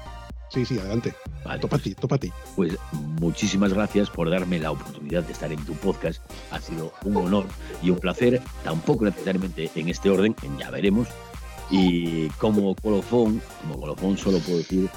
Sí, 0.51 0.65
sí, 0.65 0.79
adelante. 0.79 1.13
Vale, 1.45 1.59
topa 1.61 1.77
a 1.77 1.79
pues- 1.79 1.83
ti, 1.83 1.95
topa 1.95 2.17
a 2.17 2.19
ti. 2.19 2.33
Pues 2.55 2.77
muchísimas 3.21 3.73
gracias 3.73 4.09
por 4.11 4.31
darme 4.31 4.59
la 4.61 4.71
oportunidad 4.71 5.25
de 5.25 5.33
estar 5.33 5.53
en 5.53 5.65
tu 5.65 5.73
podcast. 5.75 6.23
Ha 6.53 6.61
sido 6.61 6.93
un 7.05 7.17
honor 7.17 7.47
y 7.83 7.91
un 7.91 7.99
placer, 7.99 8.41
tampoco 8.63 9.05
necesariamente 9.05 9.71
en 9.75 9.89
este 9.89 10.11
orden, 10.11 10.35
en 10.43 10.57
ya 10.59 10.71
veremos. 10.71 11.09
Y 11.71 12.29
como 12.39 12.75
colofón, 12.77 13.41
como 13.63 13.81
colofón 13.81 14.19
solo 14.19 14.39
puedo 14.39 14.59
decir 14.59 14.89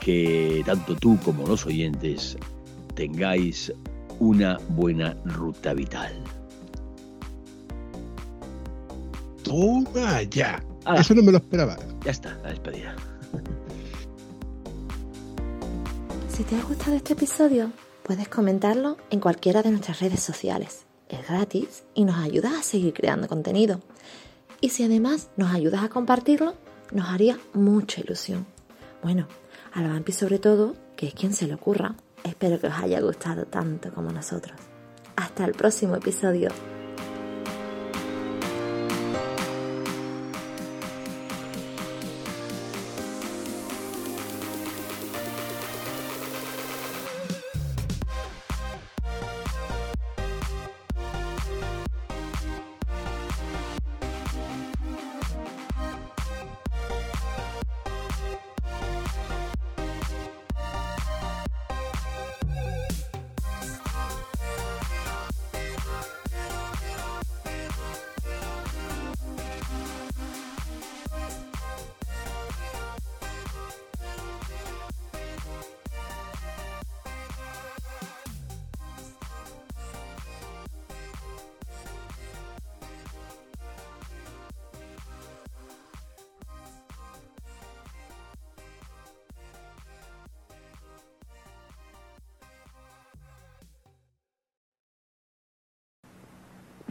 que 0.00 0.62
tanto 0.64 0.96
tú 0.96 1.18
como 1.24 1.46
los 1.46 1.66
oyentes 1.66 2.36
tengáis 2.94 3.72
una 4.18 4.58
buena 4.70 5.16
ruta 5.24 5.74
vital. 5.74 6.12
Toma 9.42 10.22
ya. 10.22 10.62
Ah. 10.84 10.96
Eso 10.96 11.14
no 11.14 11.22
me 11.22 11.32
lo 11.32 11.38
esperaba. 11.38 11.76
Ya 12.04 12.10
está, 12.10 12.38
la 12.42 12.50
despedida. 12.50 12.94
Si 16.28 16.44
te 16.44 16.56
ha 16.56 16.62
gustado 16.62 16.96
este 16.96 17.12
episodio, 17.12 17.70
puedes 18.02 18.28
comentarlo 18.28 18.96
en 19.10 19.20
cualquiera 19.20 19.62
de 19.62 19.70
nuestras 19.70 20.00
redes 20.00 20.20
sociales. 20.20 20.86
Es 21.08 21.26
gratis 21.28 21.84
y 21.94 22.04
nos 22.04 22.16
ayudas 22.16 22.52
a 22.54 22.62
seguir 22.62 22.94
creando 22.94 23.28
contenido. 23.28 23.80
Y 24.60 24.70
si 24.70 24.84
además 24.84 25.30
nos 25.36 25.52
ayudas 25.52 25.82
a 25.82 25.88
compartirlo, 25.88 26.54
nos 26.92 27.08
haría 27.08 27.38
mucha 27.54 28.00
ilusión. 28.00 28.46
Bueno, 29.02 29.26
a 29.72 29.80
la 29.80 29.88
Vampi 29.88 30.12
sobre 30.12 30.38
todo, 30.38 30.74
que 30.96 31.06
es 31.06 31.14
quien 31.14 31.32
se 31.32 31.46
le 31.46 31.54
ocurra, 31.54 31.94
espero 32.24 32.60
que 32.60 32.66
os 32.66 32.74
haya 32.74 33.00
gustado 33.00 33.46
tanto 33.46 33.92
como 33.92 34.10
nosotros. 34.12 34.58
Hasta 35.16 35.44
el 35.44 35.52
próximo 35.52 35.96
episodio. 35.96 36.50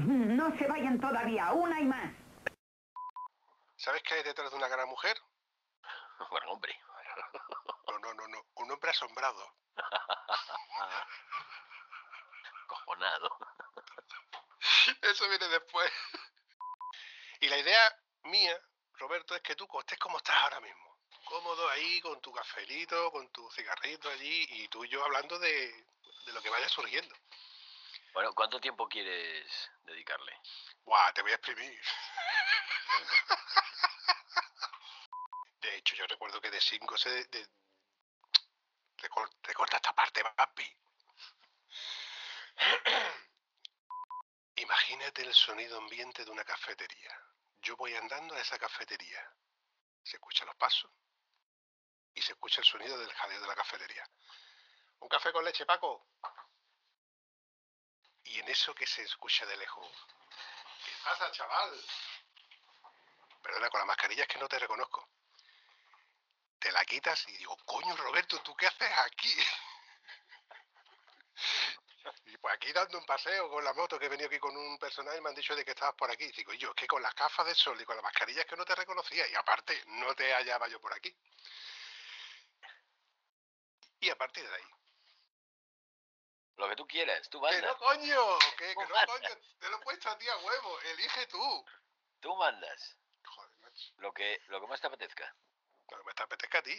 No 0.10 0.50
se 0.58 0.66
vayan 0.66 1.00
todavía, 1.00 1.52
una 1.52 1.80
y 1.80 1.86
más. 1.86 2.12
¿Sabes 3.76 4.02
qué 4.02 4.16
hay 4.16 4.24
detrás 4.24 4.50
de 4.50 4.58
una 4.58 4.68
gran 4.68 4.90
mujer? 4.90 5.16
Bueno, 6.32 6.52
hombre. 6.52 6.76
No, 7.88 8.00
no, 8.00 8.14
no, 8.16 8.28
no. 8.28 8.44
Un 8.56 8.72
hombre 8.72 8.90
asombrado. 8.90 9.56
Cojonado. 12.68 13.38
Eso 15.02 15.30
viene 15.30 15.48
después. 15.48 15.92
Y 17.42 17.48
la 17.48 17.60
idea 17.60 17.96
mía, 18.24 18.60
Roberto, 18.94 19.36
es 19.36 19.44
que 19.44 19.56
tú 19.56 19.68
estés 19.80 20.00
como 20.00 20.18
estás 20.18 20.36
ahora 20.38 20.60
mismo. 20.60 20.98
Cómodo 21.24 21.70
ahí, 21.70 22.02
con 22.02 22.20
tu 22.20 22.34
cafelito, 22.34 23.12
con 23.12 23.32
tu 23.32 23.48
cigarrito 23.52 24.10
allí, 24.10 24.48
y 24.50 24.68
tú 24.70 24.84
y 24.84 24.90
yo 24.90 25.06
hablando 25.06 25.38
de, 25.38 25.86
de 26.26 26.34
lo 26.34 26.42
que 26.42 26.50
vaya 26.50 26.68
surgiendo. 26.68 27.16
Bueno, 28.14 28.34
¿cuánto 28.34 28.60
tiempo 28.60 28.90
quieres? 28.90 29.72
Buah, 30.90 31.12
te 31.14 31.22
voy 31.22 31.32
a 31.32 31.36
exprimir. 31.36 31.80
De 35.62 35.76
hecho, 35.76 35.94
yo 35.96 36.08
recuerdo 36.08 36.42
que 36.42 36.50
de 36.50 36.60
5 36.60 36.98
se... 36.98 37.10
De, 37.12 37.24
de- 37.26 37.48
Recor- 38.98 39.30
recorta 39.44 39.76
esta 39.78 39.94
parte, 39.94 40.24
papi. 40.24 40.66
Imagínate 44.56 45.22
el 45.22 45.34
sonido 45.34 45.78
ambiente 45.78 46.26
de 46.26 46.32
una 46.32 46.44
cafetería. 46.44 47.16
Yo 47.62 47.76
voy 47.78 47.96
andando 47.96 48.34
a 48.36 48.40
esa 48.42 48.58
cafetería. 48.58 49.22
Se 50.04 50.18
escuchan 50.18 50.48
los 50.48 50.56
pasos 50.56 50.92
y 52.16 52.22
se 52.22 52.32
escucha 52.34 52.60
el 52.62 52.66
sonido 52.68 52.98
del 52.98 53.14
jaleo 53.14 53.40
de 53.40 53.48
la 53.48 53.56
cafetería. 53.56 54.04
Un 55.00 55.08
café 55.08 55.32
con 55.32 55.46
leche, 55.46 55.66
Paco. 55.68 56.08
Y 58.26 58.40
en 58.40 58.50
eso 58.50 58.74
que 58.74 58.88
se 58.88 59.04
escucha 59.04 59.46
de 59.46 59.56
lejos. 59.56 59.88
¿Qué 61.10 61.16
pasa, 61.16 61.32
chaval? 61.32 61.72
Perdona, 63.42 63.70
con 63.72 63.80
la 63.80 63.86
mascarilla 63.88 64.22
es 64.22 64.28
que 64.28 64.38
no 64.38 64.48
te 64.48 64.60
reconozco. 64.60 65.10
Te 66.60 66.72
la 66.72 66.86
quitas 66.86 67.28
y 67.30 67.38
digo, 67.38 67.58
coño, 67.66 67.96
Roberto, 67.96 68.40
¿tú 68.44 68.56
qué 68.56 68.68
haces 68.68 68.92
aquí? 69.06 69.36
Y 72.26 72.38
pues 72.38 72.56
aquí 72.56 72.72
dando 72.72 72.98
un 72.98 73.06
paseo 73.06 73.50
con 73.50 73.64
la 73.64 73.74
moto 73.74 74.00
que 74.00 74.06
he 74.06 74.10
venido 74.10 74.28
aquí 74.28 74.40
con 74.40 74.56
un 74.56 74.80
personaje 74.80 75.18
y 75.18 75.22
me 75.22 75.30
han 75.30 75.36
dicho 75.36 75.56
de 75.56 75.64
que 75.64 75.72
estabas 75.72 75.96
por 75.96 76.10
aquí. 76.10 76.32
Digo, 76.32 76.54
y 76.54 76.58
yo, 76.58 76.70
es 76.70 76.76
que 76.76 76.88
con 76.88 77.02
las 77.02 77.14
gafas 77.14 77.46
de 77.46 77.54
sol 77.54 77.80
y 77.80 77.86
con 77.86 77.96
la 77.96 78.02
mascarilla 78.02 78.42
es 78.42 78.48
que 78.48 78.56
no 78.56 78.66
te 78.66 78.74
reconocía 78.74 79.28
y 79.28 79.36
aparte 79.36 79.84
no 79.88 80.16
te 80.16 80.34
hallaba 80.34 80.68
yo 80.68 80.80
por 80.80 80.94
aquí. 80.94 81.16
Y 84.00 84.10
a 84.10 84.16
partir 84.16 84.48
de 84.48 84.56
ahí. 84.56 84.79
Lo 86.60 86.68
que 86.68 86.76
tú 86.76 86.86
quieras, 86.86 87.30
tú 87.30 87.40
¡Que 87.40 87.48
mandas. 87.48 87.72
no, 87.72 87.78
coño! 87.78 88.38
¡Que, 88.58 88.68
que 88.68 88.76
no, 88.76 88.96
coño! 89.08 89.30
Te 89.60 89.70
lo 89.70 89.78
he 89.78 89.80
puesto 89.80 90.10
a 90.10 90.18
ti 90.18 90.28
a 90.28 90.36
huevo. 90.38 90.82
Elige 90.82 91.26
tú. 91.28 91.66
Tú 92.20 92.36
mandas. 92.36 92.98
Joder, 93.24 93.58
macho. 93.60 93.94
Lo 94.00 94.14
que, 94.14 94.42
lo 94.48 94.60
que 94.60 94.68
más 94.68 94.82
te 94.82 94.88
apetezca. 94.88 95.34
No 95.90 96.04
me 96.04 96.14
te 96.14 96.22
apetezca 96.22 96.60
a 96.60 96.62
ti. 96.62 96.76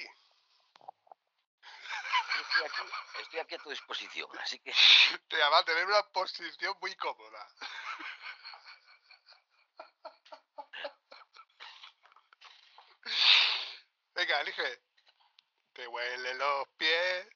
Estoy 2.40 2.64
aquí, 2.66 2.80
estoy 3.20 3.40
aquí 3.40 3.54
a 3.54 3.58
tu 3.58 3.70
disposición, 3.70 4.38
así 4.38 4.58
que 4.58 4.72
Te 5.28 5.38
va 5.38 5.58
a 5.58 5.64
tener 5.64 5.86
una 5.86 6.02
posición 6.10 6.76
muy 6.82 6.94
cómoda. 6.96 7.48
Venga, 14.14 14.40
elige. 14.42 14.82
Te 15.72 15.88
huelen 15.88 16.36
los 16.36 16.68
pies. 16.76 17.28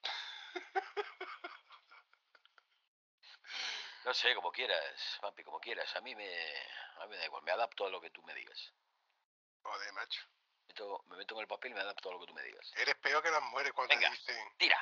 No 4.04 4.14
sé, 4.14 4.34
como 4.34 4.52
quieras, 4.52 5.18
Vampi, 5.22 5.42
como 5.44 5.58
quieras. 5.60 5.94
A 5.96 6.00
mí 6.00 6.14
me, 6.14 6.28
a 6.98 7.04
mí 7.06 7.08
me 7.10 7.16
da 7.16 7.24
igual, 7.26 7.42
me 7.42 7.50
adapto 7.52 7.86
a 7.86 7.90
lo 7.90 8.00
que 8.00 8.10
tú 8.10 8.22
me 8.22 8.34
digas. 8.34 8.72
Joder, 9.62 9.92
macho. 9.92 10.20
Meto- 10.68 11.02
me 11.06 11.16
meto 11.16 11.34
en 11.34 11.40
el 11.40 11.46
papel 11.46 11.70
y 11.72 11.74
me 11.74 11.80
adapto 11.80 12.08
a 12.10 12.12
lo 12.12 12.20
que 12.20 12.26
tú 12.26 12.34
me 12.34 12.42
digas. 12.42 12.70
Eres 12.76 12.94
peor 12.96 13.22
que 13.22 13.30
las 13.30 13.42
mujeres 13.42 13.72
cuando 13.72 13.94
Venga. 13.94 14.10
dicen. 14.10 14.56
Tira. 14.58 14.78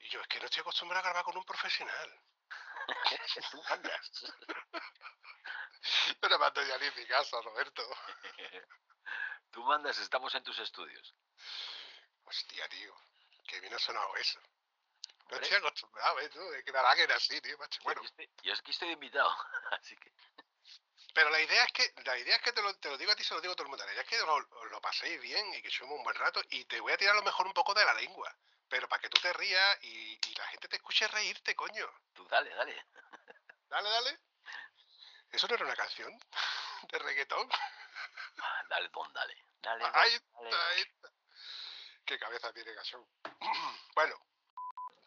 Y 0.00 0.08
yo, 0.08 0.20
es 0.20 0.28
que 0.28 0.38
no 0.40 0.44
estoy 0.46 0.60
acostumbrado 0.60 1.00
a 1.00 1.08
grabar 1.10 1.24
con 1.24 1.36
un 1.36 1.44
profesional. 1.44 2.20
tú 3.50 3.62
mandas. 3.68 4.10
Yo 6.22 6.28
no 6.28 6.38
mando 6.38 6.62
ya 6.64 6.78
ni 6.78 6.86
en 6.86 6.94
mi 6.96 7.06
casa, 7.06 7.40
Roberto. 7.42 7.82
tú 9.50 9.62
mandas, 9.64 9.98
estamos 9.98 10.34
en 10.34 10.42
tus 10.42 10.58
estudios. 10.58 11.14
Hostia, 12.24 12.68
tío. 12.68 12.94
Que 13.46 13.60
bien 13.60 13.72
ha 13.74 13.78
sonado 13.78 14.14
eso. 14.16 14.40
No 15.30 15.36
estoy 15.38 15.56
acostumbrado, 15.56 16.20
¿eh? 16.20 16.28
Tú, 16.28 16.40
de 16.50 16.62
que 16.64 16.72
me 16.72 16.78
halaguen 16.78 17.10
así, 17.12 17.40
tío, 17.40 17.58
macho. 17.58 17.80
Bueno, 17.82 18.00
yo, 18.02 18.06
estoy, 18.08 18.30
yo 18.42 18.52
aquí 18.54 18.70
estoy 18.70 18.90
invitado, 18.90 19.30
así 19.72 19.96
que 19.96 20.12
Pero 21.14 21.30
la 21.30 21.40
idea 21.40 21.64
es 21.64 21.72
que, 21.72 21.92
la 22.04 22.18
idea 22.18 22.36
es 22.36 22.42
que 22.42 22.52
te 22.52 22.62
lo, 22.62 22.74
te 22.78 22.88
lo 22.90 22.96
digo 22.98 23.10
a 23.12 23.16
ti, 23.16 23.24
se 23.24 23.34
lo 23.34 23.40
digo 23.40 23.52
a 23.52 23.56
todo 23.56 23.64
el 23.64 23.70
mundo. 23.70 23.84
La 23.84 23.92
idea 23.92 24.02
es 24.02 24.08
que 24.08 24.18
lo, 24.18 24.34
os 24.34 24.70
lo 24.70 24.80
paséis 24.80 25.20
bien 25.20 25.52
y 25.54 25.62
que 25.62 25.68
echemos 25.68 25.96
un 25.96 26.04
buen 26.04 26.16
rato. 26.16 26.40
Y 26.50 26.64
te 26.66 26.80
voy 26.80 26.92
a 26.92 26.96
tirar 26.96 27.14
a 27.14 27.18
lo 27.18 27.24
mejor 27.24 27.46
un 27.46 27.52
poco 27.54 27.74
de 27.74 27.84
la 27.84 27.94
lengua. 27.94 28.34
pero 28.68 28.88
para 28.88 29.00
que 29.00 29.08
tú 29.08 29.20
te 29.20 29.32
rías 29.32 29.78
y, 29.82 30.18
y 30.28 30.34
la 30.34 30.46
gente 30.48 30.68
te 30.68 30.76
escuche 30.76 31.06
reírte, 31.08 31.54
coño. 31.56 31.88
Tú 32.12 32.26
dale, 32.28 32.50
dale. 32.54 32.86
Dale, 33.68 33.90
dale. 33.90 34.20
¿Eso 35.32 35.48
no 35.48 35.54
era 35.56 35.64
una 35.64 35.74
canción 35.76 36.16
de 36.92 36.98
reggaetón? 37.00 37.48
Ah, 38.38 38.62
Dale, 38.68 38.88
don, 38.90 39.12
dale. 39.12 39.36
Dale, 39.60 39.82
don, 39.84 39.92
Ahí 39.96 40.12
dale. 40.12 40.48
está, 40.48 40.68
ahí 40.68 40.80
está. 40.82 41.10
Qué 42.06 42.18
cabeza 42.18 42.52
tiene 42.52 42.72
Gachón. 42.74 43.04
bueno, 43.96 44.14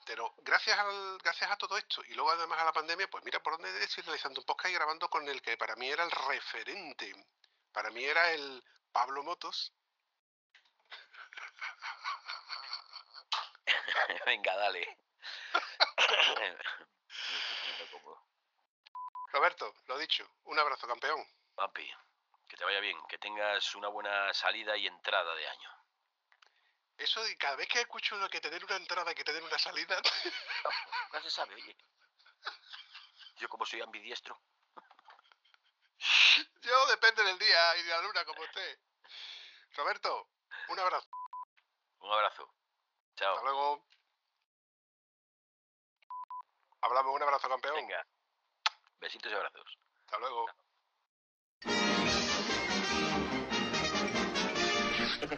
pero 0.09 0.33
gracias, 0.39 0.75
al, 0.75 1.19
gracias 1.19 1.51
a 1.51 1.55
todo 1.55 1.77
esto 1.77 2.01
y 2.07 2.15
luego 2.15 2.31
además 2.31 2.57
a 2.57 2.65
la 2.65 2.73
pandemia, 2.73 3.07
pues 3.11 3.23
mira 3.23 3.43
por 3.43 3.53
dónde 3.53 3.83
estoy 3.83 4.01
realizando 4.01 4.41
un 4.41 4.45
podcast 4.47 4.71
y 4.71 4.73
grabando 4.73 5.07
con 5.07 5.29
el 5.29 5.39
que 5.39 5.55
para 5.55 5.75
mí 5.75 5.87
era 5.87 6.03
el 6.03 6.09
referente. 6.09 7.13
Para 7.71 7.91
mí 7.91 8.03
era 8.03 8.31
el 8.31 8.63
Pablo 8.91 9.21
Motos. 9.21 9.71
Venga, 14.25 14.55
dale. 14.55 14.97
Roberto, 19.31 19.75
lo 19.85 19.99
dicho, 19.99 20.27
un 20.45 20.57
abrazo, 20.57 20.87
campeón. 20.87 21.23
Papi, 21.53 21.87
que 22.47 22.57
te 22.57 22.65
vaya 22.65 22.79
bien, 22.79 22.97
que 23.07 23.19
tengas 23.19 23.75
una 23.75 23.89
buena 23.89 24.33
salida 24.33 24.75
y 24.75 24.87
entrada 24.87 25.35
de 25.35 25.47
año. 25.47 25.78
Eso 26.99 27.23
de 27.23 27.37
cada 27.37 27.55
vez 27.55 27.67
que 27.69 27.79
escucho 27.79 28.17
lo 28.17 28.29
que 28.29 28.41
tener 28.41 28.63
una 28.65 28.75
entrada 28.75 29.09
y 29.11 29.15
que 29.15 29.23
tener 29.23 29.41
una 29.41 29.57
salida, 29.57 29.95
Nunca 31.03 31.21
se 31.21 31.31
sabe, 31.31 31.55
oye. 31.55 31.77
Yo 33.37 33.47
como 33.47 33.65
soy 33.65 33.79
ambidiestro. 33.81 34.37
yo 36.61 36.87
depende 36.87 37.23
del 37.23 37.39
día 37.39 37.77
y 37.77 37.83
de 37.83 37.89
la 37.89 38.01
luna 38.01 38.25
como 38.25 38.41
usted. 38.43 38.79
Roberto, 39.75 40.29
un 40.67 40.79
abrazo. 40.79 41.07
Un 41.99 42.11
abrazo. 42.11 42.53
Hasta 43.11 43.23
Chao. 43.23 43.43
luego. 43.43 43.87
Hablamos, 46.81 47.15
un 47.15 47.23
abrazo, 47.23 47.47
campeón. 47.47 47.75
Venga. 47.75 48.05
Besitos 48.99 49.31
y 49.31 49.35
abrazos. 49.35 49.77
Hasta 50.05 50.19
luego. 50.19 50.47
Eso 51.61 52.08